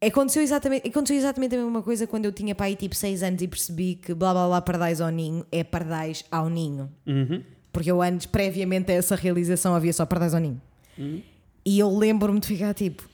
aconteceu 0.01 0.41
exatamente, 0.41 0.87
aconteceu 0.87 1.17
exatamente 1.17 1.55
a 1.55 1.59
mesma 1.59 1.81
coisa 1.81 2.07
quando 2.07 2.25
eu 2.25 2.31
tinha 2.31 2.55
pai 2.55 2.75
tipo 2.75 2.95
6 2.95 3.23
anos 3.23 3.41
e 3.41 3.47
percebi 3.47 3.95
que 3.95 4.13
blá 4.13 4.33
blá 4.33 4.47
blá 4.47 4.61
pardais 4.61 4.99
ao 4.99 5.09
ninho 5.09 5.45
é 5.51 5.63
pardais 5.63 6.25
ao 6.31 6.49
ninho. 6.49 6.89
Uhum. 7.05 7.43
Porque 7.71 7.91
eu 7.91 8.01
antes, 8.01 8.25
previamente 8.25 8.91
a 8.91 8.95
essa 8.95 9.15
realização, 9.15 9.75
havia 9.75 9.93
só 9.93 10.05
pardais 10.05 10.33
ao 10.33 10.41
ninho. 10.41 10.61
E 11.65 11.79
eu 11.79 11.89
lembro-me 11.95 12.39
de 12.39 12.47
ficar 12.47 12.73
tipo: 12.73 13.07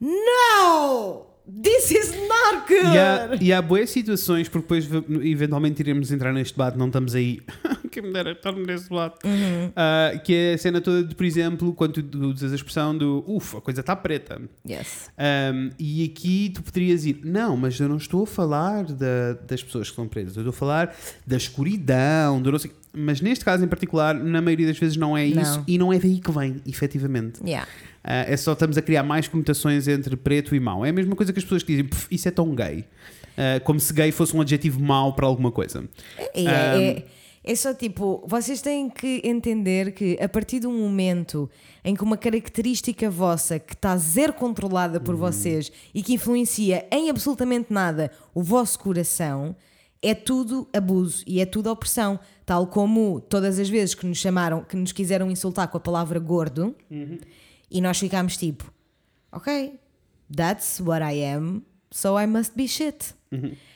No! 0.00 1.27
This 1.50 1.90
is 1.90 2.10
not 2.28 2.66
good! 2.68 2.94
E 2.94 2.98
há, 2.98 3.38
e 3.40 3.52
há 3.52 3.62
boas 3.62 3.88
situações, 3.90 4.48
porque 4.48 4.62
depois 4.76 4.88
eventualmente 5.24 5.80
iremos 5.80 6.12
entrar 6.12 6.32
neste 6.32 6.52
debate, 6.54 6.76
não 6.76 6.86
estamos 6.88 7.14
aí. 7.14 7.40
Quem 7.90 8.02
me 8.02 8.12
dera 8.12 8.32
estar 8.32 8.52
nesse 8.52 8.84
debate. 8.88 9.26
Uhum. 9.26 9.72
Ah, 9.74 10.12
que 10.22 10.34
é 10.34 10.54
a 10.54 10.58
cena 10.58 10.80
toda 10.80 11.02
de, 11.02 11.14
por 11.14 11.24
exemplo, 11.24 11.72
quando 11.72 12.02
tu 12.02 12.18
usas 12.26 12.52
a 12.52 12.54
expressão 12.54 12.96
do 12.96 13.24
ufa, 13.26 13.58
a 13.58 13.60
coisa 13.62 13.80
está 13.80 13.96
preta. 13.96 14.40
Yes. 14.68 15.10
Um, 15.18 15.70
e 15.78 16.04
aqui 16.04 16.50
tu 16.54 16.62
poderias 16.62 17.06
ir, 17.06 17.20
não, 17.24 17.56
mas 17.56 17.80
eu 17.80 17.88
não 17.88 17.96
estou 17.96 18.24
a 18.24 18.26
falar 18.26 18.84
da- 18.84 19.32
das 19.46 19.62
pessoas 19.62 19.88
que 19.88 19.96
são 19.96 20.06
pretas, 20.06 20.36
eu 20.36 20.42
estou 20.42 20.50
a 20.50 20.52
falar 20.52 20.94
da 21.26 21.36
escuridão, 21.38 22.40
do 22.42 22.52
não 22.52 22.58
sei- 22.58 22.72
mas 22.92 23.20
neste 23.20 23.44
caso 23.44 23.64
em 23.64 23.68
particular, 23.68 24.14
na 24.14 24.40
maioria 24.42 24.66
das 24.66 24.78
vezes 24.78 24.96
não 24.96 25.16
é 25.16 25.26
Não. 25.28 25.42
isso 25.42 25.64
e 25.66 25.78
não 25.78 25.92
é 25.92 25.98
daí 25.98 26.18
que 26.20 26.30
vem, 26.30 26.56
efetivamente. 26.66 27.40
Yeah. 27.44 27.66
Ah, 28.10 28.24
é 28.26 28.36
só 28.38 28.54
estamos 28.54 28.78
a 28.78 28.82
criar 28.82 29.02
mais 29.02 29.28
conotações 29.28 29.86
entre 29.86 30.16
preto 30.16 30.54
e 30.54 30.60
mau. 30.60 30.82
É 30.82 30.88
a 30.88 30.92
mesma 30.92 31.14
coisa 31.14 31.30
que 31.30 31.38
as 31.38 31.44
pessoas 31.44 31.62
que 31.62 31.72
dizem, 31.72 31.84
"Pff, 31.84 32.08
isso 32.10 32.26
é 32.26 32.30
tão 32.30 32.54
gay. 32.54 32.86
Ah, 33.36 33.60
como 33.60 33.78
se 33.78 33.92
gay 33.92 34.10
fosse 34.10 34.34
um 34.34 34.40
adjetivo 34.40 34.80
mau 34.80 35.12
para 35.12 35.26
alguma 35.26 35.52
coisa. 35.52 35.86
É, 36.34 36.44
é, 36.44 37.04
é 37.44 37.54
só 37.54 37.74
tipo, 37.74 38.24
vocês 38.26 38.62
têm 38.62 38.88
que 38.88 39.20
entender 39.22 39.92
que 39.92 40.18
a 40.20 40.28
partir 40.28 40.60
de 40.60 40.66
um 40.66 40.76
momento 40.76 41.50
em 41.84 41.94
que 41.94 42.02
uma 42.02 42.16
característica 42.16 43.10
vossa 43.10 43.58
que 43.58 43.74
está 43.74 43.94
zero 43.98 44.32
controlada 44.32 44.98
por 44.98 45.14
vocês 45.14 45.70
e 45.94 46.02
que 46.02 46.14
influencia 46.14 46.86
em 46.90 47.10
absolutamente 47.10 47.72
nada 47.72 48.10
o 48.34 48.42
vosso 48.42 48.78
coração, 48.78 49.54
é 50.00 50.14
tudo 50.14 50.66
abuso 50.72 51.22
e 51.26 51.40
é 51.40 51.46
tudo 51.46 51.70
opressão. 51.70 52.18
Tal 52.46 52.66
como 52.66 53.20
todas 53.20 53.58
as 53.58 53.68
vezes 53.68 53.94
que 53.94 54.06
nos 54.06 54.18
chamaram, 54.18 54.64
que 54.64 54.76
nos 54.76 54.92
quiseram 54.92 55.30
insultar 55.30 55.68
com 55.68 55.76
a 55.76 55.80
palavra 55.80 56.18
gordo 56.18 56.74
e 57.70 57.80
nós 57.80 57.98
ficámos 57.98 58.36
tipo, 58.36 58.72
ok, 59.32 59.78
that's 60.34 60.80
what 60.80 61.02
I 61.04 61.24
am, 61.24 61.62
so 61.90 62.18
I 62.18 62.26
must 62.26 62.52
be 62.54 62.66
shit. 62.68 63.14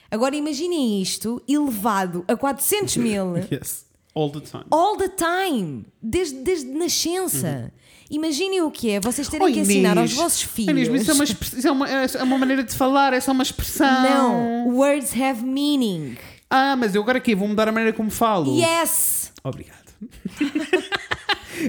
Agora 0.09 0.35
imaginem 0.35 1.01
isto 1.01 1.41
elevado 1.47 2.23
a 2.27 2.35
400 2.35 2.97
mil 2.97 3.37
Yes. 3.51 3.85
All 4.15 4.29
the 4.29 4.41
time. 4.41 4.65
all 4.69 4.95
the 4.97 5.09
time, 5.09 5.85
desde, 6.01 6.39
desde 6.43 6.69
nascença. 6.71 7.71
Imaginem 8.11 8.61
o 8.61 8.69
que 8.69 8.91
é 8.91 8.99
vocês 8.99 9.27
terem 9.27 9.47
Oh, 9.47 9.51
que 9.51 9.59
ensinar 9.59 9.97
aos 9.97 10.13
vossos 10.13 10.43
filhos. 10.43 10.69
Inês, 10.69 10.87
mas 10.87 11.01
isso 11.01 11.09
é 11.11 11.13
uma, 11.15 11.23
isso 11.23 11.67
é 11.67 11.71
uma- 11.71 11.89
é 11.89 12.23
uma 12.23 12.37
maneira 12.37 12.63
de 12.63 12.75
falar, 12.75 13.11
é 13.13 13.19
só 13.19 13.31
uma 13.31 13.41
expressão. 13.41 14.03
Não, 14.03 14.67
words 14.75 15.13
have 15.19 15.43
meaning. 15.43 16.15
Ah, 16.47 16.75
mas 16.75 16.93
eu 16.93 17.01
agora 17.01 17.17
aqui 17.17 17.33
vou 17.33 17.47
mudar 17.47 17.67
a 17.67 17.71
maneira 17.71 17.95
como 17.97 18.11
falo. 18.11 18.55
Yes! 18.55 19.31
Obrigado. 19.43 19.81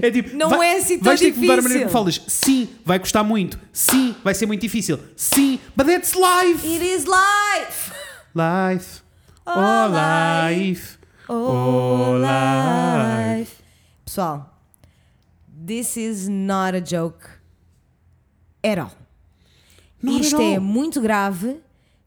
é 0.01 0.11
tipo, 0.11 0.35
Não 0.35 0.49
vai- 0.49 0.69
é 0.69 0.77
assim 0.77 0.97
tão 0.97 1.05
vais 1.05 1.19
ter 1.19 1.31
que 1.31 1.39
mudar 1.39 1.53
a 1.53 1.61
maneira 1.61 1.85
difícil. 1.85 1.91
como 1.91 2.11
falas. 2.11 2.21
Sim, 2.27 2.69
vai 2.85 2.99
custar 2.99 3.23
muito. 3.23 3.59
Sim, 3.73 4.15
vai 4.23 4.33
ser 4.33 4.45
muito 4.45 4.61
difícil. 4.61 4.99
Sim, 5.15 5.59
but 5.75 5.85
that's 5.87 6.13
life. 6.13 6.65
It 6.67 6.83
is 6.85 7.05
life! 7.05 7.91
Life. 8.35 9.01
Oh, 9.45 9.51
Oh, 9.51 9.87
life. 9.87 10.69
life. 10.69 10.97
Oh, 11.27 12.15
life. 12.17 13.51
Pessoal, 14.05 14.59
this 15.65 15.97
is 15.97 16.27
not 16.27 16.75
a 16.75 16.79
joke 16.81 17.27
at 18.63 18.77
all. 18.79 18.91
Not 20.01 20.21
isto 20.21 20.35
at 20.35 20.41
é 20.41 20.55
all. 20.55 20.61
muito 20.61 21.01
grave. 21.01 21.57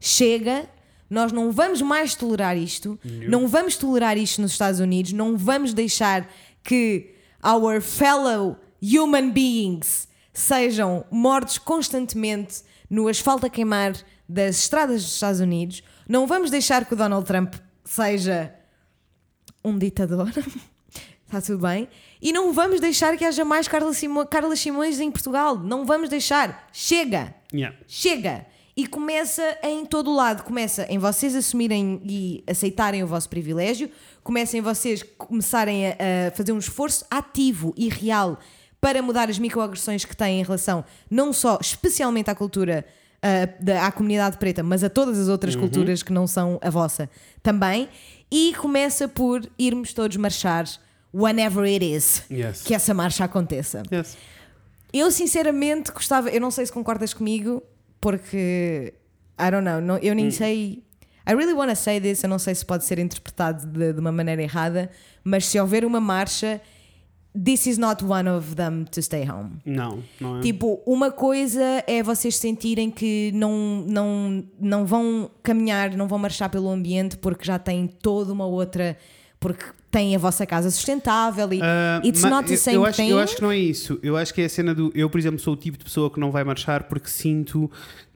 Chega. 0.01 0.69
Nós 1.11 1.33
não 1.33 1.51
vamos 1.51 1.81
mais 1.81 2.15
tolerar 2.15 2.57
isto. 2.57 2.99
Não 3.03 3.49
vamos 3.49 3.77
tolerar 3.77 4.19
isto 4.19 4.43
nos 4.43 4.53
Estados 4.53 4.79
Unidos. 4.79 5.13
Não 5.13 5.37
vamos 5.39 5.73
deixar 5.73 6.29
que 6.63 7.15
our 7.45 7.81
fellow 7.81 8.57
human 8.83 9.31
beings 9.31 10.09
sejam 10.33 11.05
mortos 11.11 11.59
constantemente 11.59 12.63
no 12.89 13.09
asfalto 13.09 13.47
a 13.47 13.51
queimar 13.51 13.93
das 14.29 14.61
estradas 14.61 15.03
dos 15.03 15.15
Estados 15.15 15.41
Unidos. 15.41 15.83
Não 16.09 16.27
vamos 16.27 16.51
deixar 16.51 16.85
que 16.85 16.95
o 16.95 16.97
Donald 16.97 17.27
Trump 17.27 17.55
seja 17.85 18.55
um 19.65 19.77
ditador. 19.79 20.33
Está 21.27 21.43
tudo 21.43 21.67
bem. 21.67 21.89
E 22.23 22.33
não 22.33 22.55
vamos 22.55 22.81
deixar 22.81 23.17
que 23.17 23.25
haja 23.25 23.45
mais 23.45 23.69
Carla, 23.69 23.93
Simo 23.93 24.27
Carla 24.27 24.57
Simões 24.57 24.99
em 24.99 25.11
Portugal. 25.11 25.59
Não 25.59 25.85
vamos 25.85 26.09
deixar. 26.09 26.69
Chega! 26.73 27.35
Yeah. 27.53 27.77
Chega! 27.87 28.47
E 28.79 28.87
começa 28.87 29.59
em 29.61 29.85
todo 29.85 30.09
o 30.09 30.15
lado. 30.15 30.45
Começa 30.45 30.87
em 30.89 30.99
vocês 30.99 31.35
assumirem 31.35 32.01
e 32.05 32.45
aceitarem 32.47 33.03
o 33.03 33.09
vosso 33.09 33.29
privilégio. 33.29 33.91
Começa 34.23 34.57
em 34.57 34.61
vocês 34.61 35.03
começarem 35.19 35.89
a, 35.89 35.97
a 36.29 36.31
fazer 36.31 36.53
um 36.53 36.59
esforço 36.59 37.05
ativo 37.11 37.75
e 37.77 37.89
real 37.89 38.39
para 38.81 39.03
mudar 39.03 39.29
as 39.29 39.37
microagressões 39.37 40.05
que 40.05 40.17
têm 40.17 40.39
em 40.39 40.45
relação 40.45 40.85
não 41.11 41.33
só 41.33 41.59
especialmente 41.61 42.31
à 42.31 42.37
cultura 42.37 42.87
ah, 43.21 43.49
da, 43.61 43.85
à 43.85 43.91
comunidade 43.91 44.37
preta, 44.37 44.63
mas 44.63 44.85
a 44.85 44.89
todas 44.89 45.19
as 45.19 45.27
outras 45.27 45.57
culturas 45.57 46.05
que 46.05 46.13
não 46.13 46.29
são 46.29 46.57
a 46.63 46.71
vossa 46.71 47.11
também. 47.43 47.89
E 48.31 48.55
começa 48.55 49.09
por 49.09 49.45
irmos 49.59 49.93
todos 49.93 50.17
marchar 50.19 50.67
whenever 51.13 51.65
it 51.65 51.85
is 51.85 52.23
Yes. 52.31 52.63
que 52.63 52.73
essa 52.73 52.95
marcha 52.95 53.25
aconteça. 53.25 53.83
Yes. 53.93 54.17
Eu 54.93 55.11
sinceramente 55.11 55.91
gostava, 55.91 56.29
eu 56.31 56.41
não 56.41 56.53
sei 56.53 56.65
se 56.65 56.71
concordas 56.71 57.13
comigo, 57.13 57.61
porque 58.01 58.95
I 59.41 59.51
don't 59.51 59.65
know, 59.65 59.81
não- 59.81 59.99
eu 59.99 60.15
nem 60.15 60.31
sei. 60.31 60.83
I 61.29 61.35
really 61.35 61.53
want 61.53 61.71
to 61.71 61.77
say 61.77 62.01
this, 62.01 62.23
eu 62.23 62.29
não 62.29 62.39
sei 62.39 62.55
se 62.55 62.65
pode 62.65 62.85
ser 62.85 62.99
interpretado 62.99 63.67
de, 63.67 63.93
de 63.93 64.01
uma 64.01 64.11
maneira 64.11 64.43
errada, 64.43 64.91
mas 65.23 65.45
se 65.45 65.61
houver 65.61 65.85
uma 65.85 66.01
marcha, 66.01 66.59
this 67.45 67.67
is 67.67 67.77
not 67.77 68.03
one 68.03 68.27
of 68.31 68.55
them 68.55 68.85
to 68.85 69.03
stay 69.03 69.29
home. 69.31 69.59
Não, 69.67 70.03
não 70.19 70.39
é. 70.39 70.41
Tipo, 70.41 70.81
uma 70.87 71.11
coisa 71.11 71.85
é 71.87 72.03
vocês 72.03 72.37
sentirem 72.37 72.91
que 72.91 73.31
não, 73.35 73.85
não, 73.87 74.45
não 74.59 74.87
vão 74.87 75.31
caminhar, 75.43 75.95
não 75.97 76.09
vão 76.09 76.19
marchar 76.19 76.49
pelo 76.49 76.69
ambiente 76.71 77.19
porque 77.19 77.45
já 77.45 77.59
têm 77.59 77.87
toda 77.87 78.33
uma 78.33 78.47
outra. 78.47 78.97
Porque 79.41 79.65
têm 79.91 80.15
a 80.17 80.19
vossa 80.19 80.45
casa 80.45 80.71
sustentável 80.71 81.53
e 81.53 81.61
Ah, 81.63 82.01
it's 82.05 82.23
not 82.23 82.49
the 82.49 82.57
same 82.57 82.77
eu 82.77 82.85
acho, 82.85 82.97
thing. 83.03 83.09
eu 83.11 83.19
acho 83.19 83.37
que 83.37 83.43
não 83.43 83.51
é 83.53 83.57
isso. 83.59 83.99
Eu 84.03 84.17
acho 84.17 84.35
que 84.35 84.41
é 84.43 84.45
a 84.45 84.49
cena 84.49 84.75
do. 84.75 84.91
Eu, 84.95 85.09
por 85.09 85.19
exemplo, 85.19 85.39
sou 85.39 85.55
o 85.55 85.57
tipo 85.57 85.79
de 85.79 85.85
pessoa 85.85 86.11
que 86.11 86.19
não 86.21 86.31
vai 86.31 86.43
marchar 86.45 86.85
porque 86.85 87.09
sinto 87.09 87.71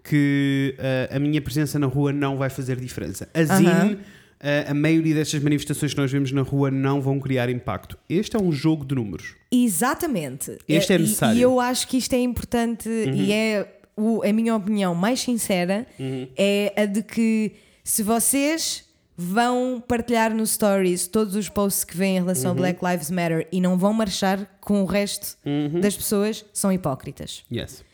que 0.04 0.74
ah, 1.10 1.16
a 1.16 1.18
minha 1.18 1.40
presença 1.40 1.78
na 1.78 1.86
rua 1.86 2.12
não 2.12 2.36
vai 2.36 2.50
fazer 2.50 2.76
diferença. 2.76 3.28
Assim, 3.32 3.66
Aham. 3.66 3.98
ah, 4.40 4.70
a 4.70 4.74
maioria 4.74 5.14
destas 5.14 5.40
manifestações 5.42 5.94
que 5.94 6.00
nós 6.00 6.10
vemos 6.10 6.32
na 6.32 6.42
rua 6.42 6.70
não 6.70 7.00
vão 7.00 7.20
criar 7.20 7.48
impacto. 7.48 7.96
Este 8.08 8.36
é 8.36 8.40
um 8.40 8.50
jogo 8.50 8.84
de 8.84 8.94
números. 8.94 9.36
Exatamente. 9.50 10.58
Este 10.68 10.92
é 10.92 10.96
E- 10.96 10.98
necessário. 10.98 11.34
Uhum. 11.34 11.38
E 11.40 11.42
eu 11.42 11.60
acho 11.60 11.86
que 11.88 11.96
isto 11.96 12.12
é 12.14 12.18
importante 12.20 12.88
e 12.88 13.32
é 13.32 13.66
o- 13.96 14.22
a 14.24 14.32
minha 14.32 14.54
opinião 14.56 14.94
mais 14.94 15.20
sincera 15.20 15.86
Uhum. 15.98 16.26
é 16.36 16.72
a 16.76 16.84
de 16.86 17.02
que 17.02 17.52
se 17.84 18.02
vocês 18.02 18.84
vão 19.16 19.82
partilhar 19.86 20.34
no 20.34 20.46
stories 20.46 21.06
todos 21.06 21.34
os 21.36 21.48
posts 21.48 21.84
que 21.84 21.96
vêm 21.96 22.16
em 22.16 22.20
relação 22.20 22.50
Uhum. 22.52 22.56
a 22.58 22.60
Black 22.60 22.84
Lives 22.84 23.10
Matter 23.10 23.46
e 23.52 23.60
não 23.60 23.76
vão 23.78 23.92
marchar 23.92 24.46
com 24.60 24.82
o 24.82 24.86
resto 24.86 25.36
Uhum. 25.44 25.80
das 25.80 25.96
pessoas, 25.96 26.44
são 26.52 26.72
hipócritas. 26.72 27.44
Yes. 27.52 27.84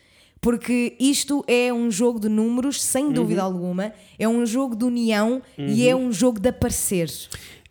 Porque 0.41 0.95
isto 0.99 1.43
é 1.47 1.71
um 1.73 1.91
jogo 1.91 2.19
de 2.19 2.29
números, 2.29 2.81
sem 2.81 3.07
Uhum. 3.07 3.13
dúvida 3.13 3.41
alguma, 3.43 3.93
é 4.17 4.27
um 4.27 4.45
jogo 4.45 4.75
de 4.75 4.85
união 4.85 5.41
e 5.57 5.87
é 5.87 5.93
um 5.95 6.11
jogo 6.13 6.39
de 6.39 6.47
aparecer. 6.49 7.11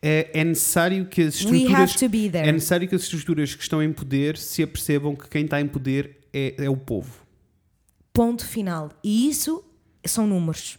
É, 0.02 0.30
é 0.32 0.44
necessário 0.44 1.06
que 1.06 1.22
as 1.22 1.36
estruturas. 1.36 1.96
É 2.34 2.52
necessário 2.52 2.86
que 2.86 2.94
as 2.94 3.02
estruturas 3.02 3.54
que 3.54 3.62
estão 3.62 3.82
em 3.82 3.92
poder 3.92 4.36
se 4.36 4.62
apercebam 4.62 5.16
que 5.16 5.28
quem 5.28 5.44
está 5.44 5.60
em 5.60 5.66
poder 5.66 6.18
é, 6.32 6.54
é 6.58 6.68
o 6.70 6.76
povo. 6.76 7.26
Ponto 8.12 8.44
final. 8.46 8.90
E 9.02 9.28
isso 9.28 9.64
são 10.04 10.26
números. 10.26 10.78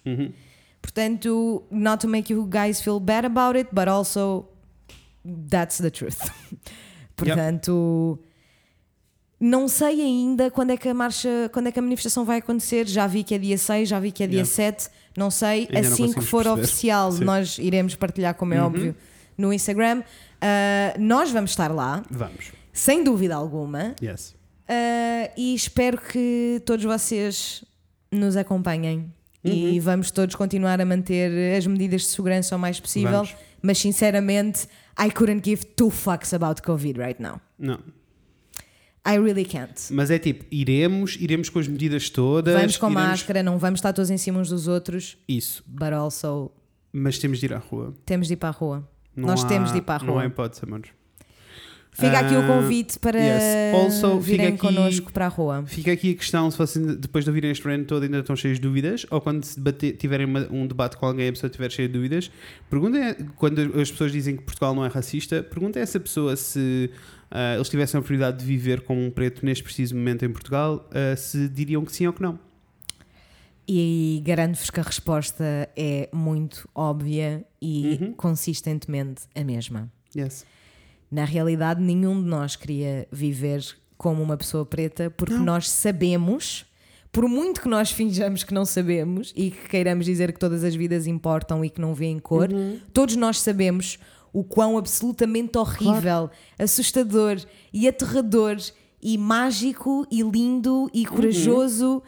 Portanto, 0.81 1.63
not 1.69 2.01
to 2.01 2.07
make 2.07 2.31
you 2.31 2.47
guys 2.47 2.81
feel 2.81 2.99
bad 2.99 3.25
about 3.25 3.57
it, 3.57 3.69
but 3.73 3.87
also 3.87 4.47
that's 5.49 5.77
the 5.77 5.89
truth. 5.89 6.19
Portanto, 7.15 8.17
não 9.39 9.67
sei 9.67 10.01
ainda 10.01 10.49
quando 10.49 10.71
é 10.71 10.77
que 10.77 10.87
a 10.89 10.93
marcha, 10.93 11.49
quando 11.53 11.67
é 11.67 11.71
que 11.71 11.79
a 11.79 11.81
manifestação 11.81 12.25
vai 12.25 12.39
acontecer. 12.39 12.87
Já 12.87 13.07
vi 13.07 13.23
que 13.23 13.35
é 13.35 13.37
dia 13.37 13.57
6, 13.57 13.89
já 13.89 13.99
vi 13.99 14.11
que 14.11 14.23
é 14.23 14.27
dia 14.27 14.37
Yeah. 14.39 14.51
7. 14.51 14.89
Não 15.17 15.29
sei. 15.29 15.67
Ainda 15.69 15.73
não 15.73 15.79
assim 15.79 16.07
que 16.07 16.13
conseguimos 16.15 16.29
for 16.29 16.43
perceber. 16.43 16.61
oficial, 16.63 17.11
Sim. 17.11 17.19
Uhum. 17.19 17.25
nós 17.25 17.57
iremos 17.57 17.95
partilhar, 17.95 18.33
como 18.35 18.53
é 18.53 18.61
óbvio, 18.61 18.95
no 19.37 19.51
Instagram. 19.53 20.03
Ah, 20.41 20.93
nós 20.97 21.31
vamos 21.31 21.51
estar 21.51 21.69
lá, 21.73 22.03
Vamos. 22.09 22.51
sem 22.71 23.03
dúvida 23.03 23.35
alguma. 23.35 23.95
Yes. 24.01 24.35
Uh, 24.69 25.31
e 25.35 25.55
espero 25.55 25.97
que 25.99 26.61
todos 26.65 26.85
vocês 26.85 27.63
nos 28.11 28.37
acompanhem 28.37 29.11
Uhum. 29.43 29.51
e 29.53 29.79
vamos 29.79 30.11
todos 30.11 30.35
continuar 30.35 30.81
a 30.81 30.85
manter 30.85 31.55
as 31.57 31.65
medidas 31.65 32.01
de 32.01 32.07
segurança 32.07 32.55
o 32.55 32.59
mais 32.59 32.79
possível. 32.79 33.11
Vamos. 33.11 33.35
Mas 33.61 33.77
sinceramente, 33.77 34.67
I 34.99 35.09
couldn't 35.11 35.41
give 35.49 35.65
two 35.65 35.89
fucks 35.89 36.33
about 36.33 36.61
COVID 36.61 36.99
right 36.99 37.21
now. 37.21 37.39
Não. 37.57 37.79
I 39.07 39.17
really 39.17 39.45
can't. 39.45 39.73
Mas 39.91 40.11
é 40.11 40.19
tipo, 40.19 40.43
iremos, 40.51 41.15
iremos 41.19 41.49
com 41.49 41.57
as 41.59 41.67
medidas 41.67 42.09
todas. 42.09 42.53
Vamos 42.53 42.77
com 42.77 42.87
iremos- 42.91 43.07
máscara, 43.09 43.41
não 43.41 43.57
vamos 43.57 43.79
estar 43.79 43.93
todos 43.93 44.09
em 44.11 44.17
cima 44.17 44.39
uns 44.39 44.49
dos 44.49 44.67
outros, 44.67 45.17
Isso. 45.27 45.63
but 45.65 45.93
also 45.93 46.51
Mas 46.91 47.17
temos 47.17 47.39
de 47.39 47.45
ir 47.45 47.53
à 47.53 47.57
rua. 47.59 47.93
temos 48.05 48.27
de 48.27 48.33
ir 48.33 48.37
para 48.37 48.49
a 48.49 48.51
rua. 48.51 48.87
Não 49.15 49.27
Nós 49.29 49.43
há- 49.43 49.47
temos 49.47 49.71
de 49.71 49.77
ir 49.77 49.81
para 49.81 50.03
a 50.03 50.05
Não 50.05 50.13
rua. 50.13 50.23
há 50.23 50.25
hipótese, 50.25 50.63
amores. 50.65 50.91
Fica 51.91 52.19
aqui 52.19 52.33
o 52.33 52.39
Ah, 52.39 52.47
convite 52.47 52.97
para 52.99 53.19
yes. 53.19 53.73
Also, 53.73 54.19
virem 54.19 54.47
aqui- 54.47 54.57
connosco 54.59 55.11
para 55.11 55.25
a 55.25 55.27
rua. 55.27 55.63
Fica 55.65 55.91
aqui 55.91 56.11
a 56.11 56.15
questão: 56.15 56.49
se 56.49 56.57
vocês 56.57 56.95
depois 56.97 57.25
de 57.25 57.29
ouvirem 57.29 57.51
este 57.51 57.67
rant 57.67 57.85
todo 57.87 58.03
ainda 58.03 58.19
estão 58.19 58.35
cheios 58.35 58.57
de 58.57 58.61
dúvidas, 58.61 59.05
ou 59.11 59.19
quando 59.19 59.43
se 59.43 59.57
debater- 59.57 59.97
tiverem 59.97 60.25
uma- 60.25 60.47
um 60.51 60.65
debate 60.65 60.95
com 60.95 61.05
alguém 61.05 61.25
e 61.25 61.29
a 61.29 61.31
pessoa 61.33 61.49
estiver 61.49 61.69
cheia 61.71 61.87
de 61.89 61.93
dúvidas, 61.93 62.31
perguntem, 62.69 63.15
quando 63.35 63.59
as 63.81 63.91
pessoas 63.91 64.11
dizem 64.13 64.37
que 64.37 64.43
Portugal 64.43 64.73
não 64.73 64.85
é 64.85 64.87
racista, 64.87 65.43
perguntem 65.43 65.81
a 65.81 65.83
essa 65.83 65.99
pessoa 65.99 66.35
se 66.37 66.89
ah, 67.31 67.55
eles 67.55 67.67
tivessem 67.69 67.97
a 67.97 67.99
oportunidade 67.99 68.37
de 68.39 68.45
viver 68.45 68.81
como 68.81 69.03
um 69.05 69.11
preto 69.11 69.45
neste 69.45 69.63
preciso 69.63 69.93
momento 69.95 70.23
em 70.23 70.29
Portugal, 70.31 70.87
ah, 70.91 71.15
se 71.17 71.49
diriam 71.49 71.83
que 71.83 71.91
sim 71.91 72.07
ou 72.07 72.13
que 72.13 72.21
não. 72.21 72.39
E 73.67 74.21
garanto-vos 74.25 74.69
que 74.71 74.79
a 74.79 74.83
resposta 74.83 75.43
é 75.75 76.09
muito 76.11 76.67
óbvia 76.73 77.43
e 77.61 77.99
Uhum. 78.01 78.13
consistentemente 78.13 79.23
a 79.35 79.43
mesma. 79.43 79.91
Yes. 80.15 80.43
Na 81.11 81.25
realidade, 81.25 81.81
nenhum 81.81 82.21
de 82.21 82.27
nós 82.27 82.55
queria 82.55 83.07
viver 83.11 83.63
como 83.97 84.21
uma 84.21 84.37
pessoa 84.37 84.65
preta 84.65 85.09
porque 85.09 85.33
nós 85.43 85.69
sabemos, 85.69 86.65
por 87.11 87.27
muito 87.27 87.61
que 87.61 87.67
nós 87.67 87.91
finjamos 87.91 88.43
que 88.43 88.53
não 88.53 88.63
sabemos 88.63 89.33
e 89.35 89.51
que 89.51 89.67
queiramos 89.67 90.05
dizer 90.05 90.31
que 90.31 90.39
todas 90.39 90.63
as 90.63 90.75
vidas 90.75 91.07
importam 91.07 91.65
e 91.65 91.69
que 91.69 91.81
não 91.81 91.93
vêem 91.93 92.19
cor, 92.19 92.47
todos 92.93 93.15
nós 93.15 93.39
sabemos 93.41 93.97
o 94.31 94.43
quão 94.43 94.77
absolutamente 94.77 95.57
horrível, 95.57 96.29
assustador 96.57 97.37
e 97.73 97.87
aterrador 97.87 98.57
e 99.01 99.17
mágico 99.17 100.05
e 100.11 100.21
lindo 100.21 100.89
e 100.93 101.03
corajoso 101.05 102.03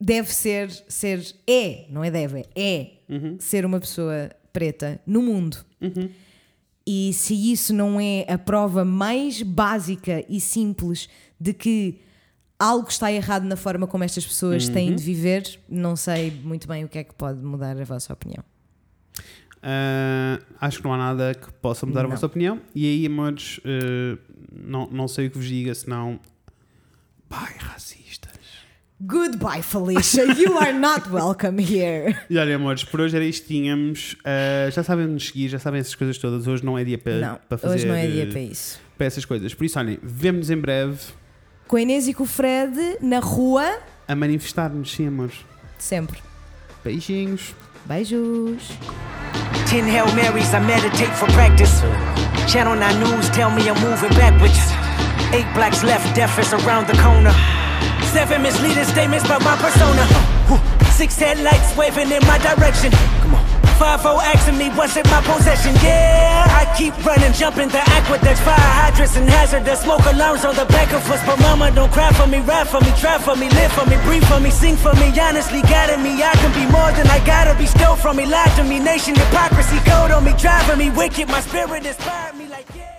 deve 0.00 0.32
ser 0.34 0.70
ser 0.88 1.24
é, 1.46 1.86
não 1.90 2.02
é 2.04 2.10
deve, 2.10 2.44
é 2.56 2.90
ser 3.38 3.64
uma 3.64 3.78
pessoa 3.80 4.30
preta 4.52 5.00
no 5.06 5.22
mundo. 5.22 5.58
E 6.90 7.12
se 7.12 7.34
isso 7.52 7.74
não 7.74 8.00
é 8.00 8.24
a 8.26 8.38
prova 8.38 8.82
mais 8.82 9.42
básica 9.42 10.24
e 10.26 10.40
simples 10.40 11.06
de 11.38 11.52
que 11.52 12.00
algo 12.58 12.88
está 12.88 13.12
errado 13.12 13.44
na 13.44 13.56
forma 13.56 13.86
como 13.86 14.04
estas 14.04 14.24
pessoas 14.26 14.70
têm 14.70 14.94
de 14.94 15.02
viver, 15.02 15.60
não 15.68 15.94
sei 15.96 16.30
muito 16.30 16.66
bem 16.66 16.84
o 16.84 16.88
que 16.88 16.96
é 16.96 17.04
que 17.04 17.14
pode 17.14 17.42
mudar 17.42 17.78
a 17.78 17.84
vossa 17.84 18.10
opinião. 18.10 18.42
Ah, 19.62 20.40
acho 20.60 20.78
que 20.78 20.84
não 20.84 20.94
há 20.94 20.96
nada 20.96 21.34
que 21.34 21.52
possa 21.54 21.84
mudar 21.84 22.00
a 22.00 22.02
Não. 22.04 22.10
vossa 22.10 22.24
opinião. 22.24 22.58
E 22.74 22.86
aí, 22.86 23.04
amores, 23.06 23.60
ah, 23.66 24.18
não, 24.50 24.88
não 24.90 25.06
sei 25.08 25.26
o 25.26 25.30
que 25.30 25.36
vos 25.36 25.46
diga, 25.46 25.74
senão. 25.74 26.18
Pai, 27.28 27.54
racistas. 27.58 28.27
Goodbye, 29.00 29.62
Felicia. 29.62 30.24
You 30.24 30.58
are 30.58 30.72
not 30.72 31.08
welcome 31.10 31.60
here. 31.62 32.16
E 32.28 32.36
olha, 32.36 32.56
amores, 32.56 32.82
por 32.82 33.00
hoje 33.00 33.14
era 33.14 33.24
isto 33.24 33.46
que 33.46 33.54
tínhamos. 33.54 34.16
Ah, 34.24 34.68
já 34.70 34.82
sabem 34.82 35.06
nos 35.06 35.28
seguir, 35.28 35.48
já 35.48 35.58
sabem 35.58 35.80
essas 35.80 35.94
coisas 35.94 36.18
todas. 36.18 36.46
Hoje 36.48 36.64
não 36.64 36.76
é 36.76 36.82
dia 36.84 36.98
para, 36.98 37.14
Não, 37.20 37.38
para 37.48 37.58
fazer. 37.58 37.74
hoje 37.74 37.86
não 37.86 37.94
é 37.94 38.06
dia 38.08 38.26
para 38.26 38.40
isso. 38.40 38.80
para 38.96 39.06
essas 39.06 39.24
coisas. 39.24 39.54
Por 39.54 39.64
isso, 39.64 39.78
olhem, 39.78 39.98
vemo-nos 40.02 40.50
em 40.50 40.56
breve 40.56 40.98
Com 41.68 41.76
a 41.76 41.80
Inês 41.82 42.08
e 42.08 42.14
com 42.14 42.24
o 42.24 42.26
Fred 42.26 42.72
na 43.00 43.20
rua, 43.20 43.78
a 44.08 44.14
manifestar-nos, 44.16 44.90
sim, 44.90 45.06
amores. 45.06 45.36
sempre. 45.78 46.18
Beijinhos. 46.82 47.54
Beijos. 47.86 48.72
Ten 49.70 49.84
Hail 49.84 50.06
Marys, 50.14 50.52
I 50.52 50.58
meditate 50.60 51.12
for 51.14 51.30
practice. 51.32 51.82
Channel 52.50 52.74
9 52.74 52.98
News 52.98 53.28
tell 53.30 53.50
me 53.50 53.62
I'm 53.68 53.78
moving 53.80 54.08
backwards. 54.18 54.58
Eight 55.32 55.46
blacks 55.54 55.82
left, 55.84 56.14
death 56.16 56.36
is 56.38 56.52
around 56.52 56.86
the 56.88 56.96
corner. 57.02 57.32
Seven 58.12 58.42
misleading 58.42 58.84
statements 58.84 59.24
about 59.24 59.42
my 59.42 59.56
persona. 59.56 60.04
Six 60.92 61.16
headlights 61.16 61.76
waving 61.76 62.10
in 62.10 62.24
my 62.26 62.38
direction. 62.38 62.90
Come 63.22 63.34
on. 63.34 63.44
Asking 63.80 64.58
me 64.58 64.68
what's 64.70 64.96
in 64.96 65.04
my 65.08 65.22
possession. 65.22 65.72
Yeah, 65.82 66.44
I 66.50 66.66
keep 66.76 66.92
running, 67.06 67.32
jumping 67.32 67.68
the 67.68 67.78
aqueducts, 67.78 68.40
fire 68.40 68.56
hydrants 68.58 69.16
and 69.16 69.28
hazardous 69.28 69.80
smoke 69.80 70.04
alarms 70.06 70.44
on 70.44 70.56
the 70.56 70.64
back 70.66 70.92
of 70.92 71.08
us. 71.10 71.24
But 71.24 71.38
mama, 71.40 71.70
don't 71.70 71.90
cry 71.92 72.12
for 72.12 72.26
me, 72.26 72.40
ride 72.40 72.68
for 72.68 72.80
me, 72.80 72.92
drive 73.00 73.22
for 73.22 73.36
me, 73.36 73.48
live 73.50 73.72
for 73.72 73.86
me, 73.86 73.96
breathe 74.04 74.24
for 74.24 74.40
me, 74.40 74.50
sing 74.50 74.76
for 74.76 74.92
me. 74.94 75.08
Honestly, 75.18 75.62
guiding 75.62 76.02
me, 76.02 76.22
I 76.22 76.34
can 76.42 76.52
be 76.52 76.66
more 76.72 76.90
than 76.92 77.06
I 77.06 77.24
gotta 77.24 77.56
be. 77.56 77.66
Stole 77.66 77.96
from 77.96 78.16
me, 78.16 78.26
lied 78.26 78.50
to 78.56 78.64
me, 78.64 78.80
nation 78.80 79.14
hypocrisy, 79.14 79.78
code 79.88 80.10
on 80.10 80.24
me, 80.24 80.34
driving 80.36 80.78
me 80.78 80.90
wicked. 80.90 81.28
My 81.28 81.40
spirit 81.40 81.86
inspired 81.86 82.36
me 82.36 82.48
like 82.48 82.66
yeah. 82.74 82.97